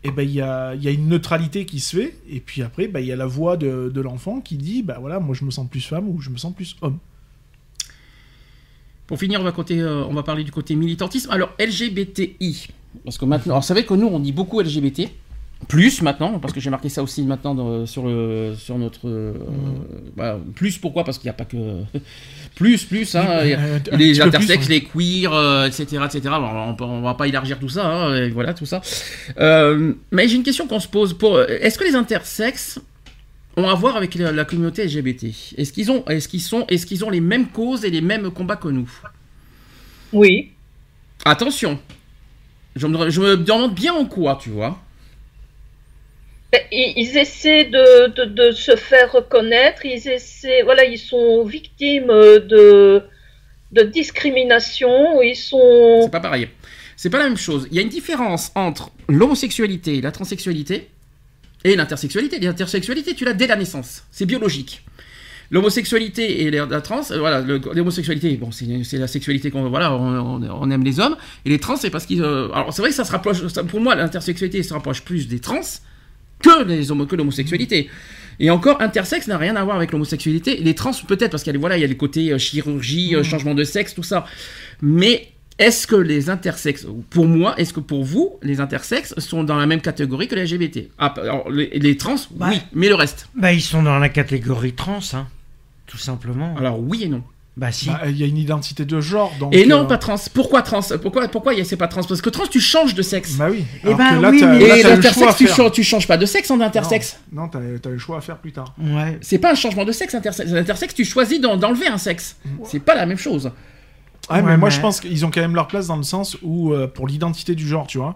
et 0.05 0.11
ben 0.11 0.23
il 0.23 0.31
y 0.31 0.41
a, 0.41 0.73
il 0.75 0.83
y 0.83 0.87
a 0.87 0.91
une 0.91 1.07
neutralité 1.09 1.65
qui 1.65 1.79
se 1.79 1.97
fait, 1.97 2.15
et 2.29 2.39
puis 2.39 2.61
après, 2.61 2.87
ben, 2.87 2.99
il 2.99 3.07
y 3.07 3.11
a 3.11 3.15
la 3.15 3.25
voix 3.25 3.57
de, 3.57 3.91
de 3.93 4.01
l'enfant 4.01 4.39
qui 4.39 4.55
dit, 4.57 4.83
bah 4.83 4.97
voilà, 4.99 5.19
moi 5.19 5.35
je 5.35 5.43
me 5.43 5.51
sens 5.51 5.67
plus 5.69 5.81
femme 5.81 6.07
ou 6.07 6.21
je 6.21 6.29
me 6.29 6.37
sens 6.37 6.53
plus 6.53 6.75
homme. 6.81 6.97
Pour 9.07 9.19
finir, 9.19 9.39
on 9.39 9.43
va, 9.43 9.51
côté, 9.51 9.79
euh, 9.79 10.03
on 10.05 10.13
va 10.13 10.23
parler 10.23 10.43
du 10.43 10.51
côté 10.51 10.75
militantisme. 10.75 11.29
Alors, 11.29 11.51
LGBTI. 11.59 12.67
Parce 13.03 13.17
que 13.17 13.25
maintenant, 13.25 13.53
alors, 13.53 13.61
vous 13.61 13.67
savez 13.67 13.85
que 13.85 13.93
nous, 13.93 14.07
on 14.07 14.19
dit 14.19 14.31
beaucoup 14.31 14.59
LGBT. 14.61 15.09
Plus 15.67 16.01
maintenant, 16.01 16.37
parce 16.39 16.53
que 16.53 16.59
j'ai 16.59 16.69
marqué 16.69 16.89
ça 16.89 17.01
aussi 17.01 17.23
maintenant 17.23 17.55
dans- 17.55 17.85
sur, 17.85 18.05
le, 18.07 18.53
sur 18.57 18.77
notre. 18.77 19.07
euh, 19.07 19.33
bah, 20.17 20.37
plus 20.53 20.77
pourquoi? 20.77 21.03
Parce 21.03 21.17
qu'il 21.17 21.27
n'y 21.27 21.31
a 21.31 21.33
pas 21.33 21.45
que. 21.45 21.81
Plus, 22.55 22.85
plus, 22.85 23.15
hein. 23.15 23.25
Euh, 23.29 23.79
les 23.91 24.13
plus, 24.13 24.21
intersexes, 24.21 24.67
ouais. 24.67 24.73
les 24.75 24.83
queers, 24.83 25.33
euh, 25.33 25.67
etc., 25.67 25.83
etc. 26.05 26.21
Alors, 26.27 26.75
on, 26.79 26.83
on 26.83 27.01
va 27.01 27.13
pas 27.13 27.27
élargir 27.27 27.59
tout 27.59 27.69
ça, 27.69 27.85
hein, 27.85 28.29
voilà, 28.29 28.53
tout 28.53 28.65
ça. 28.65 28.81
Euh, 29.39 29.93
mais 30.11 30.27
j'ai 30.27 30.37
une 30.37 30.43
question 30.43 30.65
qu'on 30.65 30.79
se 30.79 30.87
pose. 30.87 31.13
Pour, 31.13 31.41
est-ce 31.41 31.77
que 31.77 31.83
les 31.83 31.95
intersexes 31.95 32.79
ont 33.57 33.67
à 33.67 33.75
voir 33.75 33.97
avec 33.97 34.15
la, 34.15 34.31
la 34.31 34.45
communauté 34.45 34.85
LGBT 34.85 35.25
Est-ce 35.57 35.73
qu'ils 35.73 35.91
ont, 35.91 36.05
est-ce 36.05 36.27
qu'ils 36.27 36.41
sont, 36.41 36.65
est-ce 36.67 36.85
qu'ils 36.85 37.03
ont 37.03 37.09
les 37.09 37.21
mêmes 37.21 37.47
causes 37.47 37.83
et 37.85 37.89
les 37.89 38.01
mêmes 38.01 38.31
combats 38.31 38.55
que 38.55 38.69
nous? 38.69 38.89
Oui. 40.13 40.51
Attention, 41.25 41.79
je 42.75 42.87
me, 42.87 43.09
je 43.09 43.21
me 43.21 43.37
demande 43.37 43.75
bien 43.75 43.93
en 43.93 44.05
quoi, 44.05 44.39
tu 44.41 44.49
vois. 44.49 44.81
Ils, 46.71 47.17
essaient 47.17 47.65
de, 47.65 48.25
de, 48.25 48.51
se 48.51 48.75
faire 48.75 49.11
reconnaître, 49.11 49.85
ils 49.85 50.07
essaient, 50.07 50.61
voilà, 50.63 50.85
ils 50.85 50.97
sont 50.97 51.43
victimes 51.43 52.07
de, 52.07 53.01
de 53.71 53.81
discrimination, 53.83 55.21
ils 55.21 55.35
sont... 55.35 56.01
C'est 56.03 56.11
pas 56.11 56.19
pareil. 56.19 56.47
C'est 56.97 57.09
pas 57.09 57.19
la 57.19 57.25
même 57.25 57.37
chose. 57.37 57.67
Il 57.71 57.75
y 57.75 57.79
a 57.79 57.81
une 57.81 57.89
différence 57.89 58.51
entre 58.55 58.91
l'homosexualité, 59.09 60.01
la 60.01 60.11
transsexualité 60.11 60.89
et 61.63 61.75
l'intersexualité. 61.75 62.39
L'intersexualité, 62.39 63.15
tu 63.15 63.25
l'as 63.25 63.33
dès 63.33 63.47
la 63.47 63.55
naissance. 63.55 64.03
C'est 64.11 64.25
biologique. 64.25 64.83
L'homosexualité 65.51 66.43
et 66.43 66.51
la, 66.51 66.81
trans, 66.81 67.01
euh, 67.11 67.19
voilà, 67.19 67.41
l'homosexualité, 67.41 68.35
bon, 68.37 68.49
c'est 68.51 68.97
la 68.97 69.07
sexualité 69.07 69.51
qu'on, 69.51 69.69
voilà, 69.69 69.93
on, 69.93 70.71
aime 70.71 70.83
les 70.83 70.99
hommes. 70.99 71.17
Et 71.45 71.49
les 71.49 71.59
trans, 71.59 71.75
c'est 71.75 71.91
parce 71.91 72.05
qu'ils, 72.05 72.23
euh, 72.23 72.49
alors 72.51 72.73
c'est 72.73 72.81
vrai 72.81 72.89
que 72.89 72.95
ça 72.95 73.05
se 73.05 73.11
rapproche, 73.11 73.41
pour 73.67 73.79
moi, 73.79 73.93
l'intersexualité 73.93 74.63
se 74.63 74.73
rapproche 74.73 75.03
plus 75.03 75.27
des 75.27 75.39
trans 75.39 75.61
que 76.41 76.63
les 76.63 76.91
homo, 76.91 77.05
que 77.05 77.15
l'homosexualité. 77.15 77.89
Et 78.39 78.49
encore, 78.49 78.81
intersexe 78.81 79.27
n'a 79.27 79.37
rien 79.37 79.55
à 79.55 79.63
voir 79.63 79.77
avec 79.77 79.91
l'homosexualité. 79.91 80.57
Les 80.57 80.75
trans, 80.75 80.91
peut-être, 81.07 81.31
parce 81.31 81.43
qu'il 81.43 81.53
y 81.53 81.55
a, 81.55 81.59
voilà, 81.59 81.77
il 81.77 81.81
y 81.81 81.83
a 81.83 81.87
les 81.87 81.97
côtés 81.97 82.31
euh, 82.31 82.37
chirurgie, 82.37 83.15
euh, 83.15 83.23
changement 83.23 83.55
de 83.55 83.63
sexe, 83.63 83.93
tout 83.93 84.03
ça. 84.03 84.25
Mais 84.81 85.29
est-ce 85.57 85.87
que 85.87 85.95
les 85.95 86.29
intersexes, 86.29 86.85
pour 87.09 87.27
moi, 87.27 87.55
est-ce 87.57 87.71
que 87.73 87.79
pour 87.79 88.03
vous, 88.03 88.37
les 88.41 88.59
intersexes 88.59 89.17
sont 89.19 89.45
dans 89.45 89.55
la 89.55 89.65
même 89.65 89.79
catégorie 89.79 90.27
que 90.27 90.35
les 90.35 90.45
LGBT 90.45 90.89
ah, 90.97 91.13
alors, 91.17 91.49
les, 91.49 91.69
les 91.79 91.95
trans, 91.95 92.15
Bah. 92.31 92.47
oui, 92.51 92.59
mais 92.73 92.89
le 92.89 92.95
reste 92.95 93.29
Bah, 93.35 93.53
ils 93.53 93.61
sont 93.61 93.81
dans 93.83 93.97
la 93.99 94.09
catégorie 94.09 94.73
trans, 94.73 94.99
hein. 95.13 95.27
Tout 95.87 95.97
simplement. 95.97 96.55
Alors 96.57 96.79
oui 96.79 97.03
et 97.03 97.07
non. 97.07 97.23
Bah, 97.57 97.71
si. 97.71 97.87
Bah, 97.87 98.01
Il 98.07 98.17
y 98.17 98.23
a 98.23 98.27
une 98.27 98.37
identité 98.37 98.83
de 98.83 98.99
genre. 98.99 99.31
Donc, 99.39 99.55
Et 99.55 99.65
non, 99.65 99.83
euh, 99.83 99.85
pas 99.85 99.97
trans. 99.97 100.15
Pourquoi 100.33 100.61
trans? 100.61 100.81
Pourquoi, 101.01 101.27
pourquoi 101.29 101.53
y 101.53 101.61
a- 101.61 101.63
c'est 101.63 101.77
pas 101.77 101.87
trans? 101.87 102.03
Parce 102.03 102.21
que 102.21 102.29
trans, 102.29 102.47
tu 102.47 102.59
changes 102.59 102.93
de 102.95 103.01
sexe. 103.01 103.35
Bah 103.37 103.47
oui. 103.49 103.63
Eh 103.85 103.93
ben 103.93 104.19
là, 104.19 104.31
mais- 104.31 104.39
et 104.39 104.41
le 104.41 104.59
choix 104.59 104.73
à 104.73 104.89
l'intersexe, 104.95 105.35
tu, 105.37 105.47
changes- 105.47 105.71
tu 105.71 105.83
changes 105.83 106.05
pas 106.07 106.17
de 106.17 106.25
sexe 106.25 106.51
en 106.51 106.59
intersexe. 106.59 107.17
Non, 107.31 107.43
non, 107.43 107.47
t'as 107.47 107.59
t'as 107.81 107.89
le 107.91 107.97
choix 107.97 108.17
à 108.17 108.21
faire 108.21 108.37
plus 108.39 108.51
tard. 108.51 108.73
Ouais. 108.77 109.17
C'est 109.21 109.37
pas 109.37 109.51
un 109.51 109.55
changement 109.55 109.85
de 109.85 109.93
sexe, 109.93 110.13
intersexe. 110.15 110.51
L'intersexe, 110.51 110.93
tu 110.95 111.05
choisis 111.05 111.39
d'en- 111.39 111.55
d'enlever 111.55 111.87
un 111.87 111.97
sexe. 111.97 112.35
C'est 112.65 112.79
pas 112.81 112.93
la 112.95 113.05
même 113.05 113.17
chose. 113.17 113.45
Ouais, 114.29 114.41
mais 114.41 114.51
Ouais, 114.51 114.57
moi 114.57 114.69
je 114.71 114.79
pense 114.81 114.99
qu'ils 114.99 115.23
ont 115.25 115.29
quand 115.31 115.39
même 115.41 115.55
leur 115.55 115.67
place 115.67 115.87
dans 115.87 115.97
le 115.97 116.03
sens 116.03 116.35
où, 116.41 116.73
euh, 116.73 116.87
pour 116.87 117.07
l'identité 117.07 117.53
du 117.55 117.67
genre, 117.67 117.85
tu 117.87 117.99
vois, 117.99 118.15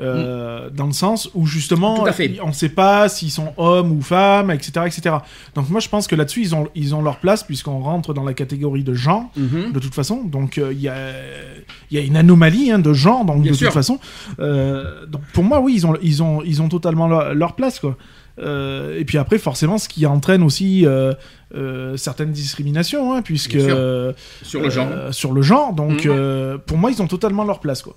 euh, 0.00 0.70
dans 0.70 0.86
le 0.86 0.92
sens 0.92 1.28
où 1.34 1.46
justement, 1.46 2.04
on 2.42 2.46
ne 2.48 2.52
sait 2.52 2.68
pas 2.68 3.08
s'ils 3.08 3.30
sont 3.30 3.52
hommes 3.56 3.90
ou 3.92 4.00
femmes, 4.02 4.50
etc., 4.50 4.86
etc. 4.86 5.16
Donc 5.54 5.68
moi 5.70 5.80
je 5.80 5.88
pense 5.88 6.06
que 6.06 6.14
là-dessus 6.14 6.40
ils 6.42 6.54
ont, 6.54 6.68
ils 6.74 6.94
ont 6.94 7.02
leur 7.02 7.18
place 7.18 7.42
puisqu'on 7.42 7.80
rentre 7.80 8.14
dans 8.14 8.24
la 8.24 8.34
catégorie 8.34 8.84
de 8.84 8.94
genre. 8.94 9.24
Mhm. 9.36 9.72
De 9.72 9.78
toute 9.80 9.94
façon, 9.94 10.22
donc 10.24 10.58
euh, 10.58 10.72
il 10.72 10.80
y, 10.80 10.88
a, 10.88 10.98
y 11.90 11.98
a 11.98 12.00
une 12.00 12.16
anomalie 12.16 12.70
hein, 12.70 12.78
de 12.78 12.92
genre, 12.92 13.24
donc 13.24 13.42
Bien 13.42 13.52
de 13.52 13.56
sûr. 13.56 13.68
toute 13.68 13.74
façon. 13.74 13.98
Euh, 14.38 15.06
donc 15.06 15.22
pour 15.32 15.42
moi, 15.44 15.60
oui, 15.60 15.72
ils 15.76 15.86
ont, 15.86 15.94
ils 16.02 16.22
ont, 16.22 16.42
ils 16.44 16.62
ont 16.62 16.68
totalement 16.68 17.08
leur, 17.08 17.34
leur 17.34 17.54
place, 17.54 17.80
quoi. 17.80 17.96
Et 18.40 19.04
puis 19.04 19.18
après, 19.18 19.36
forcément, 19.38 19.78
ce 19.78 19.88
qui 19.88 20.06
entraîne 20.06 20.44
aussi 20.44 20.86
euh, 20.86 21.96
certaines 21.96 22.30
discriminations, 22.30 23.12
hein, 23.12 23.22
puisque 23.22 23.58
Sur 24.42 24.60
le 24.62 24.70
genre. 24.70 24.86
euh, 24.92 25.10
sur 25.12 25.32
le 25.32 25.42
genre. 25.42 25.72
Donc, 25.72 26.04
Mhm. 26.04 26.10
euh, 26.14 26.58
pour 26.58 26.78
moi, 26.78 26.92
ils 26.92 27.02
ont 27.02 27.08
totalement 27.08 27.42
leur 27.42 27.58
place, 27.58 27.82
quoi. 27.82 27.96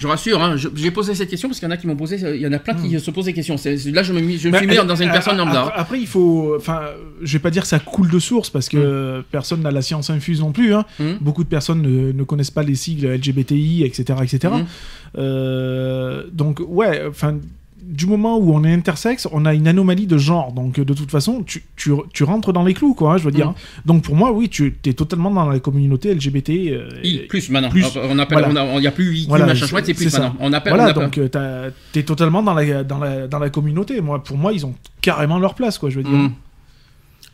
Je 0.00 0.06
rassure, 0.06 0.40
hein, 0.40 0.54
j'ai 0.76 0.90
posé 0.92 1.12
cette 1.16 1.28
question 1.28 1.48
parce 1.48 1.58
qu'il 1.58 1.66
y 1.68 1.70
en 1.72 1.74
a 1.74 1.76
qui 1.76 1.88
m'ont 1.88 1.96
posé, 1.96 2.18
il 2.36 2.40
y 2.40 2.46
en 2.46 2.52
a 2.52 2.60
plein 2.60 2.74
qui 2.74 3.00
se 3.00 3.10
posent 3.10 3.24
des 3.24 3.32
questions. 3.32 3.56
Là, 3.92 4.02
je 4.04 4.12
me, 4.12 4.20
mis- 4.20 4.38
je 4.38 4.46
me 4.46 4.52
Mais, 4.52 4.58
suis 4.58 4.66
mis 4.68 4.76
dans 4.76 4.94
une 4.94 5.10
personne 5.10 5.36
lambda. 5.36 5.62
Après, 5.62 5.80
après, 5.80 6.00
il 6.00 6.06
faut, 6.06 6.54
enfin, 6.56 6.82
je 7.20 7.32
vais 7.32 7.38
pas 7.40 7.50
dire 7.50 7.62
que 7.62 7.68
ça 7.68 7.80
coule 7.80 8.08
de 8.08 8.20
source 8.20 8.48
parce 8.48 8.68
que 8.68 9.24
personne 9.32 9.60
n'a 9.62 9.72
la 9.72 9.82
science 9.82 10.08
infuse 10.10 10.38
non 10.40 10.52
plus. 10.52 10.72
Hein. 10.72 10.84
Mhm. 11.00 11.18
Beaucoup 11.20 11.42
de 11.42 11.48
personnes 11.48 11.82
ne, 11.82 12.12
ne 12.12 12.22
connaissent 12.22 12.52
pas 12.52 12.62
les 12.62 12.76
sigles 12.76 13.08
LGBTI, 13.08 13.82
etc., 13.82 14.20
etc. 14.22 14.54
Euh, 15.16 16.24
donc, 16.32 16.60
ouais, 16.66 17.02
enfin, 17.08 17.38
du 17.88 18.06
moment 18.06 18.36
où 18.38 18.54
on 18.54 18.62
est 18.64 18.72
intersexe, 18.72 19.26
on 19.32 19.46
a 19.46 19.54
une 19.54 19.66
anomalie 19.66 20.06
de 20.06 20.18
genre. 20.18 20.52
Donc, 20.52 20.78
de 20.78 20.92
toute 20.94 21.10
façon, 21.10 21.42
tu, 21.42 21.64
tu, 21.74 21.90
tu 22.12 22.22
rentres 22.24 22.52
dans 22.52 22.62
les 22.62 22.74
clous, 22.74 22.92
quoi, 22.94 23.14
hein, 23.14 23.16
je 23.16 23.24
veux 23.24 23.30
dire. 23.30 23.50
Mm. 23.50 23.54
Donc, 23.86 24.02
pour 24.02 24.14
moi, 24.14 24.30
oui, 24.30 24.48
tu 24.50 24.76
es 24.84 24.92
totalement 24.92 25.30
dans 25.30 25.48
la 25.48 25.58
communauté 25.58 26.14
LGBT. 26.14 26.50
euh, 26.72 26.88
I, 27.02 27.18
plus 27.28 27.48
maintenant. 27.50 27.70
plus. 27.70 27.86
On 27.96 28.18
appelle, 28.18 28.44
Voilà. 28.44 28.64
on 28.64 28.74
a- 28.74 28.74
il 28.76 28.80
n'y 28.80 28.86
a 28.86 28.90
plus 28.92 29.18
I, 29.20 29.26
Voilà, 29.26 29.46
machin 29.46 29.64
c'est- 29.64 29.70
chouette, 29.70 29.86
c'est 29.86 29.94
plus 29.94 30.12
maintenant. 30.12 30.36
On 30.40 30.52
appelle, 30.52 30.72
Voilà, 30.74 30.88
on 30.88 30.90
appelle- 30.90 31.02
donc 31.04 31.18
euh, 31.18 31.28
t'as- 31.28 31.70
t'es 31.92 32.02
totalement 32.02 32.42
dans 32.42 32.54
la, 32.54 32.84
dans, 32.84 32.98
la, 32.98 33.26
dans 33.26 33.38
la 33.38 33.48
communauté. 33.50 34.00
Moi, 34.02 34.22
pour 34.22 34.36
moi, 34.36 34.52
ils 34.52 34.66
ont 34.66 34.74
carrément 35.00 35.38
leur 35.38 35.54
place, 35.54 35.78
quoi, 35.78 35.88
je 35.88 35.96
veux 35.96 36.02
dire. 36.04 36.12
Mm. 36.12 36.32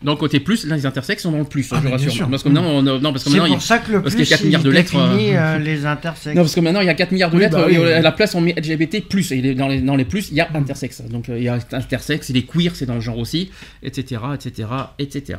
Donc 0.05 0.19
côté 0.19 0.39
plus, 0.39 0.67
là 0.67 0.77
les 0.77 0.87
intersexes 0.87 1.23
sont 1.23 1.33
dans 1.33 1.39
le 1.39 1.45
plus, 1.45 1.67
Ah, 1.73 1.81
je 1.83 1.89
rassure. 1.89 2.29
Parce 2.29 2.43
que 2.43 2.49
maintenant, 2.51 2.69
on- 2.71 2.83
non, 2.83 3.11
parce 3.13 3.25
que 3.25 3.31
maintenant, 3.31 3.47
il 3.47 3.53
a- 3.53 3.55
pour 3.55 3.63
ça 3.63 3.79
que 3.79 3.91
le 3.93 4.03
parce 4.03 4.15
plus, 4.15 4.23
qu'il 4.25 4.31
y 4.31 4.35
a 4.35 4.37
4 4.37 4.45
milliards 4.45 4.63
de 4.63 4.69
il 4.71 4.75
lettres, 4.75 4.97
euh, 4.97 5.17
euh, 5.35 5.59
les 5.65 5.87
intersexes. 5.87 6.37
Non, 6.37 6.43
parce 6.43 6.55
que 6.55 6.61
maintenant 6.61 6.81
il 6.83 6.87
y 6.87 6.91
a 6.91 6.95
4 6.95 7.13
milliards 7.13 7.31
de 7.31 7.37
Oui, 7.37 7.43
lettres, 7.43 7.57
bah 7.57 7.71
et 7.71 7.79
oui. 7.79 7.93
à 7.93 8.01
la 8.01 8.13
place 8.13 8.35
on 8.35 8.41
met 8.41 8.53
LGBT, 8.57 9.01
plus, 9.09 9.33
et 9.33 9.41
les- 9.41 9.55
dans 9.55 9.67
les, 9.69 9.81
dans 9.81 9.97
les 9.97 10.05
plus, 10.05 10.29
il 10.31 10.37
y 10.37 10.41
a 10.41 10.49
intersexe. 10.55 11.01
Donc 11.11 11.29
euh, 11.29 11.39
il 11.39 11.45
y 11.45 11.49
a 11.49 11.59
intersexe, 11.73 12.31
et 12.31 12.33
les 12.35 12.43
queer, 12.45 12.73
c'est 12.77 12.87
dans 12.87 12.95
le 12.97 13.01
genre 13.01 13.19
aussi, 13.19 13.51
etc., 13.83 14.21
etc., 14.35 14.69
etc. 14.99 15.39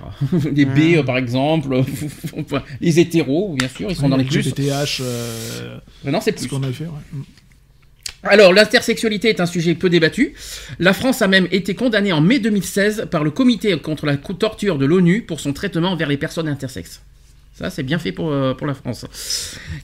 les 0.52 0.66
B, 0.66 0.96
euh, 0.98 1.04
par 1.04 1.18
exemple, 1.18 1.82
les 2.82 3.00
hétéros, 3.00 3.56
bien 3.58 3.68
sûr, 3.68 3.88
ils 3.90 3.96
sont 3.96 4.10
dans 4.10 4.18
les 4.18 4.24
plus. 4.24 4.40
LGBTH, 4.40 5.02
euh, 5.02 5.78
Maintenant 6.04 6.22
c'est 6.22 6.32
ce 6.38 6.46
plus. 6.46 6.50
qu'on 6.50 6.64
avait 6.64 6.74
fait, 6.74 6.86
ouais. 6.86 7.20
Alors, 8.28 8.54
l'intersexualité 8.54 9.30
est 9.30 9.40
un 9.40 9.46
sujet 9.46 9.76
peu 9.76 9.88
débattu. 9.88 10.34
La 10.80 10.94
France 10.94 11.22
a 11.22 11.28
même 11.28 11.48
été 11.52 11.76
condamnée 11.76 12.12
en 12.12 12.22
mai 12.22 12.40
2016 12.40 13.08
par 13.12 13.24
le 13.24 13.30
Comité 13.30 13.78
contre 13.80 14.08
la 14.08 14.18
torture 14.18 14.80
de 14.80 14.86
l'ONU 14.86 15.22
pour 15.22 15.40
son 15.40 15.54
traitement 15.54 15.96
vers 15.96 16.08
les 16.08 16.18
personnes 16.18 16.48
intersexes. 16.48 17.02
Ça, 17.54 17.70
c'est 17.70 17.84
bien 17.84 18.00
fait 18.00 18.12
pour, 18.12 18.32
euh, 18.32 18.54
pour 18.54 18.66
la 18.68 18.74
France. 18.74 19.06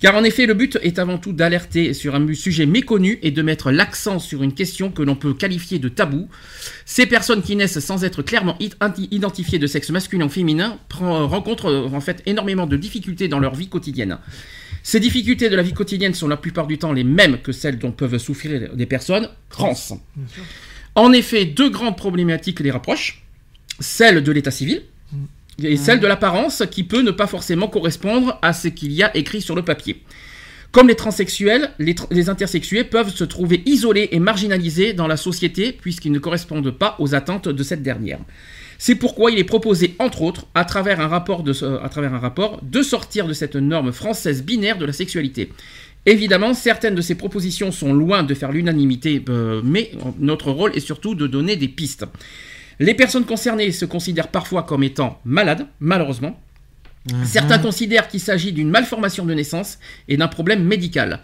Car 0.01 0.15
en 0.15 0.23
effet, 0.23 0.45
le 0.47 0.55
but 0.55 0.77
est 0.81 0.97
avant 0.99 1.19
tout 1.19 1.31
d'alerter 1.33 1.93
sur 1.93 2.15
un 2.15 2.33
sujet 2.33 2.65
méconnu 2.65 3.19
et 3.21 3.29
de 3.31 3.41
mettre 3.43 3.71
l'accent 3.71 4.17
sur 4.19 4.41
une 4.43 4.53
question 4.53 4.91
que 4.91 5.03
l'on 5.03 5.15
peut 5.15 5.33
qualifier 5.33 5.79
de 5.79 5.87
tabou. 5.87 6.27
Ces 6.85 7.05
personnes 7.05 7.43
qui 7.43 7.55
naissent 7.55 7.79
sans 7.79 8.03
être 8.03 8.23
clairement 8.23 8.57
identifiées 9.11 9.59
de 9.59 9.67
sexe 9.67 9.89
masculin 9.91 10.25
ou 10.25 10.29
féminin 10.29 10.79
prend- 10.89 11.27
rencontrent 11.27 11.69
euh, 11.69 11.87
en 11.93 12.01
fait 12.01 12.21
énormément 12.25 12.65
de 12.67 12.75
difficultés 12.75 13.27
dans 13.29 13.39
leur 13.39 13.55
vie 13.55 13.69
quotidienne. 13.69 14.17
Ces 14.83 14.99
difficultés 14.99 15.49
de 15.49 15.55
la 15.55 15.63
vie 15.63 15.73
quotidienne 15.73 16.13
sont 16.13 16.27
la 16.27 16.37
plupart 16.37 16.67
du 16.67 16.77
temps 16.77 16.91
les 16.93 17.03
mêmes 17.03 17.37
que 17.41 17.51
celles 17.51 17.77
dont 17.77 17.91
peuvent 17.91 18.17
souffrir 18.17 18.75
des 18.75 18.85
personnes 18.85 19.29
trans. 19.49 19.75
En 20.95 21.13
effet, 21.13 21.45
deux 21.45 21.69
grandes 21.69 21.97
problématiques 21.97 22.59
les 22.59 22.71
rapprochent. 22.71 23.23
Celle 23.79 24.23
de 24.23 24.31
l'état 24.31 24.51
civil 24.51 24.83
et 25.63 25.77
celle 25.77 25.99
de 25.99 26.07
l'apparence 26.07 26.63
qui 26.71 26.83
peut 26.83 27.01
ne 27.01 27.11
pas 27.11 27.27
forcément 27.27 27.67
correspondre 27.67 28.39
à 28.41 28.53
ce 28.53 28.67
qu'il 28.67 28.91
y 28.91 29.03
a 29.03 29.15
écrit 29.15 29.41
sur 29.41 29.55
le 29.55 29.63
papier. 29.63 30.01
Comme 30.71 30.87
les 30.87 30.95
transsexuels, 30.95 31.71
les, 31.79 31.93
tr- 31.93 32.07
les 32.11 32.29
intersexués 32.29 32.83
peuvent 32.83 33.13
se 33.13 33.25
trouver 33.25 33.61
isolés 33.65 34.09
et 34.11 34.19
marginalisés 34.19 34.93
dans 34.93 35.07
la 35.07 35.17
société 35.17 35.73
puisqu'ils 35.73 36.11
ne 36.13 36.19
correspondent 36.19 36.71
pas 36.71 36.95
aux 36.97 37.13
attentes 37.13 37.49
de 37.49 37.63
cette 37.63 37.83
dernière. 37.83 38.19
C'est 38.83 38.95
pourquoi 38.95 39.29
il 39.29 39.37
est 39.37 39.43
proposé, 39.43 39.95
entre 39.99 40.23
autres, 40.23 40.47
à 40.55 40.65
travers, 40.65 40.99
un 41.01 41.07
rapport 41.07 41.43
de, 41.43 41.53
ce- 41.53 41.65
à 41.83 41.87
travers 41.87 42.15
un 42.15 42.17
rapport, 42.17 42.59
de 42.63 42.81
sortir 42.81 43.27
de 43.27 43.33
cette 43.33 43.55
norme 43.55 43.91
française 43.91 44.41
binaire 44.43 44.79
de 44.79 44.85
la 44.85 44.91
sexualité. 44.91 45.51
Évidemment, 46.07 46.55
certaines 46.55 46.95
de 46.95 47.01
ces 47.01 47.13
propositions 47.13 47.71
sont 47.71 47.93
loin 47.93 48.23
de 48.23 48.33
faire 48.33 48.51
l'unanimité, 48.51 49.23
euh, 49.29 49.61
mais 49.63 49.91
notre 50.17 50.49
rôle 50.49 50.75
est 50.75 50.79
surtout 50.79 51.13
de 51.13 51.27
donner 51.27 51.57
des 51.57 51.67
pistes. 51.67 52.05
Les 52.79 52.95
personnes 52.95 53.25
concernées 53.25 53.71
se 53.71 53.85
considèrent 53.85 54.29
parfois 54.29 54.63
comme 54.63 54.81
étant 54.83 55.19
malades, 55.25 55.67
malheureusement. 55.79 56.41
Certains 57.23 57.59
considèrent 57.59 58.07
qu'il 58.07 58.19
s'agit 58.19 58.51
d'une 58.51 58.69
malformation 58.71 59.25
de 59.27 59.33
naissance 59.35 59.77
et 60.07 60.17
d'un 60.17 60.27
problème 60.27 60.63
médical. 60.63 61.19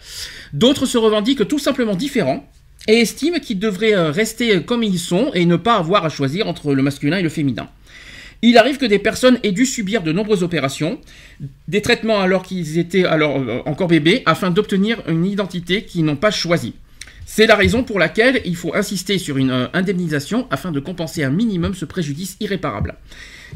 D'autres 0.52 0.86
se 0.86 0.96
revendiquent 0.98 1.48
tout 1.48 1.58
simplement 1.58 1.96
différents 1.96 2.48
et 2.86 3.00
estiment 3.00 3.38
qu'ils 3.38 3.58
devraient 3.58 3.94
euh, 3.94 4.10
rester 4.10 4.62
comme 4.62 4.82
ils 4.82 4.98
sont 4.98 5.30
et 5.34 5.44
ne 5.44 5.56
pas 5.56 5.76
avoir 5.76 6.04
à 6.04 6.08
choisir 6.08 6.46
entre 6.48 6.74
le 6.74 6.82
masculin 6.82 7.18
et 7.18 7.22
le 7.22 7.28
féminin. 7.28 7.68
Il 8.40 8.56
arrive 8.56 8.78
que 8.78 8.86
des 8.86 9.00
personnes 9.00 9.40
aient 9.42 9.52
dû 9.52 9.66
subir 9.66 10.02
de 10.02 10.12
nombreuses 10.12 10.44
opérations, 10.44 11.00
des 11.66 11.82
traitements 11.82 12.20
alors 12.20 12.44
qu'ils 12.44 12.78
étaient 12.78 13.04
euh, 13.04 13.62
encore 13.66 13.88
bébés, 13.88 14.22
afin 14.26 14.50
d'obtenir 14.50 15.02
une 15.08 15.26
identité 15.26 15.82
qu'ils 15.82 16.04
n'ont 16.04 16.16
pas 16.16 16.30
choisie. 16.30 16.74
C'est 17.26 17.46
la 17.46 17.56
raison 17.56 17.82
pour 17.82 17.98
laquelle 17.98 18.40
il 18.44 18.56
faut 18.56 18.74
insister 18.74 19.18
sur 19.18 19.38
une 19.38 19.50
euh, 19.50 19.66
indemnisation 19.74 20.46
afin 20.50 20.70
de 20.70 20.78
compenser 20.78 21.24
un 21.24 21.30
minimum 21.30 21.74
ce 21.74 21.84
préjudice 21.84 22.36
irréparable. 22.38 22.94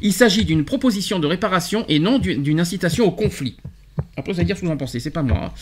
Il 0.03 0.13
s'agit 0.13 0.45
d'une 0.45 0.65
proposition 0.65 1.21
de 1.21 1.27
réparation 1.27 1.85
et 1.89 1.99
non 1.99 2.19
d'une 2.19 2.61
incitation 2.61 3.07
au 3.07 3.13
conflit. 3.13 3.57
Après, 4.17 4.33
vous 4.33 4.39
allez 4.39 4.47
dire 4.47 4.57
ce 4.57 4.63
que 4.63 4.67
vous 4.67 4.73
en 4.73 4.77
pensez, 4.77 5.01
c'est 5.01 5.11
pas 5.11 5.23
moi. 5.23 5.47
hein. 5.47 5.53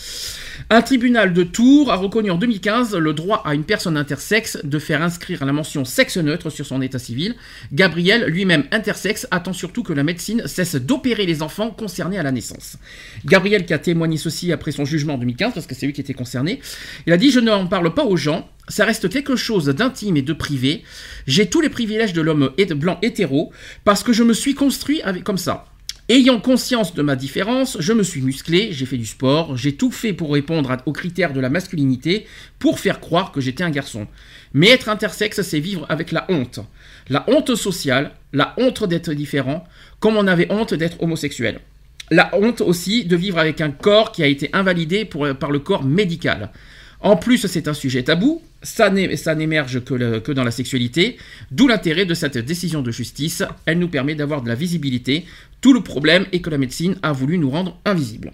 Un 0.69 0.81
tribunal 0.81 1.33
de 1.33 1.43
Tours 1.43 1.91
a 1.91 1.95
reconnu 1.95 2.31
en 2.31 2.37
2015 2.37 2.95
le 2.95 3.13
droit 3.13 3.41
à 3.45 3.53
une 3.53 3.63
personne 3.63 3.97
intersexe 3.97 4.57
de 4.63 4.79
faire 4.79 5.01
inscrire 5.01 5.43
la 5.45 5.53
mention 5.53 5.85
sexe 5.85 6.17
neutre 6.17 6.49
sur 6.49 6.65
son 6.65 6.81
état 6.81 6.99
civil. 6.99 7.35
Gabriel, 7.73 8.25
lui-même 8.25 8.65
intersexe, 8.71 9.27
attend 9.31 9.53
surtout 9.53 9.83
que 9.83 9.93
la 9.93 10.03
médecine 10.03 10.43
cesse 10.47 10.75
d'opérer 10.75 11.25
les 11.25 11.41
enfants 11.41 11.71
concernés 11.71 12.19
à 12.19 12.23
la 12.23 12.31
naissance. 12.31 12.77
Gabriel, 13.25 13.65
qui 13.65 13.73
a 13.73 13.79
témoigné 13.79 14.17
ceci 14.17 14.51
après 14.51 14.71
son 14.71 14.85
jugement 14.85 15.15
en 15.15 15.17
2015, 15.17 15.53
parce 15.53 15.67
que 15.67 15.75
c'est 15.75 15.85
lui 15.85 15.93
qui 15.93 16.01
était 16.01 16.13
concerné, 16.13 16.61
il 17.07 17.13
a 17.13 17.17
dit 17.17 17.31
Je 17.31 17.39
n'en 17.39 17.67
parle 17.67 17.93
pas 17.93 18.05
aux 18.05 18.17
gens, 18.17 18.49
ça 18.67 18.85
reste 18.85 19.09
quelque 19.09 19.35
chose 19.35 19.65
d'intime 19.65 20.17
et 20.17 20.21
de 20.21 20.33
privé. 20.33 20.83
J'ai 21.27 21.49
tous 21.49 21.61
les 21.61 21.69
privilèges 21.69 22.13
de 22.13 22.21
l'homme 22.21 22.51
blanc 22.75 22.97
hétéro, 23.01 23.51
parce 23.83 24.03
que 24.03 24.13
je 24.13 24.23
me 24.23 24.33
suis 24.33 24.55
construit 24.55 25.01
avec, 25.01 25.23
comme 25.23 25.37
ça. 25.37 25.65
Ayant 26.11 26.41
conscience 26.41 26.93
de 26.93 27.01
ma 27.01 27.15
différence, 27.15 27.77
je 27.79 27.93
me 27.93 28.03
suis 28.03 28.19
musclé, 28.19 28.73
j'ai 28.73 28.85
fait 28.85 28.97
du 28.97 29.05
sport, 29.05 29.55
j'ai 29.55 29.75
tout 29.77 29.91
fait 29.91 30.11
pour 30.11 30.33
répondre 30.33 30.75
aux 30.85 30.91
critères 30.91 31.31
de 31.31 31.39
la 31.39 31.47
masculinité, 31.47 32.25
pour 32.59 32.81
faire 32.81 32.99
croire 32.99 33.31
que 33.31 33.39
j'étais 33.39 33.63
un 33.63 33.69
garçon. 33.69 34.07
Mais 34.53 34.67
être 34.67 34.89
intersexe, 34.89 35.41
c'est 35.41 35.61
vivre 35.61 35.85
avec 35.87 36.11
la 36.11 36.25
honte. 36.27 36.59
La 37.07 37.23
honte 37.29 37.55
sociale, 37.55 38.11
la 38.33 38.53
honte 38.57 38.83
d'être 38.83 39.13
différent, 39.13 39.63
comme 40.01 40.17
on 40.17 40.27
avait 40.27 40.51
honte 40.51 40.73
d'être 40.73 41.01
homosexuel. 41.01 41.61
La 42.09 42.29
honte 42.33 42.59
aussi 42.59 43.05
de 43.05 43.15
vivre 43.15 43.37
avec 43.37 43.61
un 43.61 43.71
corps 43.71 44.11
qui 44.11 44.21
a 44.21 44.27
été 44.27 44.49
invalidé 44.51 45.05
par 45.05 45.49
le 45.49 45.59
corps 45.59 45.85
médical. 45.85 46.51
En 46.99 47.15
plus, 47.15 47.47
c'est 47.47 47.69
un 47.69 47.73
sujet 47.73 48.03
tabou, 48.03 48.41
ça 48.63 48.91
n'émerge 48.91 49.83
que 49.83 50.31
dans 50.33 50.43
la 50.43 50.51
sexualité, 50.51 51.17
d'où 51.49 51.67
l'intérêt 51.67 52.05
de 52.05 52.13
cette 52.13 52.37
décision 52.37 52.81
de 52.83 52.91
justice. 52.91 53.43
Elle 53.65 53.79
nous 53.79 53.87
permet 53.87 54.13
d'avoir 54.13 54.43
de 54.43 54.49
la 54.49 54.55
visibilité. 54.55 55.25
Tout 55.61 55.73
le 55.73 55.81
problème 55.81 56.25
est 56.31 56.41
que 56.41 56.49
la 56.49 56.57
médecine 56.57 56.97
a 57.03 57.11
voulu 57.11 57.37
nous 57.37 57.49
rendre 57.49 57.77
invisibles. 57.85 58.31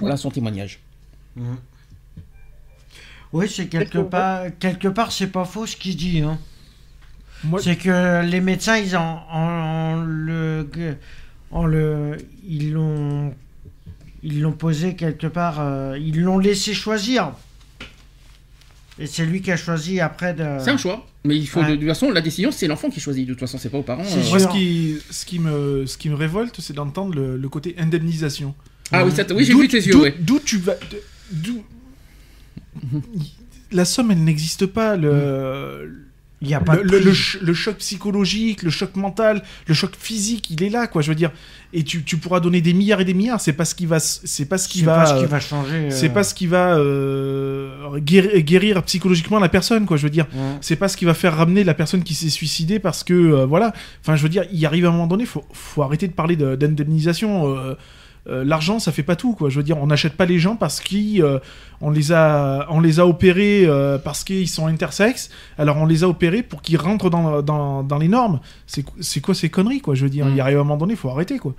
Voilà 0.00 0.16
son 0.16 0.30
témoignage. 0.30 0.80
Oui, 3.32 3.48
c'est 3.48 3.66
quelque 3.66 3.98
que- 3.98 4.02
part, 4.02 4.44
quelque 4.60 4.88
part, 4.88 5.12
c'est 5.12 5.26
pas 5.26 5.44
faux 5.44 5.66
ce 5.66 5.76
qu'il 5.76 5.96
dit. 5.96 6.20
Hein. 6.20 6.38
Moi, 7.44 7.60
C'est 7.60 7.76
que 7.76 8.24
les 8.24 8.40
médecins, 8.40 8.78
ils 8.78 8.96
en, 8.96 9.22
en- 9.30 9.94
en 9.98 10.02
le, 10.02 10.66
en 11.50 11.66
le, 11.66 12.16
ils 12.48 12.72
l'ont, 12.72 13.34
ils 14.22 14.40
l'ont 14.40 14.52
posé 14.52 14.94
quelque 14.96 15.26
part, 15.26 15.60
euh, 15.60 15.98
ils 15.98 16.20
l'ont 16.22 16.38
laissé 16.38 16.72
choisir. 16.74 17.32
Et 18.98 19.06
c'est 19.06 19.26
lui 19.26 19.42
qui 19.42 19.50
a 19.50 19.56
choisi 19.56 19.98
après 20.00 20.34
de. 20.34 20.44
C'est 20.60 20.70
un 20.70 20.76
choix, 20.76 21.04
mais 21.24 21.36
il 21.36 21.46
faut 21.48 21.60
Ouais. 21.60 21.66
de, 21.70 21.72
de 21.72 21.76
toute 21.80 21.88
façon 21.88 22.10
la 22.12 22.20
décision 22.20 22.52
c'est 22.52 22.68
l'enfant 22.68 22.90
qui 22.90 23.00
choisit. 23.00 23.26
De 23.26 23.32
toute 23.32 23.40
façon 23.40 23.58
c'est 23.58 23.68
pas 23.70 23.78
aux 23.78 23.82
parents. 23.82 24.04
C'est 24.04 24.18
euh. 24.18 24.28
moi, 24.30 24.38
ce 24.38 24.46
qui, 24.48 24.96
ce, 25.10 25.24
qui 25.26 25.38
me, 25.40 25.84
ce 25.86 25.98
qui 25.98 26.08
me 26.10 26.14
révolte, 26.14 26.60
c'est 26.60 26.74
d'entendre 26.74 27.14
le, 27.14 27.36
le 27.36 27.48
côté 27.48 27.74
indemnisation. 27.78 28.54
Ah 28.92 29.04
oui, 29.04 29.10
ça- 29.12 29.24
oui 29.34 29.44
j'ai 29.44 29.54
vu 29.54 29.66
tes 29.66 29.78
yeux. 29.78 29.92
d'où- 30.20 30.34
ouais. 30.34 30.40
Tu 30.44 30.58
vas. 30.58 30.74
D'où. 31.32 31.64
La 33.72 33.84
somme, 33.84 34.10
elle 34.10 34.22
n'existe 34.22 34.66
pas. 34.66 34.96
Le, 34.96 36.06
Il 36.42 36.48
y 36.48 36.54
a 36.54 36.60
pas 36.60 36.76
le, 36.76 36.82
de 36.82 36.88
le- 36.90 36.98
le 36.98 37.04
prix. 37.04 37.14
ch- 37.14 37.38
le 37.40 37.54
choc 37.54 37.76
psychologique, 37.78 38.62
le 38.64 38.70
choc 38.70 38.96
mental, 38.96 39.42
le 39.66 39.72
choc 39.72 39.92
physique, 39.98 40.50
il 40.50 40.62
est 40.62 40.68
là, 40.68 40.86
quoi. 40.86 41.00
Je 41.00 41.08
veux 41.08 41.14
dire, 41.14 41.30
et 41.72 41.84
tu, 41.84 42.02
tu 42.04 42.18
pourras 42.18 42.40
donner 42.40 42.60
des 42.60 42.74
milliards 42.74 43.00
et 43.00 43.04
des 43.06 43.14
milliards. 43.14 43.40
C'est 43.40 43.54
pas 43.54 43.64
ce 43.64 43.74
qui 43.74 43.86
va, 43.86 43.98
c'est 43.98 44.44
pas 44.44 44.58
ce 44.58 44.68
qui 44.68 44.82
va, 44.82 45.06
ce 45.06 45.14
qui 45.14 45.24
euh, 45.24 45.26
va 45.26 45.40
changer. 45.40 45.90
c'est 45.90 46.10
euh, 46.10 46.12
pas 46.12 46.22
ce 46.22 46.34
qui 46.34 46.46
va 46.46 46.76
euh, 46.76 47.98
guérir, 47.98 48.40
guérir 48.42 48.82
psychologiquement 48.82 49.38
la 49.38 49.48
personne, 49.48 49.86
quoi. 49.86 49.96
Je 49.96 50.02
veux 50.02 50.10
dire, 50.10 50.26
ouais. 50.34 50.40
c'est 50.60 50.76
pas 50.76 50.88
ce 50.88 50.96
qui 50.96 51.04
va 51.06 51.14
faire 51.14 51.34
ramener 51.36 51.64
la 51.64 51.74
personne 51.74 52.02
qui 52.02 52.14
s'est 52.14 52.28
suicidée 52.30 52.78
parce 52.78 53.04
que 53.04 53.14
euh, 53.14 53.46
voilà. 53.46 53.72
Enfin, 54.02 54.16
je 54.16 54.22
veux 54.22 54.28
dire, 54.28 54.44
il 54.52 54.66
arrive 54.66 54.84
à 54.84 54.88
un 54.88 54.92
moment 54.92 55.06
donné, 55.06 55.24
faut, 55.26 55.44
faut 55.52 55.82
arrêter 55.82 56.08
de 56.08 56.12
parler 56.12 56.36
de- 56.36 56.56
d'indemnisation. 56.56 57.56
Euh, 58.26 58.40
euh, 58.40 58.44
L'argent, 58.44 58.78
ça 58.78 58.90
fait 58.92 59.02
pas 59.02 59.16
tout, 59.16 59.34
quoi. 59.34 59.50
Je 59.50 59.56
veux 59.56 59.62
dire, 59.62 59.78
on 59.78 59.86
n'achète 59.86 60.14
pas 60.14 60.24
les 60.24 60.38
gens 60.38 60.56
parce 60.56 60.80
qu'on 60.80 61.90
les 61.90 62.12
a, 62.12 62.66
on 62.70 62.80
les 62.80 63.00
a 63.00 63.06
opérés 63.06 63.64
euh, 63.66 63.98
parce 63.98 64.24
qu'ils 64.24 64.48
sont 64.48 64.66
intersexes. 64.66 65.30
Alors 65.58 65.76
on 65.76 65.86
les 65.86 66.04
a 66.04 66.08
opérés 66.08 66.42
pour 66.42 66.62
qu'ils 66.62 66.78
rentrent 66.78 67.10
dans, 67.10 67.42
dans, 67.42 67.82
dans 67.82 67.98
les 67.98 68.08
normes. 68.08 68.40
C'est 68.66 69.20
quoi 69.20 69.34
ces 69.34 69.50
conneries, 69.50 69.80
quoi? 69.80 69.94
Je 69.94 70.04
veux 70.04 70.10
dire, 70.10 70.26
Mm. 70.26 70.32
il 70.34 70.40
arrive 70.40 70.56
à 70.58 70.60
un 70.60 70.64
moment 70.64 70.76
donné, 70.78 70.96
faut 70.96 71.10
arrêter, 71.10 71.38
quoi. 71.38 71.54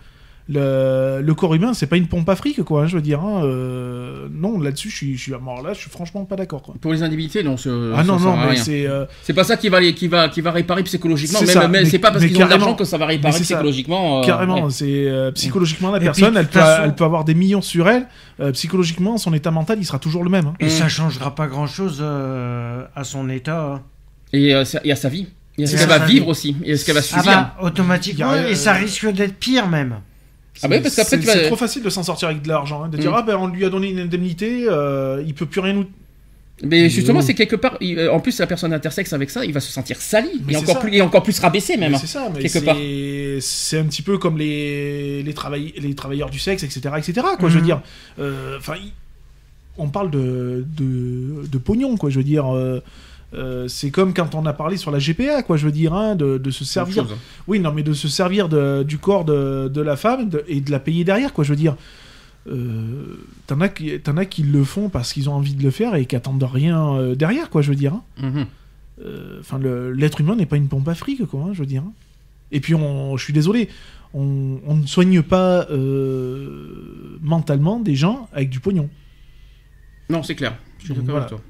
Le, 0.47 1.21
le 1.23 1.33
corps 1.33 1.55
humain, 1.55 1.73
c'est 1.73 1.87
pas 1.87 1.97
une 1.97 2.05
pompe 2.07 2.29
à 2.29 2.35
fric, 2.35 2.61
quoi, 2.63 2.83
hein, 2.83 2.85
je 2.87 2.95
veux 2.95 3.01
dire. 3.01 3.19
hein, 3.21 3.43
euh, 3.43 4.27
non, 4.31 4.59
là-dessus, 4.59 4.91
je 4.91 4.95
suis, 4.95 5.17
je 5.17 5.21
suis, 5.23 5.33
alors 5.33 5.63
là, 5.63 5.73
je 5.73 5.79
suis 5.79 5.89
franchement 5.89 6.23
pas 6.25 6.35
d'accord, 6.35 6.61
quoi. 6.61 6.75
Pour 6.79 6.93
les 6.93 7.01
indemnités, 7.01 7.41
non. 7.41 7.57
ce- 7.57 7.93
Ah 7.93 7.97
ça 7.97 8.03
non, 8.03 8.19
sert 8.19 8.27
non, 8.27 8.33
à 8.33 8.45
mais 8.45 8.51
rien. 8.51 8.63
c'est. 8.63 8.85
euh, 8.85 9.05
C'est 9.23 9.33
pas 9.33 9.43
ça 9.43 9.57
qui 9.57 9.69
va, 9.69 9.79
les- 9.79 9.95
qui 9.95 10.07
va, 10.07 10.29
qui 10.29 10.41
va 10.41 10.51
réparer 10.51 10.83
psychologiquement. 10.83 11.39
C'est 11.39 11.45
Même, 11.47 11.53
ça, 11.55 11.67
mais 11.67 11.81
mais- 11.81 11.89
c'est 11.89 11.97
pas 11.97 12.11
parce 12.11 12.21
mais 12.21 12.29
qu'ils 12.29 12.37
ont 12.43 12.45
de 12.45 12.49
l'argent 12.51 12.75
que 12.75 12.83
ça 12.83 12.99
va 12.99 13.07
réparer 13.07 13.39
psychologiquement. 13.41 14.19
euh, 14.19 14.23
Carrément, 14.23 14.65
ouais. 14.65 14.69
c'est 14.69 15.07
euh, 15.07 15.31
psychologiquement 15.31 15.89
la 15.91 15.97
Et 15.97 16.01
personne, 16.01 16.37
elle 16.37 16.47
peut, 16.47 16.59
façon- 16.59 16.83
elle 16.85 16.93
peut 16.95 17.05
avoir 17.05 17.23
des 17.25 17.33
millions 17.33 17.61
sur 17.63 17.89
elle. 17.89 18.05
euh, 18.39 18.51
psychologiquement, 18.51 19.17
son 19.17 19.33
état 19.33 19.49
mental, 19.49 19.77
il 19.79 19.85
sera 19.85 19.97
toujours 19.97 20.23
le 20.23 20.29
même. 20.29 20.45
hein. 20.47 20.53
Et 20.59 20.65
Mm. 20.65 20.69
ça 20.69 20.87
changera 20.89 21.33
pas 21.33 21.47
grand-chose 21.47 21.99
euh, 22.01 22.83
à 22.95 23.03
son 23.03 23.29
état. 23.29 23.73
hein. 23.77 23.81
Et, 24.33 24.53
euh, 24.53 24.61
à 24.61 24.95
sa 24.95 25.09
vie. 25.09 25.27
Et 25.57 25.63
à 25.63 25.67
ce 25.67 25.77
qu'elle 25.77 25.91
à 25.91 25.97
va 25.99 26.05
vivre 26.05 26.27
aussi? 26.27 26.55
Et 26.65 26.75
ce 26.77 26.85
qu'elle 26.85 26.95
va 26.95 26.99
Ah 26.99 27.03
subir? 27.03 27.23
bah, 27.25 27.55
automatiquement, 27.61 28.35
et 28.35 28.53
ça 28.55 28.73
risque 28.73 29.07
d'être 29.11 29.35
pire 29.39 29.67
même. 29.69 29.95
Ah 30.63 30.67
bah 30.67 30.75
oui, 30.77 30.81
parce 30.81 30.95
qu'après, 30.95 31.17
C'est 31.17 31.19
tu 31.19 31.25
vas- 31.27 31.33
c'est 31.33 31.47
trop 31.47 31.55
facile 31.57 31.83
de 31.83 31.89
s'en 31.89 32.03
sortir 32.03 32.29
avec 32.29 32.41
de 32.41 32.47
l'argent, 32.47 32.83
hein, 32.83 32.89
de 32.89 32.97
dire 32.97 33.11
Mm. 33.11 33.15
ah 33.17 33.21
ben 33.23 33.35
on 33.37 33.47
lui 33.47 33.65
a 33.65 33.69
donné 33.69 33.89
une 33.89 33.99
indemnité, 33.99 34.65
euh, 34.69 35.21
il 35.25 35.33
peut 35.33 35.45
plus 35.45 35.59
rien 35.61 35.73
nous. 35.73 35.85
Mais 36.63 36.89
justement, 36.89 37.19
Mm. 37.19 37.23
c'est 37.23 37.33
quelque 37.33 37.57
part. 37.57 37.75
il- 37.81 37.99
euh, 37.99 38.13
en 38.13 38.21
plus, 38.21 38.39
la 38.39 38.47
personne 38.47 38.71
intersexe 38.71 39.11
avec 39.11 39.29
ça, 39.29 39.43
il 39.43 39.51
va 39.51 39.59
se 39.59 39.69
sentir 39.71 39.99
sali. 40.01 40.29
Mais 40.47 40.53
Et 40.53 40.55
c'est 40.55 40.61
encore, 40.63 40.75
ça. 40.75 40.79
plus, 40.81 40.95
et 40.95 41.01
encore 41.01 41.21
plus 41.23 41.37
rabaissé 41.39 41.75
même. 41.75 41.91
Mais 41.91 41.97
C'est 41.97 42.07
ça, 42.07 42.29
mais 42.33 42.39
quelque 42.47 42.63
part. 42.63 42.77
c'est 42.77 43.39
c'est 43.41 43.77
un 43.79 43.83
petit 43.83 44.01
peu 44.01 44.17
comme 44.17 44.37
les 44.37 45.21
les, 45.23 45.33
travail- 45.33 45.73
les 45.77 45.93
travailleurs 45.93 46.29
du 46.29 46.39
sexe, 46.39 46.63
etc., 46.63 46.79
etc. 46.97 47.13
Quoi, 47.37 47.49
je 47.49 47.55
veux 47.55 47.59
Mhm. 47.59 47.65
dire, 47.65 47.81
Euh, 48.19 48.57
enfin, 48.57 48.75
on 49.77 49.89
parle 49.89 50.09
de, 50.09 50.65
de 50.77 51.45
de 51.51 51.57
pognon, 51.57 51.97
quoi. 51.97 52.09
Je 52.09 52.17
veux 52.19 52.23
dire. 52.23 52.47
euh, 52.55 52.79
euh, 53.35 53.67
c'est 53.67 53.91
comme 53.91 54.13
quand 54.13 54.33
on 54.35 54.45
a 54.45 54.53
parlé 54.53 54.77
sur 54.77 54.91
la 54.91 54.99
GPA, 54.99 55.43
quoi, 55.43 55.57
je 55.57 55.65
veux 55.65 55.71
dire, 55.71 55.93
hein, 55.93 56.15
de, 56.15 56.37
de 56.37 56.51
se 56.51 56.63
servir 56.65 57.07
chose. 57.07 57.17
Oui, 57.47 57.59
non, 57.59 57.71
mais 57.73 57.83
de 57.83 57.93
se 57.93 58.07
servir 58.07 58.47
de- 58.49 58.83
du 58.83 58.97
corps 58.97 59.25
de, 59.25 59.67
de 59.67 59.81
la 59.81 59.95
femme 59.97 60.29
de- 60.29 60.43
et 60.47 60.61
de 60.61 60.71
la 60.71 60.79
payer 60.79 61.03
derrière, 61.03 61.33
quoi. 61.33 61.43
Je 61.43 61.49
veux 61.51 61.55
dire, 61.55 61.75
euh, 62.47 63.17
t'en 63.47 63.59
as, 63.61 63.69
qui- 63.69 63.99
t'en 63.99 64.17
as 64.17 64.25
qui 64.25 64.43
le 64.43 64.63
font 64.63 64.89
parce 64.89 65.11
qu'ils 65.13 65.29
ont 65.29 65.33
envie 65.33 65.55
de 65.55 65.63
le 65.63 65.71
faire 65.71 65.95
et 65.95 66.05
qui 66.05 66.15
attendent 66.15 66.43
rien 66.43 66.93
euh, 66.95 67.15
derrière, 67.15 67.49
quoi. 67.49 67.61
Je 67.61 67.69
veux 67.69 67.75
dire. 67.75 67.93
hein. 67.93 68.03
Mhm. 68.21 68.45
Enfin, 69.41 69.59
l'être 69.93 70.21
humain 70.21 70.35
n'est 70.37 70.45
pas 70.45 70.55
une 70.55 70.69
pompe 70.69 70.87
à 70.87 70.95
fric, 70.95 71.25
quoi. 71.25 71.41
hein, 71.47 71.53
je 71.53 71.59
veux 71.59 71.65
dire. 71.65 71.81
hein. 71.85 71.91
Et 72.51 72.61
puis, 72.61 72.73
je 73.17 73.23
suis 73.23 73.33
désolé, 73.33 73.67
on, 74.13 74.59
on 74.65 74.75
ne 74.75 74.85
soigne 74.85 75.21
pas 75.21 75.67
mentalement 77.21 77.79
des 77.79 77.95
gens 77.95 78.29
avec 78.33 78.49
du 78.49 78.59
pognon. 78.59 78.89
Non, 80.09 80.23
c'est 80.23 80.35
clair. 80.35 80.55
Je 80.79 80.85
suis 80.85 80.93
d'accord 80.93 81.05
voilà. 81.09 81.25
avec 81.25 81.29
toi. 81.29 81.41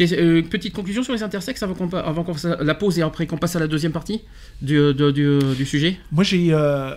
Euh, 0.00 0.42
petite 0.42 0.74
conclusion 0.74 1.02
sur 1.02 1.12
les 1.12 1.22
intersexes 1.22 1.62
avant 1.62 1.74
qu'on 1.74 1.88
avant 1.90 2.24
qu'on 2.24 2.34
la 2.60 2.74
pause 2.74 2.98
et 2.98 3.02
après 3.02 3.26
qu'on 3.26 3.36
passe 3.36 3.56
à 3.56 3.60
la 3.60 3.68
deuxième 3.68 3.92
partie 3.92 4.22
du, 4.60 4.92
du, 4.94 5.38
du 5.56 5.66
sujet? 5.66 5.98
Moi, 6.10 6.24
j'ai. 6.24 6.48
euh, 6.52 6.94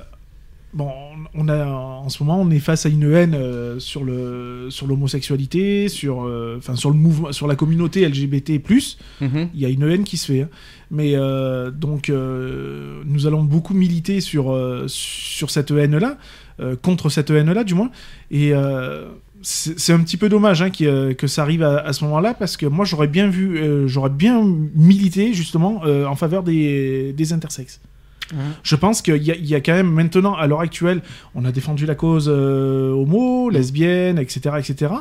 Bon, 0.73 0.91
on 1.33 1.47
a 1.47 1.65
en 1.65 2.09
ce 2.09 2.21
moment, 2.21 2.41
on 2.41 2.51
est 2.51 2.59
face 2.59 2.85
à 2.85 2.89
une 2.89 3.11
haine 3.11 3.33
euh, 3.33 3.79
sur 3.79 4.03
le 4.03 4.67
sur 4.69 4.85
l'homosexualité, 4.85 5.87
sur 5.87 6.25
euh, 6.25 6.55
enfin 6.57 6.75
sur 6.75 6.89
le 6.89 6.97
mouvement, 6.97 7.31
sur 7.31 7.47
la 7.47 7.55
communauté 7.55 8.07
LGBT+. 8.07 8.61
Mhm. 9.21 9.49
Il 9.53 9.59
y 9.59 9.65
a 9.65 9.69
une 9.69 9.83
haine 9.83 10.03
qui 10.03 10.17
se 10.17 10.31
fait, 10.31 10.41
hein. 10.41 10.49
mais 10.91 11.13
euh, 11.15 11.71
donc 11.71 12.09
euh, 12.09 13.01
nous 13.05 13.27
allons 13.27 13.43
beaucoup 13.43 13.73
militer 13.73 14.19
sur 14.19 14.51
euh, 14.51 14.85
sur 14.87 15.51
cette 15.51 15.71
haine-là, 15.71 16.17
euh, 16.59 16.75
contre 16.75 17.09
cette 17.09 17.29
haine-là 17.29 17.63
du 17.63 17.73
moins, 17.73 17.89
et 18.29 18.53
euh, 18.53 19.07
c'est 19.49 19.93
un 19.93 20.01
petit 20.01 20.17
peu 20.17 20.27
dommage 20.27 20.61
hein, 20.61 20.69
que 20.69 21.27
ça 21.27 21.41
arrive 21.41 21.63
à, 21.63 21.93
ce 21.93 22.03
moment-là 22.03 22.33
parce 22.33 22.57
que 22.57 22.65
moi 22.65 22.83
j'aurais 22.83 23.07
bien 23.07 23.29
vu, 23.29 23.57
euh, 23.57 23.87
j'aurais 23.87 24.09
bien 24.09 24.43
milité 24.75 25.33
justement 25.33 25.81
euh, 25.85 26.05
en 26.05 26.15
faveur 26.15 26.43
des 26.43 27.31
intersexes. 27.31 27.79
Je 28.63 28.75
pense 28.75 29.01
qu'il 29.01 29.21
y, 29.23 29.31
a- 29.31 29.35
il 29.35 29.45
y 29.45 29.55
a 29.55 29.61
quand 29.61 29.73
même 29.73 29.91
maintenant, 29.91 30.35
à 30.35 30.47
l'heure 30.47 30.59
actuelle, 30.61 31.01
on 31.35 31.45
a 31.45 31.51
défendu 31.51 31.85
la 31.85 31.95
cause 31.95 32.27
euh, 32.31 32.91
homo, 32.91 33.49
lesbienne, 33.49 34.19
etc., 34.19 34.55
etc. 34.59 34.91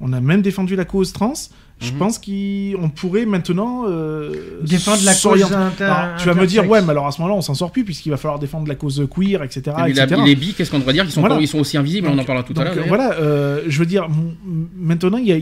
On 0.00 0.12
a 0.12 0.20
même 0.20 0.42
défendu 0.42 0.76
la 0.76 0.84
cause 0.84 1.12
trans. 1.12 1.32
Je 1.78 1.92
Mhm. 1.92 1.98
pense 1.98 2.18
qu'on 2.18 2.90
pourrait 2.90 3.24
maintenant 3.24 3.84
euh, 3.88 4.60
Défendre 4.62 5.02
la 5.04 5.14
cause 5.14 5.42
inter- 5.50 5.84
Alors, 5.84 6.16
tu 6.18 6.26
vas 6.26 6.34
me 6.34 6.46
dire, 6.46 6.68
ouais, 6.68 6.82
mais 6.82 6.90
alors 6.90 7.06
à 7.06 7.10
ce 7.10 7.20
moment-là, 7.22 7.38
on 7.38 7.40
s'en 7.40 7.54
sort 7.54 7.72
plus 7.72 7.84
puisqu'il 7.84 8.10
va 8.10 8.18
falloir 8.18 8.38
défendre 8.38 8.68
la 8.68 8.74
cause 8.74 9.06
queer, 9.14 9.42
etc., 9.42 9.62
Et 9.88 9.92
la- 9.94 10.04
etc. 10.04 10.20
les 10.26 10.34
bi, 10.36 10.52
qu'est-ce 10.52 10.70
qu'on 10.70 10.78
devrait 10.78 10.92
dire 10.92 11.04
Ils 11.06 11.10
sont, 11.10 11.20
Voilà. 11.20 11.36
encore- 11.36 11.42
ils 11.42 11.48
sont 11.48 11.58
aussi 11.58 11.78
invisibles, 11.78 12.08
on 12.08 12.18
en 12.18 12.24
parlera 12.24 12.44
tout 12.46 12.52
donc, 12.52 12.66
à 12.66 12.74
l'heure. 12.74 12.84
euh. 12.84 12.88
Voilà, 12.88 13.12
euh, 13.14 13.62
je 13.66 13.78
veux 13.78 13.86
dire, 13.86 14.08
maintenant, 14.76 15.16
il 15.16 15.26
y 15.26 15.32
a, 15.32 15.36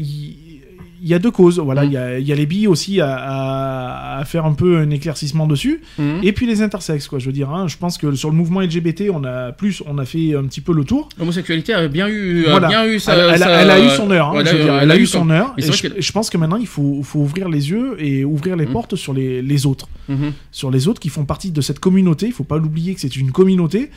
il 1.02 1.08
y 1.08 1.14
a 1.14 1.18
deux 1.18 1.30
causes. 1.30 1.58
Voilà, 1.58 1.82
Mm. 1.82 1.86
il 1.86 1.92
y, 1.92 1.96
a, 1.96 2.18
il 2.18 2.26
y 2.26 2.32
a 2.32 2.34
les 2.34 2.46
billes 2.46 2.66
aussi 2.68 3.00
à, 3.00 3.14
à- 3.16 4.18
à 4.18 4.24
faire 4.24 4.44
un 4.44 4.52
peu 4.54 4.78
un 4.78 4.90
éclaircissement 4.90 5.46
dessus. 5.46 5.80
Mhm. 5.98 6.20
Et 6.22 6.32
puis 6.32 6.46
les 6.46 6.60
intersexes, 6.62 7.06
quoi. 7.08 7.18
Je 7.18 7.26
veux 7.26 7.32
dire, 7.32 7.50
hein, 7.50 7.68
je 7.68 7.76
pense 7.76 7.98
que 7.98 8.12
sur 8.14 8.30
le 8.30 8.36
mouvement 8.36 8.60
LGBT, 8.60 9.10
on 9.12 9.22
a 9.24 9.52
plus, 9.52 9.82
on 9.86 9.98
a 9.98 10.04
fait 10.04 10.34
un 10.34 10.44
petit 10.44 10.60
peu 10.60 10.72
le 10.72 10.84
tour. 10.84 11.08
L'homosexualité 11.18 11.72
a 11.74 11.86
bien 11.88 12.08
eu, 12.08 12.46
a 12.46 12.50
Voilà. 12.50 12.68
bien 12.68 12.84
eu 12.86 12.98
sa, 12.98 13.14
elle, 13.14 13.20
elle 13.20 13.30
a- 13.30 13.38
sa- 13.38 13.50
elle 13.62 13.70
a 13.70 13.80
eu 13.80 13.88
son 13.90 14.10
heure. 14.10 14.28
hein, 14.36 14.42
je 14.44 14.56
veux 14.56 14.62
dire, 14.64 14.74
elle 14.80 14.90
a 14.90 14.96
eu 14.96 15.06
son 15.06 15.30
heure. 15.30 15.54
Et 15.56 15.62
je, 15.62 16.12
pense 16.12 16.30
que 16.30 16.36
maintenant, 16.38 16.56
il 16.56 16.66
faut, 16.66 17.00
faut 17.02 17.20
ouvrir 17.20 17.48
les 17.48 17.70
yeux 17.70 17.96
et 17.98 18.24
ouvrir 18.24 18.56
les 18.56 18.66
Mm. 18.66 18.72
portes 18.72 18.96
sur 18.96 19.14
les, 19.14 19.40
les 19.42 19.66
autres. 19.66 19.88
Mhm. 20.08 20.32
Sur 20.50 20.70
les 20.70 20.88
autres 20.88 21.00
qui 21.00 21.08
font 21.10 21.24
partie 21.24 21.50
de 21.50 21.60
cette 21.60 21.78
communauté. 21.78 22.26
Il 22.26 22.32
faut 22.32 22.44
pas 22.44 22.58
l'oublier 22.58 22.94
que 22.94 23.00
c'est 23.00 23.14
une 23.16 23.30
communauté. 23.30 23.90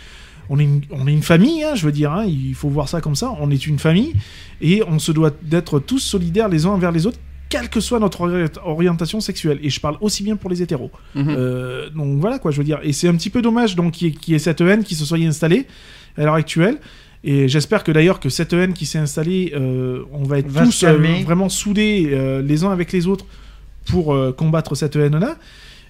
On 0.54 0.60
est 0.60 0.66
une, 0.66 0.82
on 0.92 1.08
est 1.08 1.14
une 1.14 1.24
famille, 1.24 1.64
hein, 1.64 1.76
je 1.76 1.86
veux 1.86 1.94
dire. 1.94 2.12
hein, 2.12 2.26
il 2.26 2.54
faut 2.56 2.68
voir 2.70 2.90
ça 2.90 3.00
comme 3.00 3.16
ça. 3.16 3.34
On 3.40 3.50
est 3.52 3.66
une 3.68 3.80
famille 3.80 4.12
et 4.60 4.84
on 4.86 5.00
se 5.00 5.12
doit 5.14 5.32
d'être 5.42 5.80
tous 5.80 6.00
solidaires 6.00 6.50
les 6.50 6.66
uns 6.66 6.72
envers 6.72 6.92
les 6.92 7.06
autres, 7.08 7.20
quelle 7.48 7.70
que 7.70 7.80
soit 7.80 8.00
notre 8.00 8.22
ori- 8.22 8.50
orientation 8.66 9.22
sexuelle. 9.22 9.60
Et 9.64 9.70
je 9.70 9.80
parle 9.80 9.98
aussi 10.02 10.24
bien 10.24 10.36
pour 10.36 10.50
les 10.50 10.62
hétéros. 10.62 10.92
Mhm. 11.16 11.26
Euh, 11.30 11.90
donc 11.92 12.20
voilà 12.20 12.38
quoi, 12.38 12.52
je 12.52 12.58
veux 12.58 12.64
dire. 12.66 12.80
Et 12.84 12.92
c'est 12.92 13.08
un 13.08 13.16
petit 13.16 13.30
peu 13.30 13.42
dommage 13.42 13.76
donc 13.78 13.94
qu'il 13.94 14.08
y, 14.08 14.12
ait- 14.12 14.14
qu'il 14.14 14.34
y 14.34 14.36
ait 14.36 14.40
cette 14.40 14.60
haine 14.62 14.84
qui 14.84 14.96
se 14.96 15.06
soit 15.06 15.18
installée 15.20 15.68
à 16.18 16.24
l'heure 16.26 16.34
actuelle. 16.36 16.80
Et 17.24 17.48
j'espère 17.48 17.84
que 17.86 17.92
d'ailleurs 17.94 18.20
que 18.20 18.30
cette 18.30 18.52
haine 18.52 18.74
qui 18.74 18.86
s'est 18.86 18.98
installée, 19.00 19.54
euh, 19.56 20.04
on 20.12 20.24
va 20.24 20.40
être 20.40 20.48
Va 20.50 20.66
tous 20.66 20.84
euh, 20.84 21.24
vraiment 21.24 21.50
soudés 21.50 22.10
euh, 22.12 22.42
les 22.42 22.64
uns 22.66 22.72
avec 22.72 22.92
les 22.92 23.06
autres 23.08 23.26
pour 23.86 24.14
euh, 24.14 24.32
combattre 24.34 24.76
cette 24.76 24.96
haine-là, 24.96 25.38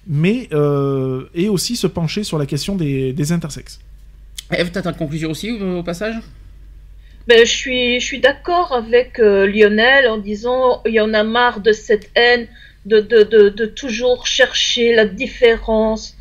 mais 0.06 0.48
euh, 0.52 1.24
et 1.34 1.48
aussi 1.48 1.74
se 1.76 1.86
pencher 1.86 2.22
sur 2.22 2.38
la 2.38 2.46
question 2.46 2.76
des, 2.76 3.12
des 3.12 3.32
intersexes. 3.32 3.80
Eve, 4.58 4.70
t'as 4.70 4.82
ta 4.82 4.92
conclusion 4.92 5.30
aussi 5.30 5.50
au 5.50 5.82
passage? 5.82 6.16
Ben, 7.28 7.40
je 7.40 7.50
suis, 7.50 8.00
je 8.00 8.04
suis 8.04 8.18
d'accord 8.20 8.72
avec 8.72 9.20
euh, 9.20 9.46
Lionel 9.46 10.08
en 10.08 10.18
disant 10.18 10.82
il 10.86 10.94
y 10.94 11.00
en 11.00 11.14
a 11.14 11.22
marre 11.22 11.60
de 11.60 11.72
cette 11.72 12.10
haine, 12.16 12.48
de, 12.84 13.00
de, 13.00 13.22
de, 13.22 13.48
de 13.48 13.66
toujours 13.66 14.26
chercher 14.26 14.94
la 14.94 15.04
différence, 15.04 16.16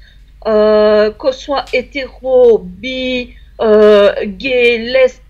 euh, 0.46 1.10
qu'on 1.12 1.32
soit 1.32 1.66
hétéro, 1.74 2.60
bi, 2.60 3.34
euh, 3.62 4.14
gay, 4.26 4.78
lesbienne. 4.78 5.26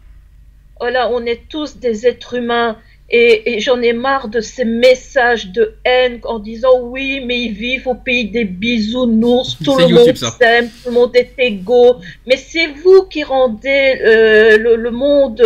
Voilà, 0.80 1.10
on 1.11 1.26
est 1.26 1.48
tous 1.48 1.78
des 1.78 2.07
êtres 2.07 2.34
humains. 2.34 2.78
Et, 3.13 3.53
et 3.53 3.59
j'en 3.59 3.81
ai 3.81 3.91
marre 3.91 4.29
de 4.29 4.39
ces 4.39 4.63
messages 4.63 5.47
de 5.51 5.75
haine 5.83 6.21
en 6.23 6.39
disant 6.39 6.79
oui, 6.81 7.21
mais 7.25 7.41
ils 7.41 7.51
vivent 7.53 7.89
au 7.89 7.95
pays 7.95 8.29
des 8.29 8.45
bisounours, 8.45 9.57
tout 9.63 9.77
le 9.77 9.83
YouTube, 9.88 10.17
monde 10.21 10.31
s'aime, 10.39 10.69
tout 10.69 10.89
le 10.89 10.95
monde 10.95 11.15
est 11.15 11.33
égaux. 11.38 11.97
Mais 12.25 12.38
c'est 12.38 12.67
vous 12.67 13.03
qui 13.03 13.23
rendez 13.23 13.99
euh, 14.01 14.57
le, 14.57 14.77
le 14.77 14.91
monde 14.91 15.43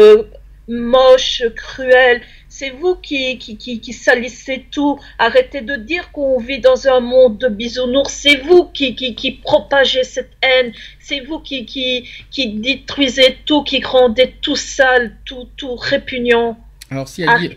moche, 0.67 1.43
cruel. 1.55 2.21
C'est 2.47 2.69
vous 2.69 2.95
qui, 2.95 3.37
qui, 3.37 3.57
qui, 3.57 3.81
qui 3.81 3.91
salissez 3.93 4.65
tout. 4.71 4.97
Arrêtez 5.17 5.61
de 5.61 5.75
dire 5.75 6.11
qu'on 6.11 6.39
vit 6.39 6.59
dans 6.59 6.87
un 6.87 7.01
monde 7.01 7.37
de 7.39 7.49
bisounours. 7.49 8.11
C'est 8.11 8.37
vous 8.37 8.65
qui, 8.65 8.95
qui, 8.95 9.13
qui 9.15 9.31
propagez 9.31 10.03
cette 10.03 10.31
haine. 10.41 10.71
C'est 10.99 11.19
vous 11.21 11.39
qui, 11.39 11.65
qui, 11.65 12.07
qui 12.31 12.53
détruisez 12.53 13.39
tout, 13.45 13.63
qui 13.63 13.83
rendez 13.83 14.35
tout 14.41 14.55
sale, 14.55 15.17
tout, 15.25 15.47
tout 15.57 15.75
répugnant. 15.75 16.57
Alors 16.95 17.07
si 17.09 17.21
elle 17.23 17.29
dit, 17.39 17.49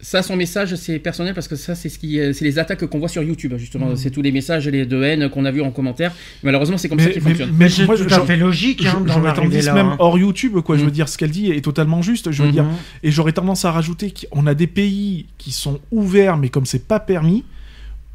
ça 0.00 0.22
son 0.22 0.34
message 0.34 0.74
c'est 0.76 0.98
personnel 0.98 1.34
parce 1.34 1.46
que 1.48 1.56
ça 1.56 1.74
c'est 1.74 1.90
ce 1.90 1.98
qui, 1.98 2.18
c'est 2.32 2.44
les 2.44 2.58
attaques 2.58 2.86
qu'on 2.86 2.98
voit 2.98 3.08
sur 3.10 3.22
YouTube 3.22 3.52
justement, 3.58 3.86
Mhm. 3.90 3.96
c'est 3.96 4.10
tous 4.10 4.22
les 4.22 4.32
messages 4.32 4.66
les 4.68 4.86
de 4.86 5.02
haine 5.02 5.28
qu'on 5.28 5.44
a 5.44 5.50
vu 5.50 5.60
en 5.60 5.70
commentaire. 5.70 6.12
Malheureusement 6.42 6.78
c'est 6.78 6.88
comme 6.88 6.98
ça 6.98 7.10
qu'il 7.10 7.20
fonctionne. 7.20 7.52
Mais 7.58 7.68
c'est 7.68 7.84
moi, 7.84 7.96
tout 7.98 8.08
je- 8.08 8.14
à 8.14 8.20
fait 8.24 8.36
logique 8.36 8.84
hein, 8.86 9.02
J'aurais 9.06 9.28
arriver 9.28 9.48
tendance 9.60 9.64
là. 9.66 9.74
même 9.74 9.86
hein. 9.88 9.96
hors 9.98 10.18
YouTube, 10.18 10.58
quoi. 10.60 10.76
Je 10.78 10.82
Mm. 10.82 10.84
veux 10.86 10.90
dire, 10.90 11.08
ce 11.10 11.18
qu'elle 11.18 11.30
dit 11.30 11.50
est 11.50 11.60
totalement 11.62 12.00
juste. 12.00 12.30
Je 12.30 12.42
veux 12.42 12.50
dire, 12.50 12.64
Mhm. 12.64 12.70
Et 13.02 13.10
j'aurais 13.10 13.32
tendance 13.32 13.64
à 13.66 13.72
rajouter 13.72 14.12
qu'on 14.32 14.46
a 14.46 14.54
des 14.54 14.66
pays 14.66 15.26
qui 15.36 15.52
sont 15.52 15.78
ouverts, 15.92 16.38
mais 16.38 16.48
comme 16.48 16.64
c'est 16.64 16.86
pas 16.88 16.98
permis, 17.00 17.44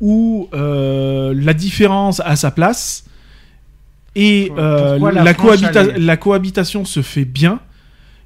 où 0.02 0.50
euh, 0.54 1.34
la 1.38 1.54
différence 1.54 2.20
a 2.26 2.36
sa 2.36 2.50
place 2.52 3.06
et 4.16 4.52
euh, 4.58 4.98
cohabita- 4.98 5.98
la 5.98 6.18
cohabitation 6.18 6.84
se 6.86 7.02
fait 7.02 7.26
bien. 7.26 7.60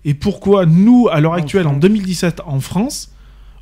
Et 0.06 0.14
pourquoi 0.14 0.66
nous, 0.66 1.08
à 1.12 1.20
l'heure 1.20 1.34
actuelle, 1.34 1.68
en 1.68 1.72
France. 1.72 1.82
2017, 1.82 2.42
en 2.46 2.60
France, 2.60 3.12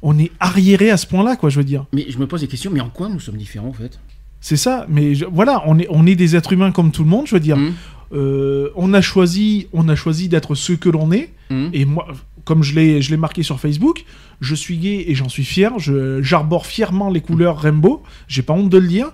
on 0.01 0.17
est 0.19 0.31
arriéré 0.39 0.91
à 0.91 0.97
ce 0.97 1.07
point-là, 1.07 1.35
quoi, 1.35 1.49
je 1.49 1.57
veux 1.57 1.63
dire. 1.63 1.85
Mais 1.93 2.05
je 2.09 2.17
me 2.19 2.27
pose 2.27 2.41
des 2.41 2.47
questions, 2.47 2.69
mais 2.71 2.79
en 2.81 2.89
quoi 2.89 3.09
nous 3.09 3.19
sommes 3.19 3.37
différents 3.37 3.69
en 3.69 3.73
fait? 3.73 3.99
C'est 4.39 4.55
ça, 4.57 4.85
mais 4.87 5.15
je- 5.15 5.25
voilà, 5.25 5.63
on 5.65 5.79
est, 5.79 5.87
on 5.89 6.05
est 6.05 6.15
des 6.15 6.35
êtres 6.35 6.53
humains 6.53 6.71
comme 6.71 6.91
tout 6.91 7.03
le 7.03 7.09
monde, 7.09 7.25
je 7.27 7.33
veux 7.33 7.39
dire. 7.41 7.57
Mhm. 7.57 7.73
Euh, 8.13 8.69
on 8.75 8.93
a 8.93 9.01
choisi, 9.01 9.67
on 9.73 9.89
a 9.89 9.95
choisi 9.95 10.29
d'être 10.29 10.53
ce 10.55 10.73
que 10.73 10.89
l'on 10.89 11.11
est. 11.11 11.29
Mhm. 11.49 11.69
Et 11.73 11.85
moi, 11.85 12.07
comme 12.45 12.61
je 12.63 12.75
l'ai, 12.75 13.01
je 13.01 13.09
l'ai 13.09 13.17
marqué 13.17 13.41
sur 13.43 13.59
Facebook, 13.59 14.05
je 14.39 14.53
suis 14.55 14.77
gay 14.77 15.05
et 15.07 15.15
j'en 15.15 15.27
suis 15.27 15.43
fier. 15.43 15.77
Je, 15.79 16.21
j'arbore 16.21 16.67
fièrement 16.67 17.09
les 17.09 17.19
couleurs 17.19 17.57
rainbow. 17.59 18.03
J'ai 18.27 18.43
pas 18.43 18.53
honte 18.53 18.69
de 18.69 18.77
le 18.77 18.87
dire. 18.87 19.11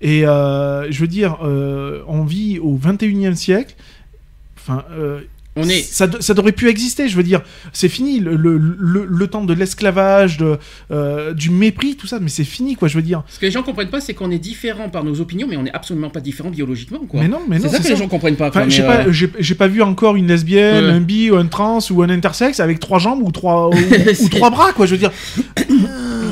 Et 0.00 0.26
euh, 0.26 0.90
je 0.90 0.98
veux 1.00 1.06
dire, 1.06 1.36
euh, 1.44 2.02
on 2.08 2.24
vit 2.24 2.58
au 2.58 2.76
21e 2.76 3.36
siècle. 3.36 3.76
Enfin, 4.56 4.84
euh, 4.92 5.20
On 5.54 5.68
est. 5.68 5.82
Ça, 5.82 6.08
ça 6.20 6.32
devrait 6.32 6.52
plus 6.52 6.68
exister, 6.68 7.08
je 7.08 7.16
veux 7.16 7.22
dire. 7.22 7.42
C'est 7.74 7.90
fini, 7.90 8.20
le, 8.20 8.36
le, 8.36 8.56
le, 8.56 9.04
le 9.04 9.26
temps 9.26 9.44
de 9.44 9.52
l'esclavage, 9.52 10.38
euh, 10.90 11.34
du 11.34 11.50
mépris, 11.50 11.94
tout 11.96 12.06
ça, 12.06 12.20
mais 12.20 12.30
c'est 12.30 12.44
fini, 12.44 12.74
quoi, 12.74 12.88
je 12.88 12.96
veux 12.96 13.02
dire. 13.02 13.22
Ce 13.28 13.38
que 13.38 13.44
les 13.44 13.50
gens 13.52 13.62
comprennent 13.62 13.90
pas, 13.90 14.00
c'est 14.00 14.14
qu'on 14.14 14.30
est 14.30 14.38
différent 14.38 14.88
par 14.88 15.04
nos 15.04 15.20
opinions, 15.20 15.46
mais 15.50 15.58
on 15.58 15.66
est 15.66 15.72
absolument 15.74 16.08
pas 16.08 16.20
différent 16.20 16.48
biologiquement, 16.48 17.00
quoi. 17.06 17.20
Mais 17.20 17.28
non, 17.28 17.40
mais 17.48 17.58
non, 17.58 17.64
c'est 17.68 17.76
ça 17.76 17.82
que 17.82 17.88
les 17.88 17.96
gens 17.96 18.08
comprennent 18.08 18.36
pas. 18.36 18.48
Enfin, 18.48 18.64
mais, 18.66 18.78
pas, 18.80 19.00
euh, 19.06 19.12
j'ai 19.12 19.30
j'ai 19.38 19.54
pas 19.54 19.68
vu 19.68 19.82
encore 19.82 20.16
une 20.16 20.26
lesbienne, 20.28 20.84
Ouais. 20.86 20.90
un 20.90 21.00
bi 21.00 21.30
ou 21.30 21.36
un 21.36 21.46
trans 21.46 21.80
ou 21.90 22.02
un 22.02 22.08
intersexe 22.08 22.58
avec 22.60 22.80
trois 22.80 22.98
jambes 22.98 23.20
ou 23.22 23.30
trois, 23.30 23.68
ou, 23.68 23.74
trois 24.30 24.48
bras, 24.50 24.72
quoi, 24.72 24.86
je 24.86 24.92
veux 24.92 24.98
dire. 24.98 25.12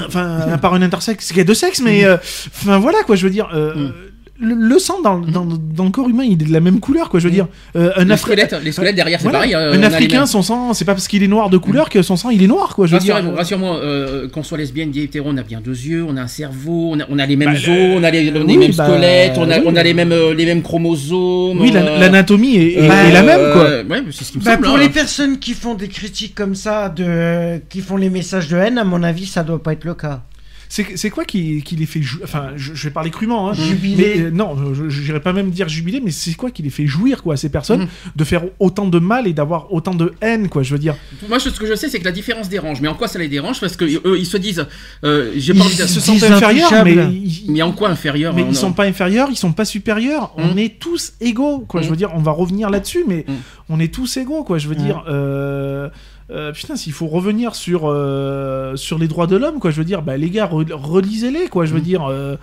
Enfin, 0.06 0.40
à 0.52 0.58
part 0.58 0.74
un 0.74 0.82
intersexe 0.82 1.30
qui 1.32 1.38
a 1.40 1.44
deux 1.44 1.54
sexes, 1.54 1.80
mais. 1.82 2.04
euh, 2.04 2.16
Enfin, 2.62 2.78
voilà, 2.78 3.02
quoi, 3.04 3.14
je 3.16 3.24
veux 3.26 3.30
dire. 3.32 3.48
euh, 3.54 3.74
Mm. 3.74 3.92
Le, 4.40 4.54
le 4.54 4.78
sang 4.78 5.00
dans, 5.02 5.18
dans, 5.18 5.44
dans 5.46 5.84
le 5.84 5.90
corps 5.90 6.08
humain, 6.08 6.24
il 6.24 6.32
est 6.42 6.46
de 6.46 6.52
la 6.52 6.60
même 6.60 6.80
couleur, 6.80 7.08
quoi, 7.10 7.20
je 7.20 7.24
veux 7.26 7.30
Mm. 7.30 7.34
dire. 7.34 7.48
Euh, 7.76 7.90
un 7.96 8.04
les 8.04 8.14
Afri- 8.14 8.18
squelettes, 8.18 8.56
les 8.64 8.72
squelettes 8.72 8.96
derrière, 8.96 9.18
c'est 9.20 9.24
Voilà. 9.24 9.38
pareil. 9.40 9.54
euh, 9.54 9.72
un 9.74 9.82
Africain, 9.82 10.26
son 10.26 10.42
sang, 10.42 10.72
c'est 10.74 10.84
pas 10.84 10.94
parce 10.94 11.08
qu'il 11.08 11.22
est 11.22 11.28
noir 11.28 11.50
de 11.50 11.58
couleur 11.58 11.88
que 11.90 12.02
son 12.02 12.16
sang 12.16 12.30
il 12.30 12.42
est 12.42 12.46
noir, 12.46 12.74
quoi. 12.74 12.86
Je 12.86 12.94
veux 12.94 13.00
dire. 13.00 13.14
Rassurez-vous, 13.14 13.36
rassure-moi, 13.36 13.76
euh, 13.78 14.28
qu'on 14.28 14.42
soit 14.42 14.58
lesbienne, 14.58 14.90
gay, 14.90 15.02
hétéro, 15.04 15.28
on 15.30 15.36
a 15.36 15.42
bien 15.42 15.60
deux 15.60 15.70
yeux, 15.78 16.04
on 16.08 16.16
a 16.16 16.22
un 16.22 16.26
cerveau, 16.26 16.90
on 16.94 17.00
a, 17.00 17.04
on 17.10 17.18
a 17.18 17.26
les 17.26 17.36
mêmes 17.36 17.52
Bah, 17.52 17.58
os, 17.58 17.68
on 17.98 18.02
a 18.02 18.10
les, 18.10 18.30
on 18.32 18.36
a 18.42 18.44
les 18.44 18.56
mêmes 18.56 18.72
bah, 18.72 18.86
squelettes, 18.86 19.32
on 19.36 19.50
a, 19.50 19.58
oui. 19.58 19.64
on 19.66 19.76
a 19.76 19.82
les 19.82 19.94
mêmes, 19.94 20.12
euh, 20.12 20.34
les 20.34 20.46
mêmes 20.46 20.62
chromosomes. 20.62 21.60
Oui, 21.60 21.70
la- 21.72 21.80
euh, 21.82 21.98
l'anatomie 21.98 22.56
est, 22.56 22.72
est- 22.74 22.90
euh, 22.90 23.08
est 23.08 23.12
la 23.12 23.22
même, 23.22 23.52
quoi. 23.52 23.62
euh, 23.64 23.84
ouais, 23.84 24.00
mais 24.02 24.10
c'est 24.12 24.24
ce 24.24 24.32
qui 24.32 24.38
me 24.38 24.44
Bah, 24.44 24.52
semble. 24.54 24.64
pour 24.66 24.76
hein. 24.76 24.80
les 24.80 24.88
personnes 24.88 25.38
qui 25.38 25.52
font 25.54 25.74
des 25.74 25.88
critiques 25.88 26.34
comme 26.34 26.54
ça, 26.54 26.88
de... 26.88 27.58
qui 27.68 27.80
font 27.80 27.96
les 27.96 28.10
messages 28.10 28.48
de 28.48 28.56
haine, 28.56 28.78
à 28.78 28.84
mon 28.84 29.02
avis, 29.02 29.26
ça 29.26 29.42
doit 29.42 29.62
pas 29.62 29.72
être 29.74 29.84
le 29.84 29.94
cas. 29.94 30.22
C'est 30.72 30.96
c'est 30.96 31.10
quoi 31.10 31.24
qui, 31.24 31.62
qui 31.64 31.74
les 31.74 31.84
fait 31.84 32.00
Enfin, 32.22 32.50
je, 32.54 32.74
je 32.74 32.84
vais 32.84 32.92
parler 32.92 33.10
crûment, 33.10 33.50
hein. 33.50 33.54
Jubiler. 33.54 34.14
Mais, 34.16 34.22
euh, 34.22 34.30
non, 34.30 34.56
je 34.72 35.02
n'irais 35.02 35.18
pas 35.18 35.32
même 35.32 35.50
dire 35.50 35.68
jubiler, 35.68 36.00
mais 36.02 36.12
c'est 36.12 36.34
quoi 36.34 36.52
qui 36.52 36.62
les 36.62 36.70
fait 36.70 36.86
jouir, 36.86 37.24
quoi, 37.24 37.34
à 37.34 37.36
ces 37.36 37.48
personnes, 37.48 37.80
Mhm. 37.80 37.88
de 38.14 38.24
faire 38.24 38.42
autant 38.60 38.86
de 38.86 39.00
mal 39.00 39.26
et 39.26 39.32
d'avoir 39.32 39.72
autant 39.72 39.94
de 39.94 40.14
haine, 40.20 40.48
quoi, 40.48 40.62
je 40.62 40.72
veux 40.72 40.78
dire? 40.78 40.94
Moi, 41.28 41.40
ce 41.40 41.48
que 41.50 41.66
je 41.66 41.74
sais, 41.74 41.88
c'est 41.88 41.98
que 41.98 42.04
la 42.04 42.12
différence 42.12 42.48
dérange. 42.48 42.80
Mais 42.80 42.86
en 42.86 42.94
quoi 42.94 43.08
ça 43.08 43.18
les 43.18 43.26
dérange? 43.26 43.58
Parce 43.60 43.74
que 43.76 43.84
eux, 43.84 44.16
ils 44.16 44.26
se 44.26 44.36
disent, 44.36 44.64
euh, 45.02 45.32
j'ai 45.36 45.52
pas 45.54 45.58
Ils, 45.58 45.62
envie 45.62 45.76
de- 45.76 45.82
se 45.82 45.88
se 45.88 46.00
sentent 46.00 46.22
inférieurs, 46.22 46.84
mais, 46.84 46.94
ils, 46.94 47.46
Mais 47.48 47.62
en 47.62 47.72
quoi 47.72 47.88
inférieur 47.88 48.32
mais 48.32 48.42
hein, 48.42 48.46
ils 48.50 48.54
sont 48.56 48.72
pas 48.72 48.84
inférieurs, 48.84 49.26
ils 49.32 49.36
sont 49.36 49.52
pas 49.52 49.64
supérieurs. 49.64 50.32
On 50.36 50.52
Mhm. 50.52 50.58
est 50.60 50.78
tous 50.78 51.14
égaux, 51.20 51.58
quoi. 51.66 51.82
Je 51.82 51.90
veux 51.90 51.96
dire, 51.96 52.12
on 52.14 52.20
va 52.22 52.30
revenir 52.30 52.70
là-dessus, 52.70 53.02
mais 53.08 53.26
on 53.68 53.80
est 53.80 53.92
tous 53.92 54.16
égaux, 54.18 54.44
quoi. 54.44 54.58
Je 54.58 54.68
veux 54.68 54.76
dire, 54.76 55.02
euh, 55.08 55.88
euh, 56.30 56.52
putain, 56.52 56.76
s'il 56.76 56.92
faut 56.92 57.06
revenir 57.08 57.54
sur 57.54 57.82
euh, 57.86 58.76
sur 58.76 58.98
les 58.98 59.08
droits 59.08 59.26
de 59.26 59.36
l'homme, 59.36 59.58
quoi. 59.58 59.70
Je 59.70 59.76
veux 59.78 59.84
dire, 59.84 60.02
bah 60.02 60.16
les 60.16 60.30
gars, 60.30 60.46
re- 60.46 60.72
relisez-les, 60.72 61.48
quoi. 61.48 61.64
Je 61.66 61.72
veux 61.72 61.78
Mhm. 61.80 61.84
dire. 61.84 62.06
euh, 62.06 62.36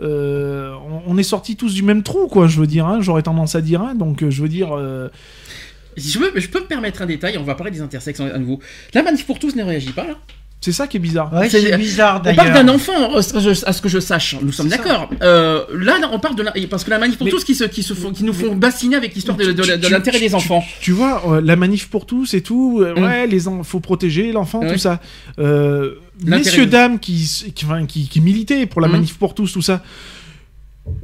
on, 0.00 1.02
on 1.06 1.18
est 1.18 1.22
sortis 1.22 1.56
tous 1.56 1.72
du 1.74 1.82
même 1.82 2.02
trou, 2.02 2.26
quoi. 2.28 2.46
Je 2.46 2.58
veux 2.58 2.66
dire, 2.66 2.86
hein, 2.86 2.98
j'aurais 3.00 3.22
tendance 3.22 3.54
à 3.54 3.60
dire, 3.60 3.80
hein, 3.80 3.94
donc 3.94 4.28
je 4.28 4.42
veux 4.42 4.48
dire, 4.48 4.68
Si 5.96 6.10
je, 6.10 6.18
veux, 6.18 6.32
je 6.34 6.48
peux 6.48 6.60
me 6.60 6.66
permettre 6.66 7.02
un 7.02 7.06
détail, 7.06 7.38
on 7.38 7.44
va 7.44 7.54
parler 7.54 7.70
des 7.70 7.80
intersexes 7.80 8.18
à 8.20 8.38
nouveau. 8.38 8.58
La 8.94 9.02
manif 9.04 9.24
pour 9.26 9.38
tous 9.38 9.54
ne 9.54 9.62
réagit 9.62 9.92
pas, 9.92 10.04
là. 10.06 10.14
C'est 10.64 10.72
ça 10.72 10.86
qui 10.86 10.96
est 10.96 11.00
bizarre. 11.00 11.32
Ouais, 11.32 11.48
C'est- 11.50 11.76
bizarre 11.76 12.22
On 12.24 12.34
parle 12.34 12.52
d'un 12.54 12.68
enfant, 12.68 13.14
à 13.16 13.22
ce 13.22 13.32
que 13.32 13.40
je- 13.40 13.64
à 13.66 13.72
ce 13.72 13.80
que 13.82 13.88
je 13.88 14.00
sache. 14.00 14.36
Nous 14.42 14.52
sommes 14.52 14.68
d'accord. 14.68 15.10
Euh, 15.22 15.64
là, 15.78 15.94
on 16.12 16.18
parle 16.18 16.36
de 16.36 16.42
la... 16.42 16.52
parce 16.70 16.84
que 16.84 16.90
la 16.90 16.98
manif 16.98 17.16
pour 17.18 17.26
Mais- 17.26 17.30
tous 17.30 17.44
qui, 17.44 17.54
se, 17.54 17.64
qui, 17.64 17.82
se 17.82 17.94
font, 17.94 18.12
qui 18.12 18.24
nous 18.24 18.32
font 18.32 18.54
bassiner 18.56 18.96
avec 18.96 19.14
l'histoire 19.14 19.36
de, 19.36 19.44
de- 19.44 19.52
de 19.52 19.86
Tu- 19.86 19.92
l'intérêt 19.92 20.20
des 20.20 20.34
enfants. 20.34 20.62
Tu 20.80 20.92
vois, 20.92 21.22
euh, 21.28 21.40
la 21.40 21.56
manif 21.56 21.88
pour 21.88 22.06
tous 22.06 22.34
et 22.34 22.40
tout, 22.42 22.80
euh, 22.82 22.94
Mm. 22.98 23.02
ouais, 23.04 23.26
les 23.26 23.40
faut 23.62 23.80
protéger 23.80 24.32
l'enfant, 24.32 24.60
Ouais. 24.60 24.72
tout 24.72 24.78
ça. 24.78 25.00
Euh, 25.38 25.94
messieurs, 26.24 26.66
dames 26.66 26.98
qui, 26.98 27.14
qui, 27.54 27.64
enfin, 27.66 27.84
qui, 27.86 28.08
qui 28.08 28.20
militaient 28.20 28.66
pour 28.66 28.80
la 28.80 28.88
Mm. 28.88 28.92
manif 28.92 29.14
pour 29.18 29.34
tous, 29.34 29.52
tout 29.52 29.62
ça. 29.62 29.82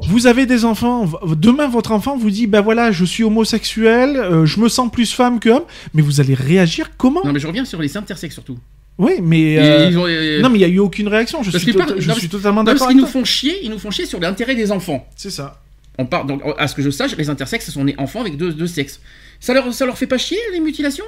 Vous 0.08 0.26
avez 0.26 0.44
des 0.44 0.64
enfants, 0.66 1.06
demain 1.36 1.66
votre 1.68 1.92
enfant 1.92 2.16
vous 2.16 2.30
dit, 2.30 2.46
ben 2.46 2.60
voilà, 2.60 2.92
je 2.92 3.04
suis 3.04 3.24
homosexuel, 3.24 4.16
euh, 4.16 4.44
je 4.44 4.60
me 4.60 4.68
sens 4.68 4.90
plus 4.92 5.12
femme 5.12 5.40
que 5.40 5.48
homme, 5.48 5.62
mais 5.94 6.02
vous 6.02 6.20
allez 6.20 6.34
réagir 6.34 6.90
comment? 6.98 7.22
Non, 7.24 7.32
mais 7.32 7.40
je 7.40 7.46
reviens 7.46 7.64
sur 7.64 7.80
les 7.80 7.96
intersexes 7.96 8.34
surtout. 8.34 8.58
Oui, 8.98 9.12
mais... 9.22 9.58
Euh, 9.58 9.88
ils 9.90 9.98
ont- 9.98 10.06
euh, 10.06 10.40
Non, 10.42 10.50
mais 10.50 10.56
il 10.58 10.60
n'y 10.60 10.64
a 10.64 10.68
eu 10.68 10.78
aucune 10.78 11.08
réaction, 11.08 11.42
je 11.42 11.50
Parce 11.50 11.62
suis, 11.62 11.72
tota- 11.72 11.86
parlent- 11.86 12.00
je 12.00 12.08
non, 12.08 12.14
suis 12.14 12.28
parce- 12.28 12.42
totalement 12.42 12.60
non, 12.60 12.64
parce 12.66 12.80
d'accord 12.80 12.88
qu'ils 12.88 13.00
nous 13.00 13.06
font 13.06 13.24
chier, 13.24 13.58
ils 13.64 13.70
nous 13.70 13.78
font 13.78 13.90
chier 13.90 14.04
sur 14.06 14.20
l'intérêt 14.20 14.54
des 14.54 14.70
enfants. 14.72 15.06
C'est 15.16 15.30
ça. 15.30 15.60
On 15.98 16.04
parle, 16.06 16.26
donc, 16.26 16.42
à 16.58 16.68
ce 16.68 16.74
que 16.74 16.82
je 16.82 16.90
sache, 16.90 17.16
les 17.16 17.30
intersexes 17.30 17.70
sont 17.70 17.84
nés 17.84 17.94
enfants 17.98 18.20
avec 18.20 18.36
deux, 18.36 18.52
deux 18.52 18.66
sexes. 18.66 19.00
Ça 19.40 19.54
leur, 19.54 19.72
ça 19.72 19.86
leur 19.86 19.96
fait 19.96 20.06
pas 20.06 20.18
chier 20.18 20.38
les 20.52 20.60
mutilations? 20.60 21.04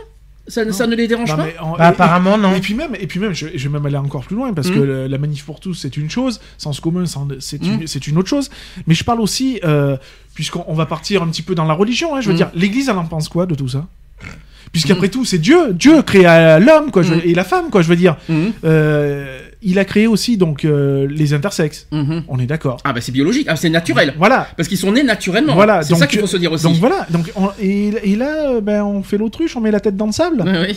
Ça, 0.49 0.71
ça 0.73 0.87
ne 0.89 0.97
les 0.97 1.07
dérange 1.07 1.31
Non, 1.31 1.37
pas? 1.37 1.47
en- 1.61 1.73
Bah, 1.77 1.85
et- 1.85 1.87
apparemment, 1.89 2.37
non. 2.37 2.55
Et 2.57 2.61
puis 2.61 2.75
même, 2.75 2.97
et 2.99 3.07
puis 3.07 3.21
même 3.21 3.33
je, 3.33 3.47
je 3.55 3.69
vais 3.69 3.73
même 3.73 3.87
aller 3.87 3.97
encore 3.97 4.25
plus 4.25 4.35
loin 4.35 4.53
parce 4.53 4.71
que 4.71 4.79
le- 4.81 5.07
la 5.07 5.19
manif 5.19 5.45
pour 5.45 5.61
tous 5.61 5.75
c'est 5.75 5.97
une 5.97 6.11
chose, 6.11 6.41
sens 6.59 6.81
commun 6.81 7.07
c'en- 7.07 7.29
c'est 7.39 7.63
une, 7.65 7.87
c'est 7.87 8.07
une 8.09 8.19
autre 8.19 8.29
chose. 8.29 8.51
Mais 8.89 8.95
je 8.95 9.05
parle 9.05 9.21
aussi, 9.21 9.61
euh, 9.65 9.97
puisqu'on 10.35 10.65
on 10.67 10.75
va 10.75 10.87
partir 10.87 11.23
un 11.23 11.29
petit 11.29 11.43
peu 11.43 11.55
dans 11.55 11.65
la 11.65 11.75
religion, 11.75 12.17
hein, 12.17 12.21
je 12.21 12.27
veux 12.27 12.33
Mhm. 12.33 12.37
dire, 12.39 12.51
l'Église 12.57 12.89
elle 12.89 12.97
en 12.99 13.05
pense 13.05 13.29
quoi 13.29 13.47
de 13.47 13.55
tout 13.55 13.69
ça? 13.69 13.87
Puisqu'après 14.73 15.09
tout 15.09 15.25
c'est 15.27 15.39
Dieu, 15.39 15.73
Dieu 15.73 16.01
crée 16.03 16.27
euh, 16.27 16.59
l'homme 16.59 16.91
quoi, 16.91 17.03
je 17.03 17.11
veux- 17.11 17.17
Mhm. 17.17 17.23
et 17.31 17.35
la 17.35 17.45
femme 17.45 17.69
quoi, 17.71 17.83
je 17.83 17.89
veux 17.89 17.97
dire. 17.97 18.17
Mhm, 18.29 18.53
Euh, 18.65 19.39
il 19.63 19.79
a 19.79 19.85
créé 19.85 20.07
aussi 20.07 20.37
donc 20.39 20.65
euh, 20.65 21.07
les 21.11 21.35
intersexes. 21.35 21.87
mhm. 21.93 22.25
On 22.27 22.39
est 22.39 22.47
d'accord. 22.47 22.79
Ah 22.85 22.93
bah 22.93 23.01
c'est 23.03 23.13
biologique, 23.13 23.47
ah, 23.49 23.57
c'est 23.57 23.69
naturel. 23.71 24.15
Voilà. 24.19 24.49
Parce 24.57 24.69
qu'ils 24.69 24.79
sont 24.79 24.91
nés 24.93 25.03
naturellement. 25.03 25.55
Voilà, 25.55 25.83
c'est 25.83 25.95
ça 25.95 26.07
qu'il 26.07 26.21
faut 26.21 26.27
se 26.27 26.37
dire 26.39 26.51
aussi. 26.53 26.65
Donc 26.65 26.77
voilà. 26.77 27.07
Donc 27.11 27.31
on- 27.37 27.51
et, 27.61 27.93
et 28.03 28.17
là, 28.17 28.51
euh, 28.53 28.61
ben 28.63 28.83
on 28.83 29.03
fait 29.03 29.19
l'autruche, 29.19 29.57
on 29.57 29.61
met 29.61 29.71
la 29.71 29.81
tête 29.81 29.97
dans 29.97 30.07
le 30.07 30.13
sable. 30.13 30.41
Ouais, 30.43 30.51
ouais. 30.59 30.77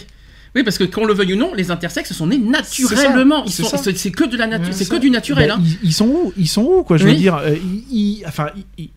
Oui, 0.55 0.63
parce 0.63 0.77
que 0.77 0.85
qu'on 0.85 1.03
le 1.05 1.13
veuille 1.13 1.33
ou 1.33 1.37
non, 1.37 1.53
les 1.53 1.69
intersexes 1.69 2.13
sont 2.13 2.27
nés 2.27 2.37
naturellement. 2.37 3.43
Ils 3.45 3.51
c'est 3.51 3.63
sont- 3.63 3.75
que 4.11 4.25
de 4.25 4.37
la 4.37 4.47
nature, 4.47 4.67
Ouais, 4.69 4.73
c'est 4.73 4.87
que 4.89 4.95
du 4.97 5.09
naturel. 5.09 5.49
Ben, 5.49 5.55
hein. 5.59 5.63
ils, 5.83 5.89
ils 5.89 5.93
sont 5.93 6.05
où? 6.07 6.33
Ils 6.37 6.47
sont 6.47 6.63
où 6.63 6.83
quoi 6.83 6.95
Je 6.97 7.03
veux 7.03 7.11
Oui. 7.11 7.17
dire, 7.17 7.35
euh, 7.37 7.55
il, 7.91 7.97
il- 8.19 8.23
enfin, 8.25 8.47
il, 8.77 8.89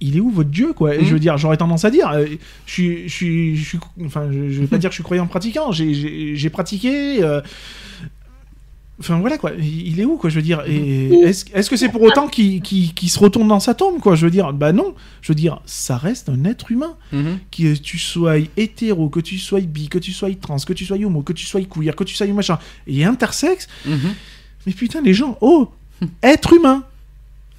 il- 0.00 0.16
est 0.16 0.20
où 0.20 0.30
votre 0.30 0.50
Dieu 0.50 0.72
quoi? 0.72 0.98
Je 0.98 1.12
veux 1.12 1.18
dire, 1.20 1.36
j'aurais 1.38 1.56
tendance 1.56 1.84
à 1.84 1.90
dire, 1.90 2.08
euh, 2.10 2.26
je 2.66 2.72
suis, 2.72 3.08
je 3.08 3.14
suis, 3.14 3.56
je 3.56 3.64
suis, 3.68 3.78
enfin, 4.04 4.28
je, 4.32 4.50
je 4.50 4.60
vais 4.60 4.66
pas 4.66 4.78
dire 4.82 4.90
que 4.90 4.94
je 4.94 4.96
suis 4.96 5.04
croyant 5.04 5.26
pratiquant. 5.26 5.72
J'ai, 5.72 6.50
pratiqué. 6.50 7.22
euh, 7.22 7.40
Enfin 9.02 9.18
voilà 9.18 9.38
quoi, 9.38 9.52
il 9.58 9.98
est 9.98 10.04
où 10.04 10.18
quoi 10.18 10.28
je 10.28 10.34
veux 10.36 10.42
dire? 10.42 10.60
Est-ce 10.66 11.70
que 11.70 11.76
c'est 11.76 11.88
pour 11.88 12.02
autant 12.02 12.28
qu'il 12.28 12.60
se 13.08 13.18
retourne 13.18 13.48
dans 13.48 13.58
sa 13.58 13.72
tombe 13.72 13.98
quoi? 13.98 14.14
Je 14.14 14.26
veux 14.26 14.30
dire 14.30 14.52
bah 14.52 14.72
non 14.74 14.94
je 15.22 15.32
veux 15.32 15.36
dire 15.36 15.62
ça 15.64 15.96
reste 15.96 16.28
un 16.28 16.44
être 16.44 16.70
humain 16.70 16.96
Mhm. 17.10 17.38
que 17.50 17.74
tu 17.76 17.98
sois 17.98 18.36
hétéro 18.58 19.08
que 19.08 19.20
tu 19.20 19.38
sois 19.38 19.60
bi 19.60 19.88
que 19.88 19.98
tu 19.98 20.12
sois 20.12 20.28
trans 20.34 20.58
que 20.58 20.74
tu 20.74 20.84
sois 20.84 20.98
homo 20.98 21.22
que 21.22 21.32
tu 21.32 21.46
sois 21.46 21.62
queer 21.62 21.96
que 21.96 22.04
tu 22.04 22.14
sois 22.14 22.26
machin 22.26 22.58
et 22.86 23.02
intersexe 23.06 23.68
Mhm. 23.86 24.10
mais 24.66 24.72
putain, 24.74 25.00
les 25.00 25.14
gens, 25.14 25.38
oh, 25.40 25.70
être 26.22 26.52
humain. 26.52 26.84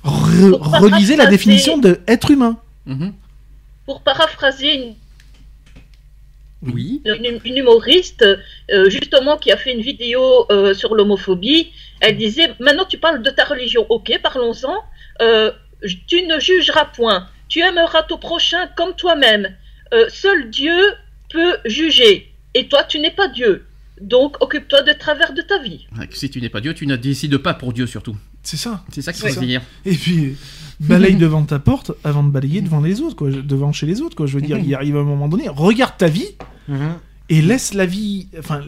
Re- 0.04 0.58
relisez 0.80 1.16
la 1.16 1.28
définition 1.28 1.78
de 1.78 2.00
être 2.08 2.32
humain. 2.32 2.58
Mhm. 2.86 3.14
Pour 3.86 4.02
paraphraser 4.02 4.74
une 4.76 4.96
Oui. 6.74 7.02
une, 7.06 7.40
une 7.44 7.58
humoriste 7.58 8.24
euh, 8.24 8.90
justement 8.90 9.38
qui 9.38 9.52
a 9.52 9.58
fait 9.58 9.74
une 9.74 9.82
vidéo 9.82 10.46
euh, 10.52 10.74
sur 10.74 10.96
l'homophobie. 10.96 11.72
Elle 12.00 12.18
disait 12.18 12.54
maintenant 12.60 12.86
tu 12.86 12.98
parles 12.98 13.22
de 13.24 13.30
ta 13.30 13.46
religion, 13.46 13.86
ok, 13.90 14.20
parlons-en. 14.22 14.76
Euh, 15.22 15.52
tu 16.08 16.24
ne 16.24 16.40
jugeras 16.40 16.86
point. 16.86 17.28
Tu 17.48 17.60
aimeras 17.60 18.04
ton 18.04 18.18
prochain 18.18 18.68
comme 18.78 18.96
toi-même. 18.96 19.50
Euh, 19.94 20.06
seul 20.10 20.50
Dieu 20.50 20.78
peut 21.30 21.58
juger. 21.66 22.32
Et 22.54 22.68
toi, 22.68 22.84
tu 22.84 23.00
n'es 23.00 23.12
pas 23.12 23.28
Dieu. 23.28 23.66
Donc, 24.00 24.38
occupe-toi 24.42 24.82
de 24.84 24.94
travers 24.94 25.34
de 25.34 25.42
ta 25.42 25.60
vie. 25.60 25.86
Ouais, 25.98 26.08
Si 26.12 26.30
tu 26.30 26.42
n'es 26.42 26.50
pas 26.50 26.62
Dieu, 26.62 26.74
tu 26.74 26.88
ne 26.88 26.96
décides 26.96 27.38
pas 27.38 27.54
pour 27.54 27.72
Dieu 27.74 27.88
surtout. 27.88 28.16
C'est 28.44 28.58
ça. 28.58 28.84
C'est 28.92 29.02
ça 29.02 29.14
qu'il 29.14 29.22
C'est 29.22 29.28
faut 29.30 29.34
ça. 29.36 29.42
se 29.42 29.46
dire. 29.46 29.62
Et 29.86 29.94
puis, 29.96 30.36
balaye 30.80 31.16
devant 31.16 31.44
ta 31.44 31.60
porte 31.60 31.92
avant 32.04 32.24
de 32.24 32.30
balayer 32.30 32.62
devant 32.62 32.82
les 32.82 33.02
autres, 33.02 33.16
quoi. 33.16 33.30
Devant 33.30 33.72
chez 33.72 33.86
les 33.86 34.02
autres, 34.02 34.16
quoi. 34.16 34.26
Je 34.26 34.36
veux 34.36 34.42
dire, 34.42 34.58
il 34.58 34.74
arrive 34.74 34.98
un 34.98 35.04
moment 35.04 35.28
donné, 35.28 35.48
regarde 35.50 35.94
ta 35.98 36.08
vie 36.08 36.30
Mhm. 36.68 36.94
et 37.30 37.42
laisse 37.42 37.74
la 37.74 37.86
vie. 37.86 38.28
Enfin, 38.40 38.62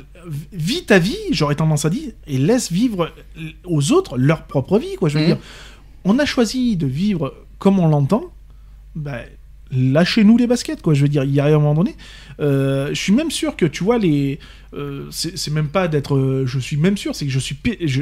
vis 0.52 0.84
ta 0.86 1.00
vie, 1.00 1.18
j'aurais 1.32 1.56
tendance 1.56 1.86
à 1.86 1.90
dire, 1.90 2.12
et 2.28 2.38
laisse 2.38 2.72
vivre 2.72 3.12
aux 3.66 3.92
autres 3.92 4.18
leur 4.18 4.46
propre 4.46 4.78
vie, 4.80 4.96
quoi. 4.98 5.10
Je 5.10 5.16
veux 5.18 5.22
Mhm. 5.24 5.28
dire, 5.28 5.38
on 6.06 6.20
a 6.20 6.26
choisi 6.26 6.76
de 6.78 6.86
vivre 6.88 7.34
comme 7.60 7.80
on 7.80 7.88
l'entend, 7.88 8.26
bah, 8.96 9.20
lâchez-nous 9.76 10.38
les 10.38 10.48
baskets, 10.48 10.82
quoi. 10.82 10.94
Je 10.94 11.02
veux 11.02 11.08
dire, 11.10 11.24
il 11.24 11.34
y 11.34 11.40
a 11.40 11.46
un 11.46 11.52
moment 11.52 11.74
donné. 11.74 11.96
euh, 12.40 12.90
je 12.90 13.00
suis 13.00 13.14
même 13.14 13.32
sûr 13.32 13.56
que, 13.56 13.66
tu 13.66 13.84
vois, 13.84 13.98
les. 13.98 14.40
euh, 14.74 15.06
c'est 15.12 15.52
même 15.52 15.68
pas 15.68 15.88
d'être. 15.88 16.16
euh, 16.16 16.46
je 16.48 16.58
suis 16.60 16.78
même 16.78 16.98
sûr, 16.98 17.16
c'est 17.16 17.26
que 17.26 17.32
je 17.32 17.40
suis, 17.40 17.56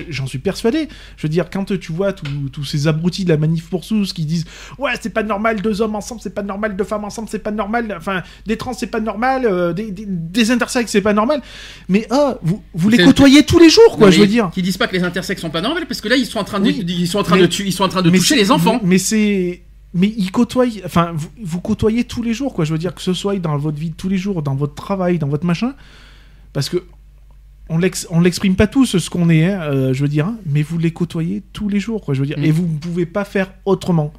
j'en 0.09 0.25
suis 0.27 0.37
persuadé. 0.39 0.87
Je 1.17 1.23
veux 1.23 1.29
dire, 1.29 1.49
quand 1.49 1.77
tu 1.79 1.91
vois 1.91 2.13
tous 2.13 2.63
ces 2.65 2.87
abrutis 2.87 3.25
de 3.25 3.29
la 3.29 3.37
manif 3.37 3.69
pour 3.69 3.85
tous 3.85 4.13
qui 4.13 4.25
disent 4.25 4.45
Ouais, 4.77 4.91
c'est 5.01 5.09
pas 5.13 5.23
normal, 5.23 5.61
deux 5.61 5.81
hommes 5.81 5.95
ensemble, 5.95 6.21
c'est 6.21 6.33
pas 6.33 6.43
normal, 6.43 6.75
deux 6.77 6.83
femmes 6.85 7.03
ensemble, 7.05 7.27
c'est 7.29 7.39
pas 7.43 7.51
normal, 7.51 7.93
enfin, 7.97 8.21
des 8.45 8.55
trans, 8.57 8.73
c'est 8.73 8.87
pas 8.87 8.99
normal, 9.01 9.73
des, 9.75 9.91
des, 9.91 10.05
des 10.07 10.51
intersexes, 10.51 10.91
c'est 10.91 11.01
pas 11.01 11.13
normal. 11.13 11.41
Mais 11.89 12.07
ah, 12.09 12.37
vous, 12.41 12.63
vous 12.73 12.89
les 12.89 12.97
côtoyez 13.03 13.43
tous 13.43 13.59
les 13.59 13.69
jours, 13.69 13.97
quoi, 13.97 14.07
Non, 14.07 14.11
je 14.11 14.21
veux 14.21 14.27
dire. 14.27 14.49
Qui 14.53 14.61
disent 14.61 14.77
pas 14.77 14.87
que 14.87 14.95
les 14.95 15.03
intersexes 15.03 15.41
sont 15.41 15.49
pas 15.49 15.61
normales, 15.61 15.85
parce 15.87 15.99
que 16.01 16.07
là 16.07 16.15
ils 16.15 16.25
sont 16.25 16.39
en 16.39 16.43
train 16.45 16.59
de, 16.59 16.65
Oui. 16.67 16.85
ils 16.87 17.07
sont 17.07 17.19
en 17.19 17.23
train 17.23 17.35
Mais- 17.35 17.47
de 17.47 17.61
ils 17.63 17.73
sont 17.73 17.83
en 17.83 17.89
train 17.89 18.01
de 18.01 18.09
toucher 18.09 18.35
les 18.35 18.49
enfants. 18.51 18.79
Mais 18.83 18.97
c'est. 18.97 19.63
Mais 19.93 20.07
ils 20.17 20.31
côtoient. 20.31 20.65
Enfin, 20.85 21.11
vous, 21.13 21.29
vous 21.41 21.59
côtoyez 21.61 22.03
tous 22.05 22.23
les 22.23 22.33
jours, 22.33 22.53
quoi. 22.53 22.63
Je 22.65 22.71
veux 22.71 22.77
dire, 22.79 22.95
que 22.95 23.01
ce 23.01 23.13
soit 23.13 23.37
dans 23.39 23.57
votre 23.57 23.77
vie 23.77 23.89
de 23.89 23.95
tous 23.95 24.07
les 24.09 24.17
jours, 24.17 24.41
dans 24.41 24.55
votre 24.55 24.75
travail, 24.75 25.17
dans 25.19 25.27
votre 25.27 25.45
machin. 25.45 25.73
Parce 26.53 26.69
que. 26.69 26.83
On 27.73 27.77
l'ex- 27.77 28.05
on 28.09 28.19
l'exprime 28.19 28.57
pas 28.57 28.67
tous 28.67 28.97
ce 28.97 29.09
qu'on 29.09 29.29
est, 29.29 29.45
hein, 29.45 29.61
euh, 29.61 29.93
je 29.93 30.01
veux 30.01 30.09
dire, 30.09 30.25
hein, 30.25 30.35
mais 30.45 30.61
vous 30.61 30.77
les 30.77 30.91
côtoyez 30.91 31.41
tous 31.53 31.69
les 31.69 31.79
jours, 31.79 32.01
quoi. 32.03 32.13
Je 32.13 32.19
veux 32.19 32.25
dire, 32.25 32.37
Mm. 32.37 32.43
et 32.43 32.51
vous 32.51 32.67
ne 32.67 32.77
pouvez 32.77 33.05
pas 33.05 33.23
faire 33.23 33.53
autrement. 33.63 34.11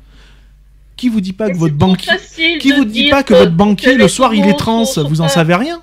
Qui 0.97 1.11
vous 1.11 1.21
dit 1.21 1.35
pas 1.35 1.51
que 1.51 1.57
votre 1.59 1.75
banquier, 1.75 2.13
facile 2.13 2.59
qui 2.61 2.73
vous 2.73 2.87
dit 2.87 3.11
pas 3.11 3.23
que 3.23 3.35
votre 3.35 3.53
banquier 3.53 3.93
que 3.95 3.99
le 3.99 4.09
soir 4.09 4.33
il 4.35 4.47
est 4.47 4.57
trans, 4.59 4.85
vous 5.07 5.21
en 5.21 5.29
savez 5.29 5.55
rien? 5.55 5.83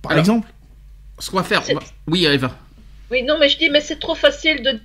Par 0.00 0.12
Alors, 0.12 0.20
exemple. 0.20 0.48
Ce 1.18 1.30
qu'on 1.30 1.36
va 1.38 1.42
faire. 1.42 1.62
On 1.70 1.74
va- 1.74 1.80
Oui, 2.06 2.24
Eva. 2.24 2.56
Oui, 3.10 3.22
non, 3.22 3.36
mais 3.38 3.48
je 3.50 3.58
dis, 3.58 3.68
mais 3.68 3.80
c'est 3.82 3.98
trop 3.98 4.14
facile 4.14 4.62
de 4.62 4.80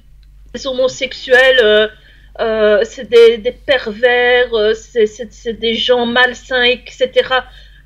homosexuels, 0.67 1.59
euh, 1.63 1.87
euh, 2.39 2.81
c'est 2.83 3.09
des, 3.09 3.37
des 3.37 3.51
pervers, 3.51 4.53
euh, 4.53 4.73
c'est- 4.73 5.05
c'est 5.07 5.31
c'est 5.31 5.53
des 5.53 5.75
gens 5.75 6.05
malsains, 6.05 6.63
etc. 6.63 7.09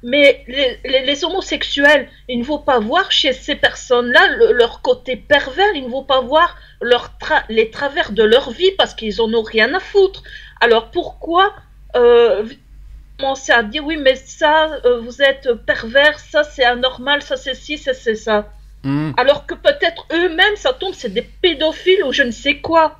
Mais 0.03 0.43
les, 0.47 0.79
les- 0.85 1.05
les 1.05 1.23
homosexuels, 1.25 2.07
il 2.29 2.39
ne 2.39 2.43
faut 2.43 2.59
pas 2.59 2.79
voir 2.79 3.11
chez 3.11 3.33
ces 3.33 3.55
personnes-là 3.55 4.27
le- 4.37 4.51
leur 4.53 4.81
côté 4.81 5.15
pervers, 5.17 5.73
il 5.75 5.85
ne 5.85 5.89
faut 5.89 6.03
pas 6.03 6.21
voir 6.21 6.55
leur 6.81 7.13
tra- 7.21 7.43
les 7.49 7.69
travers 7.71 8.11
de 8.11 8.23
leur 8.23 8.51
vie 8.51 8.71
parce 8.77 8.93
qu'ils 8.93 9.19
en 9.21 9.33
ont 9.33 9.41
rien 9.41 9.73
à 9.73 9.79
foutre. 9.79 10.21
Alors 10.61 10.91
pourquoi 10.91 11.53
euh, 11.95 12.45
commencer 13.19 13.51
à 13.51 13.63
dire 13.63 13.83
oui, 13.85 13.97
mais 13.97 14.15
ça, 14.15 14.69
euh, 14.85 14.99
vous 15.01 15.21
êtes 15.21 15.51
pervers, 15.65 16.19
ça 16.19 16.43
c'est 16.43 16.63
anormal, 16.63 17.21
ça 17.23 17.35
c'est 17.35 17.55
ci, 17.55 17.77
ça 17.77 17.93
c'est 17.93 18.15
ça 18.15 18.49
Hmm. 18.83 19.11
alors 19.17 19.47
que 19.47 19.55
peut-être 19.55 20.05
eux-mêmes, 20.13 20.55
ça 20.55 20.71
tombe, 20.71 20.93
c'est 20.93 21.11
des 21.11 21.23
pédophiles 21.23 22.03
ou 22.05 22.13
je 22.13 22.21
ne 22.21 22.29
sais 22.31 22.57
quoi. 22.57 22.99